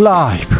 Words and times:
라이브. 0.00 0.54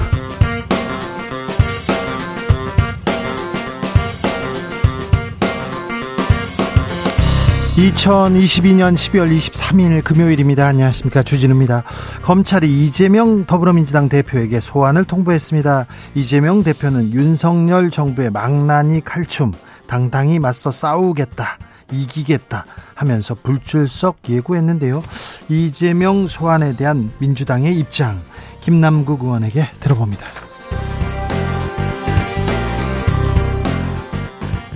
2022년 7.77 8.95
12월 8.97 9.31
23일 9.39 10.03
금요일입니다. 10.03 10.67
안녕하십니까. 10.67 11.23
주진우입니다. 11.23 11.85
검찰이 12.23 12.67
이재명 12.85 13.47
더불어민주당 13.47 14.09
대표에게 14.09 14.59
소환을 14.59 15.05
통보했습니다. 15.05 15.87
이재명 16.17 16.65
대표는 16.65 17.13
윤석열 17.13 17.93
정부의 17.93 18.31
망나니 18.31 19.03
칼춤, 19.05 19.53
당당히 19.87 20.41
맞서 20.41 20.73
싸우겠다. 20.73 21.59
이기겠다 21.93 22.67
하면서 22.97 23.37
불출석 23.37 24.19
예고했는데요. 24.29 25.01
이재명 25.49 26.27
소환에 26.27 26.75
대한 26.75 27.13
민주당의 27.19 27.77
입장 27.77 28.21
김남국 28.69 29.25
의원에게 29.25 29.67
들어봅니다. 29.81 30.27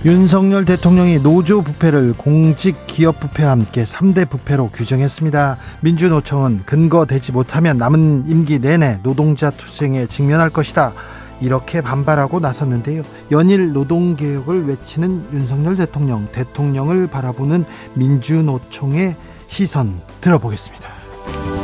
윤석열 0.03 0.65
대통령이 0.65 1.19
노조 1.19 1.61
부패를 1.61 2.13
공직 2.13 2.87
기업 2.87 3.19
부패와 3.19 3.51
함께 3.51 3.83
3대 3.85 4.27
부패로 4.27 4.69
규정했습니다. 4.69 5.57
민주노총은 5.81 6.63
근거되지 6.65 7.33
못하면 7.33 7.77
남은 7.77 8.23
임기 8.25 8.57
내내 8.57 8.97
노동자 9.03 9.51
투쟁에 9.51 10.07
직면할 10.07 10.49
것이다. 10.49 10.95
이렇게 11.39 11.81
반발하고 11.81 12.39
나섰는데요. 12.39 13.03
연일 13.29 13.73
노동개혁을 13.73 14.69
외치는 14.69 15.27
윤석열 15.33 15.77
대통령, 15.77 16.27
대통령을 16.31 17.05
바라보는 17.05 17.63
민주노총의 17.93 19.15
시선 19.45 20.01
들어보겠습니다. 20.19 21.62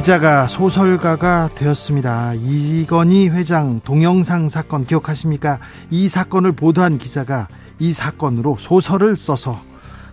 기자가 0.00 0.46
소설가가 0.46 1.50
되었습니다. 1.54 2.32
이건희 2.32 3.28
회장 3.28 3.80
동영상 3.80 4.48
사건 4.48 4.86
기억하십니까? 4.86 5.58
이 5.90 6.08
사건을 6.08 6.52
보도한 6.52 6.96
기자가 6.96 7.48
이 7.78 7.92
사건으로 7.92 8.56
소설을 8.58 9.14
써서 9.14 9.60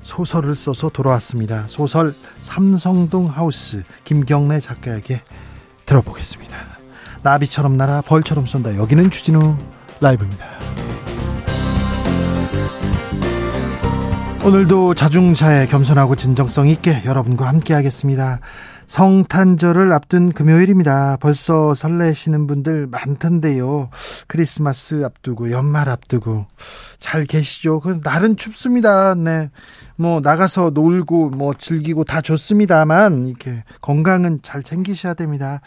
소설을 0.01 0.55
써서 0.55 0.89
돌아왔습니다. 0.89 1.63
소설 1.69 2.13
삼성동 2.41 3.27
하우스 3.27 3.83
김경래 4.03 4.59
작가에게 4.59 5.21
들어보겠습니다. 5.85 6.57
나비처럼 7.23 7.77
날아 7.77 8.01
벌처럼 8.01 8.45
쏜다. 8.45 8.75
여기는 8.75 9.09
주진우 9.09 9.55
라이브입니다. 10.01 10.45
오늘도 14.43 14.95
자중차에 14.95 15.67
겸손하고 15.67 16.15
진정성 16.15 16.67
있게 16.67 17.03
여러분과 17.05 17.47
함께 17.47 17.73
하겠습니다. 17.73 18.39
성탄절을 18.87 19.91
앞둔 19.91 20.31
금요일입니다. 20.31 21.17
벌써 21.19 21.73
설레시는 21.73 22.47
분들 22.47 22.87
많던데요. 22.87 23.89
크리스마스 24.27 25.03
앞두고 25.03 25.51
연말 25.51 25.89
앞두고 25.89 26.47
잘 26.99 27.25
계시죠? 27.25 27.81
그 27.81 27.99
날은 28.03 28.37
춥습니다. 28.37 29.13
네. 29.15 29.51
뭐 29.97 30.21
나가서 30.21 30.71
놀고 30.73 31.31
뭐 31.31 31.53
즐기고 31.53 32.05
다 32.05 32.21
좋습니다만 32.21 33.25
이렇게 33.25 33.63
건강은 33.81 34.39
잘 34.41 34.63
챙기셔야 34.63 35.13
됩니다. 35.15 35.59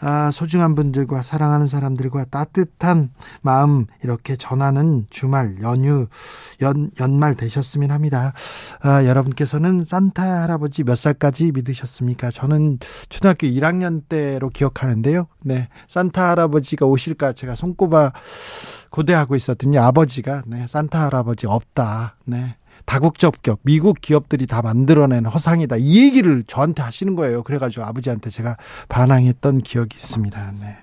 아, 0.00 0.30
소중한 0.30 0.74
분들과 0.74 1.22
사랑하는 1.22 1.66
사람들과 1.66 2.24
따뜻한 2.26 3.10
마음 3.42 3.86
이렇게 4.02 4.36
전하는 4.36 5.06
주말 5.10 5.56
연휴 5.62 6.06
연 6.62 6.90
연말 7.00 7.34
되셨으면 7.34 7.90
합니다. 7.90 8.32
아, 8.82 9.04
여러분께서는 9.04 9.84
산타 9.84 10.42
할아버지 10.42 10.84
몇 10.84 10.96
살까지 10.96 11.52
믿으셨습니까? 11.52 12.30
저는 12.30 12.78
초등학교 13.08 13.46
1학년 13.46 14.02
때로 14.08 14.48
기억하는데요. 14.50 15.26
네. 15.42 15.68
산타 15.88 16.30
할아버지가 16.30 16.86
오실까 16.86 17.32
제가 17.32 17.54
손꼽아 17.54 18.12
고대하고 18.90 19.34
있었더니 19.34 19.76
아버지가 19.78 20.42
네, 20.46 20.66
산타 20.66 21.06
할아버지 21.06 21.46
없다. 21.46 22.16
네. 22.24 22.56
다국적격 22.84 23.60
미국 23.62 24.00
기업들이 24.00 24.46
다 24.46 24.62
만들어낸 24.62 25.26
허상이다 25.26 25.76
이 25.78 26.04
얘기를 26.04 26.44
저한테 26.46 26.82
하시는 26.82 27.14
거예요. 27.14 27.42
그래가지고 27.42 27.84
아버지한테 27.84 28.30
제가 28.30 28.56
반항했던 28.88 29.58
기억이 29.58 29.96
있습니다. 29.96 30.52
네. 30.60 30.78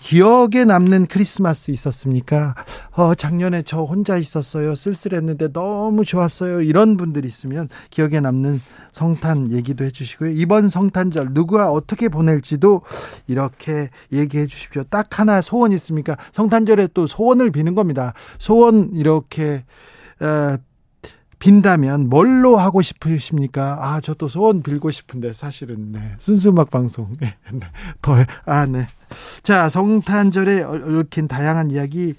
기억에 0.00 0.64
남는 0.64 1.06
크리스마스 1.06 1.70
있었습니까? 1.70 2.54
어, 2.92 3.14
작년에 3.14 3.62
저 3.62 3.82
혼자 3.82 4.16
있었어요. 4.16 4.74
쓸쓸했는데 4.74 5.52
너무 5.52 6.04
좋았어요. 6.04 6.62
이런 6.62 6.96
분들이 6.96 7.28
있으면 7.28 7.68
기억에 7.90 8.20
남는 8.20 8.60
성탄 8.92 9.52
얘기도 9.52 9.84
해주시고요. 9.84 10.30
이번 10.30 10.68
성탄절 10.68 11.28
누구와 11.30 11.70
어떻게 11.70 12.08
보낼지도 12.08 12.82
이렇게 13.26 13.88
얘기해 14.12 14.46
주십시오. 14.46 14.82
딱 14.84 15.18
하나 15.18 15.40
소원 15.40 15.72
있습니까? 15.72 16.16
성탄절에 16.32 16.88
또 16.94 17.06
소원을 17.06 17.50
비는 17.50 17.74
겁니다. 17.74 18.14
소원 18.38 18.90
이렇게 18.94 19.64
어, 20.20 20.56
빈다면 21.44 22.08
뭘로 22.08 22.56
하고 22.56 22.80
싶으십니까? 22.80 23.76
아, 23.78 24.00
저 24.00 24.14
또 24.16 24.28
소원 24.28 24.62
빌고 24.62 24.90
싶은데 24.90 25.34
사실은 25.34 25.92
네. 25.92 26.12
순수 26.18 26.48
음악 26.48 26.70
방송. 26.70 27.14
네. 27.20 27.34
네. 27.52 27.60
더 28.00 28.16
아, 28.46 28.64
네. 28.64 28.86
자, 29.42 29.68
성탄절에 29.68 30.62
얽힌 30.62 31.28
다양한 31.28 31.70
이야기 31.70 32.14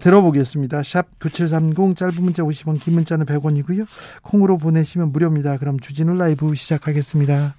들어보겠습니다. 0.00 0.82
샵 0.84 1.18
9730 1.18 1.96
짧은 1.96 2.22
문자 2.22 2.44
50원, 2.44 2.78
긴 2.80 2.94
문자는 2.94 3.26
100원이고요. 3.26 3.86
콩으로 4.22 4.58
보내시면 4.58 5.10
무료입니다. 5.10 5.56
그럼 5.56 5.80
주진우 5.80 6.14
라이브 6.14 6.54
시작하겠습니다. 6.54 7.54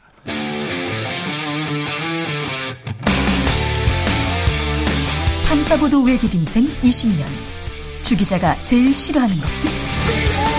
탐사보도 5.48 6.02
외길 6.04 6.34
인생 6.34 6.64
20년. 6.82 7.26
주 8.04 8.16
기자가 8.16 8.56
제일 8.62 8.94
싫어하는 8.94 9.36
것은? 9.36 10.59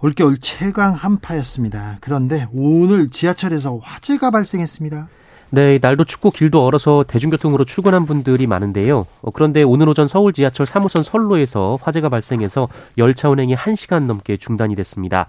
올겨울 0.00 0.38
최강 0.38 0.92
한파였습니다. 0.92 1.96
그런데 2.00 2.46
오늘 2.52 3.08
지하철에서 3.08 3.80
화재가 3.82 4.30
발생했습니다. 4.30 5.08
네, 5.50 5.78
날도 5.80 6.04
춥고 6.04 6.30
길도 6.30 6.64
얼어서 6.64 7.04
대중교통으로 7.08 7.64
출근한 7.64 8.06
분들이 8.06 8.46
많은데요. 8.46 9.06
어, 9.22 9.30
그런데 9.32 9.62
오늘 9.62 9.88
오전 9.88 10.06
서울 10.06 10.32
지하철 10.32 10.66
3호선 10.66 11.02
선로에서 11.02 11.78
화재가 11.82 12.10
발생해서 12.10 12.68
열차 12.98 13.28
운행이 13.28 13.56
1시간 13.56 14.04
넘게 14.04 14.36
중단이 14.36 14.76
됐습니다. 14.76 15.26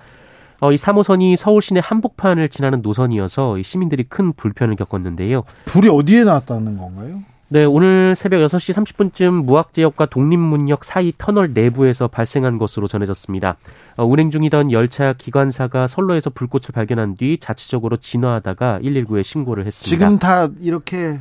어, 0.59 0.71
이 0.71 0.75
3호선이 0.75 1.35
서울 1.35 1.61
시내 1.61 1.79
한복판을 1.83 2.49
지나는 2.49 2.81
노선이어서 2.81 3.61
시민들이 3.63 4.03
큰 4.03 4.33
불편을 4.33 4.75
겪었는데요. 4.75 5.45
불이 5.65 5.89
어디에 5.89 6.25
나왔다는 6.25 6.77
건가요? 6.77 7.23
네, 7.51 7.65
오늘 7.65 8.15
새벽 8.15 8.41
6시 8.47 9.11
30분쯤 9.11 9.43
무학지역과 9.43 10.05
독립문역 10.05 10.85
사이 10.85 11.11
터널 11.17 11.51
내부에서 11.51 12.07
발생한 12.07 12.59
것으로 12.59 12.87
전해졌습니다. 12.87 13.57
어, 13.97 14.05
운행 14.05 14.29
중이던 14.29 14.71
열차 14.71 15.13
기관사가 15.13 15.87
선로에서 15.87 16.29
불꽃을 16.29 16.67
발견한 16.71 17.15
뒤 17.15 17.39
자치적으로 17.39 17.97
진화하다가 17.97 18.81
119에 18.83 19.23
신고를 19.23 19.65
했습니다. 19.65 19.89
지금 19.89 20.19
다 20.19 20.47
이렇게 20.61 21.19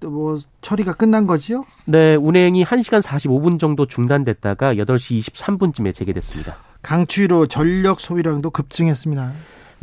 뭐 0.00 0.38
처리가 0.60 0.94
끝난 0.94 1.24
거지요? 1.24 1.64
네, 1.84 2.16
운행이 2.16 2.64
1시간 2.64 3.00
45분 3.00 3.60
정도 3.60 3.86
중단됐다가 3.86 4.74
8시 4.74 5.20
23분쯤에 5.20 5.94
재개됐습니다. 5.94 6.56
강추위로 6.82 7.46
전력 7.46 8.00
소비량도 8.00 8.50
급증했습니다. 8.50 9.32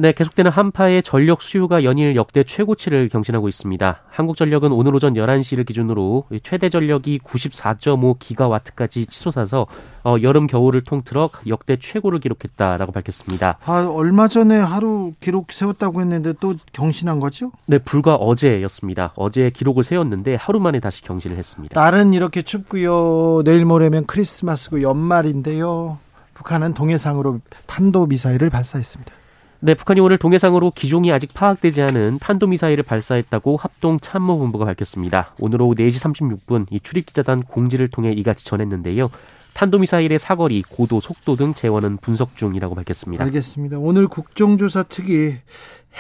네, 0.01 0.13
계속되는 0.13 0.50
한파에 0.50 1.03
전력 1.03 1.44
수요가 1.44 1.83
연일 1.83 2.15
역대 2.15 2.44
최고치를 2.44 3.07
경신하고 3.09 3.48
있습니다. 3.48 4.01
한국전력은 4.09 4.71
오늘 4.71 4.95
오전 4.95 5.13
11시를 5.13 5.63
기준으로 5.63 6.24
최대 6.42 6.69
전력이 6.69 7.19
94.5 7.19 8.18
기가와트까지 8.18 9.06
치솟아서 9.06 9.68
어, 10.03 10.15
여름 10.24 10.48
겨울을 10.48 10.83
통틀어 10.86 11.30
역대 11.45 11.77
최고를 11.77 12.19
기록했다라고 12.19 12.92
밝혔습니다. 12.94 13.59
아, 13.63 13.86
얼마 13.94 14.27
전에 14.27 14.57
하루 14.57 15.13
기록 15.19 15.51
세웠다고 15.51 16.01
했는데 16.01 16.33
또 16.39 16.56
경신한 16.74 17.19
거죠? 17.19 17.51
네, 17.68 17.77
불과 17.77 18.15
어제였습니다. 18.15 19.13
어제 19.15 19.51
기록을 19.51 19.83
세웠는데 19.83 20.33
하루 20.33 20.59
만에 20.59 20.80
다시 20.80 21.03
경신을 21.03 21.38
했습니다. 21.38 21.80
날은 21.80 22.15
이렇게 22.15 22.42
춥고요. 22.42 23.44
내일 23.45 23.65
모레면 23.65 24.07
크리스마스고 24.07 24.81
연말인데요. 24.81 26.00
북한은 26.33 26.74
동해상으로 26.74 27.38
탄도 27.68 28.07
미사일을 28.07 28.50
발사했습니다. 28.50 29.20
네, 29.63 29.75
북한이 29.75 30.00
오늘 30.00 30.18
동해상으로 30.18 30.72
기종이 30.72 31.12
아직 31.12 31.36
파악되지 31.36 31.84
않은 31.84 32.18
탄도미사일을 32.19 32.84
발사했다고 32.84 33.58
합동참모본부가 33.58 34.66
밝혔습니다. 34.66 35.36
오늘 35.40 35.62
오후 35.62 35.75
4시 35.75 36.02
36분 36.48 36.66
이 36.72 36.80
출입기자단 36.80 37.44
공지를 37.44 37.88
통해 37.88 38.12
이같이 38.12 38.44
전했는데요. 38.44 39.12
탄도미사일의 39.54 40.18
사거리, 40.18 40.63
고도, 40.63 41.00
속도 41.00 41.36
등 41.36 41.54
재원은 41.54 41.98
분석 41.98 42.36
중이라고 42.36 42.74
밝혔습니다. 42.74 43.24
알겠습니다. 43.24 43.78
오늘 43.78 44.08
국정조사 44.08 44.84
특위 44.84 45.36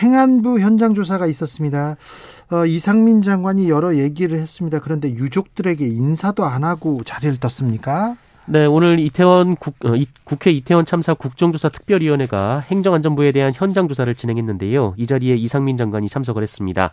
행안부 0.01 0.59
현장 0.59 0.95
조사가 0.95 1.27
있었습니다. 1.27 1.97
어, 2.51 2.65
이상민 2.65 3.21
장관이 3.21 3.69
여러 3.69 3.95
얘기를 3.95 4.39
했습니다. 4.39 4.79
그런데 4.79 5.11
유족들에게 5.11 5.85
인사도 5.85 6.45
안 6.45 6.63
하고 6.63 7.03
자리를 7.03 7.37
떴습니까? 7.37 8.15
네, 8.51 8.65
오늘 8.65 8.99
이태원 8.99 9.55
국, 9.55 9.75
어, 9.85 9.95
이, 9.95 10.05
국회 10.25 10.51
이태원 10.51 10.83
참사 10.83 11.13
국정조사 11.13 11.69
특별위원회가 11.69 12.59
행정안전부에 12.59 13.31
대한 13.31 13.53
현장 13.55 13.87
조사를 13.87 14.13
진행했는데요. 14.13 14.95
이 14.97 15.05
자리에 15.05 15.35
이상민 15.35 15.77
장관이 15.77 16.09
참석을 16.09 16.43
했습니다. 16.43 16.91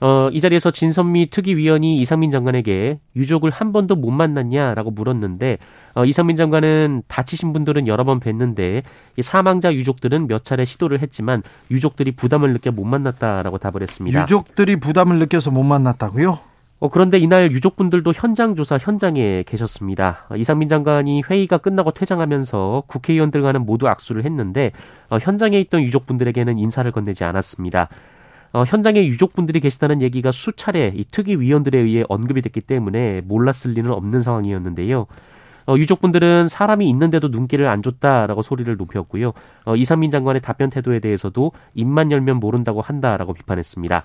어, 0.00 0.30
이 0.32 0.40
자리에서 0.40 0.70
진선미 0.70 1.28
특위위원이 1.28 2.00
이상민 2.00 2.30
장관에게 2.30 3.00
유족을 3.16 3.50
한 3.50 3.74
번도 3.74 3.96
못 3.96 4.12
만났냐라고 4.12 4.92
물었는데 4.92 5.58
어, 5.94 6.06
이상민 6.06 6.36
장관은 6.36 7.02
다치신 7.06 7.52
분들은 7.52 7.86
여러 7.86 8.04
번 8.04 8.18
뵀는데 8.18 8.82
이 9.18 9.22
사망자 9.22 9.74
유족들은 9.74 10.26
몇 10.26 10.42
차례 10.42 10.64
시도를 10.64 11.02
했지만 11.02 11.42
유족들이 11.70 12.12
부담을 12.12 12.54
느껴 12.54 12.72
못 12.72 12.84
만났다라고 12.84 13.58
답을 13.58 13.82
했습니다. 13.82 14.22
유족들이 14.22 14.76
부담을 14.76 15.18
느껴서 15.18 15.50
못 15.50 15.64
만났다고요? 15.64 16.53
어, 16.80 16.88
그런데 16.90 17.18
이날 17.18 17.50
유족분들도 17.52 18.12
현장 18.14 18.56
조사 18.56 18.76
현장에 18.78 19.44
계셨습니다. 19.46 20.26
어, 20.28 20.36
이상민 20.36 20.68
장관이 20.68 21.22
회의가 21.28 21.58
끝나고 21.58 21.92
퇴장하면서 21.92 22.84
국회의원들과는 22.86 23.64
모두 23.64 23.88
악수를 23.88 24.24
했는데 24.24 24.72
어, 25.08 25.18
현장에 25.18 25.58
있던 25.60 25.82
유족분들에게는 25.82 26.58
인사를 26.58 26.90
건네지 26.92 27.24
않았습니다. 27.24 27.88
어, 28.52 28.64
현장에 28.64 29.04
유족분들이 29.06 29.60
계시다는 29.60 30.02
얘기가 30.02 30.30
수차례 30.30 30.92
이 30.94 31.04
특위위원들에 31.10 31.78
의해 31.78 32.04
언급이 32.08 32.42
됐기 32.42 32.60
때문에 32.60 33.22
몰랐을 33.22 33.72
리는 33.74 33.90
없는 33.90 34.20
상황이었는데요. 34.20 35.06
어, 35.66 35.76
유족분들은 35.76 36.48
사람이 36.48 36.88
있는데도 36.90 37.28
눈길을 37.28 37.66
안 37.66 37.82
줬다라고 37.82 38.42
소리를 38.42 38.76
높였고요. 38.76 39.32
어, 39.64 39.76
이상민 39.76 40.10
장관의 40.10 40.42
답변 40.42 40.68
태도에 40.68 41.00
대해서도 41.00 41.52
입만 41.74 42.12
열면 42.12 42.38
모른다고 42.38 42.80
한다라고 42.80 43.32
비판했습니다. 43.32 44.04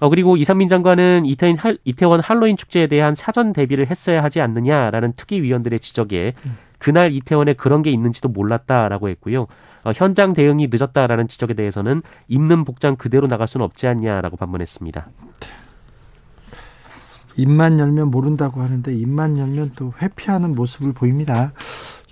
어, 0.00 0.08
그리고 0.08 0.36
이상민 0.36 0.68
장관은 0.68 1.26
이태원, 1.26 1.56
할, 1.56 1.78
이태원 1.84 2.20
할로윈 2.20 2.56
축제에 2.56 2.86
대한 2.86 3.14
사전 3.14 3.52
대비를 3.52 3.90
했어야 3.90 4.22
하지 4.22 4.40
않느냐라는 4.40 5.12
특위위원들의 5.12 5.80
지적에 5.80 6.34
그날 6.78 7.12
이태원에 7.12 7.54
그런 7.54 7.82
게 7.82 7.90
있는지도 7.90 8.28
몰랐다라고 8.28 9.08
했고요. 9.08 9.46
어, 9.84 9.92
현장 9.94 10.32
대응이 10.32 10.68
늦었다라는 10.70 11.28
지적에 11.28 11.54
대해서는 11.54 12.02
입는 12.28 12.64
복장 12.64 12.96
그대로 12.96 13.26
나갈 13.26 13.48
수는 13.48 13.64
없지 13.64 13.86
않냐라고 13.86 14.36
반문했습니다. 14.36 15.08
입만 17.36 17.78
열면 17.78 18.10
모른다고 18.10 18.62
하는데 18.62 18.92
입만 18.92 19.38
열면 19.38 19.72
또 19.76 19.92
회피하는 20.02 20.54
모습을 20.54 20.92
보입니다. 20.92 21.52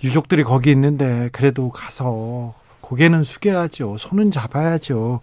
유족들이 0.03 0.43
거기 0.43 0.71
있는데 0.71 1.29
그래도 1.33 1.69
가서 1.69 2.53
고개는 2.81 3.23
숙여야죠. 3.23 3.97
손은 3.97 4.31
잡아야죠. 4.31 5.19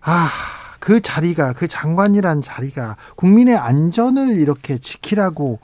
아, 0.00 0.28
그 0.86 1.00
자리가 1.00 1.52
그 1.54 1.66
장관이란 1.66 2.42
자리가 2.42 2.96
국민의 3.16 3.56
안전을 3.56 4.38
이렇게 4.38 4.78
지키라고 4.78 5.58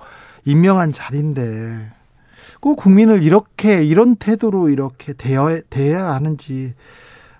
임명한 0.44 0.90
자리인데 0.90 1.92
꼭 2.58 2.74
국민을 2.74 3.22
이렇게 3.22 3.84
이런 3.84 4.16
태도로 4.16 4.69
이렇게 4.69 5.12
대여, 5.12 5.60
대해야 5.70 6.06
하는지 6.06 6.74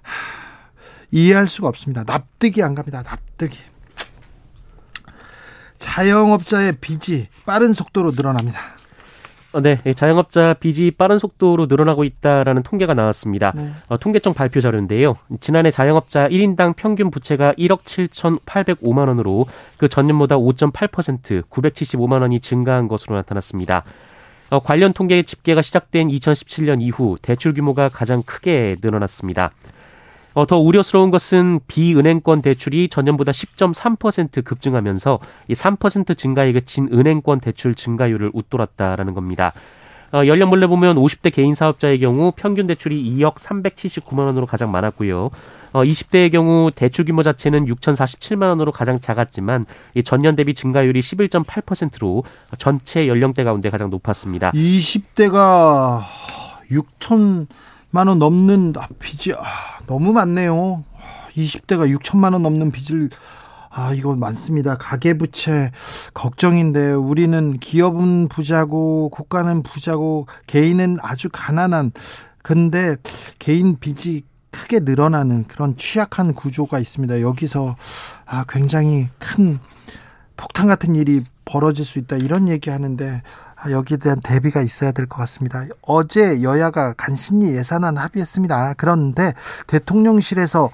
하, 0.01 0.13
이해할 1.11 1.49
수가 1.49 1.67
없습니다. 1.67 2.05
납득이 2.07 2.63
안 2.63 2.77
갑니다. 2.77 3.03
납득이. 3.03 3.59
자영업자의 5.79 6.77
빚이 6.81 7.27
빠른 7.45 7.75
속도로 7.75 8.13
늘어납니다. 8.13 8.61
어, 9.53 9.61
네, 9.61 9.81
자영업자 9.95 10.55
빚이 10.55 10.93
빠른 10.93 11.19
속도로 11.19 11.67
늘어나고 11.67 12.05
있다라는 12.05 12.63
통계가 12.63 12.95
나왔습니다. 12.95 13.53
네. 13.55 13.71
어, 13.89 13.99
통계청 13.99 14.33
발표 14.33 14.61
자료인데요. 14.61 15.17
지난해 15.41 15.71
자영업자 15.71 16.29
1인당 16.29 16.75
평균 16.77 17.11
부채가 17.11 17.53
1억 17.53 17.83
7,805만 17.83 19.09
원으로 19.09 19.47
그 19.77 19.89
전년보다 19.89 20.37
5.8% 20.37 21.43
975만 21.49 22.23
원이 22.23 22.41
증가한 22.41 22.89
것으로 22.89 23.15
나타났습니다. 23.17 23.85
어, 24.49 24.61
관련 24.61 24.93
통계 24.93 25.23
집계가 25.23 25.63
시작된 25.63 26.09
2017년 26.09 26.83
이후 26.83 27.19
대출 27.21 27.55
규모가 27.55 27.89
가장 27.89 28.23
크게 28.23 28.77
늘어났습니다. 28.83 29.53
어, 30.35 30.47
더 30.47 30.59
우려스러운 30.59 31.11
것은 31.11 31.61
비은행권 31.67 32.43
대출이 32.43 32.89
전년보다 32.89 33.33
10.3% 33.33 34.45
급증하면서 34.45 35.19
이 35.49 35.53
3% 35.55 36.17
증가에 36.17 36.53
그친 36.53 36.89
은행권 36.93 37.41
대출 37.41 37.75
증가율을 37.75 38.31
웃돌았다라는 38.33 39.15
겁니다. 39.15 39.53
어, 40.13 40.27
연령별로 40.27 40.69
보면 40.69 40.97
50대 40.97 41.33
개인 41.33 41.55
사업자의 41.55 41.99
경우 41.99 42.33
평균 42.37 42.67
대출이 42.67 43.03
2억 43.17 43.37
379만 43.37 44.27
원으로 44.27 44.47
가장 44.47 44.71
많았고요. 44.71 45.31
어, 45.73 45.83
20대의 45.83 46.31
경우 46.31 46.71
대출 46.71 47.07
규모 47.07 47.23
자체는 47.23 47.65
6,047만 47.65 48.43
원으로 48.43 48.73
가장 48.73 49.01
작았지만 49.01 49.65
이 49.95 50.03
전년 50.03 50.37
대비 50.37 50.53
증가율이 50.53 51.01
11.8%로 51.01 52.25
전체 52.59 53.09
연령대 53.09 53.43
가운데 53.43 53.71
가장 53.71 53.89
높았습니다. 53.89 54.51
20대가 54.51 56.03
6천 56.71 57.19
만 57.19 57.47
원 57.95 58.19
넘는 58.19 58.73
아, 58.77 58.89
빚이 58.99 59.35
아, 59.35 59.79
너무 59.87 60.13
많네요. 60.13 60.85
20대가 61.37 61.95
6천만 61.99 62.33
원 62.33 62.43
넘는 62.43 62.71
빚을 62.73 63.11
아, 63.71 63.93
이거 63.95 64.15
많습니다. 64.15 64.77
가계부채 64.77 65.71
걱정인데 66.15 66.93
우리는 66.93 67.59
기업은 67.59 68.29
부자고 68.29 69.09
국가는 69.11 69.63
부자고 69.63 70.27
개인은 70.47 70.99
아주 71.03 71.29
가난한 71.33 71.93
근데 72.43 72.97
개인 73.39 73.79
빚이 73.79 74.25
크게 74.51 74.81
늘어나는 74.81 75.45
그런 75.49 75.77
취약한 75.77 76.35
구조가 76.35 76.79
있습니다. 76.79 77.21
여기서 77.23 77.77
아, 78.27 78.45
굉장히 78.49 79.09
큰 79.19 79.59
폭탄 80.37 80.67
같은 80.67 80.97
일이 80.97 81.23
벌어질 81.45 81.85
수 81.85 81.99
있다 81.99 82.17
이런 82.17 82.49
얘기 82.49 82.69
하는데 82.69 83.07
아, 83.07 83.52
여기에 83.71 83.99
대한 83.99 84.21
대비가 84.21 84.61
있어야 84.63 84.93
될 84.93 85.07
것 85.07 85.19
같습니다. 85.19 85.65
어제 85.83 86.43
여야가 86.43 86.95
간신히 86.95 87.55
예산안 87.55 87.97
합의했습니다. 87.99 88.75
그런데 88.77 89.35
대통령실에서 89.67 90.71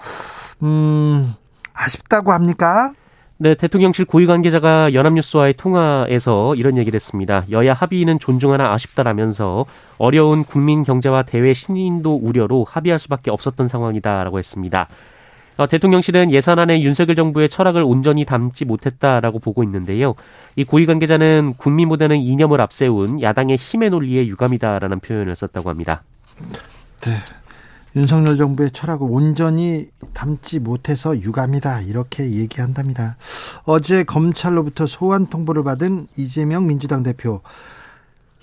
음 0.63 1.35
아쉽다고 1.75 2.33
합니까? 2.33 2.93
네, 3.41 3.55
대통령실 3.55 4.05
고위 4.05 4.27
관계자가 4.27 4.95
연합뉴스와의 4.95 5.55
통화에서 5.55 6.57
이런 6.57 6.77
얘기를 6.77 6.97
했습니다. 6.97 7.45
여야 7.53 7.73
합의는 7.73 8.19
존중하나 8.19 8.73
아쉽다라면서 8.73 9.65
어려운 9.99 10.43
국민 10.45 10.83
경제와 10.83 11.23
대외 11.23 11.53
신인도 11.53 12.17
우려로 12.17 12.67
합의할 12.69 12.99
수밖에 12.99 13.31
없었던 13.31 13.69
상황이다라고 13.69 14.39
했습니다. 14.39 14.89
어, 15.59 15.67
대통령실은 15.67 16.31
예산안에 16.33 16.83
윤석열 16.83 17.17
정부의 17.17 17.49
철학을 17.49 17.83
온전히 17.83 18.25
담지 18.25 18.65
못했다라고 18.65 19.41
보고 19.41 19.65
있는데요. 19.65 20.15
이 20.55 20.63
고위 20.63 20.87
관계자는 20.87 21.55
국민보다는 21.59 22.17
이념을 22.17 22.61
앞세운 22.61 23.21
야당의 23.21 23.57
힘의 23.57 23.91
논리에 23.91 24.29
유감이다라는 24.29 25.01
표현을 25.01 25.35
썼다고 25.35 25.69
합니다. 25.69 26.05
네. 27.01 27.19
윤석열 27.97 28.37
정부의 28.37 28.71
철학을 28.71 29.09
온전히 29.11 29.89
담지 30.15 30.61
못해서 30.61 31.19
유감이다 31.19 31.81
이렇게 31.81 32.31
얘기한답니다. 32.31 33.17
어제 33.65 34.05
검찰로부터 34.05 34.87
소환 34.87 35.27
통보를 35.27 35.65
받은 35.65 36.07
이재명 36.17 36.69
민주당 36.69 37.03
대표 37.03 37.41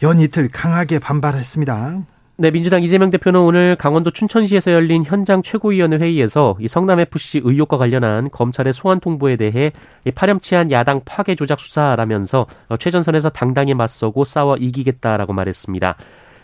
연 0.04 0.20
이틀 0.20 0.50
강하게 0.50 1.00
반발했습니다. 1.00 2.02
네, 2.38 2.52
민주당 2.52 2.84
이재명 2.84 3.12
대표는 3.12 3.40
오늘 3.40 3.78
강원도 3.78 4.12
춘천시에서 4.12 4.74
열린 4.74 5.06
현장 5.06 5.42
최고위원회 5.42 5.96
회의에서 5.96 6.58
이 6.60 6.68
성남FC 6.68 7.40
의혹과 7.46 7.78
관련한 7.78 8.30
검찰의 8.30 8.74
소환 8.74 9.00
통보에 9.00 9.38
대해 9.38 9.72
파렴치한 10.14 10.70
야당 10.72 11.00
파괴 11.06 11.36
조작 11.36 11.62
수사라면서 11.62 12.46
최전선에서 12.78 13.30
당당히 13.30 13.74
맞서고 13.74 14.26
싸워 14.26 14.58
이기겠다라고 14.58 15.32
말했습니다. 15.32 15.96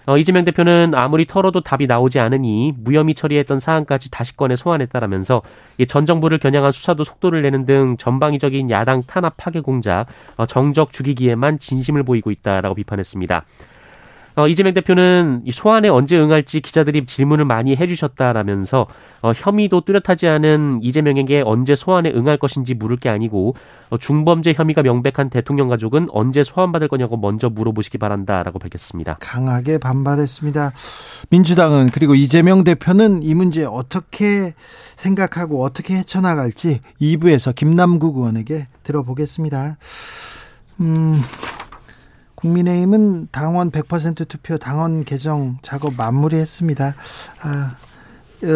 어, 0.05 0.17
이재명 0.17 0.45
대표는 0.45 0.93
아무리 0.95 1.25
털어도 1.25 1.59
답이 1.59 1.87
나오지 1.87 2.21
않으니 2.21 2.73
무혐의 2.77 3.13
처리했던 3.13 3.59
사안까지 3.59 4.11
다시 4.11 4.37
꺼내 4.37 4.55
소환했다라면서 4.55 5.41
전 5.89 6.05
정부를 6.05 6.37
겨냥한 6.37 6.71
수사도 6.71 7.03
속도를 7.03 7.41
내는 7.41 7.65
등 7.65 7.97
전방위적인 7.97 8.71
야당 8.71 9.03
탄압 9.03 9.35
파괴 9.35 9.59
공작, 9.59 10.05
어, 10.37 10.45
정적 10.45 10.93
죽이기에만 10.93 11.59
진심을 11.59 12.03
보이고 12.03 12.31
있다라고 12.31 12.75
비판했습니다. 12.75 13.43
어, 14.35 14.47
이재명 14.47 14.73
대표는 14.73 15.43
소환에 15.51 15.89
언제 15.89 16.17
응할지 16.17 16.61
기자들이 16.61 17.05
질문을 17.05 17.45
많이 17.45 17.75
해주셨다라면서 17.75 18.87
어, 19.21 19.31
혐의도 19.35 19.81
뚜렷하지 19.81 20.27
않은 20.27 20.79
이재명에게 20.81 21.43
언제 21.45 21.75
소환에 21.75 22.11
응할 22.11 22.37
것인지 22.37 22.73
물을 22.73 22.97
게 22.97 23.09
아니고 23.09 23.55
어, 23.89 23.97
중범죄 23.97 24.53
혐의가 24.53 24.83
명백한 24.83 25.29
대통령 25.29 25.67
가족은 25.67 26.07
언제 26.11 26.43
소환받을 26.43 26.87
거냐고 26.87 27.17
먼저 27.17 27.49
물어보시기 27.49 27.97
바란다라고 27.97 28.57
밝혔습니다. 28.57 29.17
강하게 29.19 29.77
반발했습니다. 29.77 30.71
민주당은 31.29 31.87
그리고 31.93 32.15
이재명 32.15 32.63
대표는 32.63 33.23
이 33.23 33.33
문제 33.35 33.65
어떻게 33.65 34.53
생각하고 34.95 35.63
어떻게 35.63 35.95
헤쳐나갈지 35.97 36.79
2부에서 37.01 37.53
김남국 37.53 38.17
의원에게 38.17 38.67
들어보겠습니다. 38.83 39.77
음, 40.79 41.21
국민의힘은 42.41 43.29
당원 43.31 43.71
100% 43.71 44.27
투표 44.27 44.57
당원 44.57 45.03
개정 45.05 45.57
작업 45.61 45.93
마무리했습니다. 45.95 46.95
아, 47.41 47.75
어, 48.43 48.47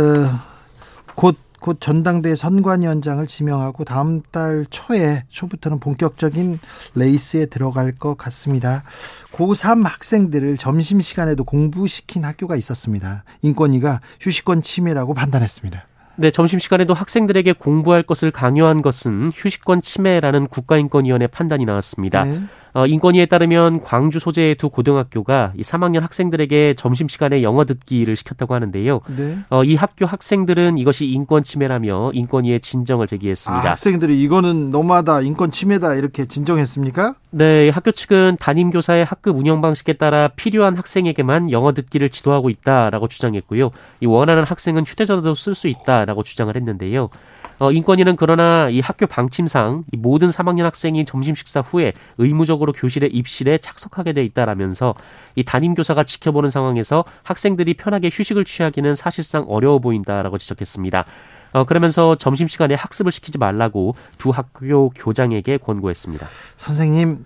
곧, 1.15 1.37
곧 1.59 1.77
전당대 1.79 2.35
선관위원장을 2.35 3.25
지명하고 3.27 3.85
다음 3.85 4.21
달 4.31 4.65
초에, 4.69 5.23
초부터는 5.29 5.79
본격적인 5.79 6.59
레이스에 6.95 7.45
들어갈 7.45 7.91
것 7.91 8.17
같습니다. 8.17 8.83
고3 9.31 9.83
학생들을 9.83 10.57
점심시간에도 10.57 11.43
공부시킨 11.43 12.25
학교가 12.25 12.55
있었습니다. 12.55 13.23
인권위가 13.41 14.01
휴식권 14.19 14.63
침해라고 14.63 15.13
판단했습니다. 15.13 15.87
네, 16.17 16.31
점심시간에도 16.31 16.93
학생들에게 16.93 17.53
공부할 17.53 18.03
것을 18.03 18.31
강요한 18.31 18.81
것은 18.81 19.31
휴식권 19.35 19.81
침해라는 19.81 20.47
국가인권위원회 20.47 21.27
판단이 21.27 21.65
나왔습니다. 21.65 22.23
네. 22.23 22.41
어, 22.75 22.85
인권위에 22.85 23.25
따르면 23.27 23.83
광주 23.83 24.19
소재의 24.19 24.55
두 24.55 24.69
고등학교가 24.69 25.53
이 25.55 25.61
3학년 25.61 26.01
학생들에게 26.01 26.73
점심시간에 26.77 27.41
영어 27.41 27.63
듣기를 27.63 28.17
시켰다고 28.17 28.53
하는데요. 28.53 28.99
네. 29.15 29.37
어, 29.49 29.63
이 29.63 29.75
학교 29.75 30.05
학생들은 30.05 30.77
이것이 30.77 31.05
인권 31.05 31.41
침해라며 31.41 32.11
인권위에 32.13 32.59
진정을 32.59 33.07
제기했습니다. 33.07 33.65
아, 33.65 33.71
학생들이 33.71 34.21
이거는 34.21 34.71
너무하다, 34.71 35.21
인권 35.21 35.51
침해다 35.51 35.93
이렇게 35.93 36.25
진정했습니까? 36.25 37.15
네, 37.29 37.69
학교 37.69 37.91
측은 37.91 38.35
담임 38.41 38.71
교사의 38.71 39.05
학급 39.05 39.37
운영 39.37 39.61
방식에 39.61 39.93
따라 39.93 40.27
필요한 40.35 40.75
학생에게만 40.75 41.51
영어 41.51 41.71
듣기를 41.71 42.09
지도하고 42.09 42.49
있다라고 42.49 43.07
주장했고요. 43.07 43.71
이 44.01 44.05
원하는 44.05 44.43
학생은 44.43 44.83
휴대전화도 44.83 45.33
쓸 45.35 45.55
수 45.55 45.69
있다라고 45.69 46.23
주장을 46.23 46.53
했는데요. 46.53 47.09
어, 47.57 47.71
인권위는 47.71 48.15
그러나 48.17 48.69
이 48.69 48.81
학교 48.81 49.07
방침상 49.07 49.85
이 49.91 49.97
모든 49.97 50.29
3학년 50.29 50.63
학생이 50.63 51.05
점심 51.05 51.35
식사 51.35 51.61
후에 51.61 51.93
의무적으로 52.17 52.73
교실에 52.73 53.07
입실에 53.07 53.57
착석하게 53.57 54.13
돼 54.13 54.23
있다라면서 54.23 54.95
이 55.35 55.43
담임 55.43 55.73
교사가 55.73 56.03
지켜보는 56.03 56.49
상황에서 56.49 57.05
학생들이 57.23 57.75
편하게 57.75 58.09
휴식을 58.11 58.45
취하기는 58.45 58.93
사실상 58.93 59.45
어려워 59.47 59.79
보인다라고 59.79 60.37
지적했습니다. 60.37 61.05
어, 61.53 61.63
그러면서 61.63 62.15
점심시간에 62.15 62.75
학습을 62.75 63.13
시키지 63.13 63.37
말라고 63.37 63.95
두 64.17 64.31
학교 64.31 64.89
교장에게 64.89 65.57
권고했습니다. 65.57 66.27
선생님, 66.57 67.25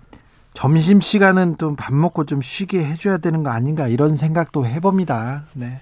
점심시간은 0.54 1.56
또밥 1.56 1.94
먹고 1.94 2.24
좀 2.26 2.40
쉬게 2.40 2.84
해줘야 2.84 3.18
되는 3.18 3.42
거 3.42 3.50
아닌가 3.50 3.88
이런 3.88 4.14
생각도 4.16 4.66
해봅니다. 4.66 5.44
네. 5.54 5.80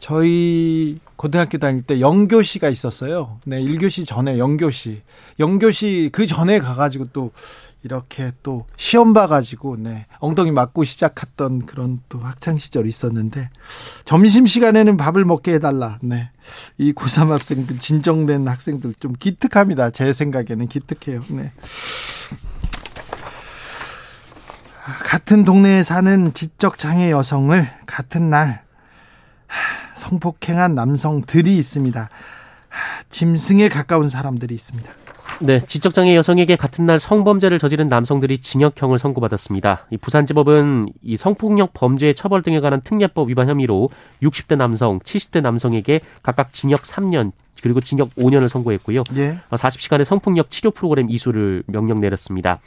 저희 0.00 0.98
고등학교 1.16 1.58
다닐 1.58 1.82
때 1.82 2.00
영교시가 2.00 2.70
있었어요. 2.70 3.38
네, 3.44 3.62
1교시 3.62 4.06
전에 4.06 4.38
영교시. 4.38 5.02
영교시 5.38 6.08
그 6.12 6.26
전에 6.26 6.58
가가지고 6.58 7.08
또 7.12 7.30
이렇게 7.82 8.32
또 8.42 8.66
시험 8.76 9.12
봐가지고, 9.12 9.76
네, 9.78 10.06
엉덩이 10.18 10.50
맞고 10.50 10.84
시작했던 10.84 11.66
그런 11.66 12.00
또 12.08 12.18
학창시절이 12.18 12.88
있었는데, 12.88 13.50
점심시간에는 14.04 14.96
밥을 14.96 15.24
먹게 15.24 15.54
해달라. 15.54 15.98
네. 16.02 16.30
이 16.78 16.92
고3 16.92 17.28
학생들, 17.28 17.78
진정된 17.78 18.48
학생들 18.48 18.94
좀 19.00 19.12
기특합니다. 19.12 19.90
제 19.90 20.12
생각에는 20.12 20.66
기특해요. 20.66 21.20
네. 21.30 21.52
같은 25.04 25.44
동네에 25.44 25.82
사는 25.82 26.32
지적장애 26.34 27.10
여성을 27.10 27.66
같은 27.86 28.30
날 28.30 28.64
성폭행한 30.10 30.74
남성들이 30.74 31.56
있습니다. 31.56 32.08
짐승에 33.10 33.68
가까운 33.68 34.08
사람들이 34.08 34.54
있습니다. 34.54 34.90
네, 35.40 35.60
지적장애 35.60 36.14
여성에게 36.16 36.56
같은 36.56 36.84
날 36.84 36.98
성범죄를 36.98 37.58
저지른 37.58 37.88
남성들이 37.88 38.38
징역형을 38.38 38.98
선고받았습니다. 38.98 39.86
이 39.90 39.96
부산지법은 39.96 40.88
이 41.02 41.16
성폭력 41.16 41.70
범죄 41.72 42.12
처벌 42.12 42.42
등에 42.42 42.60
관한 42.60 42.80
특례법 42.82 43.28
위반 43.28 43.48
혐의로 43.48 43.88
60대 44.22 44.56
남성, 44.56 44.98
70대 44.98 45.40
남성에게 45.40 46.00
각각 46.22 46.52
징역 46.52 46.82
3년 46.82 47.32
그리고 47.62 47.80
징역 47.80 48.10
5년을 48.16 48.48
선고했고요. 48.48 49.04
예. 49.16 49.36
40시간의 49.50 50.04
성폭력 50.04 50.50
치료 50.50 50.70
프로그램 50.70 51.08
이수를 51.08 51.62
명령 51.66 52.00
내렸습니다. 52.00 52.60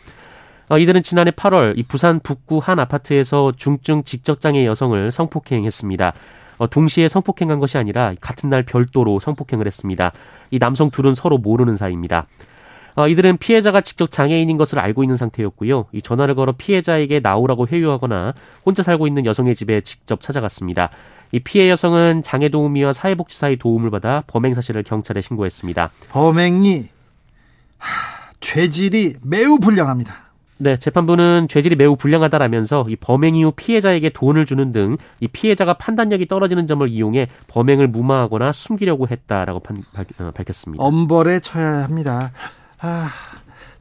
어, 0.70 0.78
이들은 0.78 1.04
지난해 1.04 1.32
8월 1.32 1.78
이 1.78 1.84
부산 1.84 2.20
북구 2.22 2.60
한 2.60 2.80
아파트에서 2.80 3.52
중증 3.58 4.04
직접장애 4.04 4.66
여성을 4.66 5.12
성폭행했습니다. 5.12 6.14
어, 6.58 6.68
동시에 6.68 7.08
성폭행한 7.08 7.60
것이 7.60 7.78
아니라 7.78 8.14
같은 8.22 8.50
날 8.50 8.64
별도로 8.64 9.20
성폭행을 9.20 9.66
했습니다. 9.66 10.12
이 10.52 10.60
남성 10.60 10.90
둘은 10.90 11.16
서로 11.16 11.38
모르는 11.38 11.76
사이입니다. 11.76 12.28
어, 12.96 13.08
이들은 13.08 13.38
피해자가 13.38 13.82
직접 13.82 14.12
장애인인 14.12 14.58
것을 14.58 14.80
알고 14.80 15.04
있는 15.04 15.18
상태였고요. 15.18 15.88
이 15.92 16.02
전화를 16.02 16.36
걸어 16.36 16.54
피해자에게 16.56 17.22
나오라고 17.22 17.68
회유하거나 17.68 18.34
혼자 18.66 18.84
살고 18.84 19.08
있는 19.08 19.26
여성의 19.26 19.56
집에 19.56 19.82
직접 19.82 20.22
찾아갔습니다. 20.22 20.90
이 21.32 21.40
피해 21.40 21.70
여성은 21.70 22.22
장애 22.22 22.50
도우미와 22.50 22.94
사회복지사의 22.94 23.58
도움을 23.58 23.90
받아 23.90 24.24
범행 24.28 24.54
사실을 24.54 24.84
경찰에 24.84 25.22
신고했습니다. 25.22 25.90
범행이 26.10 26.90
하, 27.80 28.32
죄질이 28.40 29.16
매우 29.24 29.58
불량합니다. 29.58 30.33
네, 30.58 30.78
재판부는 30.78 31.48
죄질이 31.50 31.76
매우 31.76 31.96
불량하다라면서 31.96 32.86
이 32.88 32.96
범행 32.96 33.36
이후 33.36 33.52
피해자에게 33.56 34.10
돈을 34.10 34.46
주는 34.46 34.72
등 34.72 34.98
이 35.20 35.28
피해자가 35.28 35.74
판단력이 35.76 36.28
떨어지는 36.28 36.68
점을 36.68 36.88
이용해 36.88 37.28
범행을 37.48 37.88
무마하거나 37.88 38.52
숨기려고 38.52 39.08
했다라고 39.08 39.60
판, 39.62 39.78
밝, 39.94 40.08
어, 40.20 40.32
밝혔습니다. 40.32 40.84
엄벌에 40.84 41.40
쳐야 41.40 41.84
합니다. 41.84 42.32
아, 42.80 43.10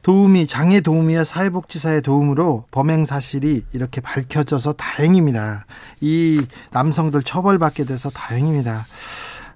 도우미, 0.01 0.47
장애 0.47 0.81
도우미와 0.81 1.23
사회복지사의 1.23 2.01
도움으로 2.01 2.65
범행 2.71 3.05
사실이 3.05 3.63
이렇게 3.73 4.01
밝혀져서 4.01 4.73
다행입니다. 4.73 5.65
이 6.01 6.41
남성들 6.71 7.23
처벌받게 7.23 7.85
돼서 7.85 8.09
다행입니다. 8.09 8.85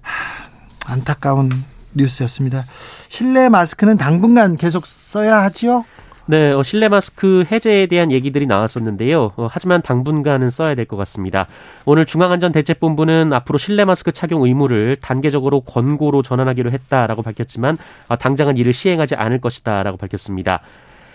하, 0.00 0.92
안타까운 0.92 1.50
뉴스였습니다. 1.94 2.64
실내 3.08 3.48
마스크는 3.48 3.96
당분간 3.96 4.56
계속 4.56 4.86
써야 4.86 5.42
하지요? 5.42 5.84
네, 6.30 6.52
어, 6.52 6.62
실내 6.62 6.88
마스크 6.88 7.46
해제에 7.50 7.86
대한 7.86 8.12
얘기들이 8.12 8.44
나왔었는데요. 8.46 9.32
어, 9.36 9.48
하지만 9.50 9.80
당분간은 9.80 10.50
써야 10.50 10.74
될 10.74 10.84
것 10.84 10.98
같습니다. 10.98 11.46
오늘 11.86 12.04
중앙안전대책본부는 12.04 13.32
앞으로 13.32 13.56
실내 13.56 13.86
마스크 13.86 14.12
착용 14.12 14.42
의무를 14.44 14.96
단계적으로 15.00 15.62
권고로 15.62 16.22
전환하기로 16.22 16.70
했다라고 16.70 17.22
밝혔지만 17.22 17.78
어, 18.08 18.16
당장은 18.16 18.58
이를 18.58 18.74
시행하지 18.74 19.14
않을 19.14 19.40
것이다라고 19.40 19.96
밝혔습니다. 19.96 20.60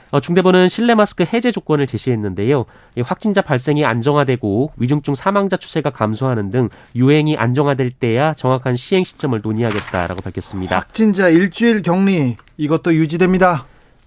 어, 0.10 0.20
중대본은 0.20 0.68
실내 0.70 0.96
마스크 0.96 1.24
해제 1.32 1.52
조건을 1.52 1.86
제시했는데요. 1.86 2.66
확진자 3.04 3.42
발생이 3.42 3.86
안정화되고 3.86 4.74
위중증 4.78 5.14
사망자 5.14 5.58
추세가 5.58 5.92
감소하는 5.92 6.50
등 6.50 6.70
유행이 6.96 7.38
안정화될 7.38 7.92
때야 7.92 8.34
정확한 8.34 8.76
시행 8.76 9.04
시점을 9.04 9.40
논의하겠다라고 9.44 10.22
밝혔습니다. 10.22 10.78
확진자 10.78 11.30
일주일 11.30 11.84
격리 11.84 12.36
이것도 12.58 12.96
유지됩니다. 12.96 13.66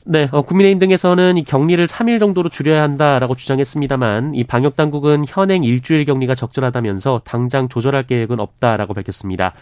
네, 0.08 0.28
어, 0.30 0.42
국민의힘 0.42 0.78
등에서는 0.78 1.36
이 1.36 1.42
격리를 1.42 1.84
3일 1.84 2.20
정도로 2.20 2.48
줄여야 2.48 2.80
한다라고 2.80 3.34
주장했습니다만 3.34 4.36
이 4.36 4.44
방역 4.44 4.76
당국은 4.76 5.24
현행 5.26 5.64
일주일 5.64 6.04
격리가 6.04 6.36
적절하다면서 6.36 7.22
당장 7.24 7.68
조절할 7.68 8.06
계획은 8.06 8.38
없다라고 8.38 8.94
밝혔습니다. 8.94 9.52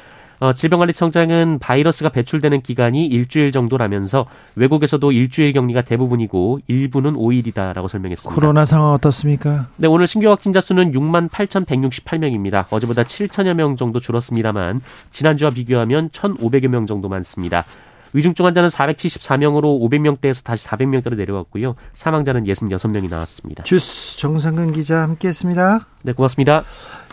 어, 0.41 0.53
질병관리청장은 0.53 1.61
바이러스가 1.61 2.11
배출되는 2.11 2.61
기간이 2.61 3.07
일주일 3.07 3.53
정도라면서 3.53 4.27
외국에서도 4.57 5.13
일주일 5.13 5.55
격리가 5.55 5.81
대부분이고 5.81 6.61
일부는 6.67 7.15
5일이다라고 7.15 7.89
설명했습니다. 7.89 8.35
코로나 8.35 8.67
상황 8.67 8.93
어떻습니까? 8.93 9.69
네, 9.77 9.89
오늘 9.89 10.07
신규 10.07 10.29
확진자 10.29 10.61
수는 10.61 10.93
6만 10.93 11.31
8,168명입니다. 11.31 12.67
어제보다 12.69 13.05
7천여 13.05 13.55
명 13.55 13.77
정도 13.77 13.99
줄었습니다만 13.99 14.83
지난주와 15.11 15.53
비교하면 15.53 16.11
1,500여 16.11 16.69
명 16.69 16.87
정도 16.87 17.09
많습니다. 17.09 17.65
위중증 18.15 18.47
환자는 18.47 18.71
474명으로 18.71 19.81
500명대에서 19.91 20.45
다시 20.45 20.67
400명대로 20.67 21.17
내려왔고요. 21.17 21.75
사망자는 21.93 22.45
66명이 22.45 23.11
나왔습니다. 23.11 23.65
주스 23.65 24.17
정상근 24.17 24.73
기자 24.73 25.03
함께했습니다. 25.03 25.81
네, 26.05 26.13
고맙습니다. 26.13 26.65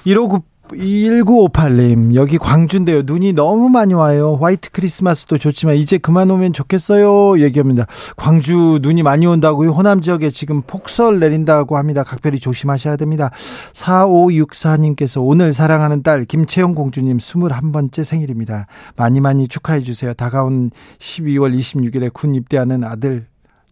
1598 0.05 0.50
1958님, 0.71 2.15
여기 2.15 2.37
광주인데요. 2.37 3.01
눈이 3.03 3.33
너무 3.33 3.69
많이 3.69 3.93
와요. 3.93 4.37
화이트 4.39 4.71
크리스마스도 4.71 5.37
좋지만 5.37 5.75
이제 5.75 5.97
그만 5.97 6.31
오면 6.31 6.53
좋겠어요. 6.53 7.39
얘기합니다. 7.41 7.85
광주 8.15 8.79
눈이 8.81 9.03
많이 9.03 9.25
온다고요. 9.25 9.71
호남 9.71 10.01
지역에 10.01 10.29
지금 10.29 10.61
폭설 10.61 11.19
내린다고 11.19 11.77
합니다. 11.77 12.03
각별히 12.03 12.39
조심하셔야 12.39 12.95
됩니다. 12.95 13.31
4564님께서 13.73 15.21
오늘 15.25 15.53
사랑하는 15.53 16.03
딸 16.03 16.25
김채영 16.25 16.75
공주님 16.75 17.17
21번째 17.17 18.03
생일입니다. 18.03 18.67
많이 18.95 19.19
많이 19.19 19.47
축하해 19.47 19.81
주세요. 19.81 20.13
다가온 20.13 20.71
12월 20.99 21.57
26일에 21.57 22.13
군 22.13 22.35
입대하는 22.35 22.83
아들 22.83 23.30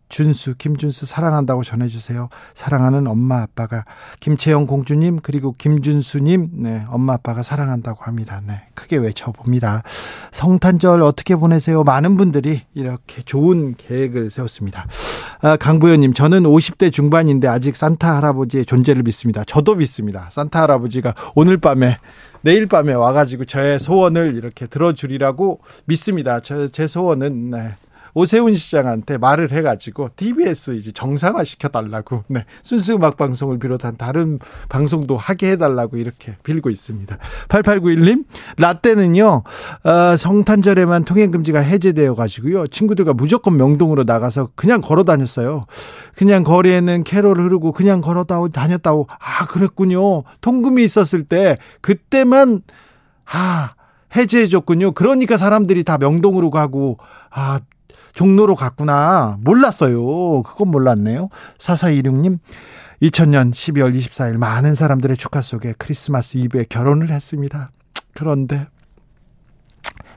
준수, 0.10 0.56
김준수 0.58 1.06
사랑한다고 1.06 1.64
전해주세요. 1.64 2.30
사랑하는 2.54 3.08
엄마 3.08 3.42
아빠가 3.42 3.86
김채영 4.20 4.66
공주님 4.66 5.20
그리고 5.22 5.56
김준수님, 5.58 6.50
네 6.64 6.84
엄마 6.90 7.14
아빠가 7.14 7.44
사랑한다고 7.44 8.04
합니다. 8.04 8.42
네 8.46 8.64
크게 8.74 8.98
외쳐봅니다. 8.98 9.84
성탄절 10.32 11.02
어떻게 11.04 11.36
보내세요? 11.36 11.84
많은 11.84 12.18
분들이 12.18 12.62
이렇게 12.74 13.22
좋은 13.22 13.76
계획을 13.78 14.30
세웠습니다. 14.30 14.88
아, 15.42 15.56
강부현님, 15.56 16.14
저는 16.14 16.44
50대 16.44 16.92
중반인데 16.92 17.48
아직 17.48 17.76
산타 17.78 18.18
할아버지의 18.18 18.66
존재를 18.66 19.04
믿습니다. 19.04 19.44
저도 19.46 19.76
믿습니다. 19.76 20.28
산타 20.30 20.64
할아버지가 20.64 21.14
오늘 21.36 21.58
밤에 21.58 21.98
내일 22.42 22.66
밤에 22.66 22.94
와가지고 22.94 23.46
저의 23.46 23.80
소원을 23.80 24.36
이렇게 24.36 24.68
들어주리라고 24.68 25.62
믿습니다. 25.86 26.40
저, 26.40 26.68
제 26.68 26.88
소원은 26.88 27.52
네. 27.52 27.76
오세훈 28.14 28.54
시장한테 28.54 29.18
말을 29.18 29.52
해가지고 29.52 30.10
TBS 30.16 30.76
이제 30.76 30.92
정상화 30.92 31.44
시켜달라고 31.44 32.24
네, 32.28 32.46
순수 32.64 32.94
음악 32.94 33.18
방송을 33.18 33.60
비롯한 33.60 33.98
다른 33.98 34.40
방송도 34.70 35.18
하게 35.18 35.52
해달라고 35.52 35.98
이렇게 35.98 36.36
빌고 36.44 36.70
있습니다. 36.70 37.18
8891님 37.48 38.26
라떼는요 38.58 39.44
어, 39.84 40.16
성탄절에만 40.18 41.06
통행 41.06 41.32
금지가 41.32 41.60
해제되어 41.60 42.16
가지고요 42.16 42.68
친구들과 42.68 43.14
무조건 43.14 43.58
명동으로 43.58 44.04
나가서 44.04 44.50
그냥 44.56 44.82
걸어 44.82 45.04
다녔어요. 45.04 45.66
그냥 46.16 46.44
거리에는 46.44 47.04
캐롤 47.04 47.42
흐르고 47.42 47.72
그냥 47.72 48.02
걸어 48.02 48.26
다녔다고 48.26 49.08
아 49.10 49.46
그랬군요. 49.48 50.24
통금이 50.42 50.84
있었을 50.84 51.24
때 51.24 51.58
그때만 51.82 52.62
아 53.26 53.74
해제해줬군요. 54.16 54.94
그러니까 54.94 55.38
사람들이 55.38 55.84
다 55.84 55.98
명동으로 55.98 56.50
가고 56.50 56.98
아 57.30 57.60
종로로 58.20 58.54
갔구나. 58.54 59.38
몰랐어요. 59.40 60.44
그건 60.44 60.72
몰랐네요. 60.72 61.30
4416님, 61.58 62.40
2000년 63.02 63.52
12월 63.52 63.98
24일 63.98 64.36
많은 64.36 64.76
사람들의 64.76 65.16
축하 65.16 65.40
속에 65.42 65.74
크리스마스 65.78 66.36
이브에 66.36 66.66
결혼을 66.68 67.12
했습니다. 67.12 67.72
그런데 68.14 68.68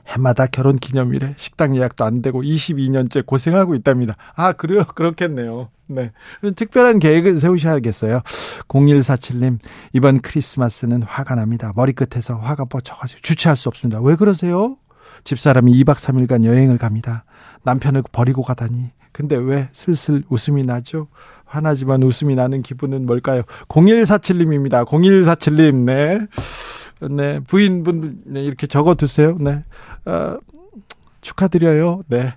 해마다 0.05 0.47
결혼 0.47 0.75
기념일에 0.75 1.35
식당 1.37 1.77
예약도 1.77 2.03
안 2.03 2.21
되고 2.21 2.43
22년째 2.43 3.25
고생하고 3.25 3.73
있답니다. 3.73 4.17
아, 4.35 4.51
그래요? 4.51 4.83
그렇겠네요. 4.95 5.69
네. 5.87 6.11
특별한 6.57 6.99
계획을 6.99 7.39
세우셔야겠어요. 7.39 8.19
0147님, 8.67 9.59
이번 9.93 10.19
크리스마스는 10.19 11.03
화가 11.03 11.35
납니다. 11.35 11.71
머리끝에서 11.73 12.35
화가 12.35 12.65
뻗쳐가지고 12.65 13.21
주체할 13.21 13.55
수 13.55 13.69
없습니다. 13.69 14.01
왜 14.01 14.17
그러세요? 14.17 14.75
집사람이 15.23 15.71
2박 15.85 15.95
3일간 15.95 16.43
여행을 16.43 16.77
갑니다. 16.77 17.23
남편을 17.63 18.03
버리고 18.11 18.43
가다니. 18.43 18.91
근데 19.11 19.35
왜 19.35 19.69
슬슬 19.71 20.23
웃음이 20.29 20.63
나죠? 20.63 21.07
화나지만 21.45 22.01
웃음이 22.01 22.33
나는 22.35 22.63
기분은 22.63 23.05
뭘까요? 23.05 23.43
0147님입니다. 23.67 24.85
0147님, 24.85 25.85
네. 25.85 26.27
네. 27.09 27.39
부인분들, 27.41 28.15
네. 28.25 28.43
이렇게 28.43 28.65
적어 28.65 28.95
두세요. 28.95 29.37
네. 29.39 29.63
어, 30.05 30.37
축하드려요. 31.21 32.03
네. 32.07 32.33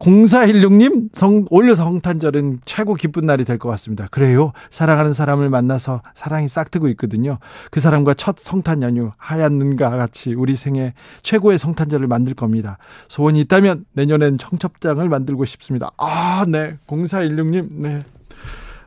0416님, 0.00 1.10
성, 1.14 1.46
올려 1.50 1.74
성탄절은 1.74 2.60
최고 2.64 2.94
기쁜 2.94 3.26
날이 3.26 3.44
될 3.44 3.58
것 3.58 3.68
같습니다. 3.70 4.08
그래요. 4.10 4.52
사랑하는 4.68 5.12
사람을 5.12 5.48
만나서 5.48 6.02
사랑이 6.14 6.48
싹트고 6.48 6.88
있거든요. 6.88 7.38
그 7.70 7.80
사람과 7.80 8.14
첫 8.14 8.36
성탄 8.38 8.82
연휴, 8.82 9.12
하얀 9.16 9.52
눈과 9.58 9.90
같이 9.90 10.34
우리 10.34 10.56
생애 10.56 10.92
최고의 11.22 11.58
성탄절을 11.58 12.08
만들 12.08 12.34
겁니다. 12.34 12.78
소원이 13.08 13.40
있다면 13.42 13.84
내년엔 13.92 14.38
청첩장을 14.38 15.08
만들고 15.08 15.44
싶습니다. 15.44 15.90
아, 15.96 16.44
네. 16.48 16.76
0416님, 16.88 17.68
네. 17.70 18.00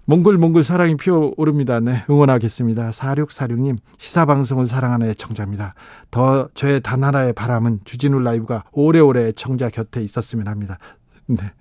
몽글몽글 0.09 0.63
사랑이 0.63 0.95
피어오릅니다. 0.95 1.81
네, 1.81 2.05
응원하겠습니다. 2.09 2.91
4646님, 2.91 3.77
시사방송을 3.98 4.65
사랑하는 4.65 5.09
애청자입니다. 5.09 5.74
더 6.11 6.48
저의 6.53 6.79
단 6.81 7.03
하나의 7.03 7.33
바람은 7.33 7.81
주진우 7.83 8.20
라이브가 8.20 8.63
오래오래 8.72 9.27
애청자 9.27 9.70
곁에 9.70 10.01
있었으면 10.01 10.48
합니다. 10.48 10.79
네. 11.25 11.51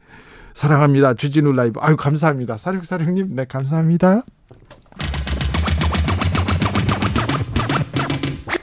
사랑합니다. 0.55 1.15
주진우 1.15 1.53
라이브. 1.53 1.81
아유, 1.83 1.97
감사합니다. 1.97 2.57
사륙사륙님, 2.57 3.35
네, 3.35 3.47
감사합니다. 3.47 4.23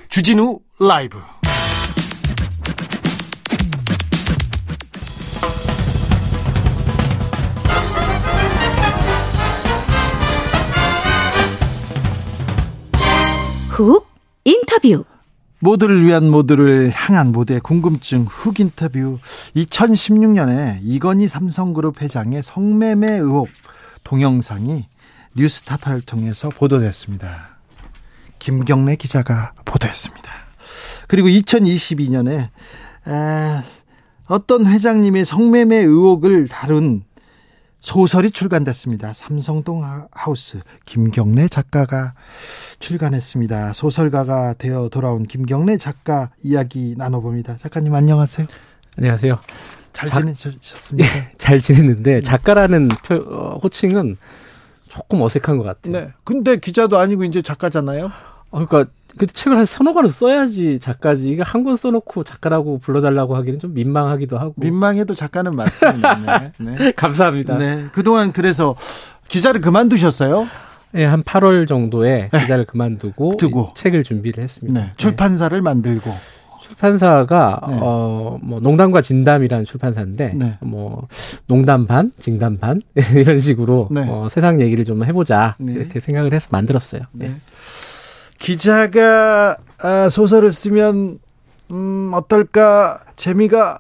주진우 0.08 0.60
라이브. 0.80 1.17
훅 13.74 14.08
인터뷰. 14.46 15.04
모두를 15.58 16.06
위한 16.06 16.30
모두를 16.30 16.92
향한 16.92 17.32
모두의 17.32 17.60
궁금증 17.60 18.26
훅 18.26 18.60
인터뷰 18.60 19.18
2016년에 19.56 20.82
이건희 20.84 21.28
삼성그룹 21.28 22.00
회장의 22.00 22.44
성매매 22.44 23.14
의혹 23.14 23.48
동영상이 24.04 24.86
뉴스타파를 25.36 26.02
통해서 26.02 26.50
보도됐습니다. 26.50 27.58
김경래 28.38 28.96
기자가 28.96 29.54
보도했습니다. 29.66 30.32
그리고 31.08 31.28
2022년에 31.30 32.50
어떤 34.28 34.68
회장님의 34.68 35.26
성매매 35.26 35.78
의혹을 35.78 36.48
다룬 36.48 37.06
소설이 37.84 38.32
출간됐습니다. 38.32 39.12
삼성동 39.12 39.84
하우스 40.10 40.62
김경래 40.86 41.50
작가가 41.50 42.13
출간했습니다. 42.80 43.74
소설가가 43.74 44.54
되어 44.54 44.88
돌아온 44.88 45.24
김경래 45.24 45.76
작가 45.76 46.30
이야기 46.41 46.96
나눠봅니다. 46.98 47.58
작가님 47.58 47.93
안녕하세요. 47.93 48.48
안녕하세요. 48.98 49.38
잘 49.91 50.10
지내셨습니까? 50.10 51.10
예, 51.17 51.32
잘 51.38 51.60
지냈는데 51.60 52.22
작가라는 52.22 52.88
표, 53.06 53.15
어, 53.15 53.60
호칭은 53.62 54.15
조금 54.88 55.22
어색한 55.22 55.58
것 55.58 55.63
같아요. 55.63 55.91
네. 55.91 56.13
근데 56.24 56.56
기자도 56.56 56.98
아니고 56.98 57.26
이제 57.26 57.41
작가잖아요. 57.41 58.06
어, 58.52 58.65
그러니까 58.65 58.89
그 59.17 59.26
책을 59.28 59.58
한 59.58 59.65
서너 59.65 59.93
권을 59.93 60.12
써야지 60.12 60.80
작가지. 60.80 61.30
이게 61.30 61.41
한 61.43 61.63
권 61.63 61.76
써놓고 61.78 62.23
작가라고 62.23 62.80
불러달라고 62.80 63.36
하기는 63.36 63.60
좀 63.60 63.73
민망하기도 63.73 64.38
하고. 64.38 64.54
민망해도 64.58 65.15
작가는 65.15 65.52
맞습니다. 65.52 66.15
네. 66.17 66.52
네. 66.58 66.91
감사합니다. 66.97 67.58
네. 67.58 67.86
그동안 67.93 68.32
그래서 68.34 68.76
기자를 69.30 69.62
그만두셨어요? 69.62 70.47
네, 70.91 71.06
한 71.06 71.23
8월 71.23 71.67
정도에 71.67 72.30
네. 72.32 72.39
기자를 72.41 72.65
그만두고 72.65 73.38
두고. 73.38 73.69
책을 73.76 74.04
준비를 74.04 74.43
했습니다. 74.43 74.80
네. 74.82 74.91
출판사를 74.97 75.60
만들고. 75.62 76.12
출판사가 76.62 77.60
네. 77.67 77.78
어뭐 77.80 78.60
농담과 78.62 79.02
진담이라는 79.02 79.65
출판사인데 79.65 80.34
네. 80.36 80.58
뭐 80.62 81.08
농담 81.47 81.86
반, 81.88 82.12
진담 82.19 82.58
반 82.58 82.82
이런 83.15 83.39
식으로 83.41 83.89
네. 83.91 84.06
어, 84.08 84.28
세상 84.30 84.62
얘기를 84.62 84.86
좀 84.86 85.04
해보자 85.04 85.56
네. 85.60 85.73
이렇게 85.73 85.99
생각을 85.99 86.34
해서 86.34 86.47
만들었어요. 86.52 87.02
네. 87.12 87.32
기자가 88.44 89.56
아, 89.82 90.10
소설을 90.10 90.52
쓰면 90.52 91.20
음 91.72 92.12
어떨까 92.14 93.00
재미가 93.16 93.80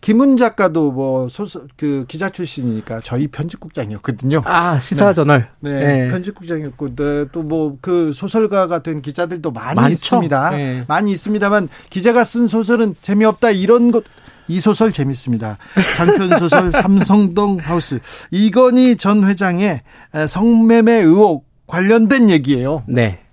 김은 0.00 0.36
작가도 0.36 0.92
뭐 0.92 1.28
소설 1.28 1.62
그 1.76 2.04
기자 2.06 2.30
출신이니까 2.30 3.00
저희 3.02 3.26
편집국장이었거든요. 3.26 4.42
아 4.44 4.78
시사저널. 4.78 5.48
네, 5.58 5.70
네. 5.70 6.02
네. 6.04 6.08
편집국장이었고 6.08 6.94
네, 6.94 7.24
또뭐 7.32 7.78
그 7.80 8.12
소설가가 8.12 8.84
된 8.84 9.02
기자들도 9.02 9.50
많이 9.50 9.74
많죠? 9.74 9.92
있습니다. 9.92 10.50
네. 10.50 10.84
많이 10.86 11.10
있습니다만 11.10 11.68
기자가 11.90 12.22
쓴 12.22 12.46
소설은 12.46 12.94
재미없다 13.02 13.50
이런 13.50 13.90
것. 13.90 14.04
이 14.46 14.60
소설 14.60 14.92
재밌습니다. 14.92 15.58
장편 15.96 16.38
소설 16.38 16.70
삼성동 16.70 17.58
하우스 17.60 17.98
이건희 18.30 18.94
전 18.94 19.24
회장의 19.24 19.80
성매매 20.28 20.92
의혹 21.02 21.46
관련된 21.66 22.30
얘기예요. 22.30 22.84
네. 22.86 23.25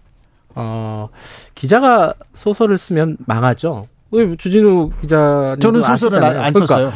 어, 0.55 1.09
기자가 1.55 2.13
소설을 2.33 2.77
쓰면 2.77 3.17
망하죠. 3.25 3.87
왜 4.11 4.35
주진우 4.35 4.91
기자 5.01 5.55
저는 5.59 5.81
소설을 5.81 6.23
안, 6.23 6.37
안 6.37 6.53
그러니까 6.53 6.75
썼어요. 6.75 6.91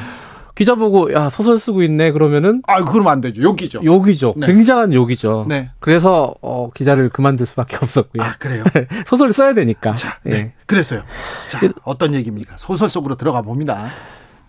기자 0.58 0.74
보고 0.74 1.14
야 1.14 1.30
소설 1.30 1.60
쓰고 1.60 1.84
있네 1.84 2.12
그러면은 2.12 2.64
아 2.66 2.84
그러면 2.84 3.14
안 3.14 3.22
되죠 3.22 3.44
욕이죠 3.44 3.82
욕이죠 3.84 4.34
네. 4.38 4.48
굉장한 4.48 4.92
욕이죠 4.92 5.46
네. 5.48 5.70
그래서 5.80 6.34
어, 6.42 6.72
기자를 6.74 7.10
그만둘 7.10 7.46
수밖에 7.46 7.78
없었고요 7.82 8.24
아 8.24 8.34
그래요 8.40 8.64
소설을 9.06 9.34
써야 9.34 9.54
되니까 9.54 9.94
자 9.94 10.18
네. 10.24 10.32
네. 10.32 10.54
그랬어요 10.66 11.04
자 11.48 11.60
어떤 11.84 12.16
얘기입니까 12.16 12.56
소설 12.58 12.90
속으로 12.90 13.16
들어가 13.16 13.44
봅니다 13.44 13.90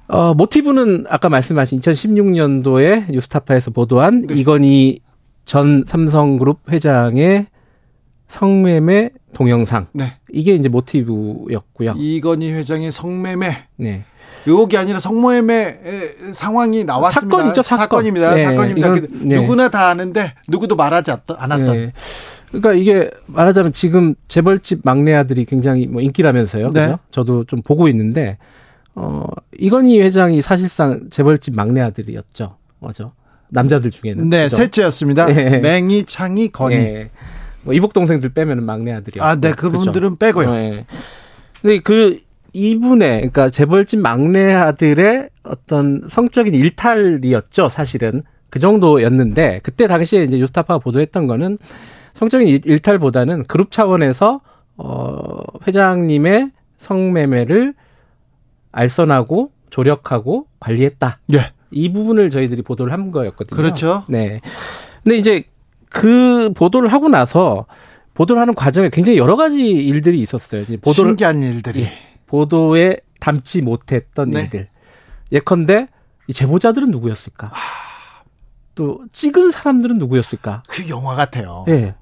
어 0.06 0.32
모티브는 0.32 1.04
아까 1.10 1.28
말씀하신 1.28 1.80
2016년도에 1.80 3.10
뉴스타파에서 3.12 3.70
보도한 3.72 4.28
네. 4.28 4.34
이건희 4.34 5.00
전 5.44 5.84
삼성그룹 5.86 6.60
회장의 6.70 7.48
성매매 8.28 9.10
동영상. 9.32 9.88
네. 9.92 10.14
이게 10.30 10.54
이제 10.54 10.68
모티브였고요. 10.68 11.94
이건희 11.96 12.52
회장의 12.52 12.92
성매매. 12.92 13.64
네. 13.76 14.04
의혹이 14.46 14.76
아니라 14.76 15.00
성매매 15.00 15.78
상황이 16.32 16.84
나왔습니다. 16.84 17.36
사건이죠, 17.36 17.62
사건. 17.62 17.82
사건입니다. 17.82 18.34
네, 18.34 18.44
사건입니다. 18.44 18.96
이건, 18.96 19.28
네. 19.28 19.34
누구나 19.40 19.68
다 19.68 19.88
아는데 19.88 20.34
누구도 20.46 20.76
말하지 20.76 21.12
않았던. 21.26 21.76
네. 21.76 21.92
그러니까 22.48 22.72
이게 22.72 23.10
말하자면 23.26 23.72
지금 23.72 24.14
재벌집 24.28 24.80
막내 24.84 25.14
아들이 25.14 25.44
굉장히 25.44 25.86
뭐 25.86 26.00
인기라면서요. 26.00 26.70
네. 26.70 26.82
그죠? 26.82 26.98
저도 27.10 27.44
좀 27.44 27.62
보고 27.62 27.88
있는데 27.88 28.38
어 28.94 29.26
이건희 29.58 30.00
회장이 30.00 30.40
사실상 30.40 31.08
재벌집 31.10 31.54
막내 31.54 31.80
아들이었죠. 31.80 32.56
맞죠? 32.80 33.12
남자들 33.50 33.90
중에는. 33.90 34.28
네, 34.28 34.44
그죠? 34.44 34.56
셋째였습니다. 34.56 35.26
네. 35.26 35.58
맹이, 35.58 36.04
창이, 36.04 36.48
건희. 36.48 36.76
네. 36.76 37.10
뭐 37.68 37.74
이복 37.74 37.92
동생들 37.92 38.30
빼면은 38.30 38.64
막내 38.64 38.92
아들이요. 38.94 39.22
아, 39.22 39.34
네, 39.34 39.52
그분들은 39.52 39.92
그렇죠? 39.92 40.16
빼고요. 40.16 40.50
네. 40.54 40.86
근데 41.60 41.80
그 41.80 42.18
이분의 42.54 43.16
그러니까 43.16 43.50
재벌집 43.50 44.00
막내 44.00 44.54
아들의 44.54 45.28
어떤 45.42 46.00
성적인 46.08 46.54
일탈이었죠, 46.54 47.68
사실은. 47.68 48.22
그 48.48 48.58
정도였는데 48.58 49.60
그때 49.62 49.86
당시에 49.86 50.24
이제 50.24 50.38
유스타파가 50.38 50.78
보도했던 50.78 51.26
거는 51.26 51.58
성적인 52.14 52.48
일탈보다는 52.64 53.44
그룹 53.44 53.70
차원에서 53.70 54.40
어 54.78 55.42
회장님의 55.66 56.50
성매매를 56.78 57.74
알선하고 58.72 59.52
조력하고 59.68 60.46
관리했다. 60.58 61.18
예. 61.34 61.52
이 61.70 61.92
부분을 61.92 62.30
저희들이 62.30 62.62
보도를 62.62 62.94
한 62.94 63.12
거였거든요. 63.12 63.54
그렇죠. 63.54 64.04
네. 64.08 64.40
근데 65.04 65.18
이제 65.18 65.44
그 65.90 66.52
보도를 66.54 66.92
하고 66.92 67.08
나서 67.08 67.66
보도를 68.14 68.40
하는 68.40 68.54
과정에 68.54 68.90
굉장히 68.90 69.18
여러 69.18 69.36
가지 69.36 69.60
일들이 69.70 70.20
있었어요. 70.20 70.64
보도를 70.80 71.10
신기한 71.10 71.42
일들이 71.42 71.82
예, 71.82 71.92
보도에 72.26 72.98
담지 73.20 73.62
못했던 73.62 74.28
네. 74.28 74.40
일들. 74.40 74.68
예컨대 75.32 75.88
이 76.26 76.32
제보자들은 76.32 76.90
누구였을까? 76.90 77.48
아... 77.48 77.58
또 78.74 79.02
찍은 79.12 79.50
사람들은 79.50 79.96
누구였을까? 79.98 80.62
그 80.68 80.88
영화 80.88 81.14
같아요. 81.16 81.64
예. 81.68 81.94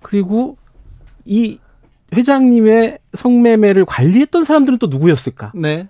그리고 0.00 0.56
이 1.24 1.58
회장님의 2.14 2.98
성매매를 3.14 3.84
관리했던 3.84 4.44
사람들은 4.44 4.78
또 4.78 4.86
누구였을까? 4.86 5.52
네. 5.54 5.88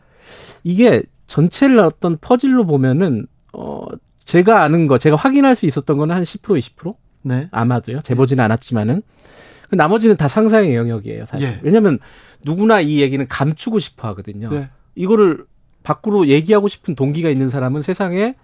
이게 0.64 1.03
전체를 1.29 1.79
어떤 1.79 2.19
퍼즐로 2.19 2.67
보면은 2.67 3.27
어 3.53 3.87
제가 4.25 4.62
아는 4.62 4.88
거, 4.88 4.99
제가 4.99 5.17
확인할 5.17 5.57
수 5.57 5.67
있었던 5.67 5.97
거는 5.97 6.14
한 6.14 6.23
10% 6.23 6.43
20%? 6.43 6.95
네. 7.22 7.48
아마도요. 7.50 8.00
재보지는 8.02 8.42
않았지만은 8.44 9.02
그 9.68 9.74
나머지는 9.74 10.16
다 10.16 10.28
상상의 10.28 10.74
영역이에요, 10.74 11.26
사실. 11.26 11.48
예. 11.48 11.61
왜냐면 11.62 11.98
누구나 12.44 12.81
이 12.81 13.00
얘기는 13.00 13.26
감추고 13.26 13.78
싶어 13.78 14.09
하거든요. 14.09 14.48
네. 14.50 14.70
이거를 14.94 15.44
밖으로 15.83 16.28
얘기하고 16.28 16.68
싶은 16.68 16.94
동기가 16.94 17.28
있는 17.28 17.50
사람은 17.50 17.83
세상에 17.83 18.35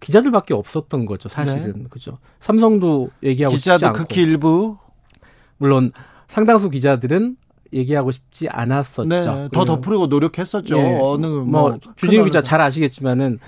기자들밖에 0.00 0.52
없었던 0.52 1.06
거죠, 1.06 1.28
사실은. 1.28 1.72
네. 1.74 1.84
그죠. 1.88 2.18
삼성도 2.40 3.10
얘기하고 3.22 3.54
싶지 3.56 3.70
않고. 3.70 3.78
기자도 3.78 3.98
극히 3.98 4.22
일부 4.22 4.76
물론 5.58 5.90
상당수 6.26 6.70
기자들은 6.70 7.36
얘기하고 7.72 8.10
싶지 8.10 8.48
않았었죠. 8.48 9.08
네, 9.08 9.48
더 9.52 9.64
덮으려고 9.64 10.06
노력했었죠. 10.08 10.76
네. 10.76 10.98
어느 11.00 11.26
뭐, 11.26 11.44
뭐 11.44 11.78
주진우 11.96 12.24
기자 12.24 12.42
잘 12.42 12.60
아시겠지만은 12.60 13.38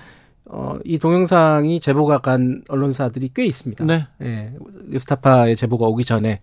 어, 0.50 0.76
이 0.85 0.98
동영상이 0.98 1.80
제보가 1.80 2.18
간 2.18 2.62
언론사들이 2.68 3.30
꽤 3.35 3.46
있습니다. 3.46 3.85
네. 3.85 4.07
예. 4.22 4.52
뉴스타파의 4.88 5.57
제보가 5.57 5.87
오기 5.87 6.04
전에 6.04 6.40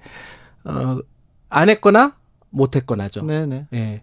어, 0.64 0.98
안 1.50 1.70
했거나 1.70 2.16
못 2.50 2.76
했거나죠. 2.76 3.24
네, 3.24 3.46
네. 3.46 3.68
예. 3.74 4.02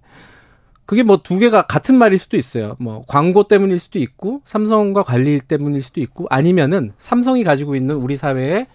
그게 0.86 1.02
뭐 1.02 1.18
두 1.18 1.38
개가 1.38 1.66
같은 1.66 1.96
말일 1.96 2.18
수도 2.18 2.36
있어요. 2.36 2.76
뭐 2.78 3.04
광고 3.06 3.46
때문일 3.46 3.78
수도 3.78 3.98
있고 3.98 4.40
삼성과 4.44 5.02
관리 5.02 5.38
때문일 5.40 5.82
수도 5.82 6.00
있고 6.00 6.26
아니면은 6.30 6.92
삼성이 6.96 7.44
가지고 7.44 7.76
있는 7.76 7.96
우리 7.96 8.16
사회의 8.16 8.66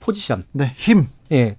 포지션. 0.00 0.44
네, 0.52 0.72
힘. 0.76 1.08
예. 1.30 1.56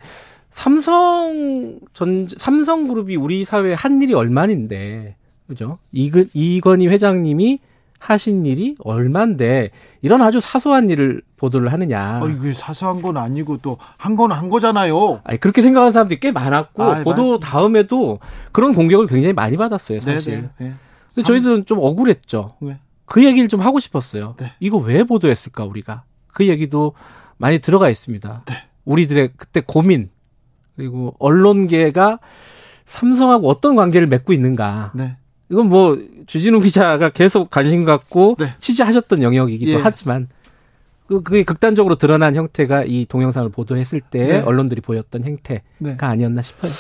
삼성 0.50 1.80
전 1.94 2.28
삼성그룹이 2.30 3.16
우리 3.16 3.44
사회에 3.44 3.74
한 3.74 4.02
일이 4.02 4.14
얼마인데 4.14 5.16
그죠? 5.48 5.78
이근 5.92 6.26
이건희 6.34 6.88
회장님이 6.88 7.60
하신 8.04 8.46
일이 8.46 8.76
얼만데 8.80 9.72
이런 10.02 10.22
아주 10.22 10.42
사소한 10.42 10.90
일을 10.90 11.22
보도를 11.38 11.72
하느냐. 11.72 12.20
어, 12.22 12.28
이게 12.28 12.52
사소한 12.54 13.02
건 13.02 13.16
아니고 13.16 13.60
또 13.62 13.78
한건한 13.98 14.50
거잖아요. 14.50 15.22
아니, 15.24 15.40
그렇게 15.40 15.62
생각하는 15.62 15.94
사람들이 15.94 16.20
꽤 16.20 16.32
많았고 16.34 16.84
아, 16.84 17.04
보도 17.04 17.34
맞 17.34 17.40
다음에도 17.40 18.20
그런 18.52 18.74
공격을 18.74 19.08
굉장히 19.08 19.32
많이 19.32 19.56
받았어요, 19.56 20.02
사실. 20.02 20.34
네네, 20.34 20.50
네. 20.58 20.74
근데 21.16 21.26
저희들은 21.26 21.66
좀 21.66 21.80
억울했죠. 21.80 22.56
네. 22.60 22.80
그 23.06 23.24
얘기를 23.24 23.48
좀 23.48 23.62
하고 23.62 23.80
싶었어요. 23.80 24.36
네. 24.38 24.52
이거 24.60 24.78
왜 24.78 25.06
보도했을까 25.06 25.64
우리가? 25.64 26.04
그 26.28 26.48
얘기도 26.48 26.94
많이 27.38 27.60
들어가 27.60 27.90
있습니다. 27.90 28.44
네. 28.46 28.56
우리들의 28.84 29.32
그때 29.38 29.62
고민 29.66 30.10
그리고 30.76 31.16
언론계가 31.20 32.20
삼성하고 32.84 33.48
어떤 33.48 33.76
관계를 33.78 34.08
맺고 34.08 34.34
있는가. 34.34 34.92
네. 34.94 35.16
이건 35.50 35.70
뭐 35.70 35.98
주진우 36.26 36.62
기자가 36.62 37.10
계속 37.10 37.50
관심 37.50 37.86
갖고 37.86 38.36
네. 38.40 38.56
취재하셨던 38.60 39.24
영역이기도 39.24 39.72
예. 39.72 39.76
하지만 39.76 40.28
그, 41.08 41.22
그게 41.22 41.44
극단적으로 41.44 41.96
드러난 41.96 42.36
형태가 42.36 42.86
이 42.86 43.06
동영상을 43.08 43.50
보도했을 43.50 44.00
때 44.00 44.26
네. 44.26 44.40
언론들이 44.40 44.82
보였던 44.82 45.24
행태가 45.24 45.62
네. 45.80 45.96
아니었나 46.00 46.42
싶어요. 46.42 46.72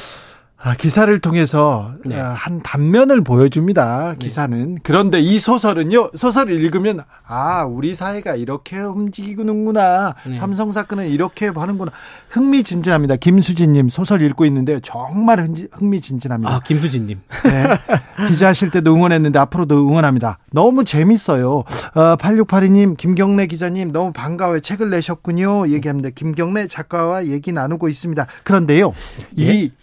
아, 0.65 0.73
기사를 0.75 1.19
통해서 1.19 1.91
네. 2.05 2.17
아, 2.17 2.29
한 2.29 2.61
단면을 2.63 3.21
보여줍니다. 3.21 4.11
네. 4.13 4.17
기사는. 4.17 4.75
네. 4.75 4.79
그런데 4.81 5.19
이 5.19 5.37
소설은요. 5.37 6.11
소설을 6.15 6.53
읽으면 6.53 7.01
아 7.27 7.65
우리 7.65 7.93
사회가 7.93 8.35
이렇게 8.35 8.79
움직이는구나. 8.79 10.15
네. 10.25 10.35
삼성 10.35 10.71
사건은 10.71 11.09
이렇게 11.09 11.47
하는구나. 11.47 11.91
흥미진진합니다. 12.29 13.17
김수진님 13.17 13.89
소설 13.89 14.21
읽고 14.21 14.45
있는데요. 14.45 14.79
정말 14.79 15.45
흥미진진합니다. 15.73 16.49
아 16.49 16.59
김수진님. 16.61 17.19
네. 17.43 18.27
기자하실 18.29 18.71
때도 18.71 18.95
응원했는데 18.95 19.37
앞으로도 19.39 19.77
응원합니다. 19.85 20.37
너무 20.53 20.85
재밌어요. 20.85 21.63
어, 21.93 22.15
8682님, 22.15 22.95
김경래 22.95 23.47
기자님 23.47 23.91
너무 23.91 24.13
반가워요. 24.13 24.61
책을 24.61 24.89
내셨군요. 24.89 25.67
얘기합니다. 25.69 26.09
김경래 26.09 26.67
작가와 26.67 27.25
얘기 27.27 27.51
나누고 27.51 27.89
있습니다. 27.89 28.27
그런데요. 28.43 28.93
이 29.35 29.63
예? 29.65 29.82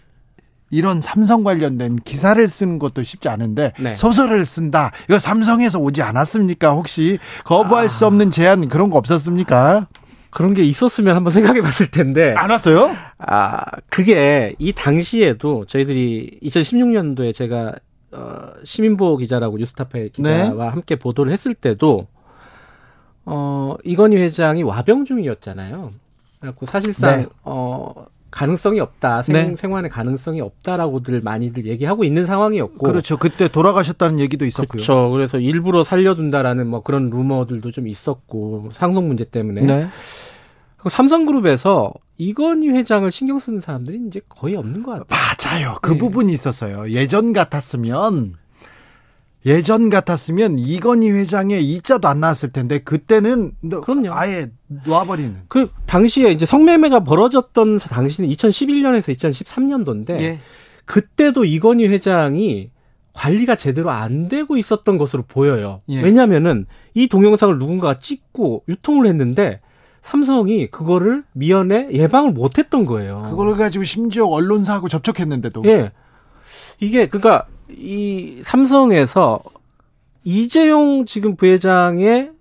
이런 0.71 1.01
삼성 1.01 1.43
관련된 1.43 1.97
기사를 1.97 2.45
쓰는 2.47 2.79
것도 2.79 3.03
쉽지 3.03 3.29
않은데 3.29 3.73
네. 3.79 3.95
소설을 3.95 4.45
쓴다. 4.45 4.91
이거 5.05 5.19
삼성에서 5.19 5.79
오지 5.79 6.01
않았습니까? 6.01 6.71
혹시 6.71 7.19
거부할 7.43 7.85
아. 7.85 7.89
수 7.89 8.05
없는 8.07 8.31
제안 8.31 8.67
그런 8.69 8.89
거 8.89 8.97
없었습니까? 8.97 9.87
그런 10.31 10.53
게 10.53 10.63
있었으면 10.63 11.15
한번 11.15 11.31
생각해 11.31 11.61
봤을 11.61 11.91
텐데. 11.91 12.33
안 12.37 12.49
왔어요? 12.49 12.95
아, 13.19 13.63
그게 13.89 14.55
이 14.57 14.71
당시에도 14.71 15.65
저희들이 15.65 16.39
2016년도에 16.41 17.35
제가 17.35 17.75
어, 18.13 18.49
시민보호 18.63 19.17
기자라고 19.17 19.57
뉴스타파의 19.57 20.09
기자와 20.09 20.65
네. 20.65 20.69
함께 20.69 20.95
보도를 20.95 21.31
했을 21.31 21.53
때도 21.53 22.07
어, 23.25 23.75
이건희 23.83 24.17
회장이 24.17 24.63
와병 24.63 25.05
중이었잖아요. 25.05 25.91
그래갖고 26.39 26.65
사실상 26.65 27.21
네. 27.21 27.25
어, 27.43 28.05
가능성이 28.31 28.79
없다. 28.79 29.21
생, 29.21 29.33
네. 29.33 29.55
생활의 29.55 29.89
가능성이 29.89 30.41
없다라고들 30.41 31.21
많이들 31.23 31.65
얘기하고 31.65 32.03
있는 32.03 32.25
상황이었고. 32.25 32.87
그렇죠. 32.87 33.17
그때 33.17 33.47
돌아가셨다는 33.47 34.19
얘기도 34.19 34.45
있었고요. 34.45 34.81
그렇죠. 34.81 35.09
그래서 35.11 35.37
일부러 35.37 35.83
살려둔다라는 35.83 36.67
뭐 36.67 36.81
그런 36.81 37.09
루머들도 37.09 37.71
좀 37.71 37.87
있었고 37.87 38.69
상속 38.71 39.05
문제 39.05 39.25
때문에. 39.25 39.61
네. 39.61 39.87
삼성그룹에서 40.87 41.93
이건희 42.17 42.69
회장을 42.69 43.09
신경 43.11 43.37
쓰는 43.37 43.59
사람들이 43.59 43.99
이제 44.07 44.21
거의 44.29 44.55
없는 44.55 44.81
것 44.83 44.91
같아요. 44.91 45.05
맞아요. 45.09 45.77
그 45.81 45.91
네. 45.91 45.97
부분이 45.99 46.33
있었어요. 46.33 46.89
예전 46.91 47.33
같았으면 47.33 48.35
예전 49.45 49.89
같았으면 49.89 50.59
이건희 50.59 51.09
회장의 51.09 51.63
이자도 51.63 52.07
안 52.07 52.19
나왔을 52.19 52.51
텐데 52.51 52.79
그때는 52.79 53.53
그럼요. 53.83 54.09
아예 54.11 54.51
놔버리는. 54.85 55.43
그 55.47 55.69
당시에 55.87 56.31
이제 56.31 56.45
성매매가 56.45 57.03
벌어졌던 57.03 57.77
당시는 57.79 58.29
2011년에서 58.29 59.15
2013년도인데 59.15 60.09
예. 60.21 60.39
그때도 60.85 61.45
이건희 61.45 61.87
회장이 61.87 62.69
관리가 63.13 63.55
제대로 63.55 63.89
안 63.89 64.27
되고 64.27 64.57
있었던 64.57 64.97
것으로 64.97 65.23
보여요. 65.27 65.81
예. 65.89 66.01
왜냐하면은 66.01 66.65
이 66.93 67.07
동영상을 67.07 67.57
누군가가 67.57 67.99
찍고 67.99 68.65
유통을 68.69 69.07
했는데 69.07 69.59
삼성이 70.01 70.67
그거를 70.67 71.23
미연에 71.33 71.89
예방을 71.91 72.31
못 72.31 72.57
했던 72.57 72.85
거예요. 72.85 73.23
그걸 73.25 73.55
가지고 73.57 73.83
심지어 73.83 74.25
언론사하고 74.25 74.87
접촉했는데도. 74.87 75.63
예. 75.65 75.91
이게 76.79 77.07
그러니까 77.07 77.47
이 77.77 78.41
삼성에서 78.43 79.39
이재용 80.23 81.05
지금 81.05 81.35
부회장의 81.35 82.31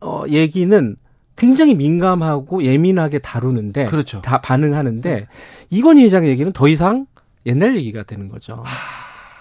어 0.00 0.24
얘기는 0.28 0.96
굉장히 1.36 1.74
민감하고 1.74 2.62
예민하게 2.62 3.18
다루는데 3.18 3.86
그렇죠. 3.86 4.20
다 4.20 4.40
반응하는데 4.40 5.26
이건희 5.70 6.04
회장 6.04 6.24
의 6.24 6.30
얘기는 6.30 6.52
더 6.52 6.68
이상 6.68 7.06
옛날 7.46 7.76
얘기가 7.76 8.02
되는 8.02 8.28
거죠. 8.28 8.62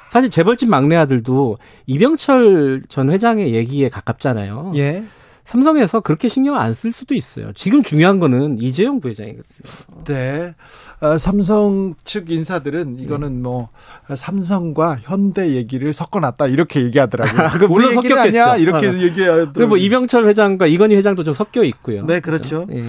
사실 0.10 0.30
재벌집 0.30 0.70
막내 0.70 0.96
아들도 0.96 1.58
이병철 1.86 2.84
전 2.89 3.12
회장의 3.12 3.54
얘기에 3.54 3.89
가깝잖아요. 3.89 4.74
예. 4.76 5.04
삼성에서 5.50 6.02
그렇게 6.02 6.28
신경 6.28 6.56
안 6.58 6.74
쓸 6.74 6.92
수도 6.92 7.16
있어요. 7.16 7.52
지금 7.54 7.82
중요한 7.82 8.20
거는 8.20 8.60
이재용 8.62 9.00
부회장이거든요. 9.02 10.04
네. 10.06 10.54
어, 11.02 11.18
삼성 11.18 11.96
측 12.04 12.30
인사들은 12.30 13.00
이거는 13.00 13.34
네. 13.38 13.42
뭐 13.42 13.68
삼성과 14.14 15.00
현대 15.02 15.56
얘기를 15.56 15.92
섞어놨다 15.92 16.46
이렇게 16.48 16.84
얘기하더라고요. 16.84 17.42
아, 17.42 17.50
물론 17.68 17.96
섞였겠죠. 17.96 18.20
아니야 18.20 18.56
이렇게 18.58 18.88
아, 18.90 18.94
얘기하더라고요. 18.94 19.54
그리고 19.54 19.70
뭐 19.70 19.78
이병철 19.80 20.28
회장과 20.28 20.68
이건희 20.68 20.96
회장도 20.98 21.24
좀 21.24 21.34
섞여 21.34 21.64
있고요. 21.64 22.06
네, 22.06 22.20
그렇죠. 22.20 22.68
그렇죠? 22.68 22.72
네. 22.72 22.88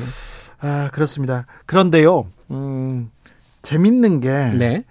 아 0.60 0.90
그렇습니다. 0.92 1.46
그런데요, 1.64 2.26
음, 2.50 3.10
재밌는 3.62 4.20
게 4.20 4.28
네. 4.28 4.84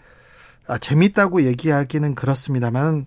아, 0.67 0.79
재밌다고 0.79 1.43
얘기하기는 1.43 2.15
그렇습니다만 2.15 3.05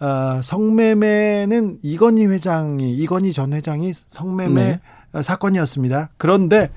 어, 0.00 0.40
성매매는 0.42 1.78
이건희 1.82 2.26
회장이 2.26 2.94
이건희 2.96 3.32
전 3.32 3.52
회장이 3.52 3.92
성매매 4.08 4.80
네. 5.12 5.22
사건이었습니다. 5.22 6.10
그런데 6.16 6.70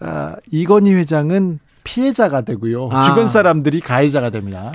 어, 0.00 0.34
이건희 0.50 0.92
회장은 0.94 1.58
피해자가 1.84 2.42
되고요. 2.42 2.88
아. 2.90 3.02
주변 3.02 3.28
사람들이 3.28 3.80
가해자가 3.80 4.30
됩니다. 4.30 4.72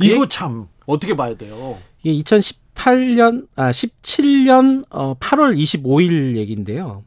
이거 0.00 0.26
참 0.26 0.68
어떻게 0.86 1.16
봐야 1.16 1.34
돼요? 1.34 1.76
이게 2.02 2.22
2018년 2.22 3.46
아 3.54 3.70
17년 3.70 4.82
어 4.90 5.14
8월 5.18 5.56
25일 5.56 6.36
얘기인데요. 6.36 7.04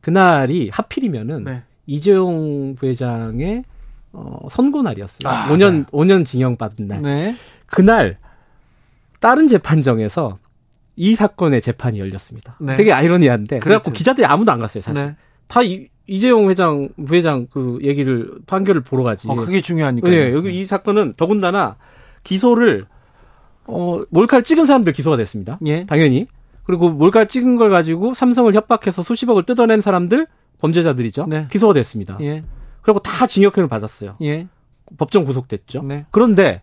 그날이 0.00 0.70
하필이면은 0.72 1.44
네. 1.44 1.62
이재용 1.86 2.74
부회장의 2.74 3.64
어 4.12 4.48
선고 4.50 4.82
날이었어요. 4.82 5.28
아, 5.28 5.48
5년 5.48 5.78
네. 5.78 5.84
5년 5.84 6.26
징역 6.26 6.58
받은 6.58 6.86
날. 6.86 7.02
네. 7.02 7.36
그날 7.66 8.18
다른 9.20 9.48
재판정에서 9.48 10.38
이 10.96 11.14
사건의 11.14 11.60
재판이 11.60 11.98
열렸습니다. 11.98 12.56
네. 12.58 12.76
되게 12.76 12.92
아이러니한데 12.92 13.58
그래갖고 13.58 13.90
그렇죠. 13.90 13.98
기자들이 13.98 14.26
아무도 14.26 14.52
안 14.52 14.58
갔어요 14.58 14.82
사실. 14.82 15.06
네. 15.06 15.16
다 15.46 15.62
이, 15.62 15.88
이재용 16.06 16.48
회장 16.50 16.88
부회장 17.06 17.46
그 17.50 17.78
얘기를 17.82 18.30
판결을 18.46 18.82
보러 18.82 19.02
가지. 19.02 19.28
어, 19.28 19.34
그게 19.34 19.60
중요하니까. 19.60 20.08
네, 20.08 20.32
여기 20.32 20.48
네. 20.48 20.54
이 20.54 20.66
사건은 20.66 21.12
더군다나 21.16 21.76
기소를 22.24 22.86
어 23.66 24.02
몰카를 24.10 24.44
찍은 24.44 24.66
사람들 24.66 24.92
기소가 24.92 25.16
됐습니다. 25.16 25.58
예. 25.66 25.82
당연히. 25.82 26.26
그리고 26.64 26.90
몰카 26.90 27.26
찍은 27.26 27.56
걸 27.56 27.70
가지고 27.70 28.14
삼성을 28.14 28.52
협박해서 28.52 29.02
수십억을 29.02 29.44
뜯어낸 29.44 29.80
사람들 29.80 30.26
범죄자들이죠. 30.58 31.26
네. 31.26 31.46
기소가 31.50 31.74
됐습니다. 31.74 32.16
예. 32.22 32.42
그리고 32.82 33.00
다 33.00 33.26
징역형을 33.26 33.68
받았어요. 33.68 34.16
예. 34.22 34.46
법정 34.98 35.24
구속됐죠. 35.24 35.82
네. 35.82 36.06
그런데 36.10 36.62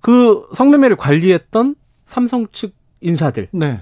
그 0.00 0.46
성매매를 0.54 0.96
관리했던 0.96 1.74
삼성 2.04 2.46
측 2.52 2.74
인사들. 3.00 3.48
네. 3.52 3.80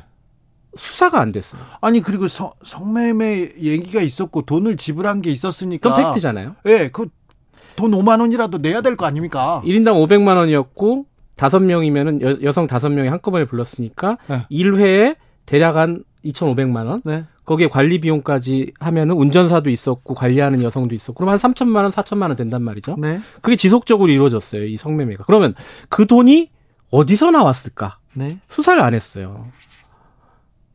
수사가 0.77 1.21
안 1.21 1.33
됐어요. 1.33 1.61
아니 1.81 2.01
그리고 2.01 2.29
성, 2.29 2.53
성매매 2.65 3.55
얘기가 3.59 4.01
있었고 4.03 4.43
돈을 4.43 4.77
지불한 4.77 5.23
게 5.23 5.31
있었으니까. 5.31 5.91
그건 5.91 6.13
팩트잖아요. 6.13 6.57
예, 6.67 6.77
네, 6.77 6.89
그돈 6.91 7.93
5만 7.93 8.21
원이라도 8.21 8.59
내야 8.59 8.83
될 8.83 8.97
거 8.97 9.07
아닙니까? 9.07 9.63
1인당 9.65 9.93
500만 10.07 10.37
원이었고 10.37 11.07
다섯 11.35 11.61
명이면은 11.61 12.43
여, 12.43 12.53
성 12.53 12.67
다섯 12.67 12.89
명이 12.91 13.09
한꺼번에 13.09 13.45
불렀으니까 13.47 14.19
네. 14.27 14.47
1회에 14.51 15.17
대략 15.47 15.77
한 15.77 16.03
2,500만 16.25 16.87
원. 16.87 17.03
네. 17.05 17.25
거기에 17.47 17.69
관리 17.69 18.01
비용까지 18.01 18.73
하면은 18.81 19.15
운전사도 19.15 19.71
있었고 19.71 20.15
관리하는 20.15 20.63
여성도 20.63 20.95
있었고 20.95 21.15
그럼 21.15 21.31
한 21.31 21.39
3천만 21.39 21.77
원, 21.77 21.91
4천만 21.91 22.23
원 22.29 22.37
된단 22.37 22.63
말이죠. 22.63 22.97
네. 22.99 23.21
그게 23.41 23.57
지속적으로 23.57 24.11
이루어졌어요. 24.11 24.65
이 24.67 24.77
성매매가. 24.77 25.25
그러면 25.25 25.55
그 25.89 26.07
돈이 26.07 26.51
어디서 26.91 27.31
나왔을까? 27.31 27.99
네. 28.15 28.39
수사를 28.49 28.81
안 28.83 28.95
했어요. 28.95 29.47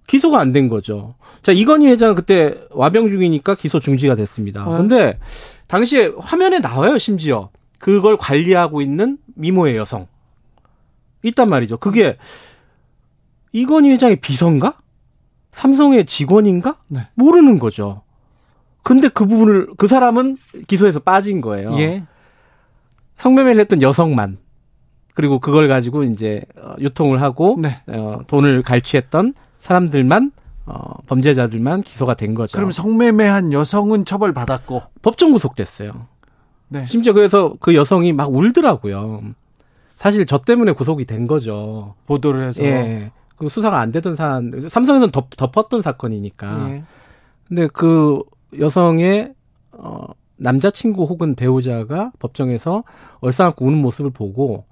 기소가 0.08 0.40
안 0.40 0.52
된 0.52 0.68
거죠. 0.68 1.16
자, 1.42 1.52
이건희 1.52 1.88
회장 1.88 2.16
그때 2.16 2.58
와병 2.72 3.10
중이니까 3.10 3.56
기소 3.56 3.80
중지가 3.80 4.16
됐습니다. 4.16 4.66
네. 4.66 4.78
근데 4.78 5.20
당시에 5.68 6.12
화면에 6.18 6.60
나와요, 6.60 6.98
심지어. 6.98 7.50
그걸 7.80 8.18
관리하고 8.18 8.82
있는 8.82 9.18
미모의 9.36 9.76
여성. 9.78 10.08
있단 11.24 11.50
말이죠. 11.50 11.78
그게 11.78 12.18
이건희 13.54 13.90
회장의 13.92 14.18
비서인가? 14.18 14.76
삼성의 15.52 16.06
직원인가? 16.06 16.78
네. 16.88 17.08
모르는 17.16 17.60
거죠. 17.60 18.02
근데 18.84 19.10
그 19.10 19.26
부분을 19.26 19.68
그 19.78 19.88
사람은 19.88 20.38
기소에서 20.68 21.00
빠진 21.00 21.42
거예요. 21.42 21.74
예. 21.78 22.04
성매매를 23.18 23.62
했던 23.62 23.82
여성만 23.82 24.38
그리고 25.14 25.40
그걸 25.40 25.68
가지고 25.68 26.04
이제 26.04 26.42
어, 26.58 26.74
유통을 26.80 27.22
하고 27.22 27.58
네. 27.60 27.82
어, 27.88 28.22
돈을 28.28 28.64
갈취했던 28.64 29.34
사람들만 29.60 30.32
어, 30.66 30.94
범죄자들만 31.08 31.82
기소가 31.84 32.16
된 32.16 32.34
거죠. 32.34 32.58
그럼 32.58 32.72
성매매한 32.72 33.54
여성은 33.54 34.06
처벌 34.06 34.34
받았고 34.34 34.82
법정 35.02 35.32
구속됐어요. 35.34 35.92
네. 36.70 36.86
심지어 36.86 37.14
그래서 37.14 37.56
그 37.60 37.76
여성이 37.76 38.14
막 38.14 38.34
울더라고요. 38.34 39.22
사실 39.98 40.26
저 40.26 40.40
때문에 40.40 40.72
구속이 40.72 41.06
된 41.06 41.28
거죠. 41.28 41.96
보도를 42.08 42.48
해서. 42.48 42.64
예. 42.64 43.12
그 43.42 43.50
수사가 43.50 43.80
안 43.80 43.92
되던 43.92 44.16
사안, 44.16 44.52
삼성에서는 44.70 45.10
덮, 45.10 45.32
덮었던 45.36 45.82
사건이니까. 45.82 46.70
예. 46.70 46.84
근데 47.48 47.68
그 47.74 48.22
여성의 48.60 49.34
어 49.72 50.06
남자친구 50.38 51.06
혹은 51.06 51.34
배우자가 51.34 52.12
법정에서 52.20 52.84
얼싸안고 53.20 53.66
우는 53.66 53.80
모습을 53.80 54.12
보고 54.12 54.66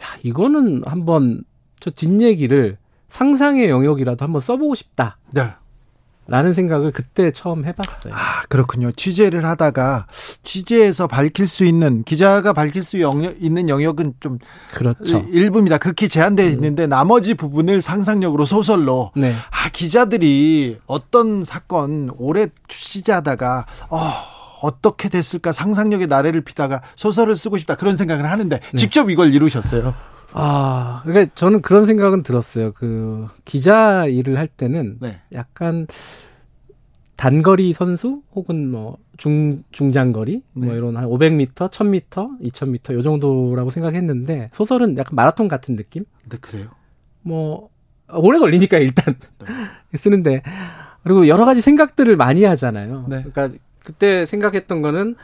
야 0.00 0.06
이거는 0.22 0.82
한번 0.86 1.42
저 1.80 1.90
뒷얘기를 1.90 2.78
상상의 3.08 3.70
영역이라도 3.70 4.24
한번 4.24 4.40
써보고 4.40 4.76
싶다. 4.76 5.18
네. 5.32 5.50
라는 6.28 6.54
생각을 6.54 6.90
그때 6.90 7.30
처음 7.30 7.64
해봤어요. 7.64 8.12
아, 8.14 8.42
그렇군요. 8.48 8.90
취재를 8.90 9.44
하다가 9.44 10.06
취재에서 10.42 11.06
밝힐 11.06 11.46
수 11.46 11.64
있는 11.64 12.02
기자가 12.02 12.52
밝힐 12.52 12.82
수 12.82 13.00
영역, 13.00 13.36
있는 13.40 13.68
영역은 13.68 14.14
좀 14.20 14.38
그렇죠. 14.72 15.24
일부입니다. 15.30 15.78
극히 15.78 16.08
제한되어 16.08 16.46
음. 16.46 16.52
있는데 16.52 16.86
나머지 16.86 17.34
부분을 17.34 17.80
상상력으로 17.80 18.44
소설로 18.44 19.12
네. 19.14 19.32
아, 19.32 19.68
기자들이 19.72 20.78
어떤 20.86 21.44
사건 21.44 22.10
오래 22.18 22.48
취재하다가 22.68 23.66
어, 23.90 23.98
어떻게 24.62 25.08
됐을까 25.08 25.52
상상력의 25.52 26.08
나래를 26.08 26.40
피다가 26.40 26.82
소설을 26.96 27.36
쓰고 27.36 27.58
싶다 27.58 27.76
그런 27.76 27.96
생각을 27.96 28.28
하는데 28.28 28.58
네. 28.58 28.76
직접 28.78 29.10
이걸 29.10 29.32
이루셨어요. 29.32 29.94
아, 30.38 31.02
그러니까 31.04 31.32
저는 31.34 31.62
그런 31.62 31.86
생각은 31.86 32.22
들었어요. 32.22 32.72
그 32.72 33.26
기자 33.44 34.06
일을 34.06 34.38
할 34.38 34.46
때는 34.46 34.98
네. 35.00 35.20
약간 35.32 35.86
단거리 37.16 37.72
선수 37.72 38.22
혹은 38.34 38.70
뭐 38.70 38.98
중 39.16 39.62
중장거리 39.70 40.42
뭐 40.52 40.64
네. 40.64 40.66
뭐 40.66 40.76
이런 40.76 40.96
한 40.96 41.04
500m, 41.08 41.70
1000m, 41.70 42.40
2000m 42.40 42.94
요 42.94 43.02
정도라고 43.02 43.70
생각했는데 43.70 44.50
소설은 44.52 44.96
약간 44.98 45.14
마라톤 45.14 45.48
같은 45.48 45.76
느낌? 45.76 46.04
네, 46.28 46.36
그래요. 46.40 46.68
뭐 47.22 47.70
오래 48.12 48.38
걸리니까 48.38 48.78
일단 48.78 49.16
네. 49.38 49.46
쓰는데 49.98 50.42
그리고 51.02 51.28
여러 51.28 51.44
가지 51.44 51.60
생각들을 51.60 52.16
많이 52.16 52.44
하잖아요. 52.44 53.06
네. 53.08 53.24
그러니까 53.24 53.58
그때 53.84 54.26
생각했던 54.26 54.82
거는 54.82 55.16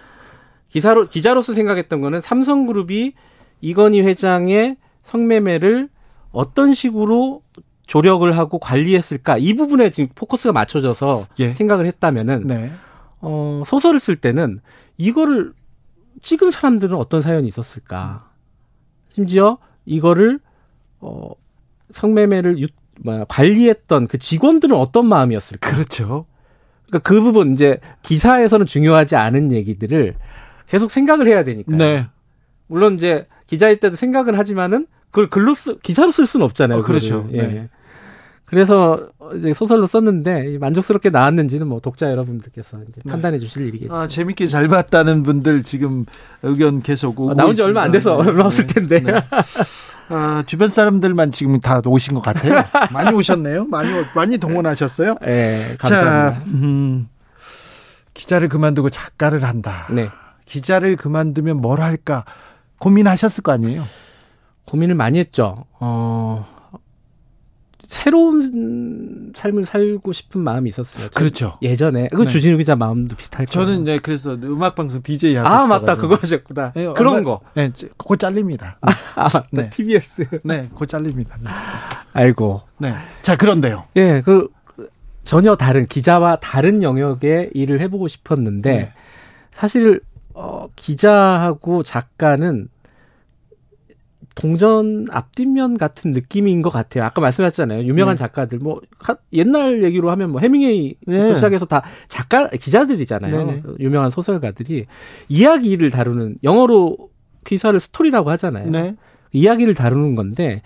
기사로 0.69 1.07
기자로서 1.07 1.53
생각했던 1.53 2.01
거는 2.01 2.21
삼성그룹이 2.21 3.13
이건희 3.61 4.01
회장의 4.01 4.77
성매매를 5.03 5.89
어떤 6.31 6.75
식으로 6.75 7.43
조력을 7.87 8.37
하고 8.37 8.59
관리했을까 8.59 9.39
이 9.39 9.55
부분에 9.55 9.91
지금 9.91 10.09
포커스가 10.15 10.53
맞춰져서 10.53 11.27
예. 11.41 11.53
생각을 11.53 11.87
했다면은 11.87 12.47
네. 12.47 12.71
어, 13.21 13.63
소설을 13.67 14.01
쓸 14.01 14.17
때는 14.17 14.61
이거를 14.97 15.53
찍은 16.23 16.51
사람들은 16.51 16.97
어떤 16.97 17.23
사연이 17.23 17.49
있었을까 17.49 18.31
심지어 19.15 19.59
이거를 19.85 20.41
어, 21.01 21.33
성매매를 21.91 22.61
유, 22.61 22.69
뭐, 23.01 23.25
관리했던 23.29 24.07
그 24.07 24.19
직원들은 24.19 24.77
어떤 24.77 25.07
마음이었을까 25.07 25.71
그렇죠. 25.71 26.27
그러니까 26.87 27.09
그 27.09 27.21
부분 27.21 27.53
이제 27.53 27.81
기사에서는 28.03 28.67
중요하지 28.67 29.17
않은 29.17 29.53
얘기들을 29.53 30.15
계속 30.67 30.91
생각을 30.91 31.27
해야 31.27 31.43
되니까. 31.43 31.77
네. 31.77 32.07
물론 32.67 32.95
이제 32.95 33.27
기자일 33.53 33.77
때도 33.77 33.97
생각은 33.97 34.35
하지만은 34.35 34.87
그걸 35.11 35.29
글로 35.29 35.53
쓰 35.53 35.77
기사로 35.81 36.11
쓸 36.11 36.25
수는 36.25 36.47
없잖아요. 36.47 36.79
어, 36.79 36.83
그렇죠. 36.83 37.29
예. 37.33 37.43
네. 37.43 37.69
그래서 38.47 39.11
이제 39.37 39.53
소설로 39.53 39.87
썼는데 39.87 40.57
만족스럽게 40.59 41.11
나왔는지는 41.11 41.67
뭐 41.67 41.79
독자 41.79 42.11
여러분들께서 42.11 42.79
이제 42.89 43.03
네. 43.05 43.11
판단해 43.11 43.39
주실 43.39 43.69
일이겠죠. 43.69 43.95
아, 43.95 44.09
재밌게 44.09 44.47
잘 44.47 44.69
봤다는 44.69 45.23
분들 45.23 45.65
지금 45.65 46.07
의견 46.43 46.81
계속 46.81 47.21
오고 47.21 47.33
아, 47.33 47.35
나온 47.35 47.55
지 47.55 47.61
얼마 47.61 47.83
안 47.83 47.91
돼서 47.91 48.17
얼마 48.17 48.47
없을 48.47 48.67
텐데. 48.67 49.01
네. 49.01 49.13
아, 50.09 50.43
주변 50.47 50.71
사람들만 50.71 51.31
지금 51.31 51.61
다 51.61 51.83
오신 51.85 52.15
것 52.15 52.23
같아요. 52.23 52.65
많이 52.91 53.15
오셨네요. 53.15 53.67
많이 53.67 53.93
많이 54.15 54.39
동원하셨어요. 54.39 55.17
네, 55.21 55.77
감사합니다. 55.79 56.41
자, 56.41 56.45
음, 56.47 57.07
기자를 58.15 58.49
그만두고 58.49 58.89
작가를 58.89 59.45
한다. 59.45 59.87
네. 59.91 60.09
기자를 60.47 60.97
그만두면 60.97 61.59
뭘 61.59 61.83
할까 61.83 62.25
고민하셨을 62.83 63.45
거 63.45 63.53
아니에요? 63.53 63.85
고민을 64.65 64.97
많이 64.97 65.21
했죠. 65.21 65.67
어, 65.79 66.45
새로운 67.87 69.33
삶을 69.37 69.65
살고 69.65 70.13
싶은 70.13 70.41
마음이 70.41 70.69
있었어요. 70.69 71.09
그렇죠. 71.15 71.59
예전에 71.63 72.09
그 72.11 72.23
네. 72.23 72.29
주진우 72.29 72.59
기자 72.59 72.75
마음도 72.75 73.15
비슷할 73.15 73.47
거예요. 73.47 73.67
저는 73.67 73.83
이제 73.83 73.99
그래서 74.03 74.35
음악 74.35 74.75
방송 74.75 75.01
DJ 75.01 75.37
하고 75.37 75.49
아 75.49 75.67
맞다 75.67 75.95
그거 75.95 76.17
하셨구나. 76.17 76.73
네, 76.75 76.93
그런 76.95 77.15
얼마, 77.15 77.25
거. 77.25 77.41
네, 77.55 77.71
곧 77.97 78.19
잘립니다. 78.19 78.79
아, 78.81 78.91
아 79.15 79.23
맞다. 79.25 79.47
네. 79.53 79.71
TBS. 79.71 80.41
네, 80.43 80.69
곧 80.75 80.87
잘립니다. 80.87 81.37
네. 81.41 81.51
아이고. 82.15 82.63
네. 82.79 82.95
자 83.23 83.37
그런데요. 83.37 83.85
예, 83.95 84.23
그 84.23 84.49
전혀 85.25 85.55
다른 85.55 85.87
기자와 85.87 86.41
다른 86.41 86.83
영역의 86.83 87.51
일을 87.55 87.81
해보고 87.81 88.09
싶었는데 88.09 88.77
네. 88.77 88.93
사실 89.53 90.01
어, 90.35 90.69
기자하고 90.75 91.83
작가는 91.83 92.69
동전 94.35 95.07
앞뒷면 95.11 95.77
같은 95.79 96.13
느낌인 96.13 96.63
것 96.63 96.71
같아요. 96.71 97.05
아까 97.05 97.21
말씀하셨잖아요. 97.21 97.85
유명한 97.85 98.17
네. 98.17 98.19
작가들 98.19 98.59
뭐 98.59 98.81
하, 98.99 99.17
옛날 99.33 99.83
얘기로 99.83 100.11
하면 100.11 100.31
뭐 100.31 100.41
해밍웨이부터 100.41 101.13
네. 101.13 101.35
시작해서 101.35 101.67
다 101.67 101.83
작가 102.09 102.49
기자들이잖아요. 102.49 103.37
네네. 103.37 103.53
네. 103.53 103.63
유명한 103.81 104.11
소설가들이 104.11 104.87
이야기를 105.29 105.91
다루는 105.91 106.37
영어로 106.43 106.97
기사를 107.45 107.79
스토리라고 107.79 108.31
하잖아요. 108.31 108.71
네. 108.71 108.97
이야기를 109.33 109.75
다루는 109.75 110.15
건데 110.15 110.63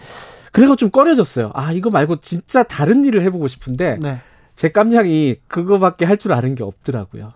그래서 0.52 0.76
좀 0.76 0.90
꺼려졌어요. 0.90 1.50
아 1.54 1.72
이거 1.72 1.90
말고 1.90 2.16
진짜 2.20 2.62
다른 2.62 3.04
일을 3.04 3.22
해보고 3.22 3.48
싶은데 3.48 3.98
네. 4.00 4.18
제 4.54 4.70
깜냥이 4.70 5.36
그거밖에 5.48 6.04
할 6.04 6.16
줄 6.16 6.32
아는 6.32 6.54
게 6.54 6.64
없더라고요. 6.64 7.32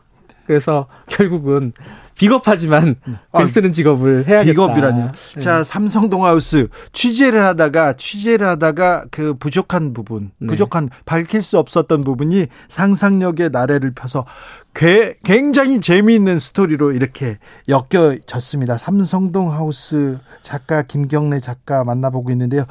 그래서 0.47 0.87
결국은 1.09 1.73
비겁하지만 2.21 2.97
아, 3.33 3.39
글 3.41 3.49
쓰는 3.49 3.73
직업을 3.73 4.29
해야겠다. 4.29 4.45
비겁이라뇨. 4.45 5.13
네. 5.13 5.41
자, 5.41 5.65
삼성동하우스 5.65 6.69
취재를 6.93 7.43
하다가 7.43 7.95
취재를 7.95 8.47
하다가 8.47 9.07
그 9.11 9.33
부족한 9.33 9.95
부분, 9.95 10.31
네. 10.39 10.49
부족한 10.49 10.91
밝힐 11.07 11.41
수 11.41 11.59
없었던 11.59 12.03
부분이 12.03 12.49
상상력의 12.69 13.49
나래를 13.51 13.93
펴서 13.95 14.27
굉장히 14.75 15.81
재미있는 15.81 16.39
스토리로 16.39 16.93
이렇게 16.93 17.39
엮여졌습니다. 17.69 18.77
삼성동하우스 18.77 20.19
작가 20.43 20.83
김경래 20.83 21.41
작가 21.41 21.85
만나보고 21.85 22.31
있는데요. 22.33 22.65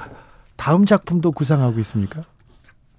다음 0.58 0.86
작품도 0.86 1.32
구상하고 1.32 1.80
있습니까? 1.80 2.22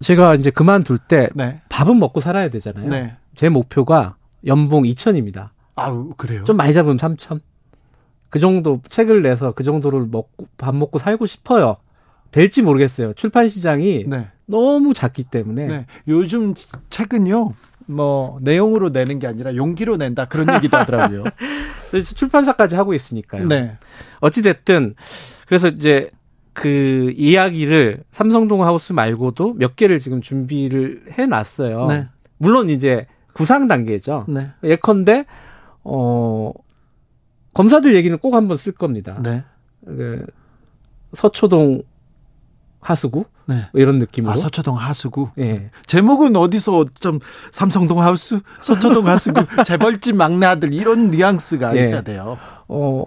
제가 0.00 0.34
이제 0.34 0.50
그만둘 0.50 0.98
때 0.98 1.28
네. 1.34 1.60
밥은 1.68 1.96
먹고 2.00 2.20
살아야 2.20 2.48
되잖아요. 2.50 2.88
네. 2.88 3.16
제 3.36 3.48
목표가 3.48 4.16
연봉 4.46 4.82
2천입니다. 4.82 5.50
아, 5.80 6.06
그래요? 6.16 6.44
좀 6.44 6.56
많이 6.56 6.72
잡으면 6.72 6.96
3천. 6.96 7.40
그 8.28 8.38
정도 8.38 8.80
책을 8.88 9.22
내서 9.22 9.52
그 9.52 9.64
정도를 9.64 10.06
먹고 10.10 10.46
밥 10.56 10.74
먹고 10.74 10.98
살고 10.98 11.26
싶어요. 11.26 11.76
될지 12.30 12.62
모르겠어요. 12.62 13.12
출판 13.14 13.48
시장이 13.48 14.04
네. 14.06 14.28
너무 14.46 14.94
작기 14.94 15.24
때문에. 15.24 15.66
네. 15.66 15.86
요즘 16.06 16.54
책은요. 16.90 17.54
뭐 17.86 18.38
내용으로 18.40 18.90
내는 18.90 19.18
게 19.18 19.26
아니라 19.26 19.56
용기로 19.56 19.96
낸다 19.96 20.26
그런 20.26 20.54
얘기도 20.54 20.76
하더라고요. 20.76 21.24
그래서 21.90 22.14
출판사까지 22.14 22.76
하고 22.76 22.94
있으니까요. 22.94 23.48
네. 23.48 23.74
어찌 24.20 24.42
됐든 24.42 24.94
그래서 25.48 25.68
이제 25.68 26.10
그 26.52 27.12
이야기를 27.16 28.04
삼성동 28.12 28.64
하우스 28.64 28.92
말고도 28.92 29.54
몇 29.54 29.74
개를 29.74 29.98
지금 29.98 30.20
준비를 30.20 31.02
해 31.18 31.26
놨어요. 31.26 31.86
네. 31.86 32.08
물론 32.38 32.70
이제 32.70 33.06
구상 33.32 33.66
단계죠. 33.66 34.26
네. 34.28 34.50
예컨대 34.62 35.24
어, 35.84 36.52
검사들 37.54 37.94
얘기는 37.94 38.16
꼭 38.18 38.34
한번 38.34 38.56
쓸 38.56 38.72
겁니다. 38.72 39.18
네. 39.22 39.42
그 39.84 40.24
서초동 41.14 41.82
하수구 42.80 43.24
네. 43.46 43.68
뭐 43.72 43.80
이런 43.80 43.98
느낌으로. 43.98 44.32
아, 44.32 44.36
서초동 44.36 44.76
하수구. 44.76 45.30
예. 45.38 45.70
제목은 45.86 46.36
어디서 46.36 46.86
좀 47.00 47.18
삼성동 47.50 48.00
하우스, 48.00 48.40
서초동 48.60 49.06
하수구, 49.06 49.44
재벌집 49.66 50.16
막내 50.16 50.46
아들 50.46 50.72
이런 50.72 51.10
뉘앙스가 51.10 51.76
예. 51.76 51.80
있어야 51.80 52.02
돼요. 52.02 52.38
어, 52.68 53.04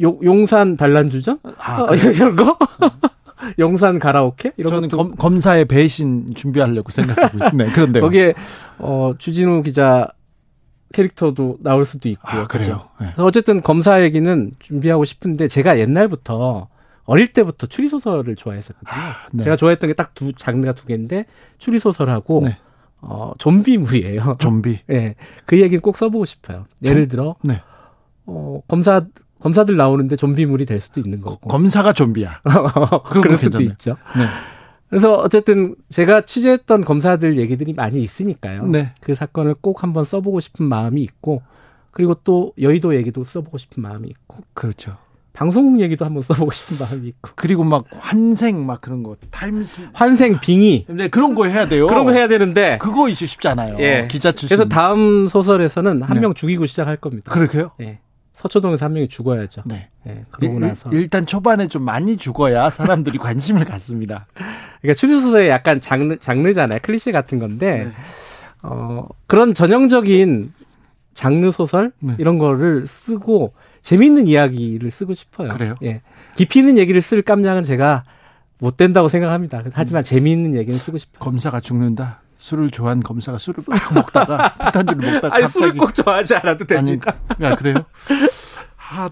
용, 0.00 0.46
산 0.46 0.76
단란주점? 0.76 1.40
아, 1.58 1.82
어, 1.82 1.94
이런 1.94 2.36
거? 2.36 2.56
용산 3.58 3.98
가라오케? 3.98 4.52
이런 4.56 4.72
저는 4.72 4.88
검, 4.88 5.14
검사의 5.16 5.64
배신 5.64 6.34
준비하려고 6.34 6.90
생각하고 6.90 7.38
있네. 7.52 7.70
그런데 7.72 8.00
거기에 8.00 8.34
어, 8.78 9.12
주진우 9.18 9.62
기자 9.62 10.08
캐릭터도 10.92 11.58
나올 11.60 11.84
수도 11.84 12.08
있고요. 12.08 12.42
아, 12.42 12.46
그래요. 12.46 12.88
네. 13.00 13.12
어쨌든 13.18 13.62
검사 13.62 14.02
얘기는 14.02 14.50
준비하고 14.58 15.04
싶은데 15.04 15.48
제가 15.48 15.78
옛날부터 15.78 16.68
어릴 17.04 17.32
때부터 17.32 17.66
추리 17.66 17.88
소설을 17.88 18.36
좋아했었거든요. 18.36 18.90
아, 18.92 19.16
네. 19.32 19.44
제가 19.44 19.56
좋아했던 19.56 19.88
게 19.88 19.94
딱 19.94 20.10
두 20.14 20.32
장르가 20.32 20.72
두 20.72 20.86
개인데 20.86 21.26
추리 21.58 21.78
소설하고 21.78 22.42
네. 22.44 22.58
어 23.00 23.32
좀비물이에요. 23.38 24.36
좀비. 24.40 24.80
예. 24.90 24.94
네. 24.94 25.14
그 25.46 25.60
얘기는 25.60 25.80
꼭 25.80 25.96
써보고 25.96 26.24
싶어요. 26.24 26.66
예를 26.84 27.08
들어 27.08 27.36
네. 27.42 27.62
어 28.26 28.60
검사 28.68 29.02
검사들 29.40 29.76
나오는데 29.76 30.16
좀비물이 30.16 30.66
될 30.66 30.80
수도 30.80 31.00
있는 31.00 31.20
거고. 31.22 31.48
검사가 31.48 31.94
좀비야. 31.94 32.42
그럴 33.10 33.38
수도. 33.38 33.62
있죠. 33.62 33.96
네. 34.90 34.98
그래서 34.98 35.14
어쨌든 35.14 35.76
제가 35.88 36.22
취재했던 36.22 36.84
검사들 36.84 37.36
얘기들이 37.36 37.72
많이 37.72 38.02
있으니까요. 38.02 38.66
네. 38.66 38.92
그 39.00 39.14
사건을 39.14 39.54
꼭 39.60 39.82
한번 39.82 40.04
써보고 40.04 40.40
싶은 40.40 40.66
마음이 40.66 41.00
있고 41.02 41.42
그리고 41.92 42.14
또 42.24 42.52
여의도 42.60 42.94
얘기도 42.96 43.24
써보고 43.24 43.58
싶은 43.58 43.82
마음이 43.82 44.08
있고. 44.08 44.38
그렇죠. 44.54 44.96
방송국 45.32 45.80
얘기도 45.80 46.04
한번 46.04 46.22
써보고 46.24 46.50
싶은 46.50 46.84
마음이 46.84 47.08
있고. 47.08 47.30
그리고 47.36 47.62
막 47.62 47.84
환생 47.92 48.66
막 48.66 48.80
그런 48.80 49.02
거 49.02 49.16
타임스 49.30 49.90
환생 49.92 50.40
빙의. 50.40 50.86
네 50.88 51.08
그런 51.08 51.34
거 51.34 51.46
해야 51.46 51.68
돼요. 51.68 51.86
그런 51.86 52.04
거 52.04 52.12
해야 52.12 52.26
되는데 52.26 52.78
그거 52.78 53.08
이제 53.08 53.26
쉽지 53.26 53.46
않아요. 53.48 53.76
예. 53.78 54.08
기자 54.10 54.32
출신. 54.32 54.56
그래서 54.56 54.68
다음 54.68 55.28
소설에서는 55.28 56.02
한명 56.02 56.34
네. 56.34 56.40
죽이고 56.40 56.66
시작할 56.66 56.96
겁니다. 56.96 57.30
그렇게요? 57.32 57.70
예. 57.80 58.00
서초동에서 58.40 58.86
한 58.86 58.94
명이 58.94 59.08
죽어야죠. 59.08 59.62
네. 59.66 59.90
네 60.04 60.24
그러고 60.30 60.54
일, 60.54 60.60
나서 60.60 60.90
일단 60.92 61.26
초반에 61.26 61.68
좀 61.68 61.82
많이 61.84 62.16
죽어야 62.16 62.70
사람들이 62.70 63.18
관심을 63.18 63.66
갖습니다. 63.66 64.26
그러니까 64.80 64.98
추리 64.98 65.20
소설의 65.20 65.50
약간 65.50 65.80
장르 65.80 66.18
장르잖아요. 66.18 66.78
클리셰 66.82 67.12
같은 67.12 67.38
건데 67.38 67.84
네. 67.84 67.92
어 68.62 69.06
그런 69.26 69.52
전형적인 69.52 70.52
장르 71.12 71.50
소설 71.50 71.92
네. 71.98 72.14
이런 72.16 72.38
거를 72.38 72.86
쓰고 72.86 73.52
재미있는 73.82 74.26
이야기를 74.26 74.90
쓰고 74.90 75.12
싶어요. 75.12 75.48
그래요? 75.48 75.74
예. 75.82 76.00
깊이 76.34 76.60
있는 76.60 76.78
얘기를 76.78 77.02
쓸 77.02 77.20
깜냥은 77.20 77.62
제가 77.62 78.04
못 78.58 78.76
된다고 78.78 79.08
생각합니다. 79.08 79.62
하지만 79.72 80.00
음. 80.00 80.04
재미있는 80.04 80.54
얘기는 80.54 80.78
쓰고 80.78 80.96
싶어요. 80.96 81.18
검사가 81.20 81.60
죽는다. 81.60 82.19
술을 82.40 82.70
좋아하는 82.70 83.02
검사가 83.02 83.38
술을 83.38 83.62
막 83.68 83.94
먹다가 83.94 84.54
폭탄주를 84.58 85.12
먹다가 85.12 85.36
아니, 85.36 85.46
술을 85.46 85.76
꼭 85.76 85.94
좋아하지 85.94 86.34
않아도 86.36 86.64
됩니까? 86.64 87.14
아니, 87.28 87.44
야 87.44 87.54
그래요? 87.54 87.84
아, 88.92 89.08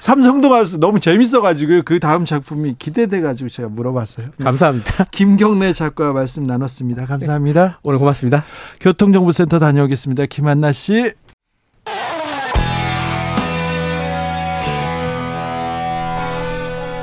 삼성동 0.00 0.52
하우스 0.52 0.76
너무 0.76 0.98
재밌어가지고 0.98 1.82
그 1.84 2.00
다음 2.00 2.24
작품이 2.24 2.76
기대돼가지고 2.78 3.48
제가 3.48 3.68
물어봤어요. 3.68 4.26
네. 4.36 4.44
감사합니다. 4.44 5.04
김경래 5.12 5.72
작가와 5.72 6.12
말씀 6.12 6.46
나눴습니다. 6.46 7.06
감사합니다. 7.06 7.68
네, 7.68 7.74
오늘 7.82 7.98
고맙습니다. 7.98 8.44
교통정보센터 8.80 9.58
다녀오겠습니다. 9.58 10.26
김한나 10.26 10.72
씨. 10.72 11.12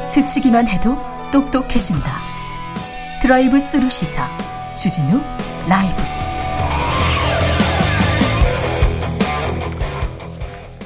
스치기만 0.03 0.67
해도 0.67 0.97
똑똑해진다. 1.31 2.21
드라이브 3.21 3.59
스루 3.59 3.89
시사 3.89 4.27
주진우 4.75 5.21
라이브 5.67 6.01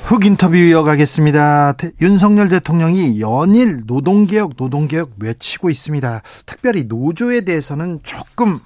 훅 0.03 0.25
인터뷰 0.25 0.55
이어가겠습니다. 0.55 1.77
윤석열 1.99 2.47
대통령이 2.49 3.19
연일 3.19 3.81
노동개혁, 3.87 4.53
노동개혁 4.55 5.13
외치고 5.19 5.71
있습니다. 5.71 6.21
특별히 6.45 6.83
노조에 6.83 7.41
대해서는 7.41 8.01
조금 8.03 8.59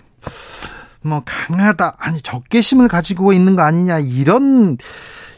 뭐 1.02 1.24
강하다, 1.26 1.96
아니 1.98 2.22
적개심을 2.22 2.90
가지고 2.90 3.32
있는 3.32 3.56
거 3.56 3.62
아니냐 3.62 4.00
이런 4.00 4.78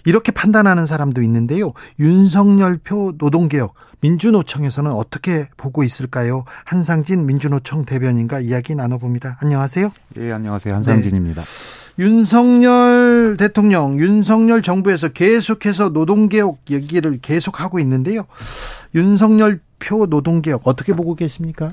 이렇게 0.05 0.31
판단하는 0.31 0.87
사람도 0.87 1.21
있는데요. 1.21 1.73
윤석열 1.99 2.79
표 2.79 3.13
노동개혁 3.19 3.75
민주노총에서는 4.01 4.91
어떻게 4.91 5.47
보고 5.57 5.83
있을까요? 5.83 6.43
한상진 6.65 7.25
민주노총 7.25 7.85
대변인과 7.85 8.41
이야기 8.41 8.75
나눠봅니다. 8.75 9.37
안녕하세요. 9.41 9.91
예, 10.17 10.31
안녕하세요. 10.31 10.75
한상진입니다. 10.75 11.41
네. 11.41 11.47
윤석열 12.03 13.37
대통령, 13.37 13.99
윤석열 13.99 14.61
정부에서 14.61 15.09
계속해서 15.09 15.89
노동개혁 15.89 16.59
얘기를 16.71 17.19
계속하고 17.21 17.79
있는데요. 17.79 18.25
윤석열 18.95 19.59
표 19.79 20.05
노동개혁 20.05 20.61
어떻게 20.65 20.93
보고 20.93 21.15
계십니까? 21.15 21.71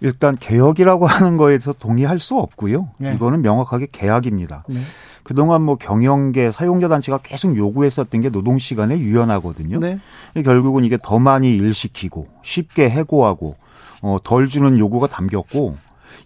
일단 0.00 0.36
개혁이라고 0.36 1.06
하는 1.06 1.36
거에서 1.36 1.72
동의할 1.72 2.18
수 2.18 2.36
없고요. 2.36 2.88
네. 2.98 3.14
이거는 3.14 3.42
명확하게 3.42 3.88
계약입니다. 3.92 4.64
네. 4.68 4.80
그동안 5.22 5.62
뭐 5.62 5.76
경영계 5.76 6.52
사용자 6.52 6.88
단체가 6.88 7.18
계속 7.18 7.56
요구했었던 7.56 8.20
게 8.20 8.30
노동 8.30 8.58
시간의 8.58 9.00
유연하거든요. 9.00 9.80
네. 9.80 9.98
결국은 10.44 10.84
이게 10.84 10.98
더 11.02 11.18
많이 11.18 11.56
일시키고 11.56 12.28
쉽게 12.42 12.88
해고하고 12.88 13.56
어, 14.02 14.18
덜 14.22 14.46
주는 14.46 14.78
요구가 14.78 15.08
담겼고 15.08 15.76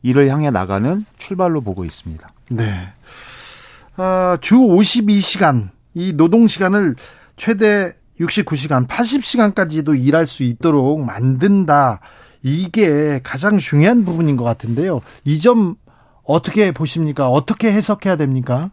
이를 0.02 0.28
향해 0.28 0.50
나가는 0.50 1.04
출발로 1.16 1.62
보고 1.62 1.84
있습니다. 1.84 2.28
네. 2.50 2.64
어, 3.96 4.36
주 4.40 4.56
52시간 4.56 5.70
이 5.94 6.12
노동 6.14 6.46
시간을 6.46 6.96
최대 7.36 7.92
69시간, 8.20 8.86
80시간까지도 8.86 9.98
일할 9.98 10.26
수 10.26 10.42
있도록 10.42 11.02
만든다. 11.02 12.00
이게 12.42 13.20
가장 13.22 13.58
중요한 13.58 14.04
부분인 14.04 14.36
것 14.36 14.44
같은데요. 14.44 15.00
이 15.24 15.38
점 15.40 15.76
어떻게 16.24 16.70
보십니까? 16.72 17.28
어떻게 17.28 17.72
해석해야 17.72 18.16
됩니까? 18.16 18.70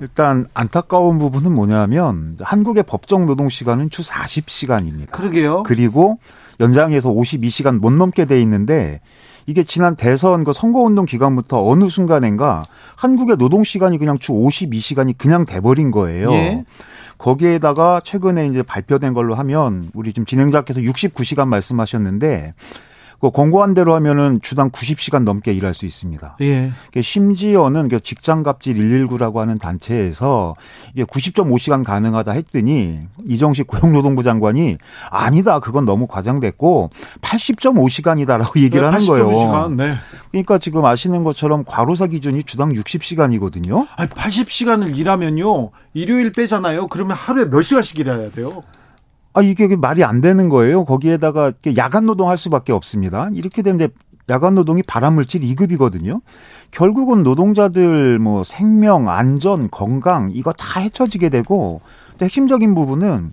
일단 0.00 0.46
안타까운 0.54 1.18
부분은 1.18 1.52
뭐냐면 1.52 2.36
한국의 2.40 2.84
법정 2.84 3.26
노동 3.26 3.48
시간은 3.48 3.90
주 3.90 4.02
40시간입니다. 4.02 5.10
그러게요. 5.10 5.64
그리고 5.64 6.18
연장해서 6.60 7.10
52시간 7.10 7.78
못 7.78 7.90
넘게 7.92 8.24
돼 8.24 8.40
있는데 8.42 9.00
이게 9.46 9.64
지난 9.64 9.96
대선 9.96 10.44
그 10.44 10.52
선거운동 10.52 11.04
기간부터 11.04 11.66
어느 11.66 11.88
순간인가 11.88 12.62
한국의 12.96 13.36
노동 13.38 13.64
시간이 13.64 13.98
그냥 13.98 14.18
주 14.18 14.32
52시간이 14.32 15.18
그냥 15.18 15.44
돼버린 15.46 15.90
거예요. 15.90 16.30
예. 16.32 16.64
거기에다가 17.18 18.00
최근에 18.04 18.46
이제 18.46 18.62
발표된 18.62 19.12
걸로 19.14 19.34
하면 19.34 19.90
우리 19.94 20.12
지금 20.12 20.24
진행자께서 20.26 20.80
69시간 20.80 21.48
말씀하셨는데 21.48 22.54
그 23.20 23.30
권고한 23.30 23.74
대로 23.74 23.94
하면은 23.96 24.38
주당 24.42 24.70
90시간 24.70 25.24
넘게 25.24 25.52
일할 25.52 25.74
수 25.74 25.86
있습니다. 25.86 26.36
예. 26.40 26.72
심지어는 27.00 27.88
그 27.88 28.00
직장 28.00 28.44
갑질 28.44 28.76
119라고 28.76 29.36
하는 29.36 29.58
단체에서 29.58 30.54
이게 30.94 31.04
90.5시간 31.04 31.84
가능하다 31.84 32.32
했더니 32.32 33.00
이정식 33.26 33.66
고용노동부 33.66 34.22
장관이 34.22 34.78
아니다. 35.10 35.58
그건 35.58 35.84
너무 35.84 36.06
과장됐고 36.06 36.90
80.5시간이다라고 37.20 38.60
얘기를 38.62 38.82
네, 38.82 38.92
하는 38.92 39.06
거예요. 39.06 39.34
시간, 39.34 39.76
네. 39.76 39.94
그러니까 40.30 40.58
지금 40.58 40.84
아시는 40.84 41.24
것처럼 41.24 41.64
과로사 41.64 42.06
기준이 42.06 42.44
주당 42.44 42.70
60시간이거든요. 42.70 43.86
아니, 43.96 44.08
80시간을 44.10 44.96
일하면요. 44.96 45.70
일요일 45.94 46.30
빼잖아요. 46.30 46.86
그러면 46.86 47.16
하루에 47.16 47.46
몇 47.46 47.62
시간씩 47.62 47.98
일해야 47.98 48.30
돼요? 48.30 48.62
아, 49.38 49.42
이게 49.42 49.76
말이 49.76 50.02
안 50.02 50.20
되는 50.20 50.48
거예요. 50.48 50.84
거기에다가 50.84 51.52
야간 51.76 52.06
노동할 52.06 52.36
수밖에 52.36 52.72
없습니다. 52.72 53.28
이렇게 53.32 53.62
이제 53.62 53.88
야간 54.28 54.56
노동이 54.56 54.82
발암물질 54.82 55.42
2급이거든요. 55.42 56.22
결국은 56.72 57.22
노동자들 57.22 58.18
뭐 58.18 58.42
생명, 58.42 59.08
안전, 59.08 59.70
건강 59.70 60.32
이거 60.34 60.52
다 60.52 60.80
해쳐지게 60.80 61.28
되고 61.28 61.80
또 62.18 62.24
핵심적인 62.24 62.74
부분은 62.74 63.32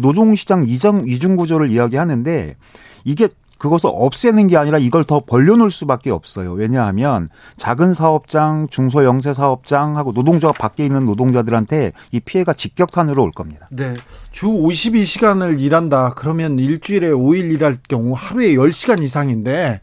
노동시장 0.00 0.64
이중 0.66 1.36
구조를 1.36 1.70
이야기하는데 1.70 2.56
이게 3.04 3.28
그것을 3.58 3.90
없애는 3.92 4.48
게 4.48 4.56
아니라 4.56 4.78
이걸 4.78 5.04
더 5.04 5.20
벌려놓을 5.20 5.70
수밖에 5.70 6.10
없어요. 6.10 6.52
왜냐하면 6.52 7.28
작은 7.56 7.94
사업장, 7.94 8.68
중소 8.70 9.04
영세 9.04 9.32
사업장하고 9.32 10.12
노동자가 10.12 10.52
밖에 10.52 10.84
있는 10.84 11.06
노동자들한테 11.06 11.92
이 12.12 12.20
피해가 12.20 12.52
직격탄으로 12.52 13.22
올 13.22 13.30
겁니다. 13.30 13.68
네. 13.70 13.94
주 14.30 14.46
52시간을 14.46 15.60
일한다. 15.60 16.14
그러면 16.14 16.58
일주일에 16.58 17.10
5일 17.10 17.52
일할 17.52 17.78
경우 17.88 18.12
하루에 18.16 18.54
10시간 18.54 19.02
이상인데 19.02 19.80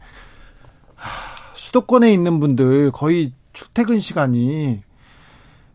수도권에 1.54 2.12
있는 2.12 2.40
분들 2.40 2.92
거의 2.92 3.32
출퇴근 3.52 3.98
시간이 3.98 4.82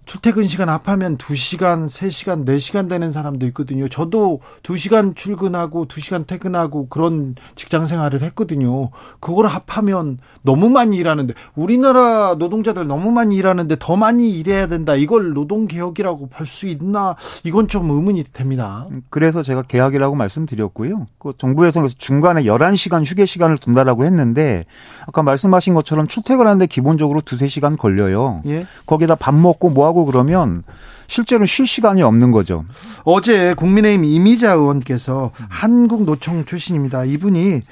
출퇴근 0.08 0.46
시간 0.46 0.70
합하면 0.70 1.18
2시간, 1.18 1.88
3시간, 1.88 2.46
4시간 2.46 2.88
되는 2.88 3.12
사람도 3.12 3.46
있거든요. 3.48 3.90
저도 3.90 4.40
2시간 4.64 5.16
출근하고 5.18 5.86
2시간 5.88 6.26
퇴근하고 6.26 6.88
그런 6.88 7.36
직장 7.56 7.86
생활을 7.86 8.22
했거든요. 8.22 8.90
그걸 9.20 9.48
합하면 9.48 10.20
너무 10.44 10.70
많이 10.70 10.96
일하는데 10.96 11.34
우리나라 11.56 12.36
노동자들 12.40 12.88
너무 12.88 13.12
많이 13.12 13.36
일하는데 13.36 13.76
더 13.80 13.98
많이 13.98 14.32
일해야 14.32 14.68
된다. 14.68 14.96
이걸 14.96 15.34
노동 15.34 15.68
개혁이라고 15.68 16.28
볼 16.30 16.48
수 16.48 16.66
있나? 16.68 17.18
이건 17.44 17.68
좀 17.68 17.92
의문이 17.92 18.24
됩니다. 18.32 18.88
그래서 19.10 19.44
제가 19.44 19.64
개혁이라고 19.64 20.16
말씀드렸고요. 20.16 21.06
그 21.20 21.34
정부에서 21.38 21.86
중간에 21.90 22.44
11시간 22.44 23.06
휴게 23.06 23.26
시간을 23.26 23.58
둔다라고 23.58 24.06
했는데 24.06 24.64
아까 25.06 25.22
말씀하신 25.24 25.74
것처럼 25.74 26.08
출퇴근하는데 26.08 26.68
기본적으로 26.68 27.20
2, 27.20 27.24
3시간 27.24 27.78
걸려요. 27.78 28.42
예? 28.48 28.66
거기다 28.86 29.16
밥 29.16 29.36
먹고 29.36 29.70
뭐 29.70 29.86
하고 29.86 29.97
하고 29.98 30.06
그러면 30.06 30.62
실제로 31.08 31.46
쉴 31.46 31.66
시간이 31.66 32.04
없는 32.04 32.32
거죠. 32.32 32.66
어제 33.04 33.56
국민의힘 33.56 34.04
이미자 34.04 34.54
의원께서 34.54 35.32
한국 35.50 36.04
노총 36.04 36.46
출신입니다. 36.46 37.06
이분이 37.06 37.64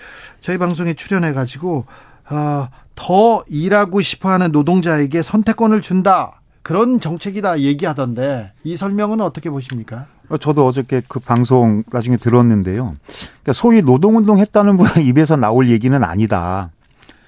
저희 0.42 0.58
방송에 0.58 0.96
출연해 0.96 1.34
가지고 1.34 1.86
어, 2.32 2.68
더 2.96 3.44
일하고 3.48 4.02
싶어하는 4.02 4.52
노동자에게 4.52 5.22
선택권을 5.22 5.82
준다. 5.82 6.42
그런 6.64 7.00
정책이다 7.00 7.60
얘기하던데 7.60 8.54
이 8.64 8.76
설명은 8.76 9.22
어떻게 9.22 9.52
보십니까? 9.52 10.08
저도 10.40 10.66
어저께 10.66 11.04
그 11.08 11.20
방송 11.20 11.84
나중에 11.92 12.18
들었는데요. 12.18 12.96
그러니까 13.06 13.54
소위 13.54 13.84
노동운동 13.84 14.40
했다는 14.40 14.76
분의 14.78 15.06
입에서 15.06 15.36
나올 15.36 15.70
얘기는 15.70 16.04
아니다. 16.04 16.72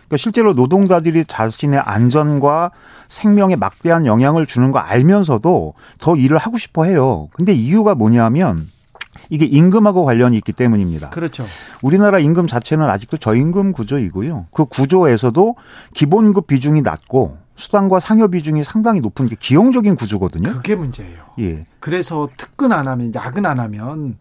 그러니까 0.08 0.18
실제로 0.18 0.54
노동자들이 0.54 1.26
자신의 1.26 1.80
안전과 1.80 2.72
생명에 3.10 3.56
막대한 3.56 4.06
영향을 4.06 4.46
주는 4.46 4.72
거 4.72 4.80
알면서도 4.80 5.74
더 6.00 6.16
일을 6.16 6.38
하고 6.38 6.58
싶어 6.58 6.86
해요. 6.86 7.28
근데 7.34 7.54
이유가 7.54 7.94
뭐냐면 7.94 8.68
이게 9.30 9.46
임금하고 9.46 10.06
관련이 10.06 10.38
있기 10.38 10.54
때문입니다. 10.54 11.10
그렇죠. 11.10 11.46
우리나라 11.82 12.20
임금 12.20 12.48
자체는 12.48 12.90
아직도 12.90 13.18
저임금 13.18 13.74
구조이고요. 13.74 14.48
그 14.52 14.66
구조에서도 14.66 15.56
기본급 15.94 16.48
비중이 16.48 16.82
낮고 16.82 17.38
수당과 17.56 18.00
상여 18.00 18.28
비중이 18.28 18.64
상당히 18.64 19.02
높은 19.02 19.26
게 19.26 19.36
기형적인 19.38 19.96
구조거든요. 19.96 20.54
그게 20.54 20.76
문제예요. 20.76 21.24
예. 21.40 21.66
그래서 21.80 22.30
특근 22.38 22.72
안 22.72 22.88
하면 22.88 23.14
야근 23.14 23.46
안 23.46 23.60
하면 23.60 24.14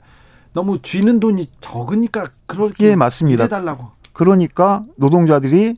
너무 0.52 0.80
쥐는 0.80 1.20
돈이 1.20 1.50
적으니까 1.60 2.28
그렇게 2.46 2.86
예, 2.86 2.96
맞습니다. 2.96 3.44
해달라고. 3.44 3.90
그러니까 4.16 4.82
노동자들이 4.96 5.76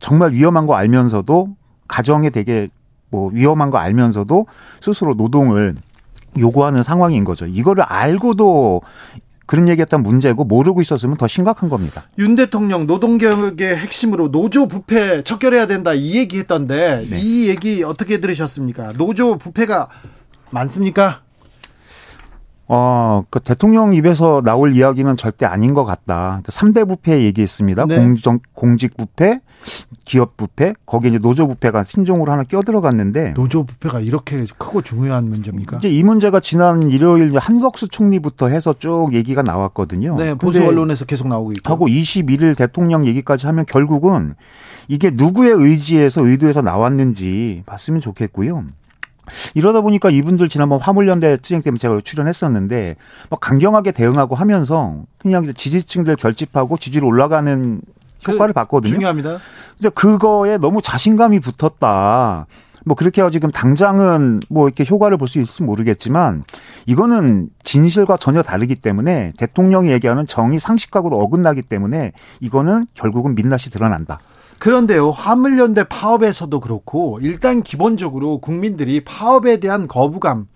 정말 0.00 0.32
위험한 0.32 0.66
거 0.66 0.74
알면서도 0.74 1.54
가정에 1.86 2.30
되게 2.30 2.68
뭐 3.10 3.30
위험한 3.32 3.70
거 3.70 3.78
알면서도 3.78 4.46
스스로 4.80 5.14
노동을 5.14 5.76
요구하는 6.36 6.82
상황인 6.82 7.22
거죠. 7.22 7.46
이거를 7.46 7.84
알고도 7.84 8.82
그런 9.46 9.68
얘기했던 9.68 10.02
문제고 10.02 10.42
모르고 10.42 10.80
있었으면 10.80 11.16
더 11.16 11.28
심각한 11.28 11.68
겁니다. 11.68 12.02
윤 12.18 12.34
대통령 12.34 12.88
노동개혁의 12.88 13.76
핵심으로 13.76 14.32
노조 14.32 14.66
부패 14.66 15.22
척결해야 15.22 15.68
된다 15.68 15.94
이 15.94 16.16
얘기했던데 16.16 17.06
네. 17.08 17.20
이 17.20 17.48
얘기 17.48 17.84
어떻게 17.84 18.18
들으셨습니까? 18.18 18.94
노조 18.94 19.38
부패가 19.38 19.88
많습니까? 20.50 21.20
어, 22.68 23.22
그 23.30 23.38
대통령 23.40 23.94
입에서 23.94 24.42
나올 24.44 24.74
이야기는 24.74 25.16
절대 25.16 25.46
아닌 25.46 25.72
것 25.72 25.84
같다. 25.84 26.40
그러니까 26.42 26.50
3대 26.50 26.88
부패 26.88 27.22
얘기했습니다. 27.22 27.86
네. 27.86 27.96
공정, 27.96 28.40
공직 28.54 28.96
부패, 28.96 29.40
기업 30.04 30.36
부패, 30.36 30.74
거기에 30.84 31.10
이제 31.10 31.18
노조 31.18 31.46
부패가 31.46 31.84
신종으로 31.84 32.32
하나 32.32 32.42
껴들어갔는데. 32.42 33.34
노조 33.34 33.64
부패가 33.64 34.00
이렇게 34.00 34.44
크고 34.58 34.82
중요한 34.82 35.28
문제입니까? 35.28 35.78
이제 35.78 35.88
이 35.88 36.02
문제가 36.02 36.40
지난 36.40 36.82
일요일 36.90 37.38
한덕수 37.38 37.88
총리부터 37.88 38.48
해서 38.48 38.74
쭉 38.76 39.10
얘기가 39.12 39.42
나왔거든요. 39.42 40.16
네, 40.16 40.34
보수 40.34 40.64
언론에서 40.64 41.04
계속 41.04 41.28
나오고 41.28 41.52
있고. 41.52 41.72
하고 41.72 41.86
21일 41.86 42.56
대통령 42.56 43.06
얘기까지 43.06 43.46
하면 43.46 43.64
결국은 43.66 44.34
이게 44.88 45.10
누구의 45.12 45.52
의지에서 45.52 46.24
의도에서 46.26 46.62
나왔는지 46.62 47.62
봤으면 47.66 48.00
좋겠고요. 48.00 48.64
이러다 49.54 49.80
보니까 49.80 50.10
이분들 50.10 50.48
지난번 50.48 50.80
화물연대 50.80 51.36
투쟁 51.38 51.62
때문에 51.62 51.78
제가 51.78 52.00
출연했었는데 52.04 52.96
막 53.30 53.40
강경하게 53.40 53.92
대응하고 53.92 54.34
하면서 54.34 55.02
그냥 55.18 55.52
지지층들 55.52 56.16
결집하고 56.16 56.76
지지로 56.76 57.06
올라가는 57.06 57.80
그 58.22 58.32
효과를 58.32 58.54
봤거든요. 58.54 58.92
중요합니다. 58.92 59.38
그래서 59.76 59.90
그거에 59.90 60.58
너무 60.58 60.82
자신감이 60.82 61.40
붙었다. 61.40 62.46
뭐 62.84 62.94
그렇게 62.94 63.20
해서 63.20 63.30
지금 63.30 63.50
당장은 63.50 64.38
뭐 64.48 64.68
이렇게 64.68 64.84
효과를 64.88 65.16
볼 65.18 65.26
수 65.26 65.40
있을지 65.40 65.64
모르겠지만 65.64 66.44
이거는 66.86 67.48
진실과 67.64 68.16
전혀 68.16 68.42
다르기 68.42 68.76
때문에 68.76 69.32
대통령이 69.38 69.90
얘기하는 69.90 70.24
정의 70.26 70.60
상식하고도 70.60 71.20
어긋나기 71.20 71.62
때문에 71.62 72.12
이거는 72.40 72.86
결국은 72.94 73.34
민낯이 73.34 73.72
드러난다. 73.72 74.20
그런데요, 74.58 75.10
화물연대 75.10 75.84
파업에서도 75.84 76.58
그렇고 76.60 77.18
일단 77.20 77.62
기본적으로 77.62 78.38
국민들이 78.38 79.04
파업에 79.04 79.58
대한 79.58 79.86
거부감, 79.86 80.46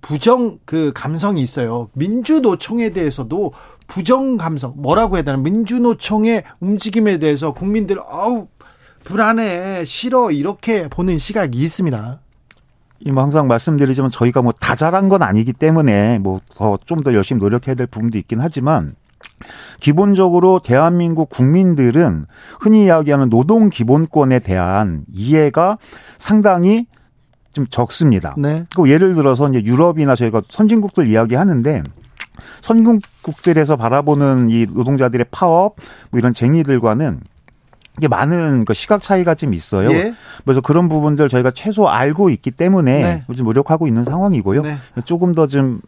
부정 0.00 0.58
그 0.64 0.92
감성이 0.94 1.42
있어요. 1.42 1.90
민주노총에 1.94 2.90
대해서도 2.90 3.52
부정 3.86 4.36
감성, 4.36 4.74
뭐라고 4.76 5.16
해야 5.16 5.24
되나? 5.24 5.36
민주노총의 5.38 6.44
움직임에 6.60 7.18
대해서 7.18 7.52
국민들 7.52 7.98
아우 8.08 8.46
불안해, 9.04 9.84
싫어 9.84 10.30
이렇게 10.30 10.88
보는 10.88 11.18
시각이 11.18 11.58
있습니다. 11.58 12.20
뭐 13.12 13.22
항상 13.22 13.48
말씀드리지만 13.48 14.10
저희가 14.10 14.42
뭐 14.42 14.52
다 14.52 14.74
잘한 14.76 15.08
건 15.08 15.22
아니기 15.22 15.52
때문에 15.54 16.18
뭐 16.18 16.38
더 16.54 16.78
좀더 16.84 17.14
열심히 17.14 17.40
노력해야 17.40 17.74
될 17.74 17.86
부분도 17.86 18.18
있긴 18.18 18.40
하지만 18.40 18.94
기본적으로 19.80 20.60
대한민국 20.60 21.30
국민들은 21.30 22.24
흔히 22.60 22.84
이야기하는 22.84 23.30
노동 23.30 23.70
기본권에 23.70 24.40
대한 24.40 25.04
이해가 25.12 25.78
상당히 26.18 26.86
좀 27.52 27.66
적습니다. 27.68 28.34
네. 28.38 28.64
그 28.76 28.88
예를 28.88 29.14
들어서 29.14 29.48
이제 29.48 29.62
유럽이나 29.64 30.14
저희가 30.14 30.42
선진국들 30.48 31.08
이야기하는데 31.08 31.82
선진국들에서 32.62 33.76
바라보는 33.76 34.50
이 34.50 34.66
노동자들의 34.70 35.26
파업 35.30 35.76
뭐 36.10 36.18
이런 36.18 36.32
쟁의들과는 36.32 37.20
이게 37.98 38.08
많은 38.08 38.64
그 38.64 38.72
시각 38.72 39.02
차이가 39.02 39.34
좀 39.34 39.52
있어요. 39.52 39.90
예. 39.90 40.14
그래서 40.44 40.60
그런 40.60 40.88
부분들 40.88 41.28
저희가 41.28 41.50
최소 41.50 41.88
알고 41.88 42.30
있기 42.30 42.50
때문에 42.50 43.02
네. 43.02 43.24
좀 43.36 43.46
노력하고 43.46 43.86
있는 43.88 44.04
상황이고요. 44.04 44.62
네. 44.62 44.76
조금 45.04 45.34
더 45.34 45.46
좀 45.46 45.80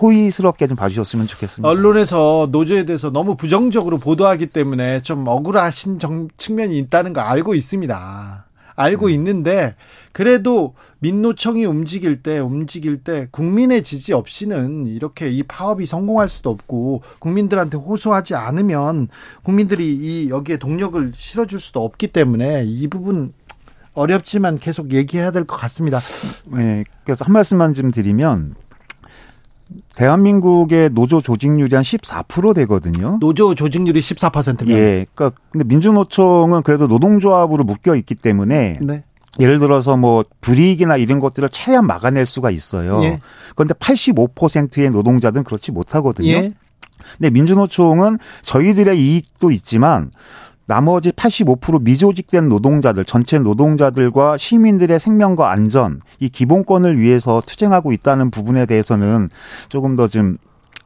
호의스럽게 0.00 0.66
좀 0.66 0.76
봐주셨으면 0.76 1.26
좋겠습니다. 1.26 1.68
언론에서 1.68 2.48
노조에 2.50 2.84
대해서 2.84 3.10
너무 3.10 3.36
부정적으로 3.36 3.98
보도하기 3.98 4.46
때문에 4.46 5.02
좀 5.02 5.26
억울하신 5.26 5.98
정, 5.98 6.28
측면이 6.36 6.78
있다는 6.78 7.12
거 7.12 7.20
알고 7.20 7.54
있습니다. 7.54 8.46
알고 8.74 9.06
음. 9.06 9.10
있는데 9.10 9.74
그래도 10.12 10.74
민노총이 11.00 11.64
움직일 11.66 12.22
때 12.22 12.38
움직일 12.38 13.02
때 13.04 13.28
국민의 13.30 13.82
지지 13.82 14.12
없이는 14.14 14.86
이렇게 14.86 15.30
이 15.30 15.42
파업이 15.42 15.84
성공할 15.84 16.28
수도 16.28 16.50
없고 16.50 17.02
국민들한테 17.18 17.76
호소하지 17.76 18.34
않으면 18.34 19.08
국민들이 19.42 19.92
이 19.92 20.30
여기에 20.30 20.56
동력을 20.56 21.12
실어줄 21.14 21.60
수도 21.60 21.84
없기 21.84 22.08
때문에 22.08 22.64
이 22.64 22.88
부분 22.88 23.32
어렵지만 23.94 24.58
계속 24.58 24.92
얘기해야 24.92 25.32
될 25.32 25.44
것 25.44 25.56
같습니다. 25.56 26.00
네, 26.46 26.84
그래서 27.04 27.26
한 27.26 27.32
말씀만 27.34 27.74
좀 27.74 27.90
드리면 27.90 28.54
대한민국의 29.94 30.90
노조 30.90 31.20
조직률이 31.20 31.74
한 31.74 31.82
14% 31.82 32.54
되거든요. 32.54 33.18
노조 33.20 33.54
조직률이 33.54 34.00
14%면. 34.00 34.78
예. 34.78 35.06
그러니까 35.14 35.38
근데 35.50 35.64
민주노총은 35.64 36.62
그래도 36.62 36.86
노동조합으로 36.86 37.64
묶여 37.64 37.94
있기 37.94 38.14
때문에 38.14 38.78
네. 38.80 39.04
예를 39.40 39.58
들어서 39.58 39.96
뭐 39.96 40.24
불이익이나 40.40 40.96
이런 40.96 41.20
것들을 41.20 41.48
최대한 41.50 41.86
막아낼 41.86 42.26
수가 42.26 42.50
있어요. 42.50 43.02
예. 43.04 43.18
그런데 43.56 43.74
85%의 43.74 44.90
노동자들은 44.90 45.44
그렇지 45.44 45.72
못하거든요. 45.72 46.28
예. 46.28 46.52
근데 47.18 47.30
민주노총은 47.30 48.18
저희들의 48.42 49.00
이익도 49.00 49.50
있지만 49.50 50.10
나머지 50.66 51.10
85% 51.10 51.82
미조직된 51.82 52.48
노동자들, 52.48 53.04
전체 53.04 53.38
노동자들과 53.38 54.38
시민들의 54.38 54.98
생명과 54.98 55.50
안전, 55.50 56.00
이 56.20 56.28
기본권을 56.28 56.98
위해서 56.98 57.42
투쟁하고 57.44 57.92
있다는 57.92 58.30
부분에 58.30 58.66
대해서는 58.66 59.28
조금 59.68 59.96
더좀 59.96 60.36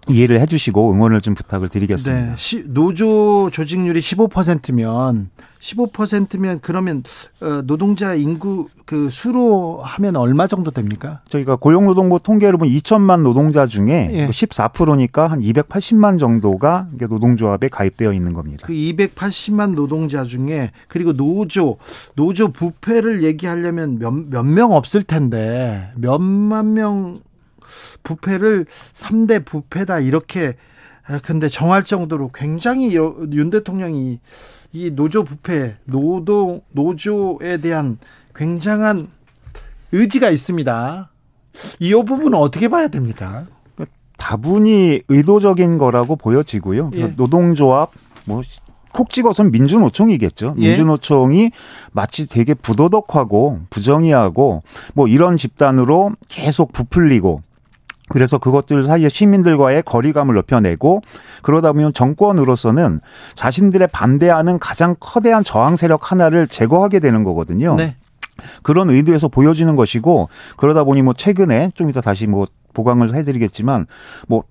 이해를 0.09 0.41
해주시고 0.41 0.93
응원을 0.93 1.21
좀 1.21 1.35
부탁을 1.35 1.69
드리겠습니다. 1.69 2.37
네. 2.37 2.63
노조 2.67 3.51
조직률이 3.51 4.01
15%면 4.01 5.31
15%면 5.59 6.61
그러면 6.63 7.03
어, 7.41 7.63
노동자 7.63 8.15
인구 8.15 8.69
그 8.85 9.09
수로 9.11 9.81
하면 9.83 10.15
얼마 10.17 10.47
정도 10.47 10.71
됩니까? 10.71 11.23
저희가 11.29 11.57
고용노동부 11.57 12.21
통계를 12.23 12.57
보면 12.59 12.73
2천만 12.75 13.23
노동자 13.23 13.67
중에 13.67 14.11
예. 14.13 14.29
14%니까 14.29 15.27
한 15.27 15.41
280만 15.41 16.19
정도가 16.21 16.89
노동조합에 17.09 17.69
가입되어 17.69 18.13
있는 18.13 18.33
겁니다. 18.33 18.65
그 18.67 18.73
280만 18.75 19.75
노동자 19.75 20.23
중에 20.25 20.71
그리고 20.89 21.13
노조 21.15 21.79
노조 22.15 22.49
부패를 22.53 23.25
얘기하려면 23.25 23.99
몇 23.99 24.13
몇 24.13 24.45
명 24.45 24.73
없을 24.73 25.03
텐데 25.03 25.91
몇만 25.97 26.75
명 26.75 27.19
부패를 28.07 28.67
3대 28.93 29.45
부패다 29.45 29.99
이렇게 30.01 30.55
아, 31.09 31.19
근데 31.23 31.49
정할 31.49 31.85
정도로 31.85 32.31
굉장히 32.33 32.95
윤 32.95 33.51
대통령이 33.51 34.21
이 34.73 34.91
노조 34.91 35.25
부패, 35.25 35.77
노동, 35.85 36.61
노조에 36.71 37.59
대한 37.59 37.99
굉장한 38.35 39.07
의지가 39.93 40.31
있습니다. 40.31 41.11
이 41.81 41.95
부분은 41.95 42.35
어떻게 42.35 42.69
봐야 42.69 42.89
됩니까? 42.89 43.47
다분히 44.19 45.03
의도적인 45.09 45.79
거라고 45.79 46.17
보여지고요. 46.17 46.91
예. 46.95 47.07
노동조합, 47.17 47.93
뭐, 48.25 48.43
콕 48.93 49.11
찍어서는 49.11 49.53
민주노총이겠죠. 49.53 50.57
예. 50.59 50.69
민주노총이 50.69 51.51
마치 51.93 52.27
되게 52.27 52.55
부도덕하고 52.55 53.61
부정의하고 53.71 54.63
뭐 54.95 55.07
이런 55.07 55.37
집단으로 55.37 56.13
계속 56.29 56.73
부풀리고 56.73 57.43
그래서 58.09 58.39
그것들 58.39 58.85
사이에 58.85 59.09
시민들과의 59.09 59.83
거리감을 59.83 60.35
높여내고 60.35 61.03
그러다 61.43 61.73
보면 61.73 61.93
정권으로서는 61.93 63.01
자신들의 63.35 63.89
반대하는 63.89 64.59
가장 64.59 64.95
커다란 65.01 65.43
저항 65.43 65.77
세력 65.77 66.13
하나를 66.13 66.47
제거하게 66.47 67.01
되는 67.01 67.25
거거든요. 67.25 67.75
네. 67.77 67.97
그런 68.63 68.91
의도에서 68.91 69.29
보여지는 69.29 69.77
것이고 69.77 70.29
그러다 70.57 70.85
보니 70.85 71.03
뭐 71.03 71.15
최근에 71.15 71.73
좀 71.75 71.91
이따 71.91 72.01
다시 72.01 72.27
뭐 72.27 72.47
보강을 72.75 73.15
해드리겠지만 73.15 73.87
뭐 74.29 74.45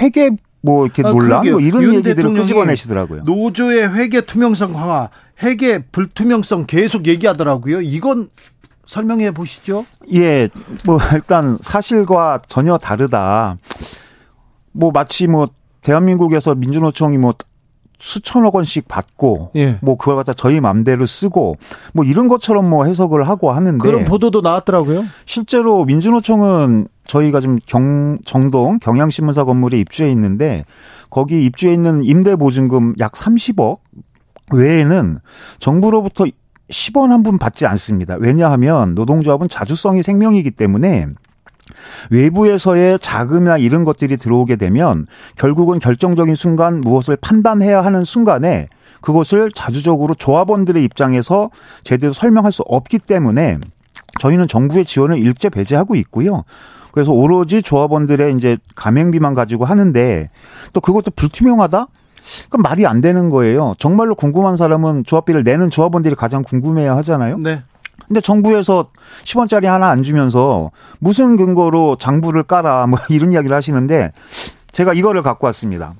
회계 0.00 0.30
뭐 0.62 0.84
이렇게 0.84 1.02
아, 1.04 1.10
논란 1.10 1.50
뭐 1.50 1.60
이런 1.60 1.94
얘기들을 1.94 2.34
끄집어내시더라고요. 2.34 3.22
노조의 3.24 3.94
회계 3.94 4.20
투명성 4.20 4.74
강화, 4.74 5.08
회계 5.42 5.78
불투명성 5.78 6.66
계속 6.66 7.06
얘기하더라고요. 7.06 7.80
이건 7.80 8.28
설명해 8.90 9.30
보시죠. 9.30 9.86
예, 10.14 10.48
뭐 10.84 10.98
일단 11.14 11.58
사실과 11.60 12.42
전혀 12.48 12.76
다르다. 12.76 13.56
뭐 14.72 14.90
마치 14.90 15.28
뭐 15.28 15.48
대한민국에서 15.82 16.56
민주노총이 16.56 17.16
뭐 17.16 17.34
수천억 18.00 18.56
원씩 18.56 18.88
받고 18.88 19.52
예. 19.54 19.78
뭐 19.80 19.96
그걸 19.96 20.16
갖다 20.16 20.32
저희 20.32 20.58
맘대로 20.58 21.06
쓰고 21.06 21.56
뭐 21.92 22.04
이런 22.04 22.26
것처럼 22.26 22.68
뭐 22.68 22.84
해석을 22.84 23.28
하고 23.28 23.52
하는데 23.52 23.78
그런 23.78 24.04
보도도 24.04 24.40
나왔더라고요. 24.40 25.04
실제로 25.24 25.84
민주노총은 25.84 26.88
저희가 27.06 27.40
지금 27.40 27.60
경 27.66 28.18
정동 28.24 28.80
경향신문사 28.80 29.44
건물에 29.44 29.78
입주해 29.78 30.10
있는데 30.10 30.64
거기 31.10 31.44
입주해 31.44 31.74
있는 31.74 32.02
임대 32.02 32.34
보증금 32.34 32.94
약 32.98 33.12
30억 33.12 33.78
외에는 34.52 35.20
정부로부터 35.60 36.26
10원 36.70 37.08
한 37.08 37.22
분 37.22 37.38
받지 37.38 37.66
않습니다. 37.66 38.16
왜냐하면 38.18 38.94
노동조합은 38.94 39.48
자주성이 39.48 40.02
생명이기 40.02 40.52
때문에 40.52 41.06
외부에서의 42.10 42.98
자금이나 42.98 43.58
이런 43.58 43.84
것들이 43.84 44.16
들어오게 44.16 44.56
되면 44.56 45.06
결국은 45.36 45.78
결정적인 45.78 46.34
순간 46.34 46.80
무엇을 46.80 47.16
판단해야 47.16 47.84
하는 47.84 48.04
순간에 48.04 48.68
그것을 49.00 49.50
자주적으로 49.52 50.14
조합원들의 50.14 50.82
입장에서 50.84 51.50
제대로 51.84 52.12
설명할 52.12 52.52
수 52.52 52.62
없기 52.62 52.98
때문에 53.00 53.58
저희는 54.18 54.48
정부의 54.48 54.84
지원을 54.84 55.18
일제 55.18 55.48
배제하고 55.48 55.94
있고요. 55.96 56.44
그래서 56.92 57.12
오로지 57.12 57.62
조합원들의 57.62 58.34
이제 58.34 58.58
가맹비만 58.74 59.34
가지고 59.34 59.64
하는데 59.64 60.28
또 60.72 60.80
그것도 60.80 61.12
불투명하다? 61.12 61.86
그럼 62.48 62.62
말이 62.62 62.86
안 62.86 63.00
되는 63.00 63.30
거예요. 63.30 63.74
정말로 63.78 64.14
궁금한 64.14 64.56
사람은 64.56 65.04
조합비를 65.04 65.44
내는 65.44 65.70
조합원들이 65.70 66.14
가장 66.14 66.42
궁금해야 66.42 66.96
하잖아요. 66.96 67.38
네. 67.38 67.62
근데 68.06 68.20
정부에서 68.20 68.88
10원짜리 69.24 69.66
하나 69.66 69.88
안 69.88 70.02
주면서 70.02 70.70
무슨 70.98 71.36
근거로 71.36 71.96
장부를 71.96 72.42
깔아 72.42 72.86
뭐 72.88 72.98
이런 73.08 73.32
이야기를 73.32 73.54
하시는데 73.54 74.12
제가 74.72 74.94
이거를 74.94 75.22
갖고 75.22 75.46
왔습니다. 75.46 75.94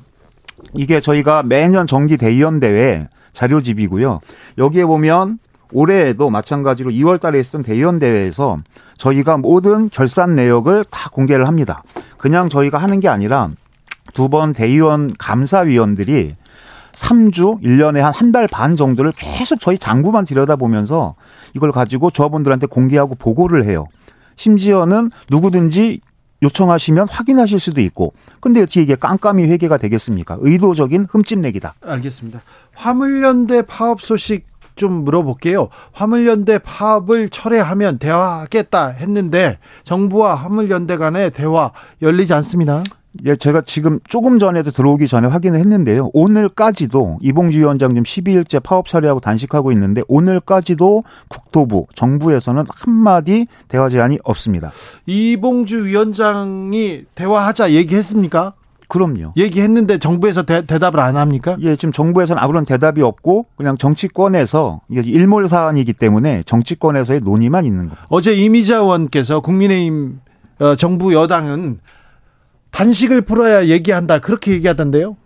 이게 0.75 1.01
저희가 1.01 1.43
매년 1.43 1.87
정기 1.87 2.17
대의원 2.17 2.61
대회 2.61 3.09
자료집이고요. 3.33 4.21
여기에 4.59 4.85
보면 4.87 5.39
올해에도 5.73 6.31
마찬가지로 6.31 6.91
2월 6.91 7.21
달에 7.21 7.39
있었던 7.39 7.63
대의원 7.63 7.99
대회에서 7.99 8.59
저희가 8.97 9.37
모든 9.37 9.89
결산 9.89 10.35
내역을 10.35 10.85
다 10.91 11.11
공개를 11.11 11.47
합니다. 11.47 11.83
그냥 12.19 12.49
저희가 12.49 12.79
하는 12.79 13.01
게 13.01 13.09
아니라 13.09 13.51
두 14.15 14.29
번 14.29 14.53
대의원 14.53 15.13
감사위원들이 15.19 16.37
3주, 16.93 17.63
1년에 17.63 17.99
한 18.01 18.13
한 18.13 18.33
달 18.33 18.49
반 18.49 18.77
정도를 18.77 19.13
계속 19.17 19.61
저희 19.61 19.79
장부만 19.79 20.25
들여다보면서 20.25 21.15
이걸 21.55 21.73
가지고 21.73 22.11
조합원들한테 22.11 22.67
공개하고 22.67 23.15
보고를 23.15 23.65
해요. 23.65 23.87
심지어는 24.37 25.11
누구든지 25.31 26.01
요청하시면 26.43 27.07
확인하실 27.09 27.59
수도 27.59 27.81
있고. 27.83 28.15
근데 28.41 28.61
어떻게 28.63 28.81
이게 28.83 28.95
깜깜이 28.97 29.45
회계가 29.45 29.77
되겠습니까? 29.77 30.39
의도적인 30.41 31.07
흠집내기다. 31.11 31.75
알겠습니다. 31.85 32.41
화물연대 32.75 33.63
파업 33.63 34.01
소식 34.01 34.47
좀 34.75 35.05
물어볼게요. 35.05 35.69
화물연대 35.93 36.59
파업을 36.59 37.29
철회하면 37.29 37.99
대화하겠다 37.99 38.89
했는데 38.89 39.59
정부와 39.85 40.35
화물연대 40.37 40.97
간의 40.97 41.31
대화 41.33 41.73
열리지 42.01 42.33
않습니다. 42.35 42.83
예, 43.25 43.35
제가 43.35 43.63
지금 43.63 43.99
조금 44.09 44.39
전에도 44.39 44.71
들어오기 44.71 45.09
전에 45.09 45.27
확인을 45.29 45.59
했는데요. 45.59 46.11
오늘까지도 46.13 47.19
이봉주 47.21 47.59
위원장 47.59 47.91
지금 47.91 48.05
12일째 48.05 48.63
파업 48.63 48.89
처리하고 48.89 49.21
단식하고 49.21 49.73
있는데 49.73 50.03
오늘까지도 50.09 51.03
국토부, 51.29 51.87
정부에서는 51.95 52.65
한마디 52.69 53.47
대화 53.69 53.89
제안이 53.89 54.19
없습니다. 54.23 54.71
이봉주 55.07 55.87
위원장이 55.87 57.05
대화하자 57.15 57.73
얘기했습니까? 57.73 58.55
그럼요. 58.89 59.33
얘기했는데 59.37 59.99
정부에서 59.99 60.43
대, 60.43 60.67
답을 60.67 60.99
안 60.99 61.17
합니까? 61.17 61.57
예, 61.61 61.77
지금 61.77 61.93
정부에서는 61.93 62.43
아무런 62.43 62.65
대답이 62.65 63.03
없고 63.03 63.47
그냥 63.57 63.77
정치권에서 63.77 64.81
이게 64.89 65.09
일몰 65.09 65.47
사안이기 65.47 65.93
때문에 65.93 66.43
정치권에서의 66.45 67.21
논의만 67.21 67.65
있는 67.65 67.89
거. 67.89 67.97
어제 68.09 68.35
이미자 68.35 68.79
의원께서 68.79 69.41
국민의힘 69.41 70.21
어, 70.59 70.75
정부 70.77 71.15
여당은 71.15 71.79
단식을 72.71 73.23
풀어야 73.23 73.67
얘기한다 73.67 74.19
그렇게 74.19 74.53
얘기하던데요. 74.53 75.17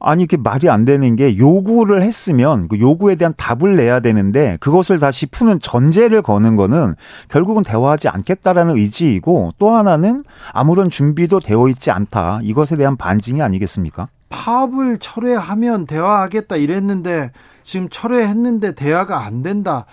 아니 0.00 0.24
이게 0.24 0.36
말이 0.36 0.68
안 0.68 0.84
되는 0.84 1.16
게 1.16 1.38
요구를 1.38 2.02
했으면 2.02 2.68
그 2.68 2.78
요구에 2.78 3.14
대한 3.14 3.32
답을 3.36 3.76
내야 3.76 4.00
되는데 4.00 4.58
그것을 4.60 4.98
다시 4.98 5.24
푸는 5.24 5.60
전제를 5.60 6.20
거는 6.20 6.56
거는 6.56 6.94
결국은 7.28 7.62
대화하지 7.62 8.08
않겠다라는 8.08 8.76
의지이고 8.76 9.52
또 9.58 9.70
하나는 9.70 10.20
아무런 10.52 10.90
준비도 10.90 11.40
되어 11.40 11.68
있지 11.68 11.90
않다 11.90 12.40
이것에 12.42 12.76
대한 12.76 12.96
반증이 12.96 13.40
아니겠습니까? 13.40 14.08
파업을 14.28 14.98
철회하면 14.98 15.86
대화하겠다 15.86 16.56
이랬는데 16.56 17.30
지금 17.62 17.88
철회했는데 17.88 18.72
대화가 18.72 19.24
안 19.24 19.42
된다. 19.42 19.86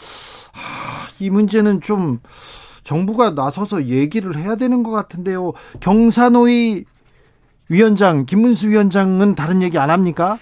하, 0.52 1.08
이 1.20 1.30
문제는 1.30 1.80
좀 1.80 2.20
정부가 2.84 3.32
나서서 3.32 3.86
얘기를 3.86 4.36
해야 4.38 4.56
되는 4.56 4.84
것 4.84 4.92
같은데요. 4.92 5.54
경사노위 5.80 6.86
위원장 7.70 8.26
김문수 8.26 8.68
위원장은 8.70 9.36
다른 9.36 9.62
얘기 9.62 9.78
안 9.78 9.90
합니까? 9.90 10.38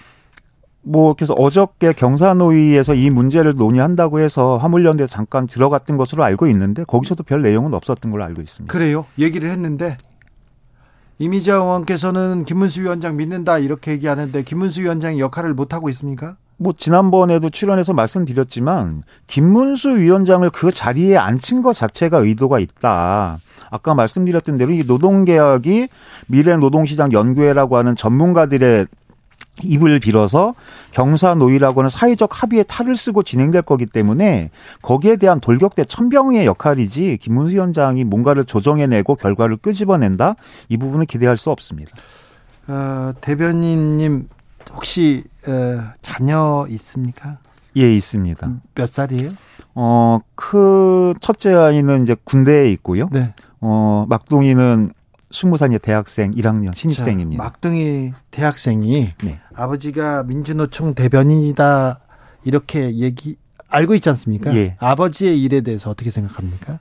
뭐 0.82 1.14
그래서 1.14 1.34
어저께 1.34 1.92
경사노위에서 1.92 2.94
이 2.94 3.10
문제를 3.10 3.54
논의한다고 3.54 4.20
해서 4.20 4.56
화물연대 4.56 5.06
잠깐 5.06 5.46
들어갔던 5.46 5.96
것으로 5.96 6.24
알고 6.24 6.46
있는데 6.48 6.84
거기서도 6.84 7.22
별 7.22 7.42
내용은 7.42 7.74
없었던 7.74 8.10
걸로 8.10 8.24
알고 8.24 8.40
있습니다. 8.40 8.72
그래요? 8.72 9.04
얘기를 9.18 9.50
했는데 9.50 9.96
이미자 11.18 11.56
의원께서는 11.56 12.44
김문수 12.46 12.80
위원장 12.80 13.16
믿는다 13.16 13.58
이렇게 13.58 13.92
얘기하는데 13.92 14.42
김문수 14.42 14.80
위원장이 14.80 15.20
역할을 15.20 15.52
못 15.52 15.74
하고 15.74 15.90
있습니까? 15.90 16.36
뭐 16.62 16.74
지난번에도 16.76 17.48
출연해서 17.48 17.94
말씀드렸지만 17.94 19.02
김문수 19.26 19.96
위원장을 19.96 20.48
그 20.50 20.70
자리에 20.70 21.16
앉힌 21.16 21.62
것 21.62 21.72
자체가 21.72 22.18
의도가 22.18 22.58
있다. 22.58 23.38
아까 23.70 23.94
말씀드렸던 23.94 24.58
대로 24.58 24.70
이 24.72 24.84
노동개혁이 24.86 25.88
미래 26.26 26.56
노동시장 26.58 27.12
연구회라고 27.12 27.78
하는 27.78 27.96
전문가들의 27.96 28.86
입을 29.62 30.00
빌어서 30.00 30.52
경사노위라고 30.90 31.80
하는 31.80 31.88
사회적 31.88 32.42
합의에 32.42 32.62
탈을 32.62 32.94
쓰고 32.94 33.22
진행될 33.22 33.62
거기 33.62 33.86
때문에 33.86 34.50
거기에 34.82 35.16
대한 35.16 35.40
돌격대 35.40 35.84
천병의 35.84 36.44
역할이지 36.44 37.18
김문수 37.22 37.54
위원장이 37.54 38.04
뭔가를 38.04 38.44
조정해내고 38.44 39.14
결과를 39.14 39.56
끄집어낸다 39.56 40.36
이 40.68 40.76
부분은 40.76 41.06
기대할 41.06 41.38
수 41.38 41.50
없습니다. 41.50 41.92
어, 42.68 43.12
대변인님 43.22 44.28
혹시 44.74 45.24
어, 45.46 45.92
자녀 46.02 46.66
있습니까? 46.70 47.38
예, 47.76 47.92
있습니다. 47.94 48.50
몇 48.74 48.92
살이에요? 48.92 49.32
어, 49.74 50.18
그 50.34 51.14
첫째 51.20 51.54
아이는 51.54 52.02
이제 52.02 52.16
군대에 52.24 52.70
있고요. 52.72 53.08
네. 53.12 53.32
어, 53.60 54.06
막둥이는 54.08 54.92
스무 55.30 55.56
살 55.56 55.70
대학생 55.78 56.32
1학년 56.32 56.74
신입생입니다. 56.74 57.42
자, 57.42 57.48
막둥이 57.48 58.12
대학생이 58.32 59.12
네. 59.22 59.40
아버지가 59.54 60.24
민주노총 60.24 60.94
대변인이다 60.94 62.00
이렇게 62.44 62.96
얘기 62.96 63.36
알고 63.68 63.94
있지 63.94 64.08
않습니까? 64.10 64.54
예. 64.56 64.76
아버지의 64.80 65.40
일에 65.40 65.60
대해서 65.60 65.90
어떻게 65.90 66.10
생각합니까? 66.10 66.80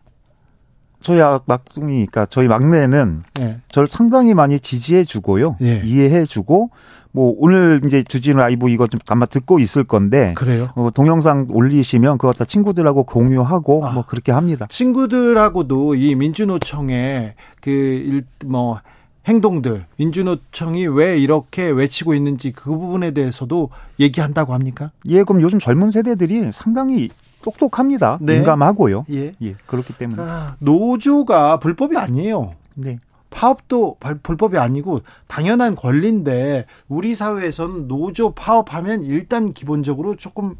저희 1.01 1.21
아, 1.21 1.39
막둥이, 1.45 2.07
그러니까 2.07 2.25
저희 2.25 2.47
막내는 2.47 3.23
예. 3.41 3.57
저를 3.69 3.87
상당히 3.87 4.33
많이 4.33 4.59
지지해주고요, 4.59 5.57
예. 5.61 5.81
이해해주고 5.85 6.71
뭐 7.11 7.33
오늘 7.37 7.81
이제 7.85 8.03
주진우 8.03 8.37
라이브 8.37 8.69
이거 8.69 8.87
좀 8.87 8.99
아마 9.07 9.25
듣고 9.25 9.59
있을 9.59 9.83
건데 9.83 10.33
그래요? 10.37 10.69
어, 10.75 10.89
동영상 10.93 11.47
올리시면 11.49 12.17
그거 12.17 12.33
다 12.33 12.45
친구들하고 12.45 13.03
공유하고 13.03 13.85
아, 13.85 13.93
뭐 13.93 14.05
그렇게 14.05 14.31
합니다. 14.31 14.67
친구들하고도 14.69 15.95
이 15.95 16.15
민주노총의 16.15 17.33
그뭐 17.61 18.81
행동들 19.27 19.85
민주노총이 19.97 20.87
왜 20.87 21.17
이렇게 21.17 21.69
외치고 21.69 22.13
있는지 22.13 22.51
그 22.51 22.69
부분에 22.69 23.11
대해서도 23.11 23.69
얘기한다고 23.99 24.53
합니까? 24.53 24.91
예, 25.07 25.23
그럼 25.23 25.41
요즘 25.41 25.59
젊은 25.59 25.89
세대들이 25.91 26.51
상당히 26.51 27.09
똑똑합니다. 27.41 28.17
네. 28.21 28.37
민감하고요. 28.37 29.05
예. 29.11 29.33
예. 29.41 29.53
그렇기 29.65 29.93
때문에. 29.93 30.21
아, 30.21 30.55
노조가 30.59 31.59
불법이 31.59 31.97
아니에요. 31.97 32.53
네. 32.75 32.99
파업도 33.29 33.97
불법이 34.23 34.57
아니고 34.57 35.01
당연한 35.27 35.75
권리인데 35.75 36.65
우리 36.87 37.15
사회에서는 37.15 37.87
노조 37.87 38.31
파업하면 38.31 39.03
일단 39.03 39.53
기본적으로 39.53 40.15
조금 40.15 40.55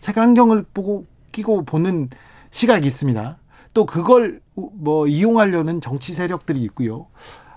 색안경을 0.00 0.66
보고 0.74 1.06
끼고 1.32 1.64
보는 1.64 2.10
시각이 2.50 2.86
있습니다. 2.86 3.38
또 3.74 3.86
그걸 3.86 4.40
뭐 4.54 5.06
이용하려는 5.06 5.80
정치 5.80 6.14
세력들이 6.14 6.62
있고요. 6.62 7.06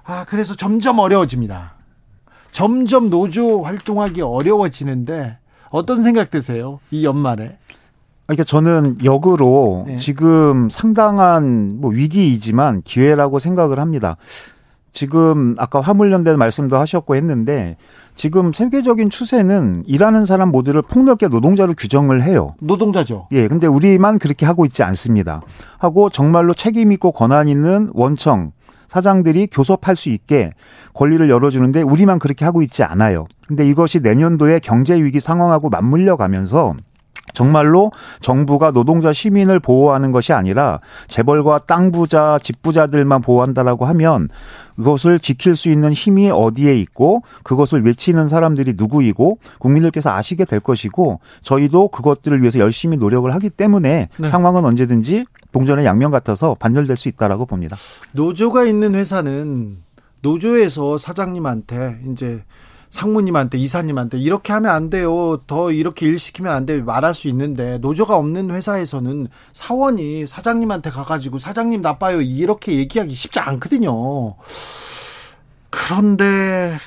아, 0.04 0.26
그래서 0.26 0.56
점점 0.56 1.00
어려워집니다. 1.00 1.76
점점 2.52 3.10
노조 3.10 3.62
활동하기 3.62 4.22
어려워지는데 4.22 5.38
어떤 5.70 6.02
생각 6.02 6.32
드세요? 6.32 6.80
이 6.90 7.06
연말에? 7.06 7.58
그러니까 8.26 8.44
저는 8.44 8.98
역으로 9.04 9.86
네. 9.88 9.98
지금 9.98 10.70
상당한 10.70 11.72
뭐 11.76 11.92
위기이지만 11.92 12.82
기회라고 12.82 13.40
생각을 13.40 13.80
합니다. 13.80 14.18
지금 14.98 15.54
아까 15.60 15.80
화물연대 15.80 16.36
말씀도 16.36 16.76
하셨고 16.76 17.16
했는데 17.16 17.78
지금 18.16 18.52
세계적인 18.52 19.12
추세는 19.12 19.84
일하는 19.86 20.26
사람 20.26 20.50
모두를 20.50 20.82
폭넓게 20.82 21.28
노동자로 21.28 21.76
규정을 21.78 22.24
해요. 22.24 22.56
노동자죠. 22.60 23.28
예. 23.32 23.48
근데 23.48 23.68
우리만 23.68 24.18
그렇게 24.18 24.48
하고 24.48 24.66
있지 24.66 24.82
않습니다. 24.82 25.40
하고 25.78 26.10
정말로 26.10 26.56
책임 26.56 26.92
있고 26.92 27.12
권한 27.12 27.48
있는 27.48 27.92
원청 27.94 28.54
사장들이 28.88 29.50
교섭할 29.52 29.96
수 29.96 30.10
있게 30.10 30.50
권리를 30.96 31.30
열어주는데 31.30 31.84
우리만 31.84 32.18
그렇게 32.18 32.44
하고 32.44 32.64
있지 32.64 32.82
않아요. 32.82 33.28
근데 33.48 33.68
이것이 33.68 34.00
내년도에 34.00 34.58
경제 34.58 34.96
위기 34.96 35.20
상황하고 35.20 35.70
맞물려 35.70 36.16
가면서 36.16 36.74
정말로 37.38 37.92
정부가 38.20 38.72
노동자 38.72 39.14
시민을 39.14 39.60
보호하는 39.60 40.12
것이 40.12 40.34
아니라 40.34 40.80
재벌과 41.08 41.60
땅 41.68 41.92
부자, 41.92 42.40
집 42.42 42.64
부자들만 42.64 43.22
보호한다라고 43.22 43.86
하면 43.86 44.28
그것을 44.76 45.20
지킬 45.20 45.56
수 45.56 45.70
있는 45.70 45.94
힘이 45.94 46.32
어디에 46.32 46.76
있고 46.80 47.22
그것을 47.44 47.86
외치는 47.86 48.28
사람들이 48.28 48.74
누구이고 48.76 49.38
국민들께서 49.60 50.10
아시게 50.10 50.46
될 50.46 50.60
것이고 50.60 51.20
저희도 51.44 51.90
그것들을 51.90 52.42
위해서 52.42 52.58
열심히 52.58 52.98
노력을 52.98 53.32
하기 53.32 53.52
때문에 53.52 54.10
네. 54.18 54.28
상황은 54.28 54.66
언제든지 54.66 55.26
동전의 55.52 55.86
양면 55.86 56.10
같아서 56.10 56.56
반열될 56.60 56.98
수 56.98 57.08
있다라고 57.08 57.46
봅니다. 57.46 57.78
노조가 58.14 58.66
있는 58.66 58.96
회사는 58.96 59.78
노조에서 60.24 60.98
사장님한테 60.98 62.00
이제 62.12 62.44
상무님한테 62.98 63.60
이사님한테 63.60 64.18
이렇게 64.18 64.54
하면 64.54 64.72
안 64.72 64.90
돼요. 64.90 65.38
더 65.46 65.72
이렇게 65.72 66.08
일 66.08 66.18
시키면 66.18 66.52
안 66.52 66.66
돼요. 66.66 66.84
말할 66.84 67.14
수 67.14 67.28
있는데 67.28 67.78
노조가 67.78 68.16
없는 68.16 68.50
회사에서는 68.50 69.28
사원이 69.54 70.26
사장님한테 70.26 70.90
가가지고 70.90 71.38
사장님 71.38 71.82
나빠요 71.82 72.22
이렇게 72.22 72.74
얘기하기 72.74 73.14
쉽지 73.14 73.40
않거든요. 73.40 74.36
그런데 75.70 76.80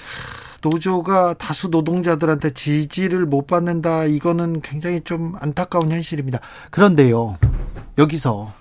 노조가 0.63 1.35
다수 1.35 1.69
노동자들한테 1.69 2.55
지지를 2.55 3.25
못 3.25 3.47
받는다 3.47 4.05
이거는 4.07 4.63
굉장히 4.63 5.03
좀 5.03 5.35
안타까운 5.39 5.93
현실입니다. 5.93 6.41
그런데요 6.71 7.39
여기서 7.99 8.53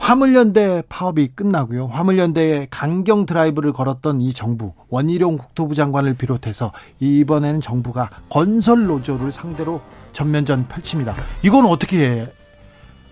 화물연대 0.00 0.82
파업이 0.88 1.28
끝나고요. 1.34 1.86
화물연대에 1.88 2.68
강경 2.70 3.26
드라이브를 3.26 3.72
걸었던 3.72 4.22
이 4.22 4.32
정부 4.32 4.72
원희룡 4.88 5.36
국토부 5.36 5.74
장관을 5.74 6.14
비롯해서 6.14 6.72
이번에는 6.98 7.60
정부가 7.60 8.08
건설 8.30 8.86
노조를 8.86 9.30
상대로 9.30 9.82
전면전 10.12 10.66
펼칩니다. 10.68 11.14
이건 11.42 11.66
어떻게 11.66 12.26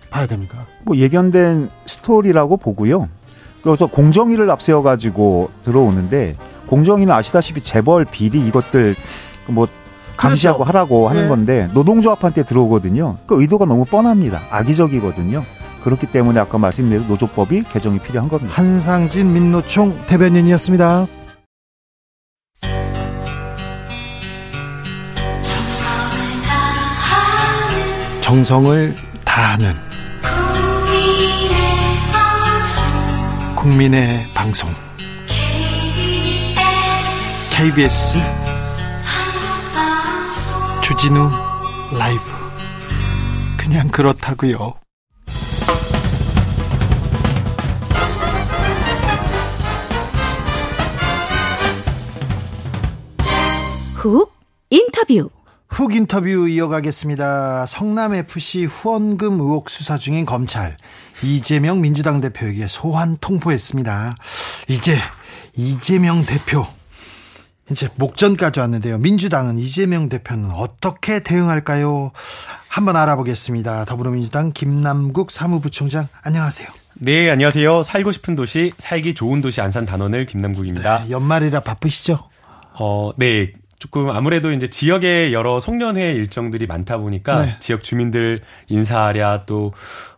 봐야 0.09 0.25
됩니까? 0.25 0.65
뭐 0.83 0.97
예견된 0.97 1.69
스토리라고 1.85 2.57
보고요. 2.57 3.07
그래서 3.61 3.85
공정위를 3.85 4.49
앞세워 4.49 4.81
가지고 4.81 5.51
들어오는데 5.63 6.35
공정위는 6.67 7.13
아시다시피 7.13 7.61
재벌 7.61 8.03
비리 8.03 8.45
이것들 8.47 8.95
뭐 9.47 9.67
감시하고 10.17 10.63
그렇죠. 10.63 10.69
하라고 10.69 11.07
하는 11.07 11.23
네. 11.23 11.27
건데 11.29 11.69
노동조합한테 11.73 12.43
들어오거든요. 12.43 13.17
그 13.27 13.39
의도가 13.39 13.65
너무 13.65 13.85
뻔합니다. 13.85 14.41
악의적이거든요. 14.49 15.45
그렇기 15.83 16.11
때문에 16.11 16.39
아까 16.39 16.57
말씀드린 16.57 17.07
노조법이 17.07 17.63
개정이 17.63 17.99
필요한 17.99 18.29
겁니다. 18.29 18.53
한상진 18.55 19.33
민노총 19.33 20.05
대변인이었습니다. 20.07 21.07
정성을 28.21 28.95
다하는 29.25 29.73
국민의 33.55 34.23
방송 34.35 34.69
KBS 37.57 38.19
주진우 40.83 41.29
라이브 41.97 42.21
그냥 43.57 43.87
그렇다고요. 43.87 44.75
훅 53.99 54.33
인터뷰. 54.69 55.29
훅 55.67 55.93
인터뷰 55.93 56.47
이어가겠습니다. 56.47 57.65
성남FC 57.65 58.63
후원금 58.63 59.41
의혹 59.41 59.69
수사 59.69 59.97
중인 59.97 60.25
검찰 60.25 60.77
이재명 61.21 61.81
민주당 61.81 62.21
대표에게 62.21 62.69
소환 62.69 63.17
통보했습니다. 63.19 64.15
이제 64.69 64.97
이재명 65.53 66.25
대표 66.25 66.65
이제 67.69 67.89
목전까지 67.97 68.61
왔는데요. 68.61 68.99
민주당은 68.99 69.57
이재명 69.59 70.07
대표는 70.07 70.51
어떻게 70.51 71.21
대응할까요? 71.21 72.13
한번 72.69 72.95
알아보겠습니다. 72.95 73.83
더불어민주당 73.83 74.53
김남국 74.53 75.29
사무부총장 75.29 76.07
안녕하세요. 76.23 76.69
네, 77.01 77.29
안녕하세요. 77.29 77.83
살고 77.83 78.13
싶은 78.13 78.37
도시, 78.37 78.71
살기 78.77 79.13
좋은 79.13 79.41
도시 79.41 79.59
안산 79.59 79.85
단원을 79.85 80.25
김남국입니다. 80.25 81.03
네, 81.03 81.09
연말이라 81.11 81.59
바쁘시죠? 81.59 82.29
어, 82.79 83.11
네. 83.17 83.51
조금 83.79 84.09
아무래도 84.09 84.51
이제 84.51 84.69
지역에 84.69 85.31
여러 85.31 85.59
송년회 85.59 86.13
일정들이 86.13 86.67
많다 86.67 86.97
보니까 86.97 87.41
네. 87.45 87.55
지역 87.59 87.81
주민들 87.81 88.41
인사하랴 88.67 89.45
또 89.45 89.71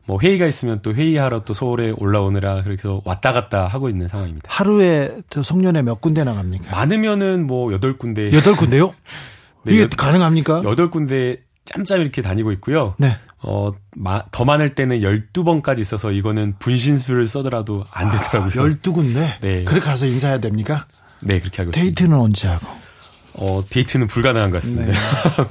뭐 0.06 0.20
회의가 0.22 0.46
있으면 0.48 0.82
또 0.82 0.94
회의하러 0.94 1.44
또 1.46 1.54
서울에 1.54 1.92
올라오느라 1.92 2.64
그래서 2.64 3.02
왔다 3.06 3.34
갔다 3.34 3.68
하고 3.68 3.88
있는 3.90 4.08
상황입니다. 4.08 4.48
하루에 4.52 5.16
저 5.30 5.44
송년회 5.44 5.84
몇 5.84 6.02
군데 6.02 6.24
나갑니까? 6.24 6.72
많으면은 6.72 7.46
뭐 7.46 7.72
여덟 7.72 7.98
군데. 7.98 8.32
여덟 8.34 8.56
군데요? 8.58 8.94
네, 9.64 9.74
이게 9.74 9.84
여, 9.84 9.88
가능합니까? 9.88 10.64
여덟 10.66 10.90
군데 10.90 11.38
짬짬 11.66 12.02
이렇게 12.02 12.22
다니고 12.22 12.52
있고요. 12.54 12.96
네. 12.98 13.16
어, 13.44 13.72
마, 13.96 14.24
더 14.32 14.44
많을 14.44 14.76
때는 14.76 15.00
12번까지 15.00 15.80
있어서 15.80 16.12
이거는 16.12 16.56
분신술을 16.60 17.26
써더라도 17.26 17.84
안 17.92 18.08
아, 18.08 18.12
되더라고요. 18.12 18.64
아, 18.64 18.68
12군데? 18.68 19.40
네. 19.42 19.64
그렇게 19.64 19.86
가서 19.86 20.08
인사해야 20.08 20.40
됩니까? 20.40 20.88
네, 21.22 21.40
그렇게 21.40 21.62
하고 21.62 21.72
데이트는 21.72 22.10
있습니다. 22.10 22.18
언제 22.20 22.48
하고? 22.48 22.81
어, 23.36 23.64
데이트는 23.70 24.08
불가능한 24.08 24.52
것 24.52 24.62
같습니다. 24.62 24.92
네. 24.92 24.94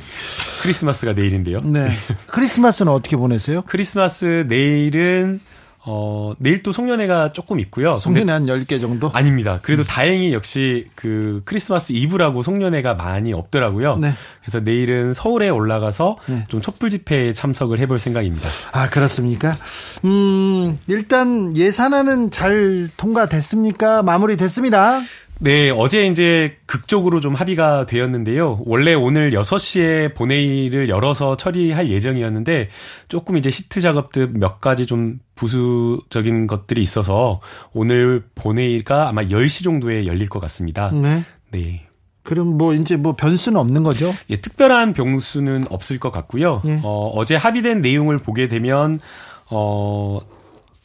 크리스마스가 0.62 1.12
내일인데요. 1.14 1.60
네. 1.62 1.96
크리스마스는 2.26 2.92
어떻게 2.92 3.16
보내세요? 3.16 3.62
크리스마스 3.66 4.44
내일은 4.48 5.40
어, 5.82 6.34
내일 6.38 6.62
또 6.62 6.72
송년회가 6.72 7.32
조금 7.32 7.58
있고요. 7.60 7.96
송년회 7.96 8.30
한 8.30 8.44
10개 8.46 8.80
정도? 8.80 9.10
아닙니다. 9.14 9.60
그래도 9.62 9.82
음. 9.82 9.86
다행히 9.86 10.34
역시 10.34 10.88
그 10.94 11.40
크리스마스 11.46 11.92
이브라고 11.94 12.42
송년회가 12.42 12.94
많이 12.94 13.32
없더라고요. 13.32 13.96
네. 13.96 14.12
그래서 14.42 14.60
내일은 14.60 15.14
서울에 15.14 15.48
올라가서 15.48 16.18
네. 16.26 16.44
좀 16.48 16.60
촛불 16.60 16.90
집회에 16.90 17.32
참석을 17.32 17.78
해볼 17.78 17.98
생각입니다. 17.98 18.46
아, 18.72 18.90
그렇습니까? 18.90 19.56
음, 20.04 20.78
일단 20.86 21.56
예산안은 21.56 22.30
잘 22.30 22.88
통과됐습니까? 22.98 24.02
마무리 24.02 24.36
됐습니다. 24.36 25.00
네, 25.42 25.70
어제 25.70 26.06
이제 26.06 26.58
극적으로 26.66 27.18
좀 27.18 27.34
합의가 27.34 27.86
되었는데요. 27.86 28.60
원래 28.66 28.92
오늘 28.92 29.30
6시에 29.30 30.14
본회의를 30.14 30.90
열어서 30.90 31.38
처리할 31.38 31.88
예정이었는데 31.88 32.68
조금 33.08 33.38
이제 33.38 33.48
시트 33.48 33.80
작업들 33.80 34.28
몇 34.28 34.60
가지 34.60 34.84
좀 34.84 35.18
부수적인 35.36 36.46
것들이 36.46 36.82
있어서 36.82 37.40
오늘 37.72 38.22
본회의가 38.34 39.08
아마 39.08 39.22
10시 39.22 39.64
정도에 39.64 40.04
열릴 40.04 40.28
것 40.28 40.40
같습니다. 40.40 40.90
네. 40.90 41.24
네. 41.50 41.86
그럼 42.22 42.58
뭐 42.58 42.74
이제 42.74 42.96
뭐 42.96 43.16
변수는 43.16 43.58
없는 43.58 43.82
거죠? 43.82 44.10
예, 44.28 44.36
특별한 44.36 44.92
변수는 44.92 45.64
없을 45.70 45.98
것 45.98 46.12
같고요. 46.12 46.60
예. 46.66 46.80
어, 46.84 47.10
어제 47.14 47.34
합의된 47.34 47.80
내용을 47.80 48.18
보게 48.18 48.46
되면 48.46 49.00
어, 49.48 50.20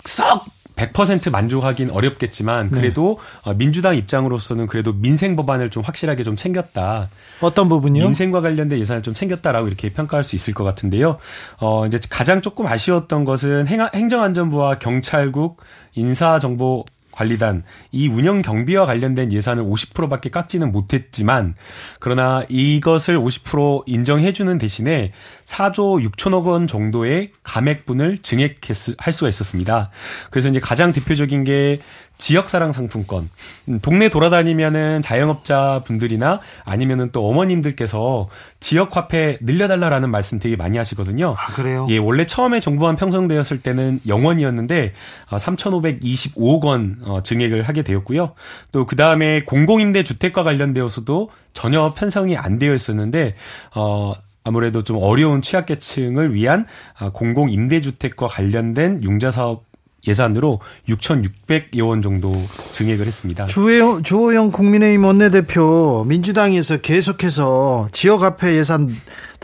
썩 0.06 0.46
100% 0.76 1.32
만족하긴 1.32 1.90
어렵겠지만 1.90 2.70
네. 2.70 2.80
그래도 2.80 3.20
네. 3.46 3.54
민주당 3.56 3.96
입장으로서는 3.96 4.68
그래도 4.68 4.94
민생 4.94 5.36
법안을 5.36 5.70
좀 5.70 5.84
확실하게 5.84 6.24
좀 6.24 6.36
챙겼다. 6.36 7.10
어떤 7.42 7.70
부분이요? 7.70 8.04
민생과 8.04 8.42
관련된 8.42 8.80
예산을 8.80 9.02
좀 9.02 9.14
챙겼다라고 9.14 9.68
이렇게 9.68 9.92
평가할 9.92 10.24
수 10.24 10.36
있을 10.36 10.54
것 10.54 10.64
같은데요. 10.64 11.18
어 11.60 11.86
이제 11.86 12.00
가장 12.10 12.42
조금 12.42 12.68
아쉬웠던 12.68 13.26
것은 13.26 13.68
행정안전부와 13.68 14.80
경찰국 14.80 15.62
인사정보 15.96 16.86
관리단 17.16 17.64
이 17.92 18.08
운영 18.08 18.42
경비와 18.42 18.86
관련된 18.86 19.32
예산을 19.32 19.64
50%밖에 19.64 20.30
깎지는 20.30 20.72
못했지만 20.72 21.56
그러나 22.00 22.44
이것을 22.50 23.18
50% 23.18 23.84
인정해주는 23.88 24.58
대신에 24.58 25.14
4조 25.46 26.08
6천억 26.10 26.46
원 26.46 26.68
정도의 26.68 27.32
감액분을 27.44 28.20
증액할 28.20 29.14
수가 29.14 29.30
있었습니다. 29.30 29.92
그래서 30.30 30.50
이제 30.50 30.60
가장 30.60 30.92
대표적인 30.92 31.44
게 31.44 31.80
지역사랑 32.18 32.72
상품권. 32.72 33.30
음, 33.68 33.80
동네 33.82 34.10
돌아다니면은 34.10 35.02
자영업자 35.02 35.84
분들이나 35.86 36.40
아니면은 36.64 37.10
또 37.12 37.28
어머님들께서 37.28 38.30
지역 38.60 38.98
화폐 38.98 39.38
늘려달라라는 39.42 40.10
말씀 40.10 40.40
되게 40.40 40.56
많이 40.56 40.78
하시거든요. 40.78 41.36
아, 41.38 41.48
그래요? 41.54 41.86
예, 41.90 41.98
원래 41.98 42.26
처음에 42.26 42.60
정부안 42.60 42.96
편성되었을 42.96 43.60
때는 43.60 44.00
0원이었는데 44.08 44.92
3,525억 45.30 46.64
어, 46.64 46.68
원 46.68 46.98
어, 47.04 47.22
증액을 47.22 47.64
하게 47.64 47.84
되었고요. 47.84 48.32
또 48.72 48.86
그 48.86 48.96
다음에 48.96 49.44
공공임대 49.44 50.04
주택과 50.04 50.44
관련되어서도 50.44 51.30
전혀 51.52 51.94
편성이 51.94 52.38
안 52.38 52.58
되어 52.58 52.74
있었는데 52.74 53.36
어 53.76 54.14
아무래도 54.44 54.84
좀 54.84 54.98
어려운 55.02 55.42
취약계층을 55.42 56.34
위한 56.34 56.66
아, 56.98 57.10
공공 57.10 57.50
임대주택과 57.50 58.28
관련된 58.28 59.04
융자 59.04 59.32
사업 59.32 59.66
예산으로 60.08 60.60
6,600여 60.90 61.88
원 61.88 62.02
정도 62.02 62.32
증액을 62.72 63.06
했습니다. 63.08 63.46
주호영, 63.46 64.04
주호영 64.04 64.52
국민의힘 64.52 65.04
원내대표 65.04 66.06
민주당에서 66.08 66.78
계속해서 66.78 67.90
지역 67.92 68.22
화폐 68.22 68.56
예산 68.58 68.90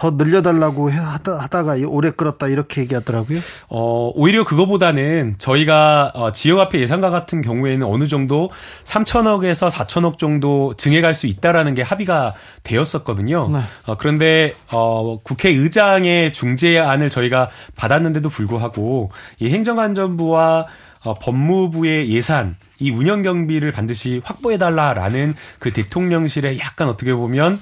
더 0.01 0.09
늘려달라고 0.09 0.89
하다, 0.89 1.63
가 1.63 1.75
오래 1.87 2.09
끌었다 2.09 2.47
이렇게 2.47 2.81
얘기하더라고요. 2.81 3.37
어, 3.69 4.11
오히려 4.15 4.43
그거보다는 4.43 5.35
저희가 5.37 6.11
어, 6.15 6.31
지역화폐 6.31 6.79
예산과 6.79 7.11
같은 7.11 7.43
경우에는 7.43 7.85
어느 7.85 8.07
정도 8.07 8.49
3천억에서 8.83 9.69
4천억 9.69 10.17
정도 10.17 10.73
증액할 10.75 11.13
수 11.13 11.27
있다라는 11.27 11.75
게 11.75 11.83
합의가 11.83 12.33
되었었거든요. 12.63 13.49
네. 13.49 13.59
어, 13.85 13.95
그런데 13.95 14.55
어, 14.71 15.19
국회의장의 15.21 16.33
중재안을 16.33 17.11
저희가 17.11 17.51
받았는데도 17.75 18.27
불구하고 18.27 19.11
이 19.37 19.51
행정안전부와 19.51 20.65
어, 21.03 21.13
법무부의 21.13 22.09
예산, 22.09 22.55
이 22.79 22.89
운영 22.89 23.21
경비를 23.21 23.71
반드시 23.71 24.19
확보해달라라는 24.23 25.35
그 25.59 25.71
대통령실의 25.71 26.57
약간 26.57 26.89
어떻게 26.89 27.13
보면 27.13 27.61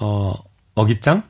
어 0.00 0.34
어깃장 0.74 1.22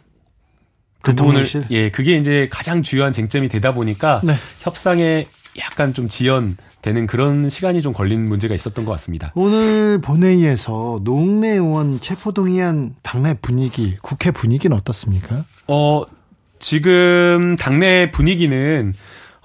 그 1.10 1.14
부분을 1.16 1.44
예 1.70 1.90
그게 1.90 2.16
이제 2.16 2.48
가장 2.50 2.82
주요한 2.82 3.12
쟁점이 3.12 3.48
되다 3.48 3.72
보니까 3.72 4.20
네. 4.24 4.34
협상에 4.60 5.26
약간 5.58 5.92
좀 5.94 6.08
지연되는 6.08 7.06
그런 7.06 7.48
시간이 7.48 7.82
좀 7.82 7.92
걸린 7.92 8.28
문제가 8.28 8.54
있었던 8.54 8.84
것 8.84 8.92
같습니다. 8.92 9.32
오늘 9.34 10.00
본회의에서 10.00 11.00
노웅래 11.02 11.48
의원 11.50 12.00
체포동의안 12.00 12.94
당내 13.02 13.34
분위기, 13.42 13.96
국회 14.02 14.30
분위기는 14.30 14.76
어떻습니까? 14.76 15.44
어 15.66 16.02
지금 16.58 17.56
당내 17.56 18.10
분위기는 18.10 18.94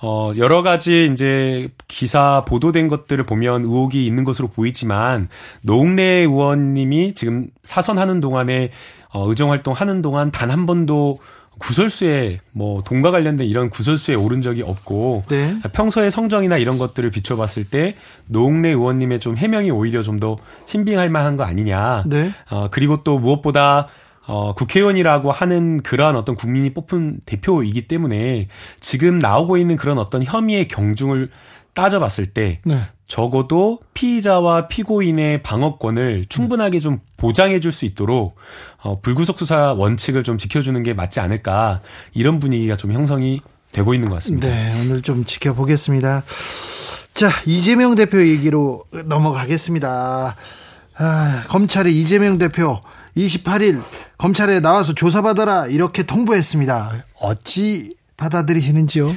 어, 0.05 0.34
여러 0.36 0.61
가지 0.64 1.09
이제 1.11 1.70
기사 1.88 2.43
보도된 2.45 2.89
것들을 2.89 3.24
보면 3.26 3.64
의혹이 3.64 4.05
있는 4.05 4.26
것으로 4.26 4.49
보이지만 4.49 5.30
노웅래 5.61 6.03
의원님이 6.03 7.14
지금 7.14 7.47
사선하는 7.64 8.20
동안에 8.20 8.72
어, 9.14 9.30
의정 9.30 9.51
활동 9.51 9.74
하는 9.74 10.01
동안 10.01 10.30
단 10.30 10.51
한 10.51 10.66
번도 10.66 11.20
구설수에 11.60 12.39
뭐 12.51 12.82
돈과 12.84 13.12
관련된 13.12 13.47
이런 13.47 13.70
구설수에 13.70 14.16
오른 14.16 14.41
적이 14.41 14.64
없고 14.64 15.24
네. 15.30 15.56
평소의 15.74 16.12
성정이나 16.12 16.58
이런 16.58 16.78
것들을 16.78 17.10
비춰봤을 17.12 17.66
때 17.70 17.95
노웅래 18.28 18.70
의원님의 18.70 19.20
좀 19.20 19.38
해명이 19.38 19.70
오히려 19.72 20.01
좀 20.01 20.14
더 20.20 20.36
신빙할 20.66 21.10
만한 21.10 21.36
거 21.36 21.43
아니냐. 21.43 22.04
네. 22.06 22.32
어, 22.49 22.68
그리고 22.70 23.04
또 23.04 23.20
무엇보다 23.20 23.88
어, 24.26 24.54
국회의원이라고 24.54 25.32
하는 25.32 25.82
그러한 25.82 26.16
어떤 26.16 26.36
국민이 26.36 26.74
뽑은 26.74 27.22
대표이기 27.26 27.88
때문에 27.88 28.47
지금 28.80 29.20
나오고 29.20 29.58
있는 29.58 29.76
그런 29.76 29.97
어떤 29.97 30.24
혐의의 30.24 30.68
경중을 30.68 31.30
따져봤을 31.74 32.28
때 32.28 32.60
네. 32.66 32.80
적어도 33.08 33.80
피의자와 33.94 34.68
피고인의 34.68 35.44
방어권을 35.44 36.26
충분하게 36.30 36.80
좀 36.80 37.00
보장해 37.18 37.60
줄 37.60 37.72
수 37.72 37.86
있도록 37.86 38.36
어, 38.82 39.00
불구속 39.02 39.38
수사 39.40 39.74
원칙을 39.74 40.24
좀 40.24 40.38
지켜주는 40.38 40.82
게 40.84 40.94
맞지 40.94 41.20
않을까 41.20 41.82
이런 42.14 42.40
분위기가 42.40 42.76
좀 42.76 42.92
형성이 42.94 43.42
되고 43.72 43.94
있는 43.94 44.08
것 44.10 44.16
같습니다. 44.16 44.48
네, 44.48 44.74
오늘 44.82 45.02
좀 45.02 45.26
지켜보겠습니다. 45.26 46.24
자, 47.14 47.30
이재명 47.46 47.96
대표 47.96 48.26
얘기로 48.26 48.86
넘어가겠습니다. 49.06 50.36
아, 50.98 51.44
검찰이 51.48 52.00
이재명 52.00 52.38
대표 52.38 52.80
28일 53.18 53.82
검찰에 54.18 54.60
나와서 54.60 54.94
조사받아라 54.94 55.68
이렇게 55.68 56.04
통보했습니다. 56.04 57.06
어찌 57.20 57.96
받아들이시는지요? 58.18 59.08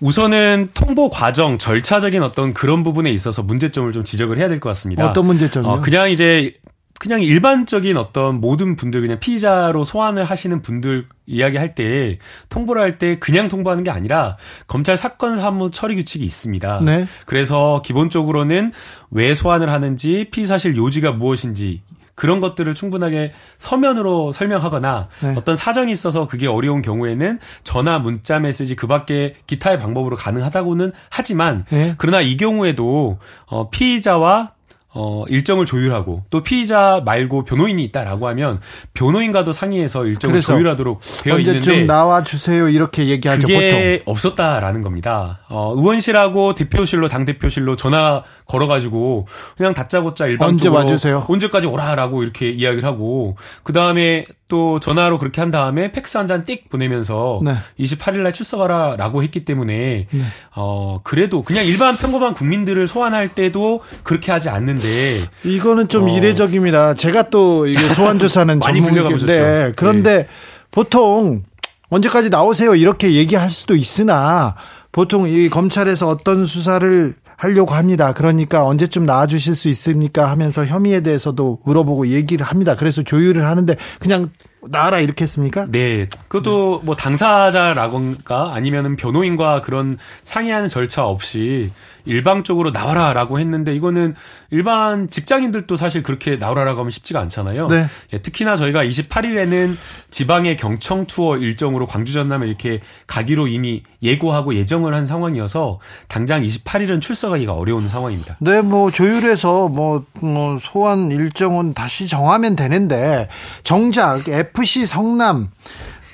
우선은 0.00 0.68
통보 0.74 1.10
과정 1.10 1.58
절차적인 1.58 2.22
어떤 2.22 2.54
그런 2.54 2.82
부분에 2.82 3.10
있어서 3.10 3.42
문제점을 3.42 3.92
좀 3.92 4.04
지적을 4.04 4.38
해야 4.38 4.48
될 4.48 4.60
것 4.60 4.68
같습니다. 4.70 5.08
어떤 5.08 5.26
문제점이요? 5.26 5.70
어, 5.70 5.80
그냥 5.80 6.10
이제 6.10 6.54
그냥 7.00 7.22
일반적인 7.22 7.96
어떤 7.96 8.40
모든 8.40 8.74
분들 8.74 9.00
그냥 9.02 9.20
피의자로 9.20 9.84
소환을 9.84 10.24
하시는 10.24 10.62
분들 10.62 11.04
이야기할 11.26 11.76
때 11.76 12.18
통보를 12.48 12.82
할 12.82 12.98
때 12.98 13.18
그냥 13.20 13.46
통보하는 13.48 13.84
게 13.84 13.90
아니라 13.90 14.36
검찰 14.66 14.96
사건 14.96 15.36
사무 15.36 15.70
처리 15.70 15.94
규칙이 15.94 16.24
있습니다. 16.24 16.80
네. 16.84 17.06
그래서 17.24 17.82
기본적으로는 17.84 18.72
왜 19.12 19.34
소환을 19.36 19.70
하는지 19.72 20.26
피의 20.32 20.46
사실 20.48 20.76
요지가 20.76 21.12
무엇인지 21.12 21.82
그런 22.18 22.40
것들을 22.40 22.74
충분하게 22.74 23.32
서면으로 23.58 24.32
설명하거나 24.32 25.08
네. 25.20 25.34
어떤 25.36 25.54
사정이 25.54 25.92
있어서 25.92 26.26
그게 26.26 26.48
어려운 26.48 26.82
경우에는 26.82 27.38
전화, 27.62 28.00
문자, 28.00 28.40
메시지 28.40 28.74
그 28.74 28.88
밖에 28.88 29.36
기타의 29.46 29.78
방법으로 29.78 30.16
가능하다고는 30.16 30.90
하지만 31.10 31.64
네. 31.70 31.94
그러나 31.96 32.20
이 32.20 32.36
경우에도 32.36 33.18
어 33.46 33.70
피의자와 33.70 34.50
어, 34.94 35.24
일정을 35.28 35.66
조율하고 35.66 36.24
또 36.30 36.42
피의자 36.42 37.02
말고 37.04 37.44
변호인이 37.44 37.84
있다라고 37.84 38.26
하면 38.28 38.58
변호인과도 38.94 39.52
상의해서 39.52 40.06
일정을 40.06 40.40
조율하도록 40.40 41.00
되어 41.22 41.38
있는데 41.40 41.84
나와 41.84 42.22
주세요 42.22 42.68
이렇게 42.68 43.06
얘기하죠 43.08 43.42
그게 43.46 44.00
보통. 44.04 44.12
없었다라는 44.12 44.82
겁니다. 44.82 45.40
어, 45.48 45.74
의원실하고 45.76 46.54
대표실로 46.54 47.08
당 47.08 47.24
대표실로 47.26 47.76
전화 47.76 48.22
걸어가지고 48.46 49.26
그냥 49.58 49.74
다짜고짜 49.74 50.26
일방적으로 50.26 50.78
언제 50.80 50.90
와주세요 50.90 51.26
언제까지 51.28 51.66
오라라고 51.66 52.22
이렇게 52.22 52.48
이야기를 52.50 52.88
하고 52.88 53.36
그 53.62 53.74
다음에 53.74 54.24
또 54.48 54.80
전화로 54.80 55.18
그렇게 55.18 55.42
한 55.42 55.50
다음에 55.50 55.92
팩스 55.92 56.16
한 56.16 56.26
잔 56.26 56.42
띡 56.44 56.70
보내면서 56.70 57.40
네. 57.44 57.54
28일 57.78 58.18
날 58.20 58.32
출석하라라고 58.32 59.22
했기 59.22 59.44
때문에 59.44 60.06
네. 60.10 60.22
어 60.56 61.00
그래도 61.04 61.42
그냥 61.42 61.66
일반 61.66 61.96
평범한 61.96 62.32
국민들을 62.32 62.86
소환할 62.86 63.28
때도 63.28 63.82
그렇게 64.02 64.32
하지 64.32 64.48
않는 64.48 64.77
데 64.78 65.18
이거는 65.44 65.88
좀 65.88 66.04
어. 66.04 66.08
이례적입니다. 66.08 66.94
제가 66.94 67.30
또 67.30 67.66
이게 67.66 67.80
소환 67.94 68.18
조사는 68.18 68.60
전문인데 68.60 69.72
그런데 69.76 70.16
네. 70.16 70.28
보통 70.70 71.42
언제까지 71.90 72.30
나오세요 72.30 72.74
이렇게 72.74 73.14
얘기할 73.14 73.50
수도 73.50 73.74
있으나 73.74 74.54
보통 74.92 75.28
이 75.28 75.48
검찰에서 75.48 76.08
어떤 76.08 76.44
수사를 76.44 77.14
하려고 77.36 77.74
합니다. 77.74 78.12
그러니까 78.12 78.64
언제쯤 78.66 79.06
나와주실 79.06 79.54
수 79.54 79.68
있습니까 79.68 80.28
하면서 80.28 80.66
혐의에 80.66 81.00
대해서도 81.02 81.60
물어보고 81.64 82.08
얘기를 82.08 82.44
합니다. 82.44 82.74
그래서 82.74 83.02
조율을 83.02 83.46
하는데 83.46 83.76
그냥 84.00 84.30
나라 84.62 85.00
이렇게 85.00 85.24
했습니까? 85.24 85.66
네. 85.70 86.08
그것도 86.28 86.78
네. 86.80 86.86
뭐 86.86 86.96
당사자라건가 86.96 88.54
아니면은 88.54 88.96
변호인과 88.96 89.62
그런 89.62 89.98
상의하는 90.24 90.68
절차 90.68 91.06
없이 91.06 91.70
일방적으로 92.08 92.70
나와라라고 92.70 93.38
했는데 93.38 93.74
이거는 93.74 94.14
일반 94.50 95.08
직장인들도 95.08 95.76
사실 95.76 96.02
그렇게 96.02 96.36
나오라라고 96.36 96.80
하면 96.80 96.90
쉽지가 96.90 97.20
않잖아요. 97.20 97.68
네. 97.68 97.86
예, 98.14 98.18
특히나 98.18 98.56
저희가 98.56 98.82
28일에는 98.84 99.76
지방의 100.10 100.56
경청 100.56 101.06
투어 101.06 101.36
일정으로 101.36 101.86
광주 101.86 102.14
전남을 102.14 102.48
이렇게 102.48 102.80
가기로 103.06 103.46
이미 103.46 103.82
예고하고 104.02 104.54
예정을 104.54 104.94
한 104.94 105.06
상황이어서 105.06 105.80
당장 106.08 106.42
28일은 106.42 107.02
출석하기가 107.02 107.52
어려운 107.52 107.88
상황입니다. 107.88 108.36
네, 108.40 108.62
뭐 108.62 108.90
조율해서 108.90 109.68
뭐, 109.68 110.04
뭐 110.14 110.58
소환 110.60 111.12
일정은 111.12 111.74
다시 111.74 112.08
정하면 112.08 112.56
되는데 112.56 113.28
정작 113.64 114.28
FC 114.56 114.86
성남 114.86 115.50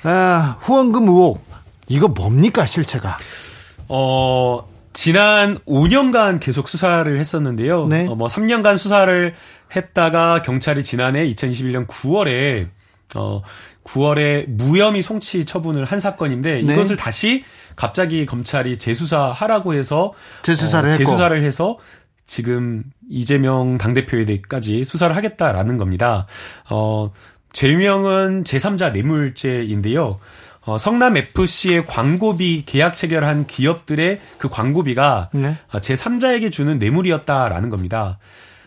아, 0.03 0.57
후원금 0.59 1.03
의혹 1.07 1.43
이거 1.87 2.07
뭡니까 2.07 2.65
실체가? 2.65 3.17
어 3.87 4.67
지난 4.93 5.57
5년간 5.59 6.39
계속 6.39 6.69
수사를 6.69 7.19
했었는데요. 7.19 7.87
네. 7.87 8.07
어, 8.07 8.15
뭐 8.15 8.27
3년간 8.27 8.77
수사를 8.77 9.35
했다가 9.75 10.41
경찰이 10.41 10.83
지난해 10.83 11.27
2021년 11.33 11.85
9월에 11.85 12.69
어 13.15 13.41
9월에 13.83 14.47
무혐의 14.47 15.01
송치 15.01 15.45
처분을 15.45 15.85
한 15.85 15.99
사건인데 15.99 16.61
네. 16.61 16.73
이것을 16.73 16.95
다시 16.95 17.43
갑자기 17.75 18.25
검찰이 18.25 18.79
재수사하라고 18.79 19.73
해서 19.73 20.13
재수사를, 20.43 20.89
어, 20.89 20.97
재수사를 20.97 21.43
해서 21.43 21.77
지금 22.25 22.83
이재명 23.09 23.77
당대표에 23.77 24.25
대해까지 24.25 24.85
수사를 24.85 25.15
하겠다라는 25.15 25.77
겁니다. 25.77 26.25
어, 26.69 27.11
죄명은 27.55 28.43
제3자 28.43 28.91
뇌물죄인데요. 28.91 30.19
어, 30.65 30.77
성남 30.77 31.15
FC의 31.15 31.85
광고비 31.85 32.63
계약 32.65 32.95
체결한 32.95 33.47
기업들의 33.47 34.19
그 34.37 34.49
광고비가 34.49 35.29
네. 35.33 35.55
어, 35.71 35.79
제3자에게 35.79 36.51
주는 36.51 36.77
뇌물이었다라는 36.77 37.69
겁니다. 37.69 38.19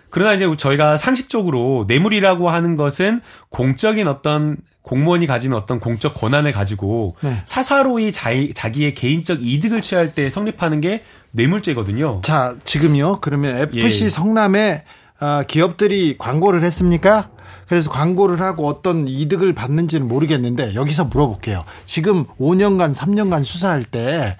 그러나 0.09 0.33
이제 0.33 0.47
저희가 0.57 0.97
상식적으로 0.97 1.85
뇌물이라고 1.87 2.49
하는 2.49 2.77
것은 2.77 3.21
공적인 3.51 4.09
어떤 4.09 4.57
공무원이 4.81 5.27
가지는 5.27 5.55
어떤 5.55 5.81
공적 5.81 6.15
권한을 6.15 6.53
가지고 6.53 7.17
네. 7.21 7.43
사사로이 7.45 8.11
자기, 8.11 8.55
자기의 8.55 8.95
개인적 8.95 9.41
이득을 9.43 9.83
취할 9.83 10.15
때 10.15 10.31
성립하는 10.31 10.81
게 10.81 11.03
뇌물죄거든요. 11.33 12.23
자, 12.25 12.57
지금요. 12.65 13.21
그러면 13.21 13.69
FC 13.71 14.07
예. 14.07 14.09
성남에 14.09 14.85
어, 15.21 15.43
기업들이 15.47 16.17
광고를 16.17 16.63
했습니까? 16.63 17.29
그래서 17.69 17.91
광고를 17.91 18.41
하고 18.41 18.67
어떤 18.67 19.07
이득을 19.07 19.55
받는지는 19.55 20.09
모르겠는데 20.09 20.75
여기서 20.75 21.05
물어볼게요. 21.05 21.65
지금 21.87 22.25
5년간 22.41 22.95
3년간 22.95 23.45
수사할 23.45 23.85
때 23.85 24.37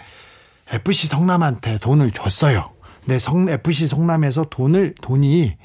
FC 0.71 1.09
성남한테 1.09 1.79
돈을 1.79 2.11
줬어요. 2.11 2.71
네, 3.05 3.19
성 3.19 3.49
FC 3.49 3.87
성남에서 3.87 4.47
돈을 4.51 4.95
돈이 5.01 5.57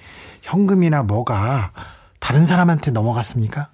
현금이나 0.41 1.03
뭐가 1.03 1.71
다른 2.19 2.45
사람한테 2.45 2.91
넘어갔습니까? 2.91 3.69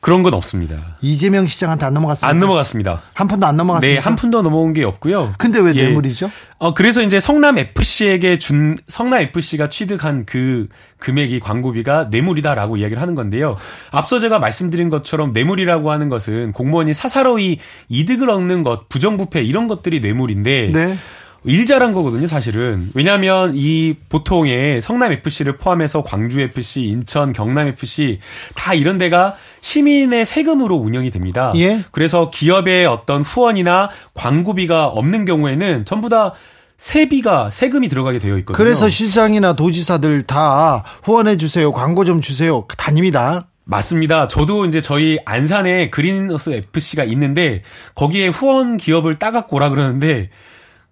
그런 0.00 0.22
건 0.22 0.34
없습니다. 0.34 0.96
이재명 1.00 1.46
시장한테 1.46 1.86
안 1.86 1.94
넘어갔습니다. 1.94 2.28
안 2.28 2.38
넘어갔습니다. 2.38 3.02
한 3.14 3.28
푼도 3.28 3.46
안 3.46 3.56
넘어갔습니다. 3.56 4.00
네, 4.00 4.02
한 4.02 4.16
푼도 4.16 4.42
넘어온 4.42 4.72
게 4.72 4.84
없고요. 4.84 5.34
근데 5.38 5.58
왜 5.58 5.72
예. 5.74 5.84
뇌물이죠? 5.84 6.30
어 6.58 6.74
그래서 6.74 7.02
이제 7.02 7.18
성남 7.18 7.58
FC에게 7.58 8.38
준 8.38 8.76
성남 8.88 9.22
FC가 9.22 9.68
취득한 9.68 10.24
그 10.26 10.68
금액이 10.98 11.40
광고비가 11.40 12.08
뇌물이다라고 12.10 12.76
이야기를 12.76 13.00
하는 13.00 13.14
건데요. 13.14 13.56
앞서 13.90 14.18
제가 14.18 14.38
말씀드린 14.38 14.90
것처럼 14.90 15.30
뇌물이라고 15.30 15.90
하는 15.90 16.08
것은 16.08 16.52
공무원이 16.52 16.92
사사로이 16.92 17.58
이득을 17.88 18.28
얻는 18.28 18.62
것, 18.62 18.88
부정부패 18.88 19.42
이런 19.42 19.66
것들이 19.66 20.00
뇌물인데 20.00 20.70
네. 20.72 20.96
일 21.44 21.64
잘한 21.64 21.94
거거든요, 21.94 22.26
사실은. 22.26 22.90
왜냐하면 22.94 23.52
이 23.54 23.94
보통의 24.08 24.82
성남 24.82 25.12
FC를 25.12 25.56
포함해서 25.56 26.02
광주 26.02 26.40
FC, 26.40 26.82
인천, 26.82 27.32
경남 27.32 27.68
FC 27.68 28.18
다 28.54 28.74
이런 28.74 28.98
데가 28.98 29.34
시민의 29.62 30.26
세금으로 30.26 30.76
운영이 30.76 31.10
됩니다. 31.10 31.52
예? 31.56 31.82
그래서 31.92 32.28
기업의 32.30 32.86
어떤 32.86 33.22
후원이나 33.22 33.90
광고비가 34.14 34.86
없는 34.88 35.24
경우에는 35.24 35.84
전부 35.86 36.08
다 36.08 36.34
세비가 36.76 37.50
세금이 37.50 37.88
들어가게 37.88 38.18
되어 38.18 38.38
있거든요. 38.38 38.56
그래서 38.56 38.88
시장이나 38.88 39.54
도지사들 39.54 40.22
다 40.22 40.82
후원해 41.02 41.36
주세요. 41.36 41.72
광고 41.72 42.04
좀 42.04 42.20
주세요. 42.22 42.66
다닙니다. 42.78 43.48
맞습니다. 43.64 44.26
저도 44.28 44.64
이제 44.64 44.80
저희 44.80 45.18
안산에 45.24 45.90
그린너스 45.90 46.50
FC가 46.50 47.04
있는데 47.04 47.62
거기에 47.94 48.28
후원 48.28 48.78
기업을 48.78 49.18
따갖고 49.18 49.56
오라 49.56 49.68
그러는데 49.68 50.30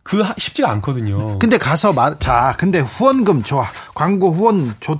그 0.09 0.25
쉽지가 0.39 0.71
않거든요. 0.71 1.39
근데 1.39 1.59
가서 1.59 1.93
말, 1.93 2.19
자, 2.19 2.55
근데 2.57 2.79
후원금 2.81 3.43
좋아. 3.43 3.67
광고 3.95 4.33
후원 4.33 4.75
좋. 4.81 4.99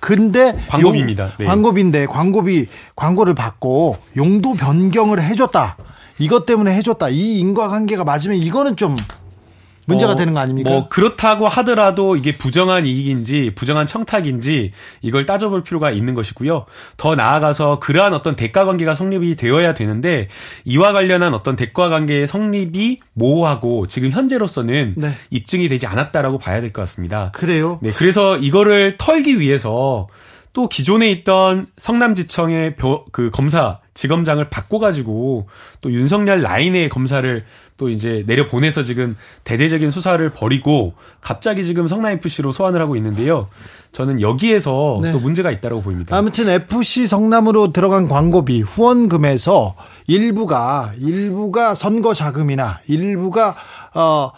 근데 0.00 0.58
광고비입니다. 0.68 1.32
네. 1.38 1.44
광고비인데 1.44 2.06
광고비 2.06 2.66
광고를 2.96 3.34
받고 3.34 3.98
용도 4.16 4.54
변경을 4.54 5.22
해줬다. 5.22 5.76
이것 6.18 6.46
때문에 6.46 6.74
해줬다. 6.74 7.10
이 7.10 7.38
인과관계가 7.40 8.04
맞으면 8.04 8.38
이거는 8.38 8.76
좀 8.76 8.96
문제가 9.86 10.12
어, 10.12 10.16
되는 10.16 10.32
거 10.34 10.40
아닙니까? 10.40 10.70
뭐 10.70 10.88
그렇다고 10.88 11.48
하더라도 11.48 12.16
이게 12.16 12.36
부정한 12.36 12.86
이익인지 12.86 13.52
부정한 13.54 13.86
청탁인지 13.86 14.72
이걸 15.02 15.26
따져볼 15.26 15.62
필요가 15.62 15.90
있는 15.90 16.14
것이고요. 16.14 16.66
더 16.96 17.14
나아가서 17.16 17.78
그러한 17.80 18.14
어떤 18.14 18.36
대가 18.36 18.64
관계가 18.64 18.94
성립이 18.94 19.36
되어야 19.36 19.74
되는데 19.74 20.28
이와 20.64 20.92
관련한 20.92 21.34
어떤 21.34 21.56
대가 21.56 21.88
관계의 21.88 22.26
성립이 22.26 22.98
모호하고 23.14 23.86
지금 23.86 24.10
현재로서는 24.10 24.94
네. 24.96 25.10
입증이 25.30 25.68
되지 25.68 25.86
않았다라고 25.86 26.38
봐야 26.38 26.60
될 26.60 26.70
것 26.72 26.82
같습니다. 26.82 27.32
그래요? 27.32 27.78
네, 27.82 27.90
그래서 27.90 28.36
이거를 28.38 28.96
털기 28.96 29.40
위해서 29.40 30.06
또 30.52 30.68
기존에 30.68 31.10
있던 31.12 31.68
성남지청의 31.76 32.76
그 33.12 33.30
검사 33.30 33.78
지검장을 33.94 34.50
바꿔가지고 34.50 35.46
또 35.80 35.92
윤석열 35.92 36.42
라인의 36.42 36.88
검사를 36.88 37.44
또 37.76 37.88
이제 37.88 38.24
내려 38.26 38.48
보내서 38.48 38.82
지금 38.82 39.16
대대적인 39.44 39.90
수사를 39.90 40.28
벌이고 40.30 40.94
갑자기 41.20 41.64
지금 41.64 41.86
성남 41.86 42.12
FC로 42.12 42.52
소환을 42.52 42.80
하고 42.80 42.96
있는데요. 42.96 43.46
저는 43.92 44.20
여기에서 44.20 45.00
네. 45.02 45.12
또 45.12 45.20
문제가 45.20 45.50
있다고 45.50 45.82
보입니다. 45.82 46.16
아무튼 46.16 46.48
FC 46.48 47.06
성남으로 47.06 47.72
들어간 47.72 48.08
광고비 48.08 48.62
후원금에서 48.62 49.76
일부가 50.06 50.92
일부가 50.98 51.74
선거 51.74 52.12
자금이나 52.12 52.80
일부가 52.86 53.54
어 53.94 54.30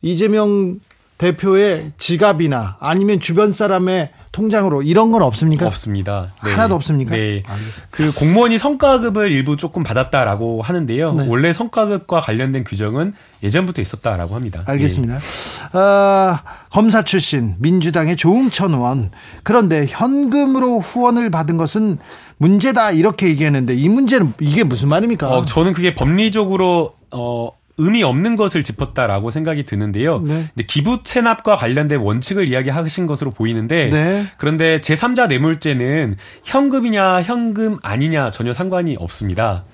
이재명 0.00 0.80
대표의 1.18 1.92
지갑이나 1.98 2.78
아니면 2.80 3.20
주변 3.20 3.52
사람의 3.52 4.10
통장으로 4.32 4.82
이런 4.82 5.12
건 5.12 5.22
없습니까? 5.22 5.66
없습니다. 5.66 6.32
네. 6.42 6.50
하나도 6.50 6.74
없습니까? 6.74 7.14
네. 7.14 7.42
알겠습니다. 7.46 7.86
그 7.90 8.14
공무원이 8.14 8.58
성과급을 8.58 9.30
일부 9.30 9.56
조금 9.56 9.82
받았다라고 9.82 10.62
하는데요. 10.62 11.12
네. 11.12 11.26
원래 11.28 11.52
성과급과 11.52 12.20
관련된 12.20 12.64
규정은 12.64 13.12
예전부터 13.42 13.82
있었다라고 13.82 14.34
합니다. 14.34 14.62
알겠습니다. 14.66 15.18
네. 15.18 15.78
어, 15.78 16.38
검사 16.70 17.02
출신 17.02 17.56
민주당의 17.58 18.16
조응천 18.16 18.72
의원 18.72 19.10
그런데 19.42 19.86
현금으로 19.86 20.80
후원을 20.80 21.30
받은 21.30 21.58
것은 21.58 21.98
문제다 22.38 22.92
이렇게 22.92 23.28
얘기했는데 23.28 23.74
이 23.74 23.88
문제는 23.88 24.32
이게 24.40 24.64
무슨 24.64 24.88
말입니까? 24.88 25.28
어, 25.30 25.44
저는 25.44 25.74
그게 25.74 25.94
법리적으로 25.94 26.94
어 27.12 27.50
의미 27.82 28.02
없는 28.02 28.36
것을 28.36 28.62
짚었다라고 28.62 29.30
생각이 29.30 29.64
드는데요. 29.64 30.20
네. 30.20 30.46
기부 30.66 31.02
체납과 31.02 31.56
관련된 31.56 32.00
원칙을 32.00 32.48
이야기하신 32.48 33.06
것으로 33.06 33.30
보이는데 33.30 33.90
네. 33.90 34.24
그런데 34.38 34.80
제3자 34.80 35.28
뇌물죄는 35.28 36.14
현금이냐 36.44 37.22
현금 37.22 37.78
아니냐 37.82 38.30
전혀 38.30 38.52
상관이 38.52 38.96
없습니다. 38.98 39.64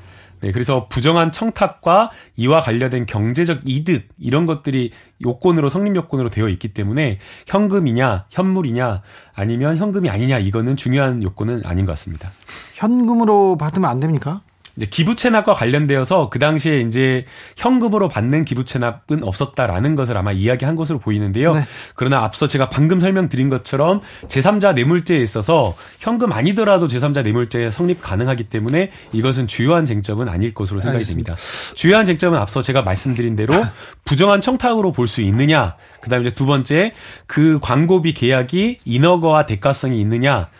네, 0.40 0.52
그래서 0.52 0.86
부정한 0.88 1.32
청탁과 1.32 2.10
이와 2.36 2.60
관련된 2.60 3.06
경제적 3.06 3.60
이득 3.64 4.08
이런 4.18 4.46
것들이 4.46 4.92
요건으로 5.24 5.68
성립 5.68 5.96
요건으로 5.96 6.28
되어 6.28 6.48
있기 6.48 6.68
때문에 6.68 7.18
현금이냐 7.46 8.26
현물이냐 8.30 9.02
아니면 9.34 9.76
현금이 9.76 10.08
아니냐 10.08 10.38
이거는 10.38 10.76
중요한 10.76 11.22
요건은 11.22 11.62
아닌 11.64 11.86
것 11.86 11.92
같습니다. 11.92 12.32
현금으로 12.74 13.56
받으면 13.56 13.90
안 13.90 13.98
됩니까? 14.00 14.42
이제 14.78 14.86
기부 14.86 15.16
체납과 15.16 15.54
관련되어서 15.54 16.30
그 16.30 16.38
당시에 16.38 16.80
이제 16.82 17.24
현금으로 17.56 18.08
받는 18.08 18.44
기부 18.44 18.64
체납은 18.64 19.22
없었다라는 19.24 19.96
것을 19.96 20.16
아마 20.16 20.30
이야기한 20.30 20.76
것으로 20.76 21.00
보이는데요. 21.00 21.52
네. 21.54 21.64
그러나 21.96 22.22
앞서 22.22 22.46
제가 22.46 22.68
방금 22.68 23.00
설명드린 23.00 23.48
것처럼 23.48 24.00
제3자 24.28 24.74
뇌물죄에 24.74 25.18
있어서 25.20 25.74
현금 25.98 26.32
아니더라도 26.32 26.86
제3자 26.86 27.24
뇌물죄 27.24 27.70
성립 27.72 28.00
가능하기 28.00 28.44
때문에 28.44 28.92
이것은 29.12 29.48
주요한 29.48 29.84
쟁점은 29.84 30.28
아닐 30.28 30.54
것으로 30.54 30.78
생각이. 30.80 31.04
됩니다. 31.04 31.34
주요한 31.74 32.06
쟁점은 32.06 32.38
앞서 32.38 32.62
제가 32.62 32.82
말씀드린 32.82 33.34
대로 33.34 33.54
부정한 34.04 34.40
청탁으로 34.40 34.92
볼 34.92 35.08
수 35.08 35.22
있느냐, 35.22 35.74
그다음에 36.02 36.26
이제 36.26 36.34
두 36.34 36.44
번째 36.46 36.92
그 37.26 37.58
광고비 37.62 38.12
계약이 38.12 38.78
인허가와 38.84 39.46
대가성이 39.46 39.98
있느냐 40.02 40.50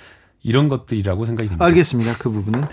이런 0.43 0.69
것들이라고 0.69 1.25
생각이 1.27 1.49
됩니다. 1.49 1.65
알겠습니다. 1.67 2.15
그 2.19 2.31
부분은 2.31 2.65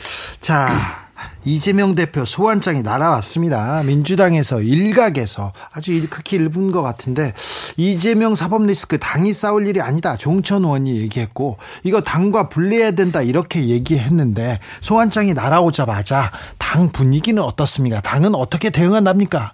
자. 0.42 1.05
이재명 1.46 1.96
대표 1.96 2.26
소환장이 2.26 2.82
날아왔습니다. 2.82 3.84
민주당에서 3.84 4.62
일각에서 4.62 5.54
아주 5.74 6.08
극히 6.10 6.38
일분 6.38 6.72
것 6.72 6.82
같은데 6.82 7.34
이재명 7.78 8.36
사법 8.36 8.66
리스크 8.66 8.98
당이 8.98 9.34
싸울 9.34 9.68
일이 9.68 9.82
아니다. 9.82 10.18
종천 10.18 10.64
의원이 10.64 10.98
얘기했고 11.02 11.58
이거 11.84 12.02
당과 12.02 12.50
분리해야 12.50 12.92
된다 12.92 13.22
이렇게 13.22 13.68
얘기했는데 13.68 14.60
소환장이 14.82 15.34
날아오자마자 15.34 16.32
당 16.58 16.92
분위기는 16.92 17.42
어떻습니까? 17.42 18.02
당은 18.02 18.36
어떻게 18.36 18.70
대응한답니까? 18.70 19.54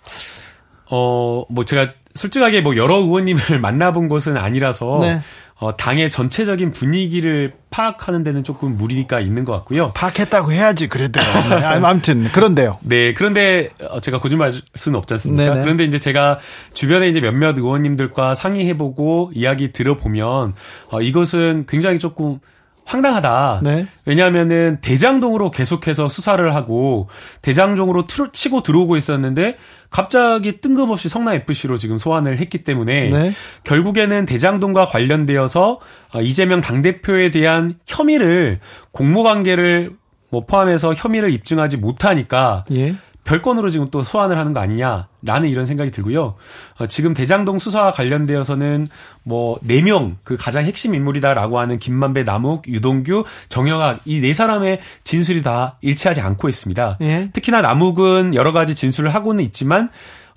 어, 0.91 1.43
뭐 1.49 1.65
제가 1.65 1.93
솔직하게 2.15 2.61
뭐 2.61 2.76
여러 2.76 2.97
의원님을 2.97 3.59
만나본 3.61 4.09
것은 4.09 4.38
아니라서 4.38 4.99
네. 5.01 5.22
어, 5.62 5.78
당의 5.78 6.09
전체적인 6.09 6.72
분위기를 6.72 7.53
파악하는 7.70 8.24
데는 8.24 8.43
조금 8.43 8.78
무리가 8.78 9.20
있는 9.20 9.45
것 9.45 9.53
같고요. 9.53 9.91
파악했다고 9.93 10.51
해야지 10.51 10.88
그래도. 10.88 11.20
네, 11.49 11.55
아무튼 11.64 12.24
그런데요. 12.24 12.80
네, 12.82 13.14
그런데 13.14 13.70
어, 13.91 13.99
제가 13.99 14.20
거짓말 14.20 14.51
할 14.51 14.62
수는 14.76 14.97
없지 14.97 15.14
않습니까? 15.14 15.51
네네. 15.51 15.62
그런데 15.62 15.84
이제 15.84 15.99
제가 15.99 16.39
주변에 16.74 17.09
이제 17.09 17.22
몇몇 17.22 17.55
의원님들과 17.59 18.34
상의해보고 18.34 19.34
이야기 19.36 19.72
들어보면 19.72 20.55
어, 20.89 21.01
이것은 21.01 21.66
굉장히 21.68 21.99
조금 21.99 22.39
황당하다. 22.86 23.61
네. 23.63 23.86
왜냐하면은 24.05 24.79
대장동으로 24.82 25.51
계속해서 25.51 26.07
수사를 26.07 26.53
하고 26.55 27.07
대장동으로 27.41 28.05
치고 28.34 28.63
들어오고 28.63 28.97
있었는데 28.97 29.57
갑자기 29.89 30.59
뜬금없이 30.59 31.09
성남 31.09 31.36
FC로 31.36 31.77
지금 31.77 31.97
소환을 31.97 32.38
했기 32.39 32.63
때문에 32.63 33.09
네. 33.09 33.34
결국에는 33.63 34.25
대장동과 34.25 34.86
관련되어서 34.86 35.79
어, 36.13 36.21
이재명 36.21 36.61
당 36.61 36.82
대표에 36.82 37.32
대한 37.32 37.75
혐의를 37.86 38.59
공모 38.91 39.23
관계를 39.23 39.95
뭐 40.29 40.45
포함해서 40.45 40.93
혐의를 40.93 41.32
입증하지 41.32 41.77
못하니까 41.77 42.65
예. 42.71 42.95
별건으로 43.24 43.69
지금 43.69 43.88
또 43.91 44.01
소환을 44.01 44.38
하는 44.38 44.51
거 44.51 44.59
아니냐라는 44.59 45.47
이런 45.49 45.65
생각이 45.65 45.91
들고요. 45.91 46.36
어, 46.80 46.88
지금 46.88 47.13
대장동 47.13 47.59
수사와 47.59 47.91
관련되어서는 47.91 48.88
뭐 49.24 49.59
네 49.63 49.82
명 49.84 50.17
그 50.24 50.38
가장 50.38 50.65
핵심 50.65 50.95
인물이다라고 50.95 51.59
하는 51.59 51.78
김만배, 51.78 52.24
남욱, 52.24 52.67
유동규, 52.67 53.24
정영학 53.49 53.99
이 54.05 54.22
네 54.22 54.34
사람의 54.34 54.80
진술이 55.03 55.41
다 55.43 55.78
일치하지 55.82 56.22
않고 56.22 56.49
있습니다. 56.49 56.97
예. 57.01 57.30
특히나 57.32 57.61
남욱은 57.61 58.34
여러 58.36 58.51
가지 58.51 58.74
진술을 58.76 59.13
하고는 59.13 59.43
있지만 59.45 59.89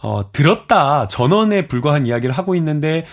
어 0.02 0.30
들었다 0.32 1.06
전원에 1.06 1.66
불과한 1.66 2.06
이야기를 2.06 2.34
하고 2.36 2.54
있는데 2.54 3.06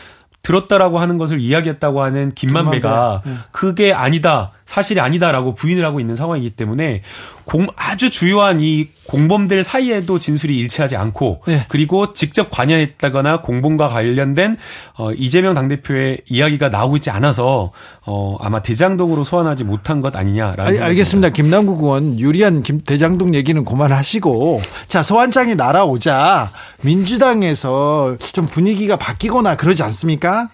들었다라고 0.43 0.99
하는 0.99 1.17
것을 1.17 1.39
이야기했다고 1.39 2.01
하는 2.01 2.31
김만배가 2.31 3.21
김만배. 3.23 3.29
네. 3.29 3.35
그게 3.51 3.93
아니다. 3.93 4.51
사실이 4.71 5.01
아니다라고 5.01 5.53
부인을 5.53 5.83
하고 5.83 5.99
있는 5.99 6.15
상황이기 6.15 6.51
때문에 6.51 7.01
공, 7.43 7.67
아주 7.75 8.09
주요한 8.09 8.61
이 8.61 8.87
공범들 9.05 9.63
사이에도 9.63 10.17
진술이 10.17 10.57
일치하지 10.59 10.95
않고 10.95 11.41
네. 11.45 11.65
그리고 11.67 12.13
직접 12.13 12.49
관여했다거나 12.49 13.41
공범과 13.41 13.89
관련된 13.89 14.55
어, 14.97 15.11
이재명 15.11 15.53
당대표의 15.55 16.21
이야기가 16.25 16.69
나오고 16.69 16.95
있지 16.95 17.09
않아서 17.09 17.73
어, 18.05 18.37
아마 18.39 18.61
대장동으로 18.61 19.25
소환하지 19.25 19.65
못한 19.65 19.99
것 19.99 20.15
아니냐라는 20.15 20.81
알, 20.81 20.83
알겠습니다. 20.83 21.31
김남국 21.31 21.83
의원 21.83 22.17
유리한 22.17 22.63
김, 22.63 22.79
대장동 22.79 23.35
얘기는 23.35 23.65
그만하시고 23.65 24.61
자 24.87 25.03
소환장이 25.03 25.55
날아오자 25.55 26.49
민주당에서 26.81 28.15
좀 28.31 28.45
분위기가 28.45 28.95
바뀌거나 28.95 29.57
그러지 29.57 29.83
않습니까? 29.83 30.47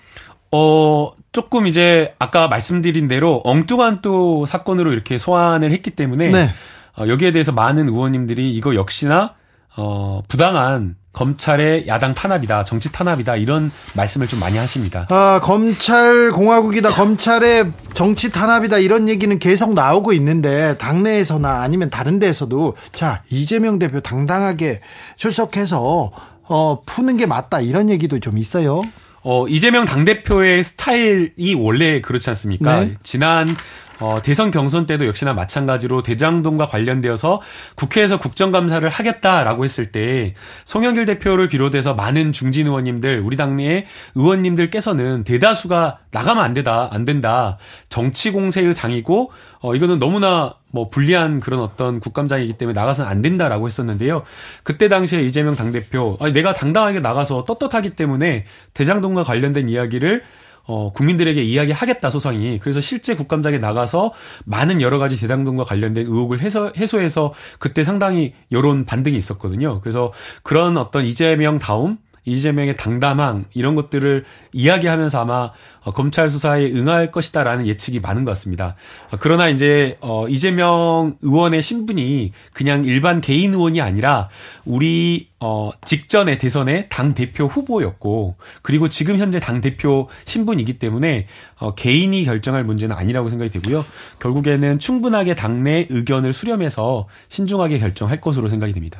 어, 0.52 1.12
조금 1.32 1.68
이제 1.68 2.16
아까 2.20 2.48
말씀드린 2.48 3.08
대로 3.08 3.41
엉뚱한 3.43 4.02
또 4.02 4.45
사건으로 4.45 4.93
이렇게 4.93 5.18
소환을 5.18 5.72
했기 5.72 5.91
때문에 5.91 6.30
네. 6.30 6.50
어, 6.98 7.08
여기에 7.08 7.32
대해서 7.32 7.52
많은 7.52 7.88
의원님들이 7.88 8.54
이거 8.54 8.76
역시나 8.76 9.36
어, 9.76 10.22
부당한 10.28 10.95
검찰의 11.14 11.88
야당 11.88 12.14
탄압이다, 12.14 12.64
정치 12.64 12.91
탄압이다 12.91 13.38
이런 13.38 13.72
말씀을 13.95 14.28
좀 14.28 14.39
많이 14.39 14.58
하십니다. 14.58 15.08
아, 15.10 15.39
검찰 15.41 16.32
공화국이다, 16.32 16.89
검찰의 16.89 17.72
정치 17.95 18.32
탄압이다 18.32 18.78
이런 18.78 19.10
얘기는 19.10 19.38
계속 19.39 19.74
나오고 19.74 20.14
있는데 20.14 20.78
당내에서나 20.78 21.62
아니면 21.62 21.89
다른 21.89 22.20
데에서도 22.20 22.76
자 22.91 23.24
이재명 23.32 23.80
대표 23.80 24.00
당당하게 24.00 24.82
출석해서 25.16 26.12
어, 26.50 26.82
푸는 26.86 27.18
게 27.18 27.26
맞다 27.26 27.62
이런 27.62 27.89
얘기도 27.89 28.20
좀 28.20 28.38
있어요. 28.38 28.82
어, 29.30 29.45
이재명 29.49 29.84
당대표의 29.84 30.63
스타일이 30.63 31.53
원래 31.53 31.99
그렇지 31.99 32.30
않습니까? 32.30 32.86
네. 32.86 32.93
지난 33.03 33.53
어, 34.00 34.20
대선 34.22 34.52
경선 34.52 34.86
때도 34.86 35.08
역시나 35.08 35.34
마찬가지로 35.34 36.04
대장동과 36.04 36.68
관련되어서 36.68 37.41
국회에서 37.76 38.20
국정감사를 38.20 38.88
하겠다라고 38.88 39.64
했을 39.64 39.91
때 39.91 40.36
송영길 40.66 41.06
대표를 41.06 41.48
비롯해서 41.48 41.93
많은 41.93 42.32
중진 42.32 42.68
의원님들, 42.68 43.22
우리 43.24 43.36
당내 43.36 43.86
의원님들께서는 44.16 45.24
대다수가 45.24 46.00
나가면 46.12 46.43
안 46.43 46.54
되다, 46.54 46.89
안 46.91 47.06
된다. 47.06 47.58
정치 47.89 48.32
공세의 48.32 48.74
장이고, 48.74 49.32
어, 49.62 49.76
이거는 49.76 50.00
너무나 50.00 50.56
뭐 50.72 50.89
불리한 50.89 51.39
그런 51.39 51.62
어떤 51.62 52.00
국감장이기 52.00 52.54
때문에 52.54 52.80
나가서는 52.80 53.10
안 53.10 53.22
된다라고 53.22 53.66
했었는데요. 53.66 54.24
그때 54.64 54.89
당시에 54.89 55.22
이재명 55.22 55.56
당대표, 55.56 56.18
아니, 56.20 56.34
내가 56.34 56.54
당당하게 56.54 57.00
나가서 57.00 57.45
떳떳하기 57.45 57.91
때문에 57.91 58.45
대장동과 58.74 59.24
관련된 59.24 59.70
이야기를 59.70 60.24
어, 60.68 60.91
국민들에게 60.93 61.41
이야기하겠다 61.41 62.09
소상이. 62.09 62.59
그래서 62.59 62.82
실제 62.82 63.15
국감장에 63.15 63.57
나가서 63.57 64.13
많은 64.45 64.82
여러 64.82 64.99
가지 64.99 65.20
대장동과 65.20 65.63
관련된 65.63 66.05
의혹을 66.05 66.41
해소, 66.41 66.72
해소해서 66.78 67.34
그때 67.57 67.84
상당히 67.84 68.34
여론 68.51 68.86
반등이 68.86 69.18
있었거든요. 69.18 69.80
그래서 69.82 70.11
그런 70.43 70.78
어떤 70.78 71.05
이재명 71.05 71.57
다움 71.57 71.97
이재명의 72.28 72.75
당담함 72.75 73.45
이런 73.53 73.73
것들을 73.75 74.25
이야기하면서 74.51 75.21
아마 75.21 75.51
어, 75.84 75.91
검찰 75.91 76.30
수사에 76.30 76.69
응할 76.71 77.11
것이다라는 77.11 77.65
예측이 77.65 78.01
많은 78.01 78.25
것 78.25 78.32
같습니다. 78.32 78.75
어, 79.11 79.17
그러나 79.19 79.47
이제 79.47 79.95
어 80.01 80.28
이재명 80.28 81.15
의원의 81.21 81.61
신분이 81.61 82.34
그냥 82.51 82.84
일반 82.84 83.21
개인 83.21 83.53
의원이 83.53 83.80
아니라 83.80 84.28
우리 84.65 85.30
어 85.39 85.71
직전의 85.86 86.39
대선의 86.39 86.88
당 86.89 87.13
대표 87.13 87.45
후보였고 87.45 88.36
그리고 88.61 88.89
지금 88.89 89.17
현재 89.17 89.39
당 89.39 89.61
대표 89.61 90.09
신분이기 90.25 90.80
때문에 90.80 91.28
어 91.59 91.75
개인이 91.75 92.21
결정할 92.25 92.65
문제는 92.65 92.93
아니라고 92.93 93.30
생각이 93.30 93.49
되고요. 93.51 93.86
결국에는 94.19 94.80
충분하게 94.80 95.36
당내 95.36 95.88
의견을 95.89 96.34
수렴해서 96.34 97.07
신중하게 97.30 97.80
결정할 97.80 98.19
것으로 98.19 98.49
생각이 98.49 98.73
됩니다. 98.73 98.99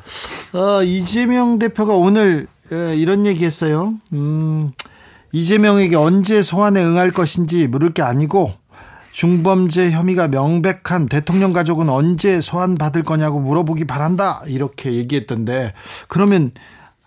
어 0.54 0.82
이재명 0.82 1.58
대표가 1.58 1.94
오늘 1.94 2.46
예, 2.46 2.57
이런 2.70 3.26
얘기했어요. 3.26 3.94
음, 4.12 4.72
이재명에게 5.32 5.96
언제 5.96 6.42
소환에 6.42 6.82
응할 6.82 7.10
것인지 7.10 7.66
물을 7.66 7.92
게 7.92 8.02
아니고 8.02 8.52
중범죄 9.12 9.90
혐의가 9.90 10.28
명백한 10.28 11.08
대통령 11.08 11.52
가족은 11.52 11.88
언제 11.88 12.40
소환 12.40 12.76
받을 12.76 13.02
거냐고 13.02 13.40
물어보기 13.40 13.84
바란다 13.84 14.42
이렇게 14.46 14.94
얘기했던데 14.94 15.74
그러면 16.06 16.52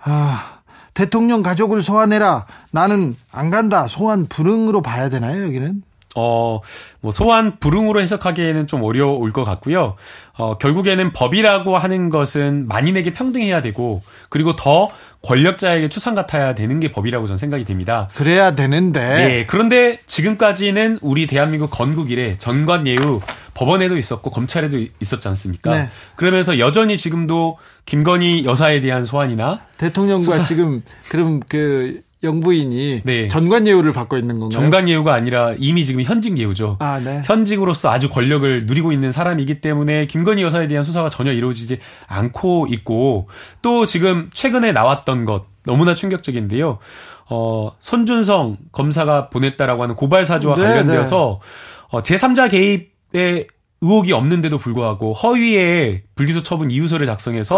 아 0.04 0.60
대통령 0.94 1.42
가족을 1.42 1.82
소환해라 1.82 2.48
나는 2.72 3.16
안 3.32 3.50
간다 3.50 3.88
소환 3.88 4.26
불응으로 4.28 4.82
봐야 4.82 5.10
되나요 5.10 5.44
여기는? 5.46 5.84
어, 6.16 6.60
뭐, 7.00 7.12
소환 7.12 7.58
불응으로 7.60 8.02
해석하기에는 8.02 8.68
좀 8.68 8.84
어려울 8.84 9.32
것 9.32 9.46
같고요. 9.46 9.96
어, 10.38 10.56
결국에는 10.58 11.14
법이라고 11.14 11.78
하는 11.78 12.10
것은 12.10 12.68
만인에게 12.68 13.14
평등해야 13.14 13.62
되고, 13.62 14.02
그리고 14.30 14.56
더 14.56 14.90
권력자에게 15.24 15.90
추상 15.90 16.16
같아야 16.16 16.56
되는 16.56 16.80
게 16.80 16.92
법이라고 16.92 17.28
저는 17.28 17.38
생각이 17.38 17.64
됩니다. 17.64 18.10
그래야 18.16 18.56
되는데. 18.56 19.00
네. 19.00 19.46
그런데 19.46 20.00
지금까지는 20.08 21.00
우리 21.02 21.28
대한민국 21.28 21.70
건국 21.70 22.10
이래 22.10 22.38
전관 22.38 22.88
예우 22.88 23.22
법원에도 23.54 23.98
있었고 23.98 24.32
검찰에도 24.32 24.80
있었지 25.00 25.28
않습니까? 25.28 25.76
네. 25.76 25.90
그러면서 26.16 26.58
여전히 26.58 26.98
지금도 26.98 27.58
김건희 27.86 28.46
여사에 28.46 28.82
대한 28.82 29.06
소환이나 29.06 29.62
대통령과 29.78 30.24
수사... 30.24 30.44
지금 30.44 30.82
그럼 31.10 31.40
그 31.48 32.02
영부인이 32.24 33.02
네. 33.04 33.28
전관 33.28 33.68
예우를 33.68 33.94
받고 33.94 34.18
있는 34.18 34.40
건가요? 34.40 34.50
전관 34.50 34.88
예우가 34.88 35.14
아니라 35.14 35.54
이미 35.58 35.86
지금 35.86 36.04
현직 36.04 36.38
예우죠. 36.38 36.78
아, 36.80 37.00
네. 37.04 37.22
현직으로서 37.26 37.90
아주 37.90 38.10
권력을 38.10 38.66
누리고 38.66 38.92
있는 38.92 39.12
사람이기 39.12 39.62
때문에 39.62 40.06
김건희 40.06 40.44
여사에 40.44 40.68
대한 40.68 40.84
수사가 40.84 41.10
전혀 41.10 41.32
이루어지지 41.32 41.80
않고 42.08 42.68
있고 42.70 43.28
또 43.62 43.86
지금 43.86 44.30
최근에 44.34 44.72
나왔던 44.72 45.26
것 45.26 45.46
너무나 45.66 45.96
충격적인데요. 45.96 46.80
어, 47.30 47.72
손준성 47.80 48.58
검사가 48.72 49.30
보냈다라고 49.30 49.84
하는 49.84 49.96
고발 49.96 50.26
사주와 50.26 50.58
네, 50.58 50.64
관련되어서 50.64 51.40
네. 51.42 51.98
어, 51.98 52.02
제3자 52.02 52.52
개입에 52.52 53.48
의혹이 53.82 54.14
없는데도 54.14 54.60
불구하고 54.60 55.14
허위의 55.14 56.04
불기소 56.14 56.44
처분 56.44 56.70
이유서를 56.70 57.08
작성해서 57.08 57.58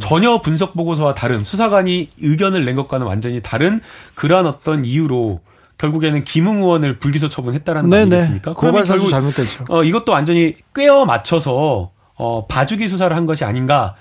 전혀 0.00 0.40
분석 0.40 0.74
보고서와 0.74 1.14
다른 1.14 1.44
수사관이 1.44 2.10
의견을 2.20 2.64
낸 2.64 2.74
것과는 2.74 3.06
완전히 3.06 3.40
다른 3.40 3.80
그러한 4.14 4.46
어떤 4.46 4.84
이유로 4.84 5.40
결국에는 5.78 6.24
김웅 6.24 6.58
의원을 6.62 6.98
불기소 6.98 7.28
처분했다라는 7.28 7.90
거 7.90 7.96
아니겠습니까? 7.96 8.54
그러면 8.54 8.84
결국 8.84 9.08
잘못됐죠. 9.08 9.64
어, 9.68 9.84
이것도 9.84 10.10
완전히 10.12 10.56
꿰어 10.74 11.04
맞춰서 11.04 11.92
어, 12.14 12.46
봐주기 12.46 12.88
수사를 12.88 13.14
한 13.16 13.26
것이 13.26 13.44
아닌가. 13.44 13.94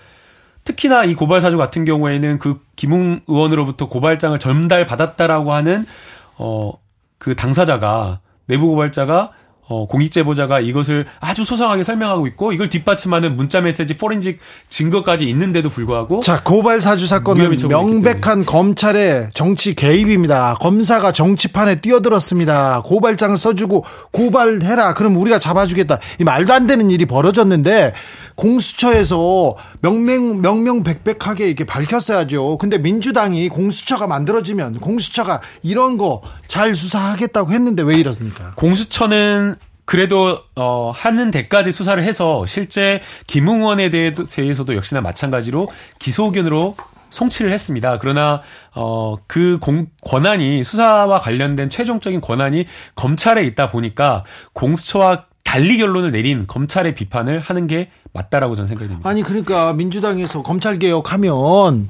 특히나 0.63 1.05
이 1.05 1.15
고발 1.15 1.41
사주 1.41 1.57
같은 1.57 1.85
경우에는 1.85 2.37
그 2.39 2.59
김웅 2.75 3.21
의원으로부터 3.27 3.87
고발장을 3.87 4.37
전달 4.39 4.85
받았다라고 4.85 5.53
하는 5.53 5.85
어, 6.37 6.71
그 7.17 7.35
당사자가 7.35 8.19
내부 8.45 8.67
고발자가 8.67 9.31
어, 9.71 9.85
공익 9.85 10.11
제보자가 10.11 10.59
이것을 10.59 11.05
아주 11.21 11.45
소상하게 11.45 11.83
설명하고 11.83 12.27
있고 12.27 12.51
이걸 12.51 12.69
뒷받침하는 12.69 13.37
문자 13.37 13.61
메시지 13.61 13.95
포렌식 13.95 14.39
증거까지 14.67 15.29
있는데도 15.29 15.69
불구하고 15.69 16.19
자 16.19 16.43
고발 16.43 16.81
사주 16.81 17.07
사건은 17.07 17.55
명백한 17.69 18.45
검찰의 18.45 19.29
정치 19.33 19.73
개입입니다. 19.73 20.55
검사가 20.59 21.13
정치판에 21.13 21.79
뛰어들었습니다. 21.79 22.81
고발장을 22.83 23.37
써주고 23.37 23.85
고발해라. 24.11 24.93
그럼 24.93 25.15
우리가 25.15 25.39
잡아주겠다. 25.39 25.99
이 26.19 26.25
말도 26.25 26.51
안 26.51 26.67
되는 26.67 26.91
일이 26.91 27.05
벌어졌는데 27.05 27.93
공수처에서 28.41 29.55
명명 29.81 30.41
명명백백하게 30.41 31.45
이렇게 31.47 31.63
밝혔어야죠. 31.63 32.57
근데 32.57 32.79
민주당이 32.79 33.49
공수처가 33.49 34.07
만들어지면 34.07 34.79
공수처가 34.79 35.41
이런 35.63 35.97
거 35.97 36.21
잘 36.51 36.75
수사하겠다고 36.75 37.53
했는데 37.53 37.81
왜 37.81 37.95
이렇습니까? 37.95 38.51
공수처는 38.55 39.55
그래도 39.85 40.37
어 40.57 40.91
하는 40.93 41.31
데까지 41.31 41.71
수사를 41.71 42.03
해서 42.03 42.45
실제 42.45 42.99
김웅원에 43.27 43.89
대해서도 43.89 44.75
역시나 44.75 44.99
마찬가지로 44.99 45.69
기소 45.97 46.25
의견으로 46.25 46.75
송치를 47.09 47.53
했습니다. 47.53 47.99
그러나 47.99 48.41
어그 48.73 49.59
권한이 50.01 50.65
수사와 50.65 51.19
관련된 51.19 51.69
최종적인 51.69 52.19
권한이 52.19 52.65
검찰에 52.95 53.43
있다 53.43 53.71
보니까 53.71 54.25
공수처와 54.51 55.27
달리 55.51 55.77
결론을 55.77 56.11
내린 56.11 56.47
검찰의 56.47 56.95
비판을 56.95 57.41
하는 57.41 57.67
게 57.67 57.91
맞다라고 58.13 58.55
저는 58.55 58.69
생각이 58.69 58.87
됩니다. 58.87 59.09
아니 59.09 59.21
그러니까 59.21 59.73
민주당에서 59.73 60.43
검찰 60.43 60.79
개혁하면 60.79 61.89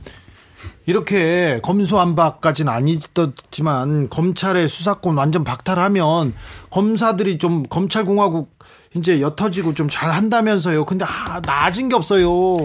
이렇게 0.87 1.59
검수안박까지는 1.61 2.73
아니었지만 2.73 4.09
검찰의 4.09 4.67
수사권 4.67 5.15
완전 5.15 5.43
박탈하면 5.43 6.33
검사들이 6.71 7.37
좀 7.37 7.61
검찰 7.69 8.03
공화국 8.03 8.49
이제 8.95 9.21
옅어지고 9.21 9.75
좀 9.75 9.87
잘한다면서요. 9.89 10.83
근데 10.85 11.05
아, 11.05 11.39
나아진 11.45 11.87
게 11.87 11.95
없어요. 11.95 12.57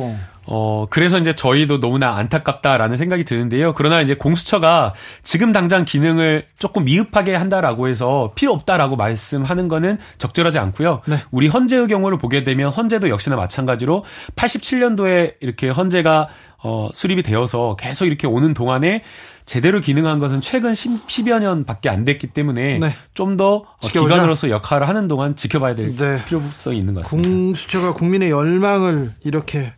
어, 0.49 0.87
그래서 0.89 1.19
이제 1.19 1.35
저희도 1.35 1.81
너무나 1.81 2.17
안타깝다라는 2.17 2.97
생각이 2.97 3.25
드는데요. 3.25 3.75
그러나 3.75 4.01
이제 4.01 4.15
공수처가 4.15 4.95
지금 5.23 5.53
당장 5.53 5.85
기능을 5.85 6.47
조금 6.59 6.85
미흡하게 6.85 7.35
한다라고 7.35 7.89
해서 7.89 8.33
필요 8.35 8.53
없다라고 8.53 8.97
말씀하는 8.97 9.69
거는 9.69 9.99
적절하지 10.19 10.59
않고요. 10.59 11.03
네. 11.07 11.19
우리 11.31 11.49
헌재의 11.49 11.89
경우를 11.89 12.19
보게 12.19 12.45
되면 12.45 12.71
헌재도 12.71 13.09
역시나 13.09 13.37
마찬가지로 13.37 14.05
87년도에 14.37 15.35
이렇게 15.41 15.69
헌재가 15.69 16.29
어, 16.63 16.89
수립이 16.93 17.23
되어서 17.23 17.77
계속 17.79 18.07
이렇게 18.07 18.27
오는 18.27 18.55
동안에 18.55 19.03
제대로 19.45 19.81
기능한 19.81 20.19
것은 20.19 20.41
최근 20.41 20.75
10, 20.75 21.07
10여 21.07 21.39
년밖에 21.39 21.89
안 21.89 22.05
됐기 22.05 22.29
때문에 22.29 22.79
네. 22.79 22.95
좀더 23.15 23.55
어, 23.57 23.79
기관으로서 23.81 24.51
역할을 24.51 24.89
하는 24.89 25.07
동안 25.07 25.37
지켜봐야 25.37 25.75
될 25.77 25.95
네. 25.95 26.25
필요성이 26.25 26.79
있는 26.79 26.95
것 26.95 27.05
같습니다. 27.05 27.29
공수처가 27.29 27.95
국민의 27.95 28.31
열망을 28.31 29.13
이렇게 29.25 29.73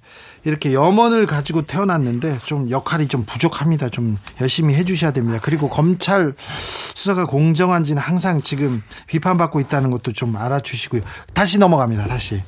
이렇게 0.44 0.72
염원을 0.72 1.26
가지고 1.26 1.62
태어났는데 1.62 2.38
좀 2.44 2.70
역할이 2.70 3.08
좀 3.08 3.24
부족합니다. 3.24 3.88
좀 3.88 4.18
열심히 4.40 4.74
해주셔야 4.74 5.12
됩니다. 5.12 5.38
그리고 5.42 5.68
검찰 5.68 6.34
수사가 6.38 7.26
공정한지는 7.26 8.00
항상 8.00 8.40
지금 8.42 8.82
비판받고 9.06 9.60
있다는 9.60 9.90
것도 9.90 10.12
좀 10.12 10.36
알아주시고요. 10.36 11.02
다시 11.34 11.58
넘어갑니다. 11.58 12.06
다시. 12.06 12.42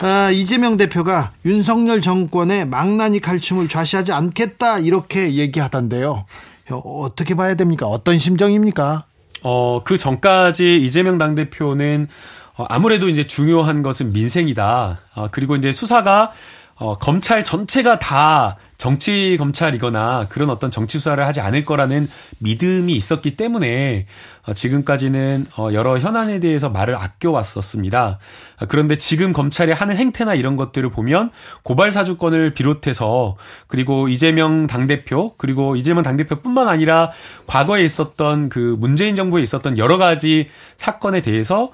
아, 0.00 0.30
이재명 0.30 0.76
대표가 0.76 1.32
윤석열 1.44 2.00
정권의 2.00 2.66
망나니 2.66 3.20
칼춤을 3.20 3.68
좌시하지 3.68 4.12
않겠다 4.12 4.78
이렇게 4.78 5.34
얘기하던데요. 5.34 6.26
어떻게 6.70 7.34
봐야 7.34 7.54
됩니까? 7.54 7.86
어떤 7.86 8.18
심정입니까? 8.18 9.04
어, 9.42 9.82
그 9.82 9.96
전까지 9.96 10.76
이재명 10.82 11.18
당대표는 11.18 12.08
어, 12.56 12.66
아무래도 12.68 13.08
이제 13.08 13.26
중요한 13.26 13.82
것은 13.82 14.12
민생이다. 14.12 15.00
어, 15.14 15.28
그리고 15.30 15.56
이제 15.56 15.72
수사가 15.72 16.32
어, 16.80 16.96
검찰 16.96 17.44
전체가 17.44 17.98
다 17.98 18.56
정치 18.78 19.36
검찰이거나 19.38 20.28
그런 20.30 20.48
어떤 20.48 20.70
정치 20.70 20.98
수사를 20.98 21.22
하지 21.26 21.42
않을 21.42 21.66
거라는 21.66 22.08
믿음이 22.38 22.94
있었기 22.94 23.36
때문에 23.36 24.06
어, 24.46 24.54
지금까지는 24.54 25.44
어, 25.58 25.68
여러 25.74 25.98
현안에 25.98 26.40
대해서 26.40 26.70
말을 26.70 26.96
아껴왔었습니다. 26.96 28.18
어, 28.62 28.66
그런데 28.66 28.96
지금 28.96 29.34
검찰이 29.34 29.72
하는 29.72 29.98
행태나 29.98 30.34
이런 30.34 30.56
것들을 30.56 30.88
보면 30.88 31.32
고발 31.64 31.90
사주권을 31.90 32.54
비롯해서 32.54 33.36
그리고 33.66 34.08
이재명 34.08 34.66
당대표 34.66 35.34
그리고 35.36 35.76
이재명 35.76 36.02
당대표뿐만 36.02 36.66
아니라 36.66 37.10
과거에 37.46 37.84
있었던 37.84 38.48
그 38.48 38.76
문재인 38.80 39.16
정부에 39.16 39.42
있었던 39.42 39.76
여러 39.76 39.98
가지 39.98 40.48
사건에 40.78 41.20
대해서 41.20 41.72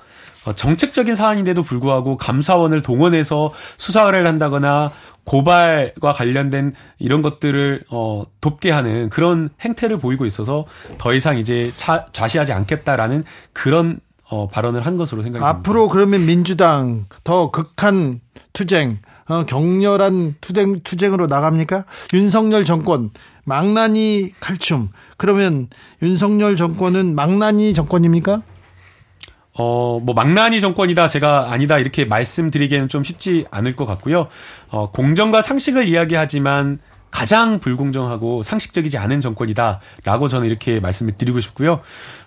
정책적인 0.54 1.14
사안인데도 1.14 1.62
불구하고 1.62 2.16
감사원을 2.16 2.82
동원해서 2.82 3.52
수사를 3.76 4.26
한다거나 4.26 4.90
고발과 5.24 6.12
관련된 6.12 6.72
이런 6.98 7.20
것들을 7.20 7.84
어 7.90 8.24
돕게 8.40 8.70
하는 8.70 9.10
그런 9.10 9.50
행태를 9.60 9.98
보이고 9.98 10.24
있어서 10.24 10.66
더 10.98 11.12
이상 11.14 11.38
이제 11.38 11.72
차, 11.76 12.06
좌시하지 12.12 12.52
않겠다라는 12.52 13.24
그런 13.52 13.98
어 14.28 14.48
발언을 14.48 14.86
한 14.86 14.96
것으로 14.96 15.22
생각이 15.22 15.42
듭니다. 15.42 15.58
앞으로 15.58 15.88
그러면 15.88 16.26
민주당 16.26 17.06
더 17.24 17.50
극한 17.50 18.20
투쟁, 18.52 18.98
어, 19.28 19.44
격렬한 19.46 20.36
투쟁 20.40 20.80
투쟁으로 20.80 21.26
나갑니까? 21.26 21.84
윤석열 22.14 22.64
정권 22.64 23.10
망나니 23.44 24.32
칼춤. 24.40 24.90
그러면 25.16 25.68
윤석열 26.02 26.56
정권은 26.56 27.14
망나니 27.14 27.74
정권입니까? 27.74 28.42
어, 29.58 30.00
뭐, 30.02 30.14
망나니 30.14 30.60
정권이다, 30.60 31.08
제가 31.08 31.50
아니다, 31.50 31.78
이렇게 31.78 32.04
말씀드리기에는 32.04 32.88
좀 32.88 33.02
쉽지 33.02 33.46
않을 33.50 33.74
것 33.74 33.86
같고요. 33.86 34.28
어, 34.68 34.90
공정과 34.90 35.42
상식을 35.42 35.88
이야기하지만 35.88 36.78
가장 37.16 37.60
불공정하고 37.60 38.42
상식적이지 38.42 38.98
않은 38.98 39.22
정권이다라고 39.22 40.28
저는 40.28 40.46
이렇게 40.46 40.80
말씀을 40.80 41.14
드리고 41.14 41.40
싶고요. 41.40 41.80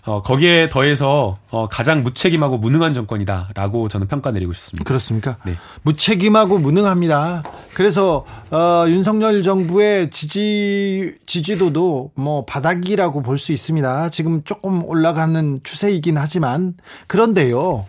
어, 0.04 0.24
거기에 0.24 0.68
더해서 0.70 1.38
어, 1.52 1.68
가장 1.70 2.02
무책임하고 2.02 2.58
무능한 2.58 2.94
정권이다라고 2.96 3.88
저는 3.88 4.08
평가 4.08 4.32
내리고 4.32 4.52
싶습니다. 4.52 4.84
그렇습니까? 4.86 5.38
네. 5.46 5.54
무책임하고 5.84 6.58
무능합니다. 6.58 7.44
그래서 7.76 8.26
어, 8.50 8.86
윤석열 8.88 9.44
정부의 9.44 10.10
지지 10.10 11.14
지지도도 11.28 12.10
뭐 12.16 12.46
바닥이라고 12.46 13.22
볼 13.22 13.38
수 13.38 13.52
있습니다. 13.52 14.10
지금 14.10 14.44
조금 14.44 14.84
올라가는 14.86 15.60
추세이긴 15.64 16.18
하지만 16.18 16.74
그런데요. 17.06 17.86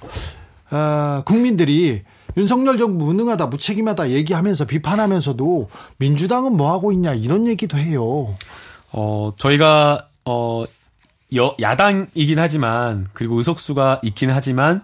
어, 0.70 1.22
국민들이 1.24 2.02
윤석열 2.36 2.78
정부 2.78 3.04
무능하다, 3.06 3.46
무책임하다 3.46 4.10
얘기하면서 4.10 4.64
비판하면서도 4.66 5.68
민주당은 5.98 6.56
뭐 6.56 6.72
하고 6.72 6.92
있냐 6.92 7.14
이런 7.14 7.46
얘기도 7.46 7.76
해요. 7.78 8.34
어, 8.92 9.32
저희가 9.36 10.08
어 10.24 10.64
여, 11.36 11.54
야당이긴 11.60 12.38
하지만 12.38 13.06
그리고 13.12 13.36
의석수가 13.36 14.00
있긴 14.02 14.30
하지만 14.30 14.82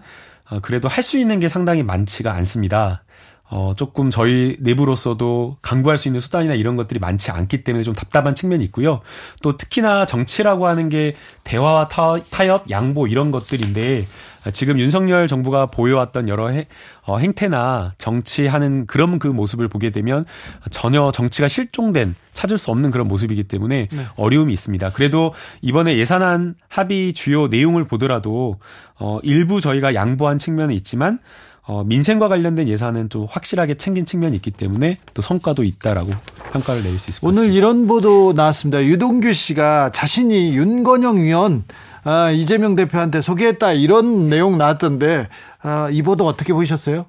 어, 0.49 0.59
그래도 0.61 0.87
할 0.87 1.03
수 1.03 1.17
있는 1.17 1.39
게 1.39 1.47
상당히 1.49 1.83
많지가 1.83 2.33
않습니다. 2.33 3.03
어, 3.49 3.73
조금 3.77 4.09
저희 4.09 4.57
내부로서도 4.59 5.57
강구할 5.61 5.97
수 5.97 6.09
있는 6.09 6.19
수단이나 6.19 6.53
이런 6.53 6.75
것들이 6.75 6.99
많지 6.99 7.31
않기 7.31 7.63
때문에 7.63 7.83
좀 7.83 7.93
답답한 7.93 8.35
측면이 8.35 8.63
있고요. 8.65 9.01
또 9.41 9.55
특히나 9.55 10.05
정치라고 10.05 10.67
하는 10.67 10.89
게 10.89 11.15
대화와 11.45 11.87
타, 11.87 12.17
타협, 12.29 12.69
양보 12.69 13.07
이런 13.07 13.31
것들인데 13.31 14.05
지금 14.51 14.79
윤석열 14.79 15.27
정부가 15.27 15.67
보여왔던 15.67 16.29
여러 16.29 16.49
해, 16.49 16.67
어, 17.05 17.17
행태나 17.17 17.93
정치하는 17.97 18.85
그런 18.85 19.19
그 19.19 19.27
모습을 19.27 19.67
보게 19.67 19.89
되면 19.91 20.25
전혀 20.69 21.11
정치가 21.11 21.47
실종된 21.47 22.15
찾을 22.33 22.57
수 22.57 22.71
없는 22.71 22.91
그런 22.91 23.07
모습이기 23.07 23.45
때문에 23.45 23.87
네. 23.91 24.05
어려움이 24.15 24.53
있습니다. 24.53 24.91
그래도 24.91 25.33
이번에 25.61 25.97
예산안 25.97 26.55
합의 26.69 27.13
주요 27.13 27.47
내용을 27.47 27.85
보더라도 27.85 28.59
어, 28.99 29.19
일부 29.23 29.61
저희가 29.61 29.93
양보한 29.93 30.37
측면은 30.37 30.75
있지만 30.75 31.19
어, 31.67 31.83
민생과 31.83 32.29
관련된 32.29 32.69
예산은 32.69 33.09
좀 33.09 33.27
확실하게 33.29 33.75
챙긴 33.75 34.05
측면이 34.05 34.35
있기 34.37 34.51
때문에 34.51 34.99
또 35.13 35.21
성과도 35.21 35.65
있다라고 35.65 36.11
평가를 36.53 36.81
내릴 36.81 36.97
수 36.97 37.09
있습니다. 37.09 37.27
오늘 37.27 37.53
이런 37.53 37.87
보도 37.87 38.31
나왔습니다. 38.33 38.83
유동규 38.83 39.33
씨가 39.33 39.91
자신이 39.91 40.55
윤건영 40.55 41.17
의원 41.17 41.65
아, 42.05 42.31
이재명 42.31 42.73
대표한테 42.75 43.21
소개했다 43.21 43.73
이런 43.73 44.27
내용 44.27 44.57
나왔던데 44.57 45.27
아, 45.61 45.89
이 45.91 46.01
보도 46.03 46.25
어떻게 46.25 46.53
보셨어요? 46.53 47.05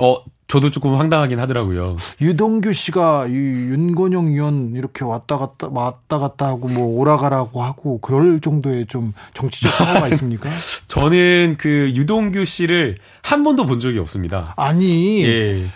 어, 0.00 0.16
저도 0.54 0.70
조금 0.70 0.94
황당하긴 0.94 1.40
하더라고요. 1.40 1.96
유동규 2.20 2.72
씨가 2.72 3.26
이 3.26 3.32
윤건영 3.32 4.28
의원 4.28 4.76
이렇게 4.76 5.04
왔다 5.04 5.36
갔다 5.36 5.66
왔다 5.68 6.18
갔다 6.18 6.46
하고 6.46 6.68
뭐 6.68 6.96
오라가라고 7.00 7.60
하고 7.60 7.98
그럴 8.00 8.38
정도의 8.38 8.86
좀 8.86 9.14
정치적 9.34 9.76
파워가 9.78 10.06
있습니까? 10.14 10.48
저는 10.86 11.56
그 11.58 11.90
유동규 11.96 12.44
씨를 12.44 12.98
한 13.24 13.42
번도 13.42 13.66
본 13.66 13.80
적이 13.80 13.98
없습니다. 13.98 14.54
아니, 14.56 15.24
예. 15.24 15.66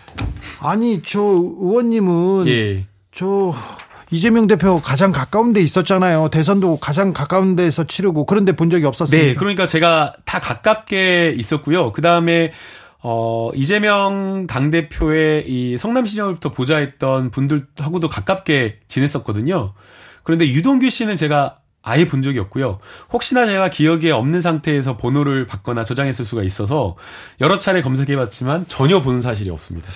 아니 0.60 1.02
저 1.02 1.22
의원님은 1.22 2.46
예. 2.46 2.86
저 3.10 3.52
이재명 4.12 4.46
대표 4.46 4.78
가장 4.78 5.10
가까운 5.10 5.52
데 5.52 5.60
있었잖아요. 5.60 6.28
대선도 6.30 6.78
가장 6.78 7.12
가까운 7.12 7.56
데서 7.56 7.82
치르고 7.84 8.26
그런데 8.26 8.52
본 8.52 8.70
적이 8.70 8.86
없었어요. 8.86 9.20
네, 9.20 9.34
그러니까 9.34 9.66
제가 9.66 10.12
다 10.24 10.38
가깝게 10.38 11.34
있었고요. 11.36 11.90
그 11.90 12.00
다음에 12.00 12.52
어, 13.00 13.50
이재명 13.54 14.46
당대표의 14.46 15.44
이 15.48 15.76
성남시장을부터 15.76 16.50
보좌했던 16.50 17.30
분들하고도 17.30 18.08
가깝게 18.08 18.80
지냈었거든요. 18.88 19.74
그런데 20.24 20.46
유동규 20.46 20.90
씨는 20.90 21.16
제가 21.16 21.58
아예 21.82 22.06
본 22.06 22.22
적이 22.22 22.40
없고요. 22.40 22.78
혹시나 23.12 23.46
제가 23.46 23.70
기억에 23.70 24.10
없는 24.10 24.40
상태에서 24.40 24.96
번호를 24.96 25.46
받거나 25.46 25.84
저장했을 25.84 26.24
수가 26.24 26.42
있어서 26.42 26.96
여러 27.40 27.58
차례 27.58 27.82
검색해봤지만 27.82 28.66
전혀 28.68 29.02
보는 29.02 29.22
사실이 29.22 29.50
없습니다. 29.50 29.88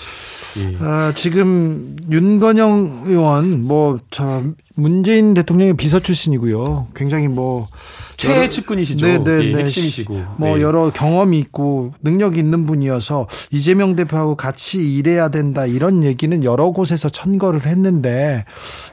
예. 0.58 0.76
아, 0.80 1.12
지금 1.14 1.96
윤건영 2.10 3.04
의원 3.06 3.62
뭐저 3.62 4.44
문재인 4.74 5.34
대통령의 5.34 5.76
비서 5.76 6.00
출신이고요. 6.00 6.88
굉장히 6.94 7.28
뭐 7.28 7.68
최애 8.16 8.48
측근이시죠. 8.48 9.06
네, 9.06 9.18
네, 9.18 9.48
예, 9.48 9.52
네. 9.52 9.62
핵심이시고 9.62 10.22
뭐 10.36 10.56
네. 10.56 10.62
여러 10.62 10.90
경험이 10.90 11.38
있고 11.38 11.92
능력이 12.02 12.38
있는 12.38 12.66
분이어서 12.66 13.26
이재명 13.50 13.96
대표하고 13.96 14.36
같이 14.36 14.96
일해야 14.96 15.28
된다 15.28 15.66
이런 15.66 16.04
얘기는 16.04 16.42
여러 16.44 16.70
곳에서 16.70 17.08
천거를 17.08 17.66
했는데 17.66 18.44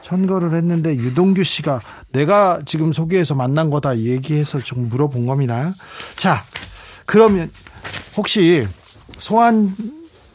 천거를 0.02 0.54
했는데 0.54 0.94
유동규 0.96 1.44
씨가 1.44 1.80
내가 2.12 2.60
지금 2.66 2.92
소개해서 2.92 3.34
만난 3.34 3.70
거다 3.70 3.98
얘기해서 3.98 4.60
좀 4.60 4.88
물어본 4.88 5.26
겁니다. 5.26 5.74
자, 6.16 6.44
그러면 7.06 7.50
혹시 8.16 8.66
소환 9.18 9.76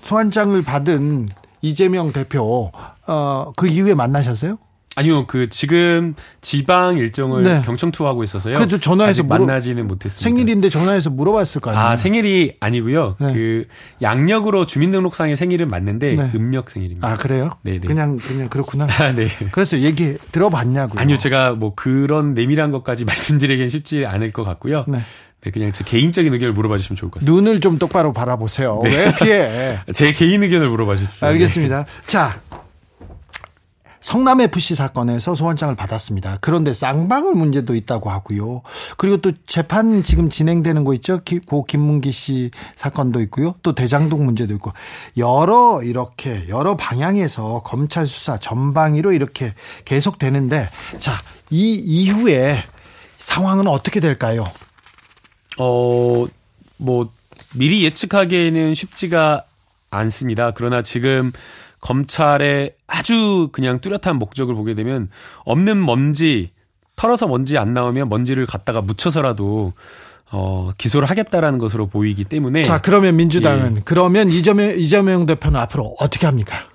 소환장을 0.01 0.61
받은 0.61 1.29
이재명 1.61 2.11
대표 2.11 2.71
어, 3.07 3.51
그 3.55 3.67
이후에 3.67 3.93
만나셨어요? 3.93 4.57
아니요, 4.95 5.25
그 5.27 5.49
지금 5.49 6.15
지방 6.41 6.97
일정을 6.97 7.43
네. 7.43 7.61
경청 7.65 7.91
투하고 7.91 8.23
있어서요. 8.23 8.55
그죠 8.55 8.79
전화해서 8.79 9.23
물어, 9.23 9.39
만나지는 9.45 9.87
못했습니다. 9.87 10.23
생일인데 10.23 10.69
전화해서 10.69 11.09
물어봤을 11.09 11.61
거 11.61 11.71
아니에요. 11.71 11.85
아 11.85 11.95
생일이 11.95 12.55
아니고요. 12.59 13.17
네. 13.19 13.33
그 13.33 13.67
양력으로 14.01 14.65
주민등록상의 14.65 15.35
생일은 15.35 15.67
맞는데 15.67 16.15
네. 16.15 16.31
음력 16.35 16.69
생일입니다. 16.69 17.07
아 17.07 17.15
그래요? 17.17 17.51
네, 17.61 17.79
네. 17.79 17.87
그냥 17.87 18.17
그냥 18.17 18.47
그렇구나. 18.49 18.87
아, 18.99 19.11
네. 19.11 19.27
그래서 19.51 19.79
얘기 19.79 20.17
들어봤냐고요. 20.31 20.99
아니요, 21.01 21.17
제가 21.17 21.53
뭐 21.53 21.73
그런 21.75 22.33
내밀한 22.33 22.71
것까지 22.71 23.03
말씀드리기는 23.05 23.69
쉽지 23.69 24.05
않을 24.05 24.31
것 24.31 24.43
같고요. 24.43 24.85
네. 24.87 24.99
네, 25.41 25.51
그냥 25.51 25.71
제 25.73 25.83
개인적인 25.83 26.33
의견을 26.33 26.53
물어봐 26.53 26.77
주시면 26.77 26.97
좋을 26.97 27.11
것 27.11 27.19
같습니다. 27.19 27.41
눈을 27.41 27.59
좀 27.59 27.77
똑바로 27.77 28.13
바라보세요. 28.13 28.79
네. 28.83 28.89
왜 28.89 29.13
피해? 29.13 29.79
제 29.93 30.11
개인 30.13 30.41
의견을 30.41 30.69
물어봐 30.69 30.95
주십시오. 30.95 31.27
알겠습니다. 31.27 31.85
네. 31.85 31.91
자, 32.07 32.39
성남 34.05 34.39
FC 34.39 34.75
사건에서 34.75 35.33
소환장을 35.33 35.73
받았습니다. 35.75 36.37
그런데 36.39 36.75
쌍방울 36.75 37.33
문제도 37.33 37.73
있다고 37.73 38.11
하고요. 38.11 38.61
그리고 38.97 39.17
또 39.17 39.31
재판 39.47 40.03
지금 40.03 40.29
진행되는 40.29 40.83
거 40.83 40.93
있죠. 40.93 41.21
고 41.47 41.65
김문기 41.65 42.11
씨 42.11 42.51
사건도 42.75 43.19
있고요. 43.21 43.55
또 43.63 43.73
대장동 43.73 44.23
문제도 44.23 44.53
있고 44.53 44.73
여러 45.17 45.81
이렇게 45.81 46.47
여러 46.49 46.77
방향에서 46.77 47.63
검찰 47.65 48.05
수사 48.05 48.37
전방위로 48.37 49.11
이렇게 49.11 49.55
계속 49.85 50.19
되는데 50.19 50.69
자, 50.99 51.13
이 51.49 51.73
이후에 51.73 52.61
상황은 53.17 53.65
어떻게 53.65 53.99
될까요? 53.99 54.43
어, 55.57 56.25
뭐 56.77 57.09
미리 57.55 57.83
예측하기에는 57.83 58.75
쉽지가 58.75 59.45
않습니다. 59.89 60.51
그러나 60.51 60.83
지금 60.83 61.31
검찰의 61.85 62.73
아주 62.87 63.49
그냥 63.51 63.79
뚜렷한 63.79 64.17
목적을 64.17 64.55
보게 64.55 64.73
되면 64.73 65.07
없는 65.45 65.85
먼지 65.85 66.49
털어서 66.95 67.27
먼지 67.27 67.59
안 67.59 67.73
나오면 67.73 68.09
먼지를 68.09 68.47
갖다가 68.47 68.81
묻혀서라도 68.81 69.73
어, 70.31 70.71
기소를 70.79 71.07
하겠다라는 71.07 71.59
것으로 71.59 71.85
보이기 71.85 72.23
때문에 72.23 72.63
자 72.63 72.81
그러면 72.81 73.15
민주당은 73.17 73.77
예. 73.77 73.81
그러면 73.85 74.29
이재명 74.29 74.79
이재명 74.79 75.27
대표는 75.27 75.59
앞으로 75.59 75.95
어떻게 75.99 76.25
합니까? 76.25 76.67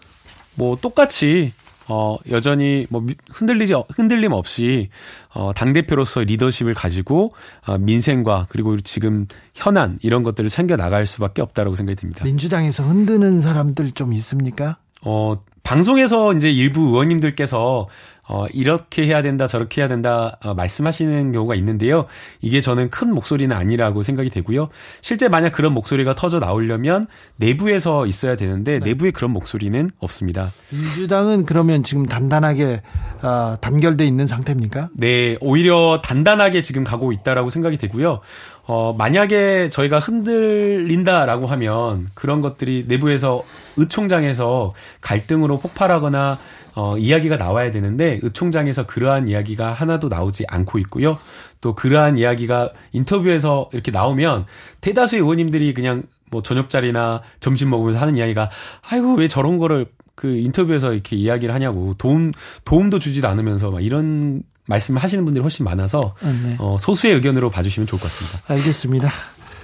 뭐 0.55 0.77
똑같이 0.81 1.53
어, 1.89 2.17
여전히 2.31 2.87
뭐 2.89 3.05
흔들리지 3.33 3.75
흔들림 3.93 4.31
없이 4.31 4.91
어, 5.35 5.51
당 5.53 5.73
대표로서 5.73 6.21
리더십을 6.21 6.73
가지고 6.73 7.33
어, 7.67 7.79
민생과 7.79 8.47
그리고 8.49 8.79
지금 8.79 9.27
현안 9.55 9.99
이런 10.03 10.23
것들을 10.23 10.49
챙겨 10.51 10.77
나갈 10.77 11.05
수밖에 11.05 11.43
없다라고 11.43 11.75
생각이 11.75 11.97
듭니다. 11.97 12.25
민주당에서 12.25 12.85
흔드는 12.85 13.41
사람들 13.41 13.91
좀 13.91 14.13
있습니까? 14.13 14.79
어, 15.03 15.43
방송에서 15.63 16.35
이제 16.35 16.51
일부 16.51 16.81
의원님들께서 16.89 17.89
어, 18.33 18.47
이렇게 18.53 19.07
해야 19.07 19.23
된다, 19.23 19.49
저렇게 19.49 19.81
해야 19.81 19.89
된다, 19.89 20.39
어, 20.45 20.55
말씀하시는 20.55 21.33
경우가 21.33 21.57
있는데요. 21.57 22.07
이게 22.41 22.61
저는 22.61 22.89
큰 22.91 23.13
목소리는 23.13 23.55
아니라고 23.55 24.05
생각이 24.05 24.31
되고요. 24.31 24.69
실제 25.01 25.27
만약 25.27 25.51
그런 25.51 25.75
목소리가 25.75 26.15
터져 26.15 26.39
나오려면 26.39 27.09
내부에서 27.37 28.07
있어야 28.07 28.37
되는데 28.37 28.79
네. 28.79 28.91
내부에 28.91 29.11
그런 29.11 29.33
목소리는 29.33 29.91
없습니다. 29.99 30.53
민주당은 30.71 31.45
그러면 31.45 31.83
지금 31.83 32.07
단단하게 32.07 32.83
어, 33.23 33.57
단결돼 33.61 34.07
있는 34.07 34.29
상태입니까? 34.29 34.91
네, 34.95 35.37
오히려 35.41 36.01
단단하게 36.01 36.63
지금 36.63 36.85
가고 36.85 37.11
있다라고 37.11 37.51
생각이 37.51 37.79
되고요. 37.79 38.21
어, 38.67 38.93
만약에 38.93 39.69
저희가 39.69 39.99
흔들린다라고 39.99 41.47
하면 41.47 42.09
그런 42.15 42.41
것들이 42.41 42.85
내부에서 42.87 43.43
의총장에서 43.77 44.75
갈등으로 45.01 45.59
폭발하거나 45.59 46.39
어, 46.75 46.97
이야기가 46.97 47.37
나와야 47.37 47.71
되는데 47.71 48.21
의총장에서 48.23 48.87
그러한 48.87 49.29
이야기가 49.29 49.73
하나도 49.73 50.09
나오지 50.09 50.45
않고 50.49 50.79
있고요. 50.81 51.19
또 51.61 51.75
그러한 51.75 52.17
이야기가 52.17 52.71
인터뷰에서 52.93 53.69
이렇게 53.73 53.91
나오면 53.91 54.47
대다수의 54.81 55.23
의원님들이 55.23 55.75
그냥 55.75 56.05
뭐 56.31 56.43
저녁 56.43 56.69
자리나 56.69 57.23
점심 57.41 57.71
먹으면서 57.71 57.99
하는 57.99 58.17
이야기가 58.17 58.51
아이고 58.89 59.15
왜 59.15 59.27
저런 59.27 59.59
거를 59.59 59.87
그 60.15 60.37
인터뷰에서 60.37 60.93
이렇게 60.93 61.17
이야기를 61.17 61.55
하냐고 61.55 61.95
도움 61.95 62.31
도움도 62.65 62.99
주지도 62.99 63.27
않으면서 63.29 63.71
막 63.71 63.83
이런 63.83 64.43
말씀을 64.71 65.03
하시는 65.03 65.25
분들이 65.25 65.43
훨씬 65.43 65.65
많아서 65.65 66.15
아, 66.23 66.33
네. 66.45 66.57
어, 66.59 66.77
소수의 66.81 67.15
의견으로 67.15 67.51
봐주시면 67.51 67.87
좋을 67.87 68.01
것 68.01 68.09
같습니다. 68.09 68.55
알겠습니다. 68.55 69.11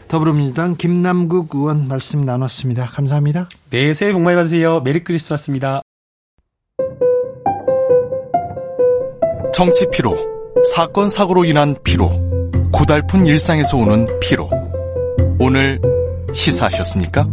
더불어민주당 0.09 0.77
김남국 0.77 1.55
의원 1.55 1.89
말씀 1.89 2.25
나눴습니다. 2.25 2.87
감사합니다. 2.87 3.49
네, 3.71 3.93
새해 3.95 4.13
복 4.13 4.21
많이 4.23 4.37
받으세요. 4.37 4.81
메리 4.81 5.03
크리스마스입니다. 5.03 5.83
정치 9.53 9.87
피로, 9.91 10.17
사건 10.75 11.09
사고로 11.09 11.45
인한 11.47 11.77
피로, 11.83 12.11
고달픈 12.73 13.25
일상에서 13.25 13.79
오는 13.79 14.07
피로. 14.21 14.51
오늘 15.39 15.81
시사하셨습니까? 16.33 17.27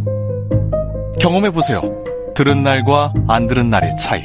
경험해 1.20 1.50
보세요. 1.50 1.82
들은 2.34 2.62
날과 2.62 3.12
안 3.28 3.46
들은 3.46 3.68
날의 3.68 3.96
차이. 3.98 4.24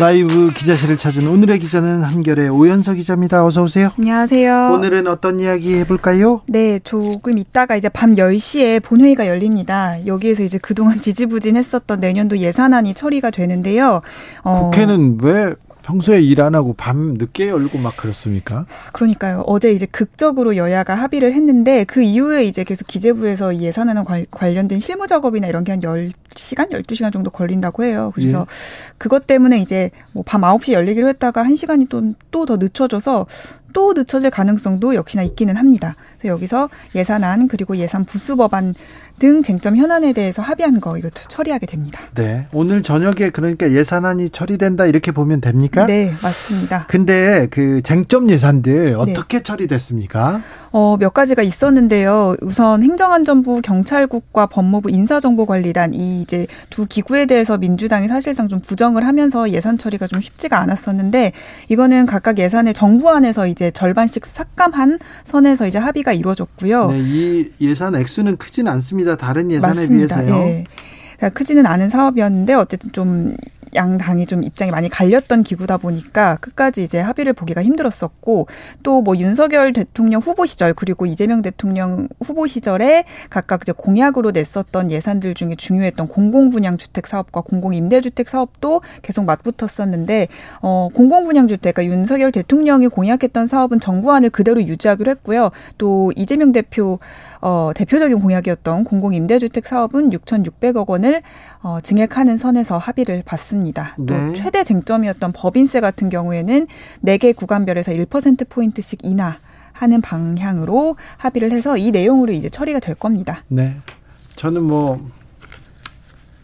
라이브 0.00 0.48
기자실을 0.48 0.96
찾은 0.96 1.28
오늘의 1.28 1.58
기자는 1.58 2.02
한결의 2.02 2.48
오연서 2.48 2.94
기자입니다. 2.94 3.44
어서 3.44 3.62
오세요. 3.62 3.90
안녕하세요. 3.98 4.70
오늘은 4.72 5.06
어떤 5.06 5.40
이야기 5.40 5.74
해볼까요? 5.74 6.40
네, 6.46 6.78
조금 6.78 7.36
있다가 7.36 7.76
이제 7.76 7.90
밤 7.90 8.14
10시에 8.14 8.82
본회의가 8.82 9.26
열립니다. 9.26 9.98
여기에서 10.06 10.42
이제 10.42 10.56
그동안 10.56 10.98
지지부진했었던 11.00 12.00
내년도 12.00 12.38
예산안이 12.38 12.94
처리가 12.94 13.30
되는데요. 13.30 14.00
어, 14.42 14.70
국회는 14.70 15.18
왜 15.20 15.54
평소에 15.90 16.20
일 16.22 16.40
안 16.40 16.54
하고 16.54 16.72
밤 16.72 17.14
늦게 17.18 17.48
열고 17.48 17.78
막 17.78 17.96
그렇습니까? 17.96 18.64
그러니까요. 18.92 19.42
어제 19.46 19.72
이제 19.72 19.86
극적으로 19.86 20.56
여야가 20.56 20.94
합의를 20.94 21.34
했는데 21.34 21.84
그 21.84 22.00
이후에 22.02 22.44
이제 22.44 22.62
계속 22.64 22.86
기재부에서 22.86 23.56
예산안 23.56 24.04
관련된 24.30 24.78
실무 24.80 25.06
작업이나 25.06 25.48
이런 25.48 25.64
게 25.64 25.72
한 25.72 25.80
10시간, 25.80 26.70
12시간 26.70 27.12
정도 27.12 27.30
걸린다고 27.30 27.84
해요. 27.84 28.12
그래서 28.14 28.40
예. 28.40 28.44
그것 28.98 29.26
때문에 29.26 29.58
이제 29.60 29.90
뭐 30.12 30.22
밤 30.26 30.40
9시 30.42 30.72
열리기로 30.72 31.08
했다가 31.08 31.42
1시간이 31.44 31.88
또 31.88 32.00
또 32.30 32.46
더 32.46 32.56
늦춰져서 32.56 33.26
또 33.72 33.92
늦춰질 33.92 34.30
가능성도 34.30 34.94
역시나 34.94 35.22
있기는 35.22 35.56
합니다. 35.56 35.96
그래서 36.18 36.34
여기서 36.34 36.68
예산안 36.94 37.48
그리고 37.48 37.76
예산 37.76 38.04
부수 38.04 38.36
법안 38.36 38.74
등 39.18 39.42
쟁점 39.42 39.76
현안에 39.76 40.12
대해서 40.12 40.42
합의한 40.42 40.80
거 40.80 40.96
이것도 40.96 41.22
처리하게 41.28 41.66
됩니다. 41.66 42.00
네. 42.14 42.46
오늘 42.52 42.82
저녁에 42.82 43.30
그러니까 43.30 43.70
예산안이 43.70 44.30
처리된다 44.30 44.86
이렇게 44.86 45.12
보면 45.12 45.40
됩니까? 45.40 45.86
네, 45.86 46.12
맞습니다. 46.22 46.86
근데 46.88 47.46
그 47.50 47.82
쟁점 47.82 48.30
예산들 48.30 48.94
어떻게 48.96 49.38
네. 49.38 49.42
처리됐습니까? 49.42 50.42
어, 50.72 50.96
몇 50.98 51.12
가지가 51.12 51.42
있었는데요. 51.42 52.36
우선 52.42 52.82
행정안전부, 52.82 53.60
경찰국과 53.62 54.46
법무부 54.46 54.90
인사정보관리단 54.90 55.94
이 55.94 56.22
이제 56.22 56.46
두 56.70 56.86
기구에 56.86 57.26
대해서 57.26 57.58
민주당이 57.58 58.06
사실상 58.08 58.48
좀 58.48 58.60
부정을 58.60 59.06
하면서 59.06 59.50
예산 59.50 59.78
처리가 59.78 60.06
좀 60.06 60.20
쉽지가 60.20 60.58
않았었는데 60.60 61.32
이거는 61.68 62.06
각각 62.06 62.38
예산의 62.38 62.74
정부안에서 62.74 63.48
이제 63.48 63.70
절반씩 63.72 64.26
삭감한 64.26 64.98
선에서 65.24 65.66
이제 65.66 65.78
합의가 65.78 66.12
이루어졌고요. 66.12 66.90
네, 66.90 66.98
이 67.00 67.50
예산 67.60 67.96
액수는 67.96 68.36
크지는 68.36 68.70
않습니다. 68.72 69.16
다른 69.16 69.50
예산에 69.50 69.80
맞습니다. 69.80 70.22
비해서요. 70.22 70.44
네. 70.44 70.64
크지는 71.34 71.66
않은 71.66 71.90
사업이었는데 71.90 72.54
어쨌든 72.54 72.92
좀 72.92 73.36
양 73.74 73.98
당이 73.98 74.26
좀 74.26 74.44
입장이 74.44 74.70
많이 74.70 74.88
갈렸던 74.88 75.42
기구다 75.42 75.76
보니까 75.76 76.36
끝까지 76.40 76.82
이제 76.84 77.00
합의를 77.00 77.32
보기가 77.32 77.62
힘들었었고 77.62 78.46
또 78.82 79.00
뭐 79.00 79.16
윤석열 79.16 79.72
대통령 79.72 80.20
후보 80.20 80.46
시절 80.46 80.74
그리고 80.74 81.06
이재명 81.06 81.42
대통령 81.42 82.08
후보 82.22 82.46
시절에 82.46 83.04
각각 83.30 83.62
이제 83.62 83.72
공약으로 83.72 84.30
냈었던 84.30 84.90
예산들 84.90 85.34
중에 85.34 85.54
중요했던 85.56 86.08
공공 86.08 86.50
분양 86.50 86.76
주택 86.76 87.06
사업과 87.06 87.40
공공 87.40 87.74
임대 87.74 88.00
주택 88.00 88.28
사업도 88.28 88.82
계속 89.02 89.24
맞붙었었는데 89.24 90.28
어 90.62 90.88
공공 90.94 91.24
분양 91.24 91.48
주택 91.48 91.74
그러니까 91.74 91.96
윤석열 91.96 92.32
대통령이 92.32 92.88
공약했던 92.88 93.46
사업은 93.46 93.80
정부안을 93.80 94.30
그대로 94.30 94.62
유지하기로 94.62 95.10
했고요. 95.12 95.50
또 95.78 96.12
이재명 96.16 96.52
대표 96.52 96.98
어, 97.40 97.70
대표적인 97.74 98.20
공약이었던 98.20 98.84
공공임대주택 98.84 99.66
사업은 99.66 100.10
6,600억 100.10 100.88
원을 100.88 101.22
어, 101.62 101.78
증액하는 101.82 102.38
선에서 102.38 102.78
합의를 102.78 103.22
봤습니다. 103.24 103.94
네. 103.98 104.06
또 104.06 104.32
최대 104.34 104.62
쟁점이었던 104.64 105.32
법인세 105.32 105.80
같은 105.80 106.10
경우에는 106.10 106.66
4개 107.04 107.34
구간별에서 107.34 107.92
1%포인트씩 107.92 109.00
인하 109.02 109.36
하는 109.72 110.00
방향으로 110.00 110.96
합의를 111.16 111.52
해서 111.52 111.76
이 111.76 111.90
내용으로 111.90 112.32
이제 112.32 112.48
처리가 112.50 112.80
될 112.80 112.94
겁니다. 112.94 113.44
네. 113.48 113.76
저는 114.36 114.62
뭐 114.62 115.10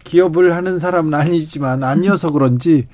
기업을 0.05 0.55
하는 0.55 0.79
사람은 0.79 1.13
아니지만 1.13 1.83
아니어서 1.83 2.31
그런지 2.31 2.87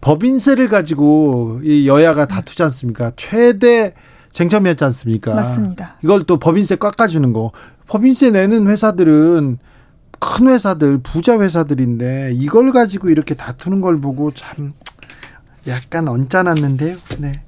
법인세를 0.00 0.68
가지고 0.68 1.60
이 1.64 1.88
여야가 1.88 2.26
다투지 2.26 2.62
않습니까? 2.64 3.10
최대 3.16 3.94
쟁점이었지 4.38 4.84
않습니까? 4.84 5.34
맞습니다. 5.34 5.96
이걸 6.04 6.22
또 6.22 6.38
법인세 6.38 6.76
깎아주는 6.76 7.32
거. 7.32 7.50
법인세 7.88 8.30
내는 8.30 8.68
회사들은 8.68 9.58
큰 10.20 10.48
회사들, 10.48 10.98
부자 10.98 11.40
회사들인데 11.40 12.32
이걸 12.34 12.72
가지고 12.72 13.08
이렇게 13.08 13.34
다투는 13.34 13.80
걸 13.80 14.00
보고 14.00 14.30
참 14.32 14.74
약간 15.66 16.06
언짢았는데요. 16.06 16.98
네. 17.18 17.42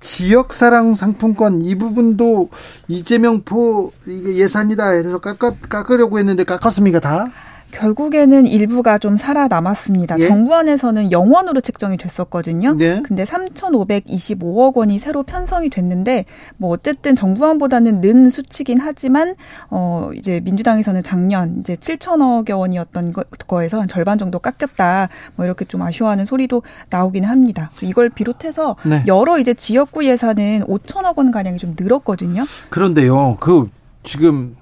지역사랑 0.00 0.94
상품권 0.94 1.60
이 1.60 1.74
부분도 1.74 2.48
이재명 2.88 3.42
포 3.42 3.92
예산이다 4.08 4.88
해서 4.90 5.18
깎아, 5.18 5.52
깎으려고 5.68 6.18
했는데 6.18 6.44
깎았습니까 6.44 7.00
다? 7.00 7.26
결국에는 7.72 8.46
일부가 8.46 8.98
좀 8.98 9.16
살아남았습니다. 9.16 10.16
예? 10.20 10.28
정부 10.28 10.54
안에서는 10.54 11.12
영원으로 11.12 11.60
책정이 11.60 11.96
됐었거든요. 11.96 12.74
네. 12.74 13.02
근데 13.02 13.24
3,525억 13.24 14.76
원이 14.76 14.98
새로 14.98 15.22
편성이 15.22 15.68
됐는데 15.68 16.24
뭐 16.56 16.70
어쨌든 16.70 17.14
정부안보다는 17.16 18.00
는 18.00 18.30
수치긴 18.30 18.78
하지만 18.80 19.34
어 19.70 20.10
이제 20.14 20.40
민주당에서는 20.44 21.02
작년 21.02 21.60
이제 21.60 21.76
7천억 21.76 22.50
원이었던 22.56 23.14
거에서 23.46 23.80
한 23.80 23.88
절반 23.88 24.18
정도 24.18 24.38
깎였다. 24.38 25.08
뭐 25.34 25.44
이렇게 25.44 25.64
좀 25.64 25.82
아쉬워하는 25.82 26.24
소리도 26.26 26.62
나오기는 26.90 27.28
합니다. 27.28 27.70
이걸 27.80 28.08
비롯해서 28.10 28.76
네. 28.84 29.02
여러 29.06 29.38
이제 29.38 29.54
지역구 29.54 30.04
예산은 30.04 30.64
5천억 30.66 31.18
원 31.18 31.30
가량이 31.30 31.58
좀 31.58 31.74
늘었거든요. 31.78 32.44
그런데요. 32.70 33.36
그 33.40 33.70
지금 34.02 34.56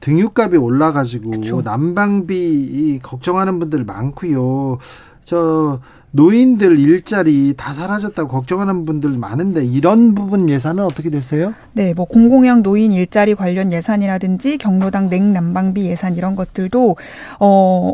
등유값이 0.00 0.56
올라가지고 0.56 1.30
그쵸. 1.30 1.62
난방비 1.62 3.00
걱정하는 3.02 3.58
분들 3.58 3.84
많고요. 3.84 4.78
저 5.24 5.80
노인들 6.12 6.78
일자리 6.78 7.54
다 7.56 7.72
사라졌다고 7.72 8.28
걱정하는 8.28 8.84
분들 8.84 9.10
많은데 9.10 9.64
이런 9.64 10.14
부분 10.14 10.48
예산은 10.48 10.82
어떻게 10.84 11.08
됐어요? 11.08 11.54
네, 11.72 11.94
뭐 11.94 12.04
공공형 12.04 12.62
노인 12.62 12.92
일자리 12.92 13.34
관련 13.34 13.72
예산이라든지 13.72 14.58
경로당 14.58 15.08
냉난방비 15.08 15.84
예산 15.86 16.16
이런 16.16 16.34
것들도 16.34 16.96
어, 17.38 17.92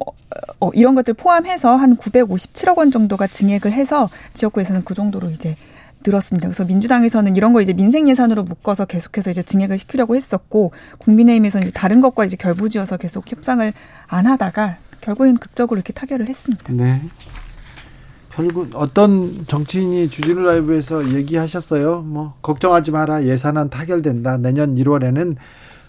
어 0.61 0.71
이런 0.73 0.95
것들 0.95 1.15
포함해서 1.15 1.77
한 1.77 1.97
957억 1.97 2.79
원 2.79 2.91
정도가 2.91 3.27
증액을 3.27 3.73
해서 3.73 4.09
지역구에서는 4.33 4.85
그 4.85 4.95
정도로 4.95 5.29
이제 5.29 5.57
늘었습니다. 6.05 6.49
그래서 6.49 6.65
민주당에서는 6.65 7.37
이런 7.37 7.53
걸 7.53 7.63
이제 7.63 7.73
민생 7.73 8.09
예산으로 8.09 8.45
묶어서 8.45 8.85
계속해서 8.85 9.31
이제 9.31 9.43
증액을 9.43 9.79
시키려고 9.79 10.17
했었고 10.17 10.73
국민의힘에서는 10.99 11.69
이제 11.69 11.73
다른 11.73 12.01
것과 12.01 12.25
이제 12.25 12.37
결부지어서 12.37 12.97
계속 12.97 13.31
협상을 13.31 13.73
안 14.07 14.27
하다가 14.27 14.77
결국엔 15.01 15.37
극적으로 15.37 15.79
이렇게 15.79 15.93
타결을 15.93 16.29
했습니다. 16.29 16.73
네. 16.73 17.03
결국 18.31 18.71
어떤 18.75 19.47
정치인이 19.47 20.09
주진우 20.09 20.43
라이브에서 20.43 21.13
얘기하셨어요. 21.15 22.03
뭐 22.03 22.35
걱정하지 22.43 22.91
마라 22.91 23.25
예산안 23.25 23.71
타결된다. 23.71 24.37
내년 24.37 24.77
1월에는 24.77 25.37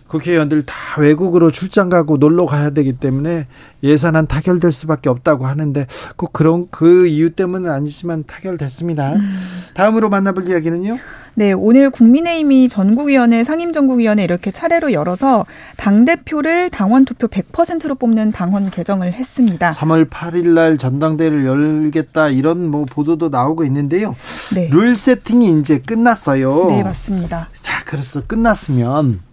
국회의원들 0.08 0.66
다 0.66 0.76
외국으로 1.00 1.52
출장 1.52 1.90
가고 1.90 2.18
놀러 2.18 2.46
가야 2.46 2.70
되기 2.72 2.94
때문에 2.94 3.48
예산안 3.84 4.28
타결될 4.28 4.72
수밖에 4.72 5.10
없다고 5.10 5.46
하는데 5.46 5.86
꼭 6.16 6.34
그런 6.34 6.68
그 6.72 7.08
이유 7.08 7.32
때문은 7.32 7.70
아니지만 7.70 8.24
타결됐습니다. 8.26 9.14
음. 9.14 9.40
다음으로 9.74 10.10
만나볼 10.10 10.48
이야기는요? 10.48 10.98
네, 11.36 11.52
오늘 11.52 11.92
국민의힘이 11.92 12.68
전국위원회, 12.68 13.44
상임전국위원회 13.44 14.24
이렇게 14.24 14.50
차례로 14.50 14.92
열어서 14.92 15.46
당대표를 15.76 16.72
당원 16.72 17.06
투표 17.06 17.28
100%로 17.28 17.94
뽑는 17.94 18.32
당원 18.32 18.72
개정을 18.72 19.14
했습니다. 19.14 19.70
3월 19.70 20.10
8일 20.10 20.48
날 20.56 20.80
전당대회를 20.80 21.46
열겠다 21.46 22.30
이런 22.30 22.68
뭐 22.72 22.86
보도도 22.86 23.30
나오고 23.30 23.66
있는데요. 23.66 24.16
네. 24.56 24.70
룰 24.74 24.96
세팅이 24.96 25.60
이제 25.60 25.78
끝났어요. 25.78 26.70
네, 26.70 26.82
맞습니다. 26.82 27.50
자, 27.62 27.84
그래서 27.86 28.22
끝났으면 28.26 29.27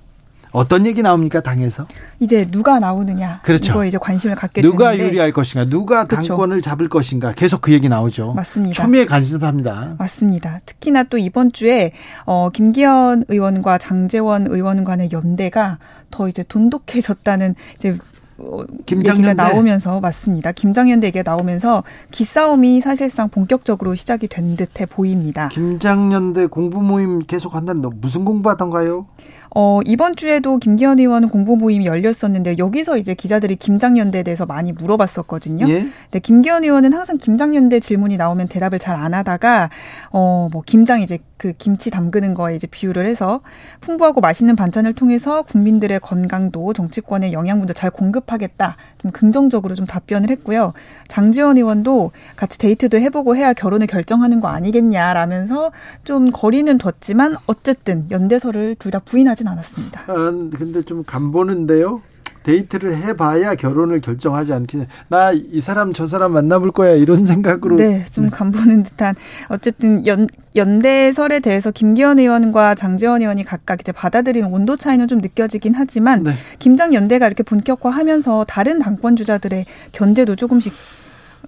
어떤 0.54 0.86
얘기 0.86 1.02
나옵니까 1.02 1.40
당에서? 1.40 1.86
이제 2.20 2.46
누가 2.48 2.78
나오느냐. 2.78 3.40
그렇죠. 3.42 3.72
이거 3.72 3.84
이제 3.84 3.98
관심을 3.98 4.36
갖게 4.36 4.62
누가 4.62 4.92
되는데. 4.92 5.08
유리할 5.10 5.32
것인가, 5.32 5.68
누가 5.68 6.04
그렇죠. 6.04 6.28
당권을 6.28 6.62
잡을 6.62 6.88
것인가, 6.88 7.32
계속 7.32 7.60
그 7.60 7.72
얘기 7.72 7.88
나오죠. 7.88 8.34
맞습니다. 8.34 8.80
초미의 8.80 9.06
관심사입니다. 9.06 9.96
맞습니다. 9.98 10.60
특히나 10.64 11.02
또 11.04 11.18
이번 11.18 11.50
주에 11.50 11.90
어 12.24 12.50
김기현 12.50 13.24
의원과 13.28 13.78
장재원 13.78 14.46
의원 14.46 14.84
간의 14.84 15.10
연대가 15.12 15.78
더 16.12 16.28
이제 16.28 16.44
돈독해졌다는 16.44 17.56
이제 17.74 17.98
어, 18.36 18.64
김장연대 18.86 19.34
나오면서 19.34 20.00
맞습니다. 20.00 20.52
김장연대 20.52 21.08
얘기가 21.08 21.28
나오면서 21.28 21.82
기싸움이 22.10 22.80
사실상 22.80 23.28
본격적으로 23.28 23.94
시작이 23.94 24.28
된 24.28 24.56
듯해 24.56 24.86
보입니다. 24.86 25.48
김장연대 25.48 26.46
공부 26.46 26.80
모임 26.80 27.20
계속 27.20 27.54
한다는데 27.54 27.88
무슨 28.00 28.24
공부하던가요? 28.24 29.06
어, 29.54 29.80
이번 29.84 30.16
주에도 30.16 30.58
김기현 30.58 30.98
의원 30.98 31.28
공부 31.28 31.56
모임이 31.56 31.86
열렸었는데 31.86 32.58
여기서 32.58 32.98
이제 32.98 33.14
기자들이 33.14 33.56
김장연대에 33.56 34.24
대해서 34.24 34.46
많이 34.46 34.72
물어봤었거든요. 34.72 35.68
예? 35.68 35.80
근데 36.04 36.18
김기현 36.18 36.64
의원은 36.64 36.92
항상 36.92 37.18
김장연대 37.18 37.80
질문이 37.80 38.16
나오면 38.16 38.48
대답을 38.48 38.78
잘 38.78 38.94
안 38.94 39.12
하다가 39.12 39.70
어, 40.12 40.48
뭐 40.52 40.62
김장 40.64 41.00
이제 41.02 41.18
그 41.36 41.52
김치 41.52 41.90
담그는 41.90 42.34
거에 42.34 42.54
이제 42.54 42.66
비유를 42.66 43.06
해서 43.06 43.40
풍부하고 43.80 44.20
맛있는 44.20 44.56
반찬을 44.56 44.94
통해서 44.94 45.42
국민들의 45.42 45.98
건강도 46.00 46.72
정치권의 46.72 47.32
영양분도 47.32 47.72
잘 47.74 47.90
공급하겠다. 47.90 48.76
좀 49.04 49.12
긍정적으로 49.12 49.74
좀 49.74 49.84
답변을 49.84 50.30
했고요. 50.30 50.72
장지원 51.08 51.58
의원도 51.58 52.12
같이 52.36 52.58
데이트도 52.58 52.98
해보고 52.98 53.36
해야 53.36 53.52
결혼을 53.52 53.86
결정하는 53.86 54.40
거 54.40 54.48
아니겠냐라면서 54.48 55.72
좀 56.04 56.30
거리는 56.32 56.78
뒀지만 56.78 57.36
어쨌든 57.46 58.10
연대설을 58.10 58.76
둘다 58.78 59.00
부인하진 59.00 59.46
않았습니다. 59.46 60.04
아, 60.06 60.14
근데 60.56 60.80
좀 60.80 61.04
간보는데요. 61.04 62.00
데이트를 62.44 62.96
해봐야 62.96 63.56
결혼을 63.56 64.00
결정하지 64.00 64.52
않기는 64.52 64.86
나 65.08 65.32
이 65.32 65.60
사람 65.60 65.92
저 65.92 66.06
사람 66.06 66.32
만나볼 66.32 66.70
거야 66.70 66.92
이런 66.92 67.26
생각으로 67.26 67.76
네, 67.76 68.04
좀 68.10 68.30
간보는 68.30 68.84
듯한 68.84 69.14
어쨌든 69.48 70.06
연 70.06 70.28
연대설에 70.54 71.40
대해서 71.40 71.70
김기현 71.70 72.18
의원과 72.20 72.76
장재원 72.76 73.22
의원이 73.22 73.44
각각 73.44 73.80
이제 73.80 73.90
받아들이는 73.90 74.48
온도 74.52 74.76
차이는 74.76 75.08
좀 75.08 75.18
느껴지긴 75.20 75.74
하지만 75.74 76.22
네. 76.22 76.34
김장 76.58 76.94
연대가 76.94 77.26
이렇게 77.26 77.42
본격화하면서 77.42 78.44
다른 78.48 78.78
당권 78.78 79.16
주자들의 79.16 79.64
견제도 79.92 80.36
조금씩 80.36 80.72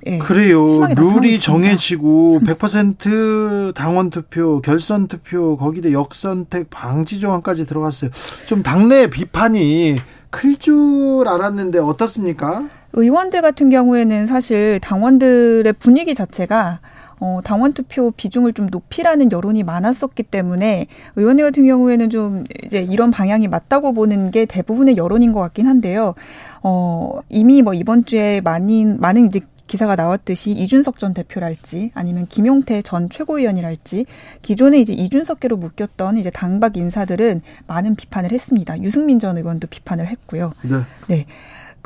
예, 0.07 0.19
그래요. 0.19 0.67
룰이 0.95 1.41
정해지고 1.41 2.41
100% 2.45 3.75
당원 3.75 4.11
투표, 4.11 4.61
결선 4.61 5.09
투표, 5.09 5.57
거기다 5.57 5.91
역선택 5.93 6.71
방지 6.71 7.19
조항까지 7.19 7.67
들어갔어요. 7.67 8.11
좀 8.47 8.63
당내 8.63 9.09
비판이 9.09 9.97
클 10.37 10.59
줄 10.59 11.27
알았는데 11.27 11.79
어떻습니까? 11.79 12.69
의원들 12.93 13.41
같은 13.41 13.71
경우에는 13.71 14.27
사실 14.27 14.79
당원들의 14.83 15.73
분위기 15.79 16.15
자체가 16.15 16.81
어, 17.19 17.41
당원 17.43 17.73
투표 17.73 18.11
비중을 18.11 18.53
좀 18.53 18.69
높이라는 18.71 19.33
여론이 19.33 19.63
많았었기 19.63 20.25
때문에 20.25 20.89
의원회 21.17 21.43
같은 21.43 21.65
경우에는 21.65 22.11
좀 22.11 22.45
이제 22.65 22.81
이런 22.83 23.11
방향이 23.11 23.49
맞다고 23.49 23.95
보는 23.95 24.31
게 24.31 24.45
대부분의 24.45 24.99
여론인 24.99 25.33
것 25.33 25.41
같긴 25.41 25.67
한데요. 25.67 26.15
어, 26.63 27.21
이미 27.31 27.63
뭐 27.63 27.73
이번 27.73 28.05
주에 28.05 28.43
많은, 28.43 29.01
많은 29.01 29.29
이제 29.29 29.41
기사가 29.67 29.97
나왔듯이 29.97 30.53
이준석 30.53 30.99
전 30.99 31.15
대표랄지 31.15 31.91
아니면 31.95 32.27
김용태 32.29 32.83
전 32.83 33.09
최고위원이랄지 33.11 34.07
기존에 34.43 34.81
이제 34.81 34.93
이준석계로 34.93 35.57
묶였던 35.57 36.19
이제 36.19 36.31
당박 36.31 36.77
인사들은 36.77 37.43
많은 37.67 37.97
비판을 37.97 38.33
했습니다. 38.33 38.81
유승민 38.83 39.19
전 39.19 39.37
의원도 39.37 39.69
비판을 39.69 40.07
했고요. 40.07 40.53
네. 40.63 40.77
네. 41.09 41.27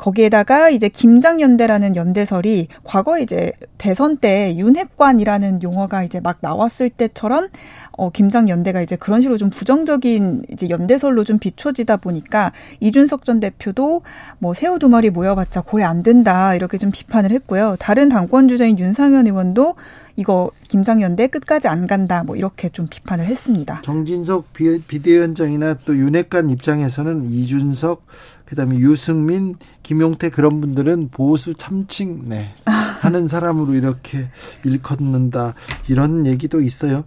거기에다가 0.01 0.71
이제 0.71 0.89
김장연대라는 0.89 1.95
연대설이 1.95 2.67
과거 2.83 3.19
이제 3.19 3.51
대선 3.77 4.17
때 4.17 4.55
윤핵관이라는 4.57 5.61
용어가 5.61 6.03
이제 6.03 6.19
막 6.19 6.39
나왔을 6.41 6.89
때처럼 6.89 7.49
어 7.91 8.09
김장연대가 8.09 8.81
이제 8.81 8.95
그런 8.95 9.21
식으로 9.21 9.37
좀 9.37 9.51
부정적인 9.51 10.45
이제 10.49 10.69
연대설로 10.69 11.23
좀 11.23 11.37
비춰지다 11.37 11.97
보니까 11.97 12.51
이준석 12.79 13.25
전 13.25 13.39
대표도 13.39 14.01
뭐 14.39 14.55
새우 14.55 14.79
두 14.79 14.89
마리 14.89 15.11
모여봤자 15.11 15.61
고래 15.61 15.83
안 15.83 16.01
된다 16.01 16.55
이렇게 16.55 16.79
좀 16.79 16.89
비판을 16.89 17.29
했고요. 17.29 17.75
다른 17.79 18.09
당권 18.09 18.47
주자인 18.47 18.79
윤상현 18.79 19.27
의원도 19.27 19.75
이거 20.15 20.51
김장연대 20.67 21.27
끝까지 21.27 21.67
안 21.67 21.87
간다 21.87 22.23
뭐 22.23 22.35
이렇게 22.35 22.69
좀 22.69 22.87
비판을 22.89 23.25
했습니다. 23.25 23.81
정진석 23.81 24.51
비대위원장이나 24.53 25.75
또 25.85 25.95
윤핵관 25.97 26.49
입장에서는 26.49 27.25
이준석 27.25 28.05
그다음에 28.45 28.77
유승민, 28.77 29.55
김용태 29.83 30.29
그런 30.29 30.59
분들은 30.61 31.09
보수 31.11 31.53
참칭 31.53 32.23
네. 32.27 32.53
하는 33.01 33.27
사람으로 33.27 33.73
이렇게 33.73 34.29
일컫는다 34.65 35.53
이런 35.87 36.25
얘기도 36.25 36.61
있어요. 36.61 37.03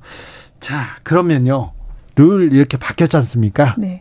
자 0.61 0.75
그러면요 1.03 1.73
룰 2.17 2.53
이렇게 2.53 2.77
바뀌었지 2.77 3.17
않습니까? 3.19 3.75
네. 3.79 4.01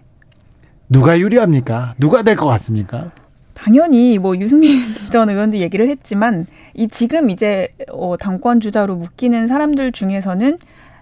누가 0.90 1.20
유리합니까? 1.20 1.96
누가 2.00 2.22
될 2.24 2.36
것 2.36 2.46
같습니까? 2.46 3.12
당연히 3.54 4.18
뭐 4.18 4.38
유승민 4.38 4.80
전 5.12 5.30
의원도 5.30 5.58
얘기를 5.58 5.90
했지만 5.90 6.46
이 6.74 6.88
지금 6.88 7.30
이제 7.30 7.70
어 7.92 8.16
당권 8.18 8.60
주자로 8.60 8.96
묶이는 8.96 9.48
사람들 9.48 9.92
중에서는 9.92 10.58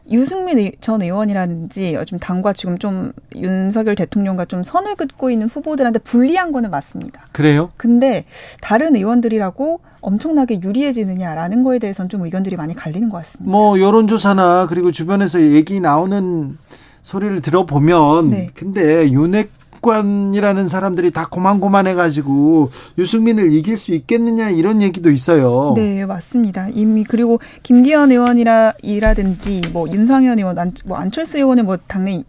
유승민 0.10 0.72
전 0.82 1.02
의원이라든지 1.02 1.98
좀 2.08 2.20
당과 2.20 2.54
지금 2.54 2.78
좀 2.78 3.14
윤석열 3.36 3.96
대통령과 3.96 4.46
좀 4.46 4.64
선을 4.64 4.96
긋고 4.96 5.30
있는 5.30 5.48
후보들한테 5.48 6.00
불리한 6.00 6.52
거는 6.52 6.72
맞습니다. 6.72 7.28
그래요? 7.32 7.72
근데 7.78 8.26
다른 8.62 8.96
의원들이라고 8.96 9.80
엄청나게 10.02 10.62
유리해지느냐라는 10.64 11.64
거에 11.64 11.80
대해서는 11.80 12.10
좀 12.10 12.24
의견들이 12.26 12.56
많이 12.56 12.74
갈리는 12.76 13.10
것 13.10 13.18
같습니다. 13.20 13.50
뭐 13.50 13.80
여론조사나 13.80 14.66
그리고 14.68 14.92
주변에서 14.92 15.40
얘기 15.42 15.80
나오는 15.80 16.58
소리를 17.04 17.42
들어보면 17.42 18.28
네. 18.30 18.50
근데 18.54 19.10
윤핵 19.12 19.52
정치권이라는 19.82 20.68
사람들이 20.68 21.12
다 21.12 21.28
고만고만해가지고 21.30 22.70
유승민을 22.98 23.52
이길 23.52 23.76
수 23.76 23.94
있겠느냐 23.94 24.50
이런 24.50 24.82
얘기도 24.82 25.12
있어요. 25.12 25.74
네, 25.76 26.06
맞습니다. 26.06 26.70
이미 26.70 27.04
그리고 27.04 27.40
김기현 27.64 28.12
의원이라 28.12 28.74
이라든지 28.84 29.62
뭐 29.74 29.90
윤상현 29.90 30.38
의원, 30.40 30.58
안, 30.58 30.72
뭐 30.86 30.98
안철수 30.98 31.38
의원은 31.38 31.66
뭐 31.66 31.78
당내 31.78 32.24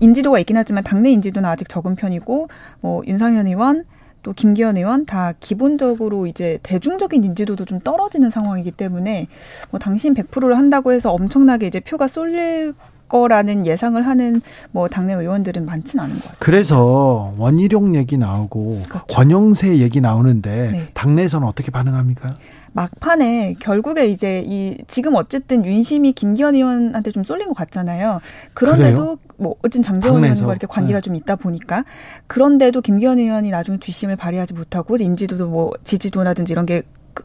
인지도가 0.00 0.38
있긴 0.38 0.56
하지만 0.56 0.84
당내 0.84 1.10
인지도는 1.10 1.48
아직 1.48 1.68
적은 1.68 1.96
편이고 1.96 2.48
뭐 2.80 3.02
윤상현 3.06 3.48
의원 3.48 3.84
또 4.22 4.32
김기현 4.32 4.76
의원 4.76 5.04
다 5.04 5.32
기본적으로 5.40 6.26
이제 6.28 6.60
대중적인 6.62 7.24
인지도도 7.24 7.64
좀 7.64 7.80
떨어지는 7.80 8.30
상황이기 8.30 8.70
때문에 8.70 9.26
뭐 9.70 9.80
당신 9.80 10.14
100%를 10.14 10.56
한다고 10.56 10.92
해서 10.92 11.10
엄청나게 11.10 11.66
이제 11.66 11.80
표가 11.80 12.06
쏠릴 12.06 12.74
거라는 13.12 13.66
예상을 13.66 14.04
하는 14.06 14.40
뭐 14.70 14.88
당내 14.88 15.12
의원들은 15.12 15.66
많지는 15.66 16.02
않은 16.04 16.14
것 16.16 16.22
같습니다. 16.22 16.44
그래서 16.44 17.34
원희룡 17.36 17.94
얘기 17.94 18.16
나오고 18.16 18.80
그렇죠. 18.88 19.06
권영세 19.06 19.78
얘기 19.78 20.00
나오는데 20.00 20.70
네. 20.72 20.88
당내에서는 20.94 21.46
어떻게 21.46 21.70
반응합니까? 21.70 22.36
막판에 22.72 23.56
결국에 23.60 24.06
이제 24.06 24.42
이 24.46 24.78
지금 24.88 25.14
어쨌든 25.14 25.66
윤심이 25.66 26.12
김기현 26.12 26.54
의원한테 26.54 27.10
좀 27.10 27.22
쏠린 27.22 27.48
것 27.48 27.54
같잖아요. 27.54 28.22
그런데도 28.54 28.96
그래요? 29.02 29.16
뭐 29.36 29.56
어쨌든 29.58 29.82
장재원 29.82 30.24
의원과 30.24 30.52
이렇게 30.52 30.66
관계가 30.66 31.00
네. 31.00 31.04
좀 31.04 31.14
있다 31.14 31.36
보니까 31.36 31.84
그런데도 32.28 32.80
김기현 32.80 33.18
의원이 33.18 33.50
나중에 33.50 33.76
뒷심을 33.76 34.16
발휘하지 34.16 34.54
못하고 34.54 34.96
인지도도 34.96 35.48
뭐 35.48 35.72
지지도라든지 35.84 36.54
이런 36.54 36.64
게 36.64 36.82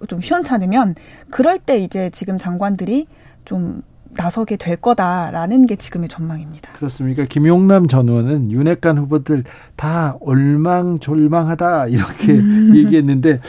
좀 0.07 0.21
시원찮으면 0.21 0.95
그럴 1.29 1.59
때 1.59 1.77
이제 1.77 2.09
지금 2.11 2.37
장관들이 2.37 3.07
좀 3.45 3.81
나서게 4.17 4.57
될 4.57 4.75
거다라는 4.75 5.67
게 5.67 5.75
지금의 5.75 6.09
전망입니다. 6.09 6.73
그렇습니까? 6.73 7.23
김용남 7.23 7.87
전 7.87 8.09
의원은 8.09 8.51
윤핵관 8.51 8.97
후보들 8.97 9.43
다 9.75 10.17
올망졸망하다 10.19 11.87
이렇게 11.87 12.33
음. 12.33 12.73
얘기했는데 12.77 13.39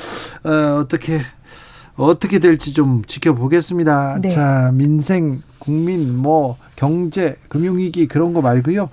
어, 0.44 0.78
어떻게 0.80 1.20
어떻게 1.96 2.38
될지 2.38 2.72
좀 2.72 3.02
지켜보겠습니다. 3.04 4.20
네. 4.22 4.28
자, 4.28 4.70
민생, 4.72 5.42
국민, 5.58 6.16
뭐, 6.16 6.56
경제, 6.76 7.36
금융위기 7.48 8.06
그런 8.06 8.32
거 8.32 8.40
말고요. 8.40 8.88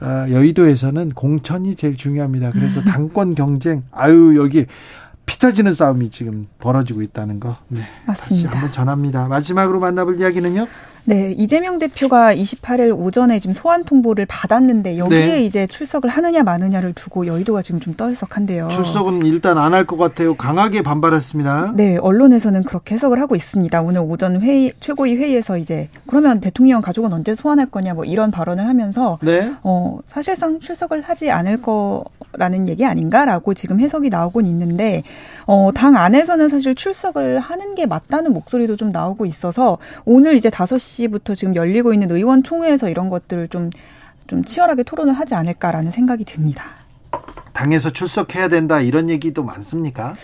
어, 0.00 0.26
여의도에서는 0.28 1.10
공천이 1.10 1.76
제일 1.76 1.96
중요합니다. 1.96 2.50
그래서 2.50 2.82
당권 2.90 3.36
경쟁, 3.36 3.84
아유, 3.92 4.36
여기 4.36 4.66
피 5.24 5.38
터지는 5.38 5.72
싸움이 5.72 6.10
지금 6.10 6.46
벌어지고 6.58 7.02
있다는 7.02 7.38
거. 7.38 7.56
네. 7.68 7.82
맞습니다. 8.06 8.50
한번 8.50 8.72
전합니다. 8.72 9.28
마지막으로 9.28 9.78
만나볼 9.78 10.18
이야기는요? 10.18 10.66
네, 11.04 11.32
이재명 11.36 11.78
대표가 11.78 12.34
28일 12.34 12.96
오전에 12.98 13.38
지금 13.40 13.54
소환 13.54 13.84
통보를 13.84 14.26
받았는데 14.26 14.98
여기에 14.98 15.26
네. 15.26 15.40
이제 15.44 15.66
출석을 15.66 16.10
하느냐 16.10 16.42
마느냐를 16.42 16.92
두고 16.92 17.26
여의도가 17.26 17.62
지금 17.62 17.80
좀 17.80 17.94
떠들썩한데요. 17.94 18.68
출석은 18.68 19.24
일단 19.24 19.56
안 19.58 19.72
할 19.72 19.86
것 19.86 19.96
같아요. 19.96 20.34
강하게 20.34 20.82
반발했습니다. 20.82 21.72
네, 21.76 21.96
언론에서는 21.98 22.64
그렇게 22.64 22.94
해석을 22.94 23.20
하고 23.20 23.36
있습니다. 23.36 23.80
오늘 23.80 24.00
오전 24.02 24.42
회의 24.42 24.72
최고위 24.80 25.16
회의에서 25.16 25.56
이제 25.56 25.88
그러면 26.06 26.40
대통령 26.40 26.80
가족은 26.82 27.12
언제 27.12 27.34
소환할 27.34 27.66
거냐 27.66 27.94
뭐 27.94 28.04
이런 28.04 28.30
발언을 28.30 28.66
하면서 28.66 29.18
네. 29.22 29.52
어, 29.62 29.98
사실상 30.06 30.58
출석을 30.60 31.02
하지 31.02 31.30
않을 31.30 31.62
거라는 31.62 32.68
얘기 32.68 32.84
아닌가라고 32.84 33.54
지금 33.54 33.80
해석이 33.80 34.08
나오곤 34.08 34.46
있는데 34.46 35.02
어, 35.46 35.70
당 35.74 35.96
안에서는 35.96 36.48
사실 36.48 36.74
출석을 36.74 37.38
하는 37.38 37.74
게 37.74 37.86
맞다는 37.86 38.32
목소리도 38.32 38.76
좀 38.76 38.90
나오고 38.92 39.24
있어서 39.26 39.78
오늘 40.04 40.34
이제 40.36 40.50
5시 40.50 40.97
부터 41.06 41.36
지금 41.36 41.54
열리고 41.54 41.92
있는 41.92 42.10
의원총회에서 42.10 42.88
이런 42.88 43.08
것들을 43.08 43.46
좀, 43.48 43.70
좀 44.26 44.44
치열하게 44.44 44.82
토론을 44.82 45.12
하지 45.12 45.36
않을까라는 45.36 45.92
생각이 45.92 46.24
듭니다. 46.24 46.64
당에서 47.52 47.90
출석해야 47.90 48.48
된다 48.48 48.80
이런 48.80 49.08
얘기도 49.10 49.44
많습니까? 49.44 50.14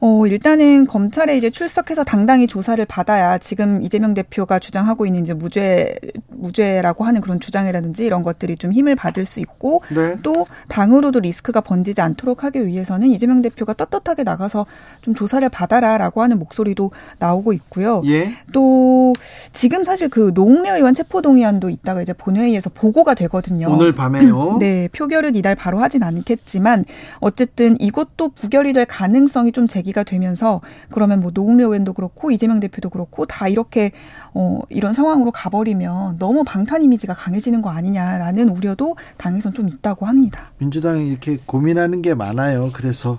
어, 0.00 0.26
일단은 0.26 0.86
검찰에 0.86 1.36
이제 1.36 1.50
출석해서 1.50 2.04
당당히 2.04 2.46
조사를 2.46 2.84
받아야 2.86 3.36
지금 3.38 3.82
이재명 3.82 4.14
대표가 4.14 4.58
주장하고 4.58 5.06
있는 5.06 5.22
이제 5.22 5.34
무죄, 5.34 5.96
무죄라고 6.28 7.04
하는 7.04 7.20
그런 7.20 7.40
주장이라든지 7.40 8.06
이런 8.06 8.22
것들이 8.22 8.56
좀 8.56 8.72
힘을 8.72 8.94
받을 8.94 9.24
수 9.24 9.40
있고 9.40 9.82
네. 9.92 10.16
또 10.22 10.46
당으로도 10.68 11.20
리스크가 11.20 11.60
번지지 11.60 12.00
않도록 12.00 12.44
하기 12.44 12.66
위해서는 12.66 13.08
이재명 13.08 13.42
대표가 13.42 13.74
떳떳하게 13.74 14.22
나가서 14.22 14.66
좀 15.02 15.14
조사를 15.14 15.48
받아라 15.48 15.98
라고 15.98 16.22
하는 16.22 16.38
목소리도 16.38 16.92
나오고 17.18 17.52
있고요. 17.54 18.02
예. 18.06 18.32
또 18.52 19.14
지금 19.58 19.82
사실 19.82 20.08
그 20.08 20.30
노웅래 20.32 20.70
의원 20.70 20.94
체포동의안도 20.94 21.68
있다가 21.68 22.00
이제 22.00 22.12
본회의에서 22.12 22.70
보고가 22.70 23.14
되거든요. 23.14 23.68
오늘 23.68 23.92
밤에요. 23.92 24.58
네, 24.62 24.86
표결을 24.92 25.34
이달 25.34 25.56
바로 25.56 25.80
하진 25.80 26.04
않겠지만 26.04 26.84
어쨌든 27.18 27.76
이것도 27.80 28.28
부결이 28.28 28.72
될 28.72 28.86
가능성이 28.86 29.50
좀 29.50 29.66
제기 29.66 29.88
얘기가 29.88 30.02
되면서 30.04 30.60
그러면 30.90 31.20
뭐 31.20 31.30
노웅래 31.32 31.64
의원도 31.64 31.94
그렇고 31.94 32.30
이재명 32.30 32.60
대표도 32.60 32.90
그렇고 32.90 33.26
다 33.26 33.48
이렇게 33.48 33.92
어 34.34 34.60
이런 34.68 34.94
상황으로 34.94 35.30
가버리면 35.32 36.18
너무 36.18 36.44
방탄 36.44 36.82
이미지가 36.82 37.14
강해지는 37.14 37.62
거 37.62 37.70
아니냐라는 37.70 38.50
우려도 38.50 38.96
당에선 39.16 39.54
좀 39.54 39.68
있다고 39.68 40.06
합니다. 40.06 40.52
민주당이 40.58 41.08
이렇게 41.08 41.38
고민하는 41.44 42.02
게 42.02 42.14
많아요. 42.14 42.70
그래서 42.72 43.18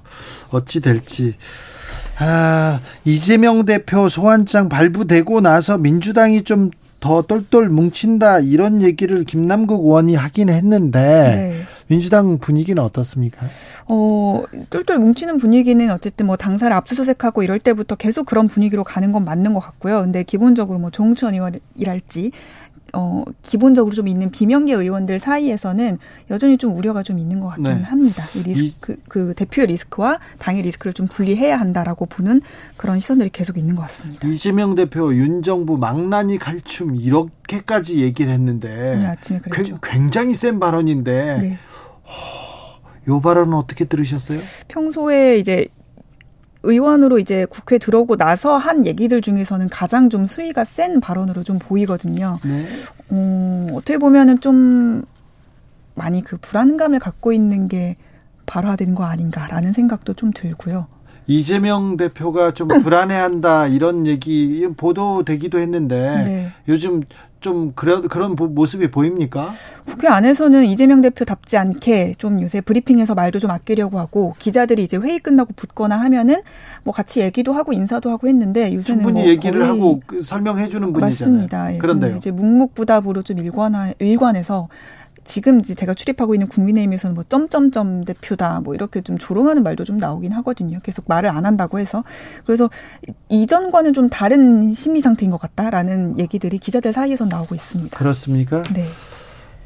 어찌 0.51 0.79
될지. 0.79 1.35
아, 2.19 2.79
이재명 3.05 3.65
대표 3.65 4.09
소환장 4.09 4.69
발부되고 4.69 5.41
나서 5.41 5.77
민주당이 5.77 6.43
좀 6.43 6.71
더 6.99 7.21
똘똘 7.21 7.69
뭉친다 7.69 8.39
이런 8.39 8.81
얘기를 8.81 9.23
김남국 9.23 9.85
의원이 9.85 10.15
하긴 10.15 10.49
했는데 10.49 10.99
네. 10.99 11.61
민주당 11.87 12.37
분위기는 12.37 12.81
어떻습니까? 12.83 13.47
어, 13.87 14.43
똘똘 14.69 14.99
뭉치는 14.99 15.37
분위기는 15.37 15.89
어쨌든 15.91 16.27
뭐 16.27 16.35
당사를 16.35 16.71
압수수색하고 16.75 17.41
이럴 17.41 17.59
때부터 17.59 17.95
계속 17.95 18.25
그런 18.25 18.47
분위기로 18.47 18.83
가는 18.83 19.11
건 19.11 19.25
맞는 19.25 19.53
것 19.53 19.59
같고요. 19.59 20.01
근데 20.01 20.23
기본적으로 20.23 20.77
뭐 20.77 20.91
조홍천 20.91 21.33
의원이랄지 21.33 22.31
어, 22.93 23.23
기본적으로 23.43 23.93
좀 23.93 24.07
있는 24.07 24.31
비명계 24.31 24.73
의원들 24.73 25.19
사이에서는 25.19 25.97
여전히 26.29 26.57
좀 26.57 26.75
우려가 26.75 27.03
좀 27.03 27.19
있는 27.19 27.39
것 27.39 27.47
같기는 27.49 27.77
네. 27.77 27.83
합니다. 27.83 28.23
이 28.35 28.43
리스크, 28.43 28.93
이, 28.93 28.95
그 29.07 29.33
대표의 29.35 29.67
리스크와 29.67 30.19
당의 30.37 30.63
리스크를 30.63 30.93
좀 30.93 31.07
분리해야 31.07 31.59
한다라고 31.59 32.05
보는 32.05 32.41
그런 32.77 32.99
시선들이 32.99 33.29
계속 33.31 33.57
있는 33.57 33.75
것 33.75 33.83
같습니다. 33.83 34.27
이재명 34.27 34.75
대표, 34.75 35.13
윤 35.13 35.41
정부 35.41 35.75
망나니 35.75 36.37
갈춤 36.37 36.95
이렇게까지 36.95 37.99
얘기를 37.99 38.31
했는데 38.31 38.97
네, 38.97 39.05
아침에 39.05 39.39
그랬죠. 39.39 39.79
굉장히 39.81 40.33
센 40.33 40.59
발언인데 40.59 41.37
네. 41.41 41.59
요 43.07 43.19
발언은 43.19 43.53
어떻게 43.53 43.85
들으셨어요? 43.85 44.39
평소에 44.67 45.37
이제 45.37 45.67
의원으로 46.64 47.19
이제 47.19 47.45
국회 47.49 47.77
들어오고 47.77 48.18
나서 48.18 48.57
한 48.57 48.86
얘기들 48.86 49.22
중에서는 49.22 49.69
가장 49.69 50.10
좀 50.10 50.26
수위가 50.26 50.65
센 50.65 50.99
발언으로 50.99 51.44
좀 51.44 51.57
보이거든요. 51.60 52.40
네. 52.44 52.65
어, 53.10 53.68
어떻게 53.73 53.98
보면은 53.98 54.40
좀 54.40 55.03
많이 55.95 56.22
그 56.22 56.38
불안감을 56.38 56.99
갖고 56.99 57.31
있는 57.31 57.68
게 57.68 57.95
발화된 58.45 58.95
거 58.95 59.06
아닌가라는 59.06 59.73
생각도 59.73 60.14
좀 60.14 60.31
들고요. 60.34 60.88
이재명 61.27 61.95
대표가 61.95 62.56
좀 62.56 62.68
불안해한다 62.68 63.68
이런 63.68 64.07
얘기 64.07 64.68
보도되기도 64.76 65.60
했는데 65.60 66.23
네. 66.26 66.52
요즘 66.68 67.03
좀 67.39 67.71
그런 67.73 68.07
그런 68.07 68.35
모습이 68.35 68.91
보입니까? 68.91 69.51
국회 69.85 70.07
안에서는 70.07 70.65
이재명 70.65 71.01
대표답지 71.01 71.57
않게 71.57 72.15
좀 72.17 72.41
요새 72.41 72.59
브리핑에서 72.61 73.15
말도 73.15 73.39
좀 73.39 73.51
아끼려고 73.51 73.99
하고 73.99 74.35
기자들이 74.39 74.83
이제 74.83 74.97
회의 74.97 75.19
끝나고 75.19 75.53
붙거나 75.55 75.99
하면은 76.01 76.41
뭐 76.83 76.93
같이 76.93 77.21
얘기도 77.21 77.53
하고 77.53 77.71
인사도 77.71 78.09
하고 78.09 78.27
했는데 78.27 78.73
요새는 78.73 79.03
충분히 79.03 79.21
뭐 79.21 79.29
얘기를 79.29 79.67
하고 79.67 79.99
그 80.05 80.21
설명해 80.21 80.67
주는 80.67 80.91
분이잖아요. 80.91 81.31
맞습니다. 81.31 81.73
예, 81.73 81.77
그런데 81.77 82.13
이제 82.17 82.31
묵묵부답으로 82.31 83.21
좀 83.23 83.39
일관하 83.39 83.93
일관해서 83.99 84.67
지금 85.23 85.61
제가 85.61 85.93
출입하고 85.93 86.35
있는 86.35 86.47
국민의힘에서는 86.47 87.15
뭐 87.15 87.23
점점점 87.23 88.05
대표다 88.05 88.61
뭐 88.61 88.75
이렇게 88.75 89.01
좀 89.01 89.17
조롱하는 89.17 89.63
말도 89.63 89.83
좀 89.83 89.97
나오긴 89.97 90.31
하거든요. 90.33 90.79
계속 90.81 91.05
말을 91.07 91.29
안 91.29 91.45
한다고 91.45 91.79
해서 91.79 92.03
그래서 92.45 92.69
이전과는 93.29 93.93
좀 93.93 94.09
다른 94.09 94.73
심리 94.73 95.01
상태인 95.01 95.31
것 95.31 95.39
같다라는 95.39 96.19
얘기들이 96.19 96.57
기자들 96.57 96.93
사이에서 96.93 97.25
나오고 97.25 97.55
있습니다. 97.55 97.97
그렇습니까? 97.97 98.63
네. 98.73 98.85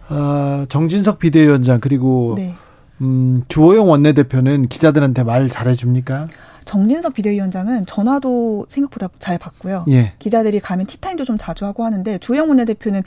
아, 0.07 0.65
정진석 0.69 1.19
비대위원장 1.19 1.79
그리고 1.79 2.33
네. 2.37 2.53
음, 3.01 3.43
주호영 3.47 3.89
원내대표는 3.89 4.67
기자들한테 4.67 5.23
말 5.23 5.49
잘해줍니까? 5.49 6.27
정진석 6.65 7.13
비대위원장은 7.13 7.85
전화도 7.85 8.67
생각보다 8.69 9.09
잘 9.19 9.37
받고요. 9.37 9.85
예. 9.89 10.13
기자들이 10.19 10.59
가면 10.59 10.85
티타임도 10.85 11.25
좀 11.25 11.37
자주 11.37 11.65
하고 11.65 11.83
하는데 11.83 12.17
주호영 12.19 12.47
원내대표는 12.47 13.03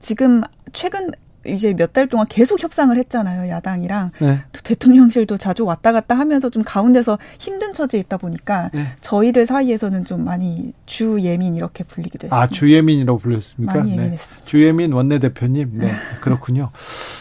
지금 0.00 0.42
최근 0.72 1.10
이제 1.46 1.72
몇 1.74 1.92
달 1.92 2.06
동안 2.06 2.26
계속 2.28 2.62
협상을 2.62 2.94
했잖아요 2.96 3.48
야당이랑 3.50 4.10
네. 4.20 4.40
또 4.52 4.60
대통령실도 4.62 5.38
자주 5.38 5.64
왔다 5.64 5.90
갔다 5.92 6.16
하면서 6.18 6.50
좀 6.50 6.62
가운데서 6.64 7.18
힘든 7.38 7.72
처지에 7.72 7.98
있다 8.00 8.16
보니까 8.18 8.70
네. 8.74 8.86
저희들 9.00 9.46
사이에서는 9.46 10.04
좀 10.04 10.24
많이 10.24 10.72
주예민 10.86 11.54
이렇게 11.54 11.82
불리기도 11.82 12.26
했습니다. 12.26 12.36
아 12.36 12.46
주예민이라고 12.46 13.18
불렸습니까? 13.18 13.74
많이 13.74 13.90
네. 13.90 13.96
예민했습니다. 13.96 14.40
네. 14.40 14.46
주예민 14.46 14.92
원내대표님, 14.92 15.70
네 15.78 15.90
그렇군요. 16.20 16.70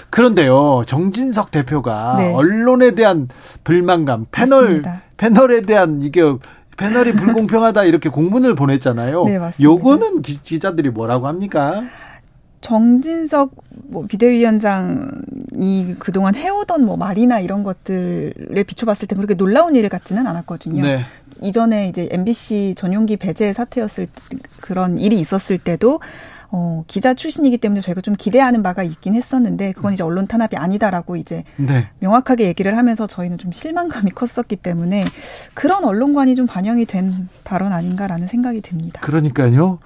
그런데요 0.10 0.84
정진석 0.86 1.52
대표가 1.52 2.16
네. 2.18 2.34
언론에 2.34 2.92
대한 2.92 3.28
불만감, 3.64 4.26
패널 4.32 4.62
맞습니다. 4.64 5.02
패널에 5.18 5.62
대한 5.62 6.02
이게 6.02 6.22
패널이 6.78 7.14
불공평하다 7.14 7.84
이렇게 7.86 8.10
공문을 8.10 8.56
보냈잖아요. 8.56 9.24
네 9.28 9.40
맞습니다. 9.40 9.64
요거는 9.64 10.22
기자들이 10.22 10.90
뭐라고 10.92 11.28
합니까? 11.28 11.84
정진석 12.62 13.52
뭐 13.86 14.06
비대위원장이 14.08 15.96
그동안 16.00 16.36
해오던 16.36 16.86
뭐 16.86 16.98
말이나 16.98 17.40
이런 17.40 17.64
것들에 17.64 18.64
비춰봤을 18.64 19.08
때 19.08 19.16
그렇게 19.16 19.34
놀라운 19.36 19.76
일 19.76 19.88
같지는 19.90 20.28
않았거든요. 20.28 20.84
네. 20.84 21.02
이전에 21.42 21.88
이제 21.88 22.10
MBC 22.12 22.76
전용기 22.76 23.18
배제 23.18 23.54
사태였을 23.54 24.08
그런 24.62 24.98
일이 24.98 25.20
있었을 25.20 25.58
때도 25.58 26.02
어, 26.52 26.84
기자 26.88 27.14
출신이기 27.14 27.60
때문에 27.60 27.80
저희가 27.80 28.02
좀 28.02 28.16
기대하는 28.16 28.64
바가 28.64 28.84
있긴 28.84 29.14
했었는데 29.14 29.72
그건 29.74 29.94
이제 29.94 30.04
언론 30.04 30.26
탄압이 30.26 30.56
아니다라고 30.56 31.16
이제 31.16 31.44
네. 31.58 31.90
명확하게 32.00 32.48
얘기를 32.48 32.76
하면서 32.76 33.06
저희는 33.06 33.38
좀 33.38 33.52
실망감이 33.52 34.12
컸었기 34.12 34.56
때문에 34.56 35.06
그런 35.54 35.84
언론관이 35.84 36.36
좀 36.36 36.48
반영이 36.48 36.86
된 36.86 37.30
발언 37.44 37.72
아닌가라는 37.72 38.28
생각이 38.28 38.62
듭니다. 38.62 39.00
그러니까요. 39.02 39.78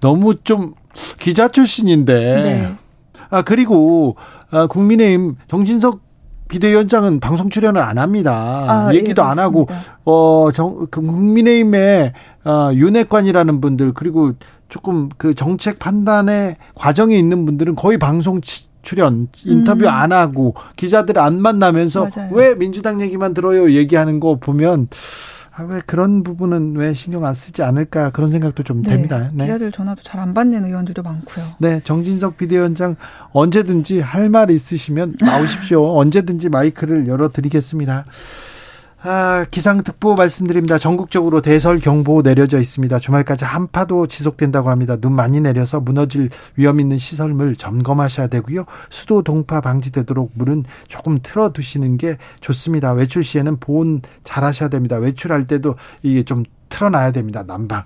너무 0.00 0.36
좀 0.42 0.74
기자 1.18 1.48
출신인데. 1.48 2.42
네. 2.44 2.74
아 3.30 3.42
그리고 3.42 4.16
아, 4.50 4.66
국민의힘 4.66 5.36
정진석 5.48 6.00
비대위원장은 6.48 7.20
방송 7.20 7.48
출연을 7.48 7.80
안 7.80 7.96
합니다. 7.96 8.66
아, 8.68 8.92
예, 8.92 8.98
얘기도 8.98 9.22
예, 9.22 9.26
안 9.26 9.38
하고 9.38 9.66
어 10.04 10.50
정, 10.52 10.86
그 10.90 11.00
국민의힘의 11.00 12.12
어, 12.44 12.70
윤핵관이라는 12.74 13.60
분들 13.62 13.94
그리고 13.94 14.32
조금 14.68 15.08
그 15.16 15.34
정책 15.34 15.78
판단의 15.78 16.56
과정에 16.74 17.16
있는 17.16 17.46
분들은 17.46 17.74
거의 17.74 17.96
방송 17.96 18.40
출연 18.82 19.28
인터뷰 19.44 19.84
음. 19.84 19.88
안 19.88 20.12
하고 20.12 20.54
기자들 20.76 21.18
안 21.18 21.40
만나면서 21.40 22.08
맞아요. 22.14 22.30
왜 22.32 22.54
민주당 22.54 23.00
얘기만 23.00 23.32
들어요 23.32 23.72
얘기하는 23.72 24.20
거 24.20 24.36
보면 24.36 24.88
아, 25.54 25.64
왜 25.64 25.80
그런 25.84 26.22
부분은 26.22 26.76
왜 26.76 26.94
신경 26.94 27.24
안 27.26 27.34
쓰지 27.34 27.62
않을까 27.62 28.10
그런 28.10 28.30
생각도 28.30 28.62
좀 28.62 28.82
네, 28.82 28.90
됩니다. 28.90 29.30
네. 29.34 29.44
기자들 29.44 29.70
전화도 29.70 30.02
잘 30.02 30.20
안 30.22 30.32
받는 30.34 30.64
의원들도 30.64 31.02
많고요. 31.02 31.44
네, 31.58 31.80
정진석 31.84 32.36
비대위원장 32.38 32.96
언제든지 33.32 34.00
할 34.00 34.28
말 34.30 34.50
있으시면 34.50 35.16
나오십시오. 35.20 35.84
언제든지 35.98 36.48
마이크를 36.48 37.06
열어드리겠습니다. 37.06 38.06
아, 39.04 39.44
기상특보 39.50 40.14
말씀드립니다. 40.14 40.78
전국적으로 40.78 41.40
대설 41.40 41.80
경보 41.80 42.22
내려져 42.22 42.60
있습니다. 42.60 42.98
주말까지 43.00 43.44
한파도 43.44 44.06
지속된다고 44.06 44.70
합니다. 44.70 44.96
눈 44.96 45.14
많이 45.14 45.40
내려서 45.40 45.80
무너질 45.80 46.30
위험 46.56 46.78
있는 46.78 46.98
시설물 46.98 47.56
점검하셔야 47.56 48.28
되고요. 48.28 48.64
수도 48.90 49.22
동파 49.22 49.60
방지되도록 49.60 50.32
물은 50.34 50.64
조금 50.86 51.18
틀어 51.22 51.52
두시는 51.52 51.96
게 51.96 52.16
좋습니다. 52.40 52.92
외출 52.92 53.24
시에는 53.24 53.58
보온 53.58 54.02
잘 54.22 54.44
하셔야 54.44 54.68
됩니다. 54.68 54.96
외출할 54.96 55.46
때도 55.46 55.74
이게 56.02 56.22
좀 56.22 56.44
틀어 56.68 56.88
놔야 56.88 57.10
됩니다. 57.10 57.42
난방. 57.44 57.82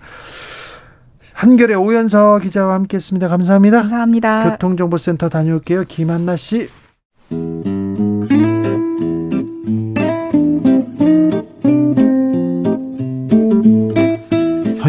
한결의 1.32 1.76
오연서 1.76 2.38
기자와 2.38 2.74
함께 2.74 2.97
했습니다. 2.97 3.28
감사합니다. 3.28 3.82
감사합니다. 3.82 4.51
교통정보센터 4.51 5.28
다녀올게요. 5.28 5.84
김한나 5.86 6.36
씨. 6.36 6.68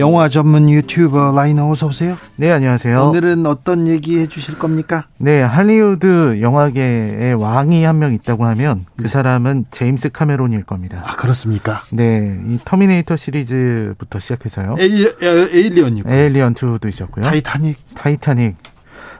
영화 0.00 0.28
전문 0.30 0.68
유튜버 0.70 1.32
라이너 1.36 1.68
어서 1.70 1.86
오세요. 1.86 2.16
네, 2.36 2.50
안녕하세요. 2.50 3.02
오늘은 3.10 3.44
어떤 3.44 3.86
얘기 3.86 4.18
해 4.18 4.26
주실 4.26 4.58
겁니까? 4.58 5.04
네, 5.18 5.42
할리우드 5.42 6.40
영화계의 6.40 7.34
왕이 7.34 7.84
한 7.84 7.98
명 8.00 8.14
있다고 8.14 8.46
하면 8.46 8.86
그 8.96 9.02
네. 9.02 9.08
사람은 9.10 9.66
제임스 9.70 10.08
카메론일 10.10 10.64
겁니다. 10.64 11.02
아, 11.04 11.16
그렇습니까? 11.16 11.82
네, 11.90 12.40
이 12.46 12.58
터미네이터 12.64 13.16
시리즈부터 13.16 14.20
시작해서요. 14.20 14.76
에일리언이고. 14.78 16.10
에일리언 16.10 16.54
2도 16.54 16.88
있었고요. 16.88 17.22
타이타닉. 17.26 17.76
타이타닉. 17.94 18.56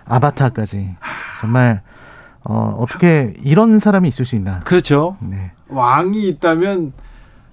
아바타까지. 0.07 0.97
정말 1.43 1.83
어, 2.43 2.75
어떻게 2.79 3.35
이런 3.45 3.79
사람이 3.81 4.09
있을 4.09 4.25
수 4.25 4.35
있나? 4.35 4.61
그렇죠. 4.61 5.19
네. 5.21 5.51
왕이 5.69 6.27
있다면 6.27 6.95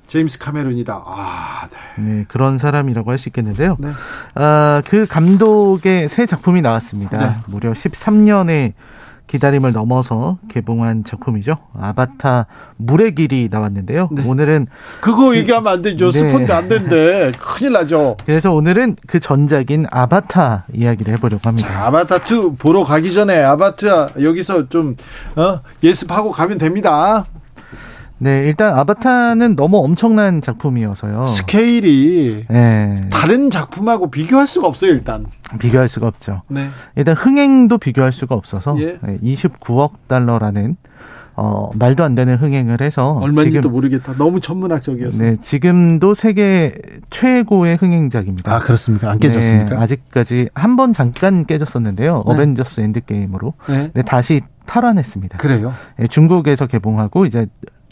제임스 0.08 0.40
카메론이다. 0.40 1.04
아, 1.06 1.68
네. 1.98 2.04
네 2.04 2.26
그런 2.28 2.58
사람이라고 2.58 3.12
할 3.12 3.18
수 3.18 3.30
있겠는데요. 3.30 3.76
네. 3.80 3.92
아, 4.36 4.82
그 4.88 5.06
감독의 5.08 6.08
새 6.08 6.26
작품이 6.26 6.62
나왔습니다. 6.62 7.18
네. 7.18 7.36
무려 7.48 7.72
13년의 7.72 8.74
기다림을 9.26 9.74
넘어서 9.74 10.38
개봉한 10.50 11.04
작품이죠. 11.04 11.58
아바타 11.78 12.46
물의 12.78 13.16
길이 13.16 13.50
나왔는데요. 13.52 14.08
네. 14.12 14.24
오늘은 14.26 14.68
그거 15.02 15.30
그, 15.30 15.38
얘기하면 15.38 15.74
안 15.74 15.82
되죠. 15.82 16.12
네. 16.12 16.20
스폰데 16.20 16.54
안 16.54 16.68
된대. 16.70 17.32
큰일 17.38 17.74
나죠. 17.74 18.16
그래서 18.26 18.54
오늘은 18.54 18.96
그 19.06 19.20
전작인 19.20 19.86
아바타 19.92 20.68
이야기를 20.74 21.14
해보려고 21.16 21.42
합니다. 21.44 21.68
자, 21.68 21.88
아바타 21.88 22.18
2 22.20 22.56
보러 22.58 22.84
가기 22.86 23.12
전에 23.12 23.44
아바타 23.44 24.12
여기서 24.22 24.70
좀 24.70 24.96
어, 25.36 25.60
예습하고 25.84 26.32
가면 26.32 26.58
됩니다. 26.60 27.26
네, 28.20 28.40
일단 28.48 28.74
아바타는 28.78 29.56
너무 29.56 29.78
엄청난 29.78 30.42
작품이어서요. 30.42 31.28
스케일이 31.28 32.46
네. 32.50 33.08
다른 33.12 33.50
작품하고 33.52 34.10
비교할 34.10 34.48
수가 34.48 34.68
없어요, 34.68 34.92
일단. 34.92 35.26
비교할 35.60 35.88
수가 35.88 36.08
없죠. 36.08 36.42
네. 36.48 36.68
일단 36.96 37.16
흥행도 37.16 37.78
비교할 37.78 38.12
수가 38.12 38.34
없어서 38.36 38.76
예. 38.80 38.98
29억 39.24 39.92
달러라는 40.08 40.78
어, 41.40 41.70
말도 41.76 42.04
안 42.04 42.16
되는 42.16 42.36
흥행을 42.36 42.82
해서 42.82 43.12
얼마인지도 43.22 43.70
모르겠다. 43.70 44.16
너무 44.18 44.40
천문학적이어서. 44.40 45.22
네, 45.24 45.36
지금도 45.36 46.16
세계 46.16 46.74
최고의 47.12 47.76
흥행작입니다. 47.78 48.52
아, 48.56 48.58
그렇습니까? 48.58 49.12
안 49.12 49.20
깨졌습니까? 49.20 49.76
네, 49.76 49.82
아직까지 49.84 50.50
한 50.56 50.76
번 50.76 50.94
잠깐 50.94 51.46
깨졌었는데요. 51.46 52.24
네. 52.26 52.34
어벤져스 52.34 52.82
엔드게임으로. 52.82 53.54
네. 53.70 53.92
네, 53.94 54.02
다시 54.02 54.42
탈환했습니다. 54.66 55.38
그래요? 55.38 55.76
네, 56.00 56.08
중국에서 56.08 56.66
개봉하고 56.66 57.28
이제 57.28 57.46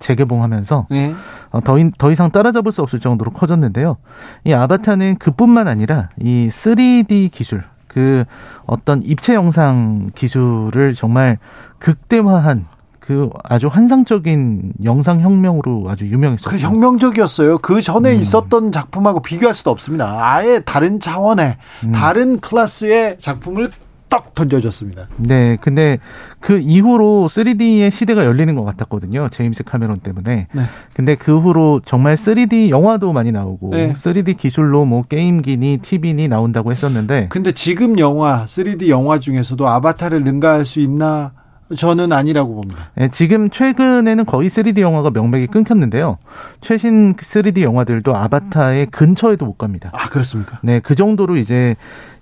재개봉하면서 0.06 0.88
네. 0.92 1.16
어, 1.52 1.62
더, 1.62 1.78
더 1.98 2.12
이상 2.12 2.30
따라잡을 2.30 2.72
수 2.72 2.82
없을 2.82 3.00
정도로 3.00 3.32
커졌는데요. 3.32 3.98
이 4.44 4.54
아바타는 4.54 5.18
그뿐만 5.18 5.68
아니라 5.68 6.10
이 6.22 6.48
3D 6.52 7.32
기술, 7.32 7.64
그 7.88 8.26
어떤 8.66 9.02
입체 9.04 9.34
영상 9.34 10.12
기술을 10.14 10.94
정말 10.96 11.40
극대화한 11.80 12.68
그 13.00 13.30
아주 13.44 13.68
환상적인 13.68 14.74
영상 14.84 15.22
혁명으로 15.22 15.86
아주 15.88 16.08
유명했어요. 16.08 16.52
그 16.52 16.60
혁명적이었어요. 16.60 17.60
그 17.60 17.82
전에 17.82 18.14
음. 18.14 18.20
있었던 18.20 18.72
작품하고 18.72 19.22
비교할 19.22 19.54
수도 19.54 19.70
없습니다. 19.70 20.18
아예 20.20 20.60
다른 20.60 21.00
차원의 21.00 21.58
음. 21.84 21.92
다른 21.92 22.40
클래스의 22.40 23.18
작품을 23.20 23.72
떡 24.10 24.34
던져졌습니다. 24.34 25.08
네, 25.18 25.58
근데 25.62 25.98
그 26.40 26.60
이후로 26.60 27.28
3D의 27.30 27.92
시대가 27.92 28.26
열리는 28.26 28.54
것 28.56 28.64
같았거든요. 28.64 29.30
제임스 29.30 29.64
카메론 29.64 29.98
때문에. 30.00 30.48
네. 30.52 30.62
근데 30.94 31.16
그 31.16 31.38
후로 31.38 31.82
정말 31.86 32.16
3D 32.16 32.70
영화도 32.70 33.12
많이 33.14 33.32
나오고 33.32 33.70
네. 33.72 33.94
3D 33.94 34.38
기술로 34.38 34.86
뭐 34.86 35.04
게임기니 35.04 35.80
TV니 35.82 36.28
나온다고 36.28 36.72
했었는데. 36.72 37.28
근데 37.30 37.52
지금 37.52 37.98
영화 38.00 38.46
3D 38.46 38.90
영화 38.90 39.20
중에서도 39.20 39.68
아바타를 39.68 40.24
능가할 40.24 40.66
수 40.66 40.80
있나? 40.80 41.32
저는 41.76 42.12
아니라고 42.12 42.54
봅니다. 42.54 42.92
네, 42.96 43.10
지금 43.10 43.50
최근에는 43.50 44.26
거의 44.26 44.50
3D 44.50 44.82
영화가 44.82 45.10
명맥이 45.10 45.48
끊겼는데요. 45.48 46.20
최신 46.62 47.16
3D 47.16 47.62
영화들도 47.62 48.16
아바타의 48.16 48.88
근처에도 48.88 49.46
못 49.46 49.58
갑니다. 49.58 49.90
아, 49.94 50.08
그렇습니까? 50.10 50.60
네, 50.62 50.80
그 50.80 50.94
정도로 50.94 51.38
이제 51.38 51.76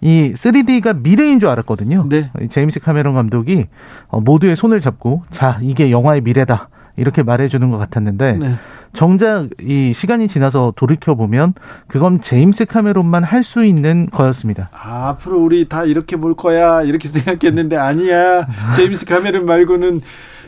이 0.04 0.34
3D가 0.36 1.02
미래인 1.02 1.40
줄 1.40 1.48
알았거든요. 1.50 2.06
네. 2.10 2.30
제임스 2.50 2.82
카메론 2.82 3.14
감독이 3.14 3.68
어, 4.10 4.20
모두의 4.20 4.56
손을 4.58 4.82
잡고 4.82 5.24
자, 5.30 5.60
이게 5.62 5.92
영화의 5.92 6.22
미래다. 6.22 6.68
이렇게 6.98 7.24
말해주는 7.24 7.68
것 7.72 7.78
같았는데 7.80 8.34
네. 8.34 8.56
정작 8.94 9.48
이 9.62 9.94
시간이 9.96 10.28
지나서 10.28 10.74
돌이켜 10.76 11.16
보면 11.16 11.54
그건 11.88 12.22
제임스 12.22 12.66
카메론만 12.66 13.24
할 13.24 13.42
수 13.44 13.66
있는 13.66 14.08
거였습니다. 14.12 14.70
아, 14.74 15.08
앞으로 15.10 15.42
우리 15.42 15.68
다 15.68 15.86
이렇게 15.86 16.18
볼 16.18 16.36
거야 16.36 16.84
이렇게 16.84 17.08
생각했는데 17.10 17.78
아니야 17.78 18.46
제임스 18.76 19.06
카메론 19.08 19.46
말고는 19.48 20.02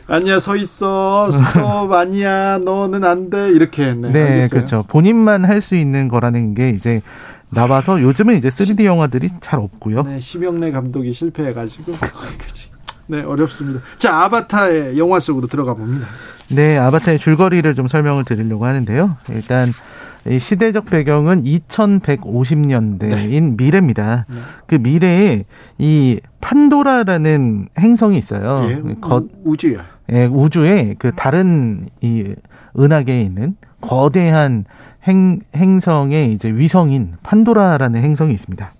아니야 0.06 0.38
서 0.38 0.54
있어 0.54 1.28
스톱 1.32 1.90
아니야 1.92 2.58
너는 2.58 3.02
안 3.02 3.28
돼 3.28 3.48
이렇게 3.50 3.92
네, 3.94 4.12
네 4.12 4.22
알겠어요. 4.22 4.48
그렇죠 4.50 4.84
본인만 4.86 5.44
할 5.44 5.60
수 5.60 5.74
있는 5.74 6.06
거라는 6.06 6.54
게 6.54 6.70
이제 6.70 7.02
나와서 7.50 8.00
요즘은 8.02 8.36
이제 8.36 8.48
3D 8.48 8.84
영화들이 8.84 9.30
잘 9.40 9.60
없고요. 9.60 10.02
네, 10.02 10.18
심영래 10.20 10.70
감독이 10.70 11.12
실패해가지고 11.12 11.94
네 13.08 13.22
어렵습니다. 13.22 13.80
자 13.98 14.24
아바타의 14.24 14.98
영화 14.98 15.20
속으로 15.20 15.46
들어가 15.46 15.74
봅니다. 15.74 16.06
네, 16.50 16.76
아바타의 16.76 17.18
줄거리를 17.18 17.74
좀 17.74 17.88
설명을 17.88 18.24
드리려고 18.24 18.66
하는데요. 18.66 19.16
일단 19.30 19.72
이 20.28 20.38
시대적 20.40 20.86
배경은 20.86 21.44
2150년대인 21.44 22.98
네. 22.98 23.40
미래입니다. 23.56 24.26
네. 24.28 24.36
그 24.66 24.74
미래에 24.74 25.44
이 25.78 26.20
판도라라는 26.40 27.68
행성이 27.78 28.18
있어요. 28.18 28.56
예, 28.68 28.94
거, 29.00 29.24
우주요. 29.44 29.80
예, 30.12 30.26
우주에 30.26 30.96
그 30.98 31.12
다른 31.14 31.88
이 32.00 32.34
은하계에 32.78 33.22
있는 33.22 33.56
거대한 33.80 34.64
행, 35.06 35.40
행성의 35.54 36.32
이제 36.32 36.48
위성인 36.48 37.14
판도라라는 37.22 38.02
행성이 38.02 38.34
있습니다. 38.34 38.72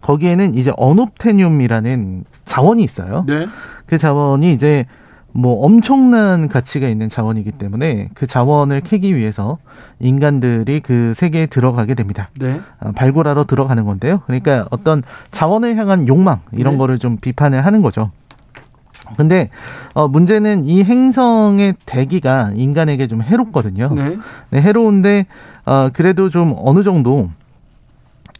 거기에는 0.00 0.54
이제 0.54 0.72
어놉테늄이라는 0.76 2.24
자원이 2.44 2.82
있어요. 2.82 3.24
네. 3.26 3.46
그 3.86 3.98
자원이 3.98 4.52
이제 4.52 4.86
뭐 5.32 5.64
엄청난 5.64 6.48
가치가 6.48 6.88
있는 6.88 7.08
자원이기 7.08 7.52
때문에 7.52 8.08
그 8.14 8.26
자원을 8.26 8.80
캐기 8.80 9.14
위해서 9.14 9.58
인간들이 10.00 10.80
그 10.80 11.12
세계에 11.14 11.46
들어가게 11.46 11.94
됩니다. 11.94 12.30
네. 12.38 12.60
어, 12.80 12.92
발굴하러 12.92 13.44
들어가는 13.44 13.84
건데요. 13.84 14.22
그러니까 14.26 14.66
어떤 14.70 15.02
자원을 15.30 15.76
향한 15.76 16.08
욕망 16.08 16.40
이런 16.52 16.74
네. 16.74 16.78
거를 16.78 16.98
좀 16.98 17.18
비판을 17.18 17.64
하는 17.64 17.82
거죠. 17.82 18.10
근데 19.16 19.50
어 19.94 20.08
문제는 20.08 20.64
이 20.64 20.84
행성의 20.84 21.74
대기가 21.86 22.52
인간에게 22.54 23.06
좀 23.06 23.22
해롭거든요. 23.22 23.92
네. 23.94 24.18
네 24.50 24.60
해로운데 24.60 25.26
어 25.64 25.88
그래도 25.92 26.30
좀 26.30 26.54
어느 26.58 26.82
정도 26.82 27.30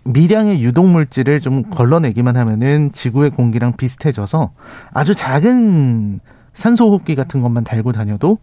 미량의 0.05 0.62
유독 0.62 0.86
물질을 0.86 1.40
좀 1.40 1.65
걸러내기만 1.65 2.36
하면은 2.36 2.93
지구의 2.93 3.31
공기랑 3.31 3.77
비슷해져서 3.77 4.53
아주 4.93 5.15
작은 5.15 6.20
산소 6.55 6.89
호흡기 6.89 7.15
같은 7.15 7.40
것만 7.40 7.65
달고 7.65 7.93
다녀도 7.93 8.39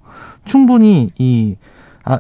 충분히 0.46 1.12
이 1.18 1.56
아, 1.62 1.75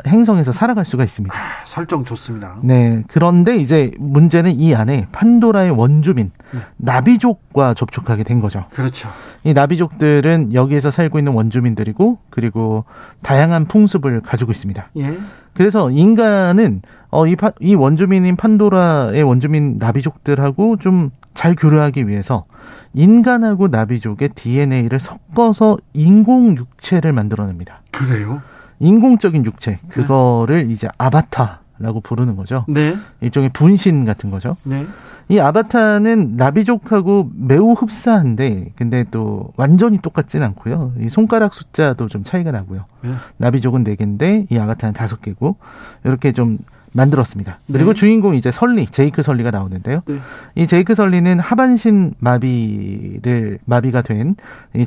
행성에서 0.07 0.51
살아갈 0.51 0.85
수가 0.85 1.03
있습니다. 1.03 1.35
아, 1.35 1.39
설정 1.65 2.05
좋습니다. 2.05 2.57
네. 2.63 3.03
그런데 3.07 3.57
이제 3.57 3.91
문제는 3.97 4.51
이 4.51 4.73
안에 4.73 5.07
판도라의 5.11 5.71
원주민 5.71 6.31
네. 6.51 6.59
나비족과 6.77 7.73
접촉하게 7.73 8.23
된 8.23 8.41
거죠. 8.41 8.65
그렇죠. 8.71 9.09
이 9.43 9.53
나비족들은 9.53 10.53
여기에서 10.53 10.89
살고 10.91 11.19
있는 11.19 11.33
원주민들이고 11.33 12.17
그리고 12.29 12.85
다양한 13.21 13.65
풍습을 13.65 14.21
가지고 14.21 14.51
있습니다. 14.51 14.89
예. 14.97 15.17
그래서 15.53 15.91
인간은 15.91 16.81
어, 17.09 17.27
이, 17.27 17.35
파, 17.35 17.51
이 17.61 17.75
원주민인 17.75 18.35
판도라의 18.35 19.23
원주민 19.23 19.77
나비족들하고 19.77 20.77
좀 20.77 21.11
잘 21.35 21.53
교류하기 21.53 22.07
위해서 22.07 22.45
인간하고 22.93 23.67
나비족의 23.67 24.29
DNA를 24.29 24.99
섞어서 24.99 25.77
인공 25.93 26.57
육체를 26.57 27.13
만들어냅니다. 27.13 27.81
그래요? 27.91 28.41
인공적인 28.79 29.45
육체 29.45 29.79
그거를 29.89 30.67
네. 30.67 30.73
이제 30.73 30.87
아바타라고 30.97 32.01
부르는 32.01 32.35
거죠. 32.35 32.65
네. 32.67 32.97
일종의 33.21 33.49
분신 33.49 34.05
같은 34.05 34.29
거죠. 34.29 34.57
네. 34.63 34.85
이 35.27 35.39
아바타는 35.39 36.35
나비족하고 36.37 37.31
매우 37.35 37.73
흡사한데 37.73 38.73
근데 38.75 39.05
또 39.09 39.53
완전히 39.57 39.97
똑같진 39.97 40.43
않고요. 40.43 40.93
이 40.99 41.09
손가락 41.09 41.53
숫자도 41.53 42.09
좀 42.09 42.23
차이가 42.23 42.51
나고요. 42.51 42.85
네. 43.01 43.13
나비족은 43.37 43.83
네 43.83 43.95
개인데 43.95 44.45
이 44.49 44.57
아바타는 44.57 44.93
다섯 44.93 45.21
개고 45.21 45.57
이렇게 46.03 46.31
좀 46.31 46.59
만들었습니다. 46.95 47.59
그리고 47.71 47.93
네. 47.93 47.99
주인공 47.99 48.35
이제 48.35 48.51
설리, 48.51 48.87
제이크 48.87 49.21
설리가 49.21 49.51
나오는데요. 49.51 50.01
네. 50.05 50.15
이 50.55 50.65
제이크 50.65 50.95
설리는 50.95 51.39
하반신 51.39 52.13
마비를 52.19 53.59
마비가 53.65 54.01
된이 54.01 54.35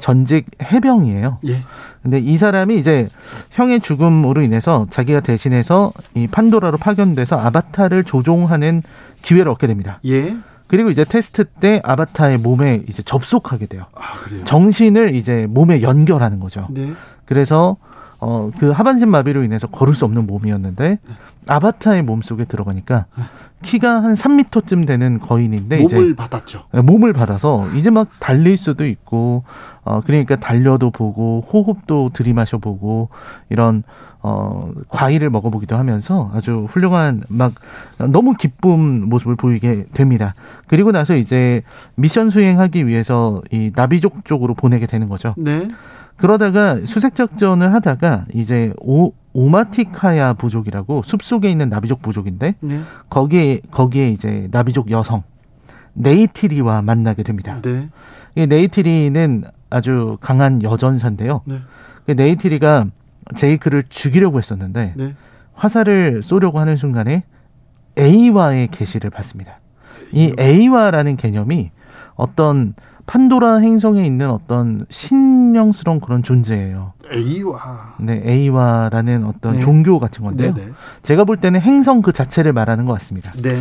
전직 0.00 0.46
해병이에요. 0.62 1.38
예. 1.46 1.60
근데 2.02 2.18
이 2.18 2.36
사람이 2.38 2.78
이제 2.78 3.08
형의 3.50 3.80
죽음으로 3.80 4.40
인해서 4.42 4.86
자기가 4.88 5.20
대신해서 5.20 5.92
이 6.14 6.26
판도라로 6.26 6.78
파견돼서 6.78 7.38
아바타를 7.38 8.04
조종하는 8.04 8.82
기회를 9.20 9.50
얻게 9.50 9.66
됩니다. 9.66 10.00
예. 10.06 10.34
그리고 10.66 10.90
이제 10.90 11.04
테스트 11.04 11.44
때 11.44 11.80
아바타의 11.84 12.38
몸에 12.38 12.82
이제 12.88 13.02
접속하게 13.02 13.66
돼요. 13.66 13.84
아, 13.94 14.14
정신을 14.44 15.14
이제 15.14 15.46
몸에 15.48 15.82
연결하는 15.82 16.40
거죠. 16.40 16.68
네. 16.70 16.92
그래서 17.26 17.76
어, 18.20 18.50
그 18.58 18.70
하반신 18.70 19.10
마비로 19.10 19.44
인해서 19.44 19.66
걸을 19.68 19.94
수 19.94 20.04
없는 20.04 20.26
몸이었는데 20.26 20.98
아바타의 21.46 22.02
몸 22.02 22.22
속에 22.22 22.44
들어가니까 22.44 23.06
키가 23.62 24.02
한 24.02 24.14
3미터쯤 24.14 24.86
되는 24.86 25.18
거인인데 25.18 25.78
몸을 25.78 26.06
이제 26.06 26.14
받았죠. 26.14 26.64
네, 26.72 26.82
몸을 26.82 27.12
받아서 27.12 27.66
이제 27.74 27.90
막 27.90 28.08
달릴 28.20 28.56
수도 28.56 28.86
있고 28.86 29.44
어 29.82 30.00
그러니까 30.04 30.36
달려도 30.36 30.90
보고 30.90 31.44
호흡도 31.52 32.10
들이마셔 32.12 32.58
보고 32.58 33.08
이런 33.48 33.82
어 34.20 34.70
과일을 34.88 35.30
먹어 35.30 35.50
보기도 35.50 35.76
하면서 35.76 36.30
아주 36.34 36.66
훌륭한 36.68 37.22
막 37.28 37.52
너무 38.10 38.34
기쁨 38.34 39.08
모습을 39.08 39.36
보이게 39.36 39.86
됩니다. 39.92 40.34
그리고 40.66 40.92
나서 40.92 41.16
이제 41.16 41.62
미션 41.96 42.30
수행하기 42.30 42.86
위해서 42.86 43.42
이 43.50 43.72
나비족 43.74 44.24
쪽으로 44.24 44.54
보내게 44.54 44.86
되는 44.86 45.08
거죠. 45.08 45.34
네. 45.36 45.68
그러다가 46.16 46.80
수색 46.84 47.14
작전을 47.14 47.72
하다가 47.74 48.26
이제 48.34 48.72
오 48.80 49.12
오마티카야 49.32 50.34
부족이라고 50.34 51.02
숲 51.04 51.22
속에 51.22 51.50
있는 51.50 51.68
나비족 51.68 52.02
부족인데 52.02 52.54
네. 52.60 52.80
거기에 53.10 53.60
거기에 53.70 54.08
이제 54.08 54.48
나비족 54.50 54.90
여성 54.90 55.22
네이티리와 55.94 56.82
만나게 56.82 57.22
됩니다. 57.22 57.60
네. 57.62 57.88
이 58.34 58.46
네이티리는 58.46 59.44
아주 59.70 60.16
강한 60.20 60.62
여전사인데요. 60.62 61.42
네. 61.44 61.58
그 62.06 62.12
네이티리가 62.12 62.86
제이크를 63.34 63.84
죽이려고 63.88 64.38
했었는데 64.38 64.94
네. 64.96 65.14
화살을 65.54 66.22
쏘려고 66.22 66.60
하는 66.60 66.76
순간에 66.76 67.24
에이와의 67.96 68.68
계시를 68.68 69.10
받습니다. 69.10 69.58
이 70.12 70.32
에이와라는 70.38 71.16
개념이 71.16 71.70
어떤 72.14 72.74
판도라 73.08 73.56
행성에 73.56 74.04
있는 74.04 74.28
어떤 74.28 74.84
신령스러운 74.90 75.98
그런 75.98 76.22
존재예요. 76.22 76.92
에이와. 77.10 77.96
네, 77.98 78.20
에이와라는 78.22 79.24
어떤 79.24 79.54
네. 79.54 79.60
종교 79.60 79.98
같은 79.98 80.22
건데요. 80.22 80.52
네네. 80.52 80.66
네. 80.66 80.72
제가 81.02 81.24
볼 81.24 81.38
때는 81.38 81.60
행성 81.60 82.02
그 82.02 82.12
자체를 82.12 82.52
말하는 82.52 82.84
것 82.84 82.92
같습니다. 82.92 83.32
네. 83.42 83.54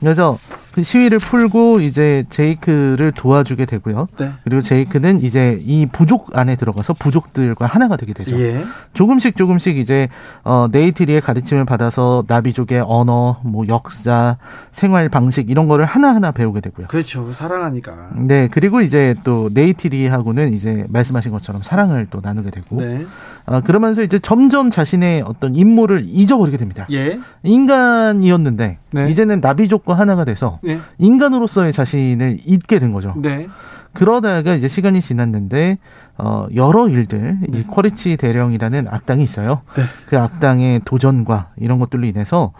그래서 0.00 0.38
그 0.72 0.82
시위를 0.82 1.18
풀고 1.18 1.80
이제 1.80 2.24
제이크를 2.30 3.12
도와주게 3.12 3.66
되고요. 3.66 4.08
네. 4.18 4.32
그리고 4.44 4.62
제이크는 4.62 5.22
이제 5.22 5.58
이 5.62 5.86
부족 5.90 6.36
안에 6.36 6.56
들어가서 6.56 6.94
부족들과 6.94 7.66
하나가 7.66 7.96
되게 7.96 8.12
되죠. 8.12 8.38
예. 8.40 8.64
조금씩 8.94 9.36
조금씩 9.36 9.78
이제 9.78 10.08
어 10.44 10.68
네이티리의 10.70 11.20
가르침을 11.20 11.64
받아서 11.64 12.24
나비족의 12.28 12.84
언어, 12.86 13.40
뭐 13.42 13.66
역사, 13.68 14.36
생활 14.70 15.08
방식 15.08 15.50
이런 15.50 15.66
거를 15.66 15.84
하나하나 15.84 16.30
배우게 16.30 16.60
되고요. 16.60 16.86
그렇죠. 16.86 17.32
사랑하니까. 17.32 18.10
네. 18.16 18.48
그리고 18.50 18.80
이제 18.80 19.16
또 19.24 19.50
네이티리하고는 19.52 20.52
이제 20.52 20.86
말씀하신 20.88 21.32
것처럼 21.32 21.62
사랑을 21.62 22.06
또 22.10 22.20
나누게 22.22 22.50
되고. 22.50 22.80
네. 22.80 23.06
아, 23.46 23.60
그러면서 23.60 24.02
이제 24.02 24.18
점점 24.18 24.70
자신의 24.70 25.22
어떤 25.22 25.54
임무를 25.54 26.04
잊어버리게 26.06 26.56
됩니다. 26.56 26.86
예. 26.92 27.18
인간이었는데 27.42 28.78
네. 28.92 29.10
이제는 29.10 29.40
나비족과 29.40 29.94
하나가 29.94 30.24
돼서 30.24 30.58
네. 30.62 30.80
인간으로서의 30.98 31.72
자신을 31.72 32.38
잊게 32.44 32.78
된 32.78 32.92
거죠. 32.92 33.14
네. 33.16 33.48
그러다가 33.92 34.54
이제 34.54 34.68
시간이 34.68 35.00
지났는데 35.00 35.78
어 36.16 36.46
여러 36.54 36.88
일들 36.88 37.38
네. 37.40 37.58
이 37.58 37.62
쿼리치 37.64 38.16
대령이라는 38.16 38.86
악당이 38.88 39.22
있어요. 39.24 39.62
네. 39.74 39.82
그 40.06 40.18
악당의 40.18 40.82
도전과 40.84 41.50
이런 41.56 41.78
것들로 41.78 42.06
인해서 42.06 42.52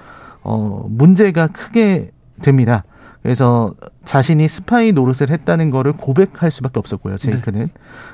어 0.43 0.87
문제가 0.89 1.47
크게 1.49 2.11
됩니다. 2.43 2.85
그래서 3.23 3.75
자신이 4.05 4.49
스파이 4.49 4.93
노릇을 4.93 5.31
했다는 5.31 5.71
거를 5.71 5.93
고백할 5.93 6.51
수밖에 6.51 6.79
없었고요. 6.79 7.19
제이크는 7.19 7.61
네. 7.61 7.73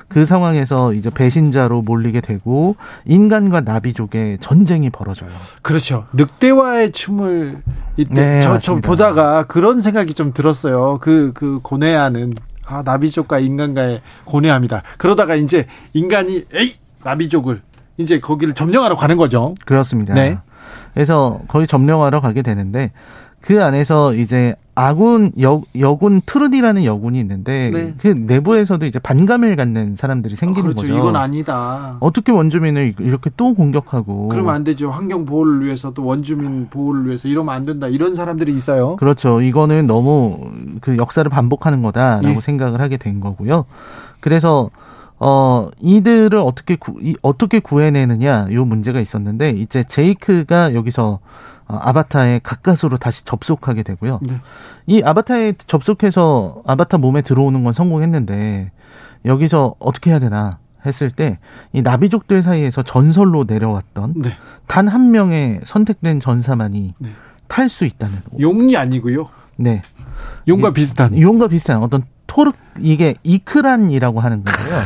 그 0.09 0.25
상황에서 0.25 0.93
이제 0.93 1.09
배신자로 1.09 1.81
몰리게 1.81 2.21
되고 2.21 2.75
인간과 3.05 3.61
나비족의 3.61 4.39
전쟁이 4.41 4.89
벌어져요. 4.89 5.29
그렇죠. 5.61 6.05
늑대와의 6.13 6.91
춤을 6.91 7.61
이때 7.95 8.13
네, 8.13 8.41
저, 8.41 8.59
저 8.59 8.75
보다가 8.75 9.43
그런 9.43 9.79
생각이 9.79 10.13
좀 10.13 10.33
들었어요. 10.33 10.97
그그 10.99 11.31
그 11.33 11.59
고뇌하는 11.61 12.33
아 12.65 12.83
나비족과 12.83 13.39
인간과의 13.39 14.01
고뇌합니다. 14.25 14.83
그러다가 14.97 15.35
이제 15.35 15.67
인간이 15.93 16.45
에이 16.53 16.75
나비족을 17.03 17.61
이제 17.97 18.19
거기를 18.19 18.53
점령하러 18.53 18.97
가는 18.97 19.15
거죠. 19.15 19.55
그렇습니다. 19.65 20.13
네. 20.13 20.37
그래서 20.93 21.39
거의 21.47 21.65
점령하러 21.65 22.19
가게 22.19 22.41
되는데 22.41 22.91
그 23.41 23.63
안에서 23.63 24.13
이제 24.13 24.55
아군 24.79 25.31
여, 25.41 25.61
여군 25.79 26.21
트루디라는 26.23 26.85
여군이 26.85 27.19
있는데 27.19 27.71
네. 27.73 27.93
그 27.97 28.07
내부에서도 28.07 28.85
이제 28.85 28.99
반감을 28.99 29.55
갖는 29.55 29.95
사람들이 29.95 30.35
생기는 30.35 30.69
어, 30.69 30.73
그렇죠. 30.73 30.87
거죠. 30.87 30.99
이건 30.99 31.15
아니다. 31.15 31.97
어떻게 31.99 32.31
원주민을 32.31 32.93
이렇게 32.99 33.31
또 33.37 33.55
공격하고? 33.55 34.27
그러면 34.27 34.53
안 34.53 34.63
되죠. 34.63 34.91
환경 34.91 35.25
보호를 35.25 35.65
위해서 35.65 35.93
또 35.93 36.05
원주민 36.05 36.67
보호를 36.69 37.07
위해서 37.07 37.27
이러면 37.27 37.55
안 37.55 37.65
된다. 37.65 37.87
이런 37.87 38.13
사람들이 38.13 38.53
있어요. 38.53 38.97
그렇죠. 38.97 39.41
이거는 39.41 39.87
너무 39.87 40.51
그 40.81 40.97
역사를 40.97 41.27
반복하는 41.27 41.81
거다라고 41.81 42.35
예. 42.35 42.41
생각을 42.41 42.79
하게 42.79 42.97
된 42.97 43.19
거고요. 43.19 43.65
그래서 44.19 44.69
어, 45.19 45.69
이들을 45.79 46.37
어떻게 46.37 46.75
구, 46.75 46.99
이, 47.01 47.15
어떻게 47.23 47.59
구해내느냐, 47.59 48.49
요 48.51 48.65
문제가 48.65 48.99
있었는데, 48.99 49.49
이제 49.49 49.83
제이크가 49.83 50.75
여기서 50.75 51.17
어, 51.17 51.19
아바타에 51.67 52.39
가까스로 52.43 52.97
다시 52.97 53.23
접속하게 53.25 53.83
되고요. 53.83 54.19
네. 54.21 54.39
이 54.85 55.01
아바타에 55.03 55.53
접속해서 55.67 56.61
아바타 56.65 56.97
몸에 56.97 57.21
들어오는 57.21 57.63
건 57.63 57.73
성공했는데 57.73 58.71
여기서 59.25 59.75
어떻게 59.79 60.11
해야 60.11 60.19
되나 60.19 60.59
했을 60.85 61.11
때 61.11 61.39
이 61.73 61.81
나비족들 61.81 62.41
사이에서 62.41 62.81
전설로 62.83 63.43
내려왔던 63.47 64.13
네. 64.17 64.35
단한 64.67 65.11
명의 65.11 65.59
선택된 65.63 66.19
전사만이 66.19 66.93
네. 66.97 67.09
탈수 67.47 67.85
있다는 67.85 68.21
용이 68.39 68.75
아니고요. 68.77 69.29
네. 69.57 69.81
용과 70.47 70.71
비슷한. 70.71 71.19
용과 71.19 71.49
비슷한 71.49 71.83
어떤 71.83 72.03
토르 72.25 72.51
이게 72.79 73.15
이크란이라고 73.23 74.19
하는 74.19 74.43
건데요. 74.43 74.79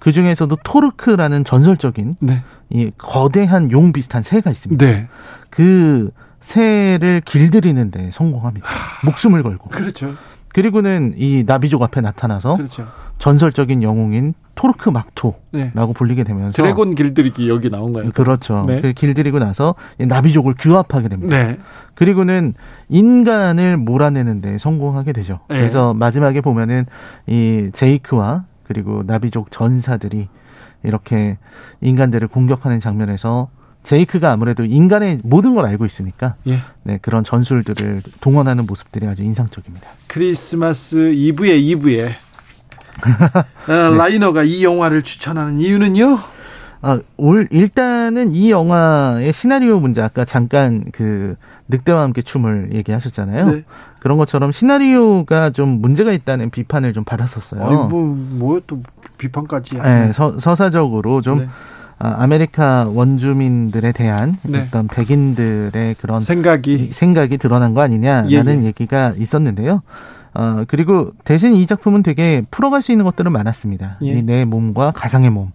그 0.00 0.12
중에서도 0.12 0.56
토르크라는 0.62 1.44
전설적인 1.44 2.16
네. 2.20 2.42
이 2.70 2.90
거대한 2.98 3.70
용 3.70 3.92
비슷한 3.92 4.22
새가 4.22 4.50
있습니다. 4.50 4.84
네. 4.84 5.08
그 5.54 6.10
새를 6.40 7.22
길들이는데 7.24 8.10
성공합니다. 8.10 8.66
목숨을 9.04 9.44
걸고. 9.44 9.70
그렇죠. 9.70 10.14
그리고는 10.48 11.14
이 11.16 11.44
나비족 11.46 11.80
앞에 11.82 12.00
나타나서 12.00 12.54
그렇죠. 12.54 12.88
전설적인 13.18 13.84
영웅인 13.84 14.34
토르크 14.56 14.90
막토라고 14.90 15.38
네. 15.52 15.72
불리게 15.94 16.24
되면서 16.24 16.60
드래곤 16.60 16.96
길들이기 16.96 17.48
여기 17.48 17.70
나온 17.70 17.92
거예요. 17.92 18.10
그렇죠. 18.10 18.64
네. 18.66 18.80
그 18.80 18.92
길들이고 18.92 19.38
나서 19.38 19.76
나비족을 19.98 20.54
규합하게 20.58 21.08
됩니다. 21.08 21.36
네. 21.36 21.58
그리고는 21.94 22.54
인간을 22.88 23.76
몰아내는데 23.76 24.58
성공하게 24.58 25.12
되죠. 25.12 25.38
네. 25.48 25.58
그래서 25.58 25.94
마지막에 25.94 26.40
보면은 26.40 26.86
이 27.28 27.70
제이크와 27.72 28.44
그리고 28.64 29.04
나비족 29.06 29.52
전사들이 29.52 30.28
이렇게 30.82 31.38
인간들을 31.80 32.26
공격하는 32.26 32.80
장면에서 32.80 33.48
제이크가 33.84 34.32
아무래도 34.32 34.64
인간의 34.64 35.20
모든 35.22 35.54
걸 35.54 35.66
알고 35.66 35.84
있으니까 35.86 36.34
예. 36.46 36.62
네, 36.82 36.98
그런 37.02 37.22
전술들을 37.22 38.02
동원하는 38.20 38.66
모습들이 38.66 39.06
아주 39.06 39.22
인상적입니다. 39.22 39.86
크리스마스 40.08 41.12
이브에 41.14 41.56
이브에 41.58 42.08
아, 43.04 43.44
네. 43.66 43.96
라이너가 43.96 44.42
이 44.42 44.64
영화를 44.64 45.02
추천하는 45.02 45.60
이유는요? 45.60 46.18
아, 46.80 47.00
올 47.16 47.48
일단은 47.50 48.32
이 48.32 48.50
영화의 48.50 49.32
시나리오 49.32 49.80
문제 49.80 50.02
아까 50.02 50.24
잠깐 50.24 50.84
그 50.92 51.36
늑대와 51.68 52.02
함께 52.02 52.22
춤을 52.22 52.70
얘기하셨잖아요. 52.74 53.46
네. 53.46 53.62
그런 54.00 54.18
것처럼 54.18 54.52
시나리오가 54.52 55.50
좀 55.50 55.80
문제가 55.80 56.12
있다는 56.12 56.50
비판을 56.50 56.92
좀 56.92 57.04
받았었어요. 57.04 57.64
아니 57.64 57.74
뭐뭐또 57.74 58.82
비판까지. 59.16 59.78
네, 59.78 60.12
서, 60.12 60.38
서사적으로 60.38 61.22
좀 61.22 61.38
네. 61.38 61.48
아, 62.04 62.22
아메리카 62.22 62.86
원주민들에 62.92 63.92
대한 63.92 64.36
네. 64.42 64.60
어떤 64.60 64.88
백인들의 64.88 65.94
그런 65.98 66.20
생각이 66.20 66.90
생각이 66.92 67.38
드러난 67.38 67.72
거 67.72 67.80
아니냐라는 67.80 68.58
예, 68.58 68.62
예. 68.62 68.66
얘기가 68.66 69.14
있었는데요. 69.16 69.80
어, 70.34 70.64
그리고 70.68 71.12
대신 71.24 71.54
이 71.54 71.66
작품은 71.66 72.02
되게 72.02 72.42
풀어갈 72.50 72.82
수 72.82 72.92
있는 72.92 73.06
것들은 73.06 73.32
많았습니다. 73.32 73.96
예. 74.02 74.20
내 74.20 74.44
몸과 74.44 74.90
가상의 74.90 75.30
몸. 75.30 75.52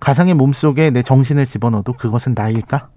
가상의 0.00 0.34
몸 0.34 0.52
속에 0.52 0.90
내 0.90 1.04
정신을 1.04 1.46
집어넣어도 1.46 1.92
그것은 1.92 2.34
나일까? 2.34 2.88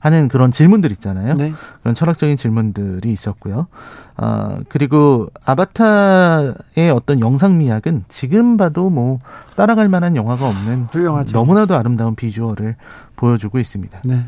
하는 0.00 0.28
그런 0.28 0.50
질문들 0.50 0.90
있잖아요. 0.92 1.34
네. 1.34 1.52
그런 1.82 1.94
철학적인 1.94 2.36
질문들이 2.36 3.12
있었고요. 3.12 3.68
어, 4.16 4.58
그리고 4.68 5.28
아바타의 5.44 6.90
어떤 6.92 7.20
영상 7.20 7.58
미학은 7.58 8.04
지금 8.08 8.56
봐도 8.56 8.90
뭐 8.90 9.20
따라갈 9.56 9.88
만한 9.88 10.16
영화가 10.16 10.48
없는 10.48 10.88
훌륭하죠. 10.90 11.36
너무나도 11.36 11.76
아름다운 11.76 12.16
비주얼을 12.16 12.76
보여주고 13.16 13.58
있습니다. 13.58 14.00
네. 14.04 14.24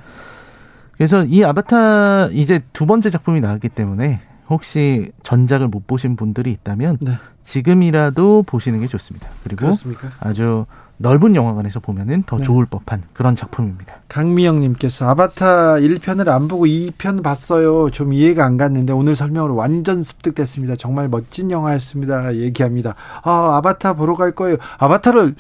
그래서 0.93 1.25
이 1.25 1.43
아바타 1.43 2.29
이제 2.29 2.63
두 2.73 2.87
번째 2.87 3.11
작품이 3.11 3.41
나왔기 3.41 3.71
때문에 3.71 4.21
혹시 4.51 5.11
전작을 5.23 5.69
못 5.69 5.87
보신 5.87 6.17
분들이 6.17 6.53
있다면 6.53 6.99
네. 7.01 7.19
지금이라도 7.43 8.45
보시는 8.47 8.81
게 8.81 8.89
좋습니다. 8.89 9.29
그리고 9.43 9.63
그렇습니까? 9.63 10.09
아주 10.21 10.67
넓은 11.03 11.35
영화관에서 11.35 11.81
보면은 11.81 12.23
더 12.27 12.39
네. 12.39 12.45
좋을 12.45 12.65
법한 12.67 13.03
그런 13.13 13.35
작품입니다. 13.35 13.95
강미영 14.09 14.61
님께서 14.61 15.09
아바타 15.09 15.75
1편을 15.81 16.29
안 16.29 16.47
보고 16.49 16.65
2편 16.65 17.23
봤어요. 17.23 17.91
좀 17.91 18.13
이해가 18.13 18.45
안 18.45 18.57
갔는데 18.57 18.93
오늘 18.93 19.15
설명으로 19.17 19.57
완전 19.57 20.03
습득됐습니다. 20.03 20.77
정말 20.77 21.09
멋진 21.09 21.51
영화였습니다. 21.51 22.37
얘기합니다. 22.37 22.95
아, 23.25 23.57
아바타 23.57 23.95
보러 23.95 24.15
갈 24.15 24.33
거예요. 24.33 24.57
아바타를 24.79 25.35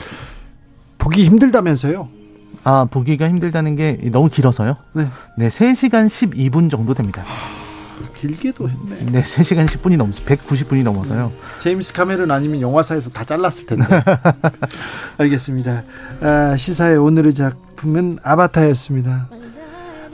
보기 0.99 1.25
힘들다면서요? 1.25 2.09
아, 2.65 2.87
보기가 2.91 3.29
힘들다는 3.29 3.77
게 3.77 3.99
너무 4.11 4.29
길어서요? 4.29 4.77
네. 4.93 5.07
네, 5.39 5.49
3시간 5.49 6.07
12분 6.07 6.71
정도 6.71 6.95
됩니다. 6.95 7.23
길게도 8.23 8.69
했네. 8.69 9.11
네, 9.11 9.23
3시간 9.25 9.67
10분이 9.67 9.97
넘어서 9.97 10.23
190분이 10.23 10.85
넘어서요. 10.85 11.33
제임스 11.59 11.93
카메론 11.93 12.31
아니면 12.31 12.61
영화사에서 12.61 13.11
다 13.11 13.25
잘랐을 13.25 13.67
텐데. 13.67 13.85
알겠습니다. 15.19 15.83
아, 16.21 16.57
시사의 16.57 16.99
오늘의 16.99 17.35
작품은 17.35 18.21
아바타였습니다. 18.23 19.29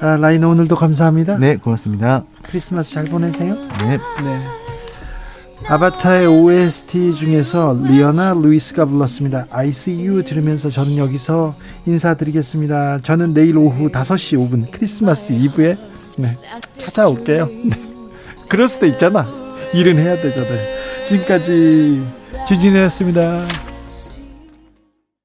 아, 0.01 0.17
라이너 0.17 0.49
오늘도 0.49 0.77
감사합니다. 0.77 1.37
네, 1.37 1.57
고맙습니다. 1.57 2.25
크리스마스 2.45 2.95
잘 2.95 3.05
보내세요. 3.05 3.55
네. 3.55 3.99
네. 3.99 4.47
아바타의 5.67 6.27
OST 6.29 7.15
중에서 7.15 7.77
리어나 7.87 8.33
루이스가 8.33 8.87
불렀습니다. 8.87 9.49
ICU 9.51 10.25
들으면서 10.25 10.71
저는 10.71 10.97
여기서 10.97 11.55
인사드리겠습니다. 11.85 13.01
저는 13.03 13.35
내일 13.35 13.59
오후 13.59 13.91
5시 13.91 14.39
5분 14.39 14.71
크리스마스 14.71 15.35
이브에 15.35 15.77
네, 16.17 16.37
찾아올게요. 16.79 17.49
네. 18.49 18.57
그럴 18.57 18.69
수도 18.69 18.87
있잖아. 18.87 19.29
일은 19.75 19.99
해야 19.99 20.21
되잖아요. 20.21 20.79
지금까지 21.07 22.03
주진이었습니다. 22.49 23.68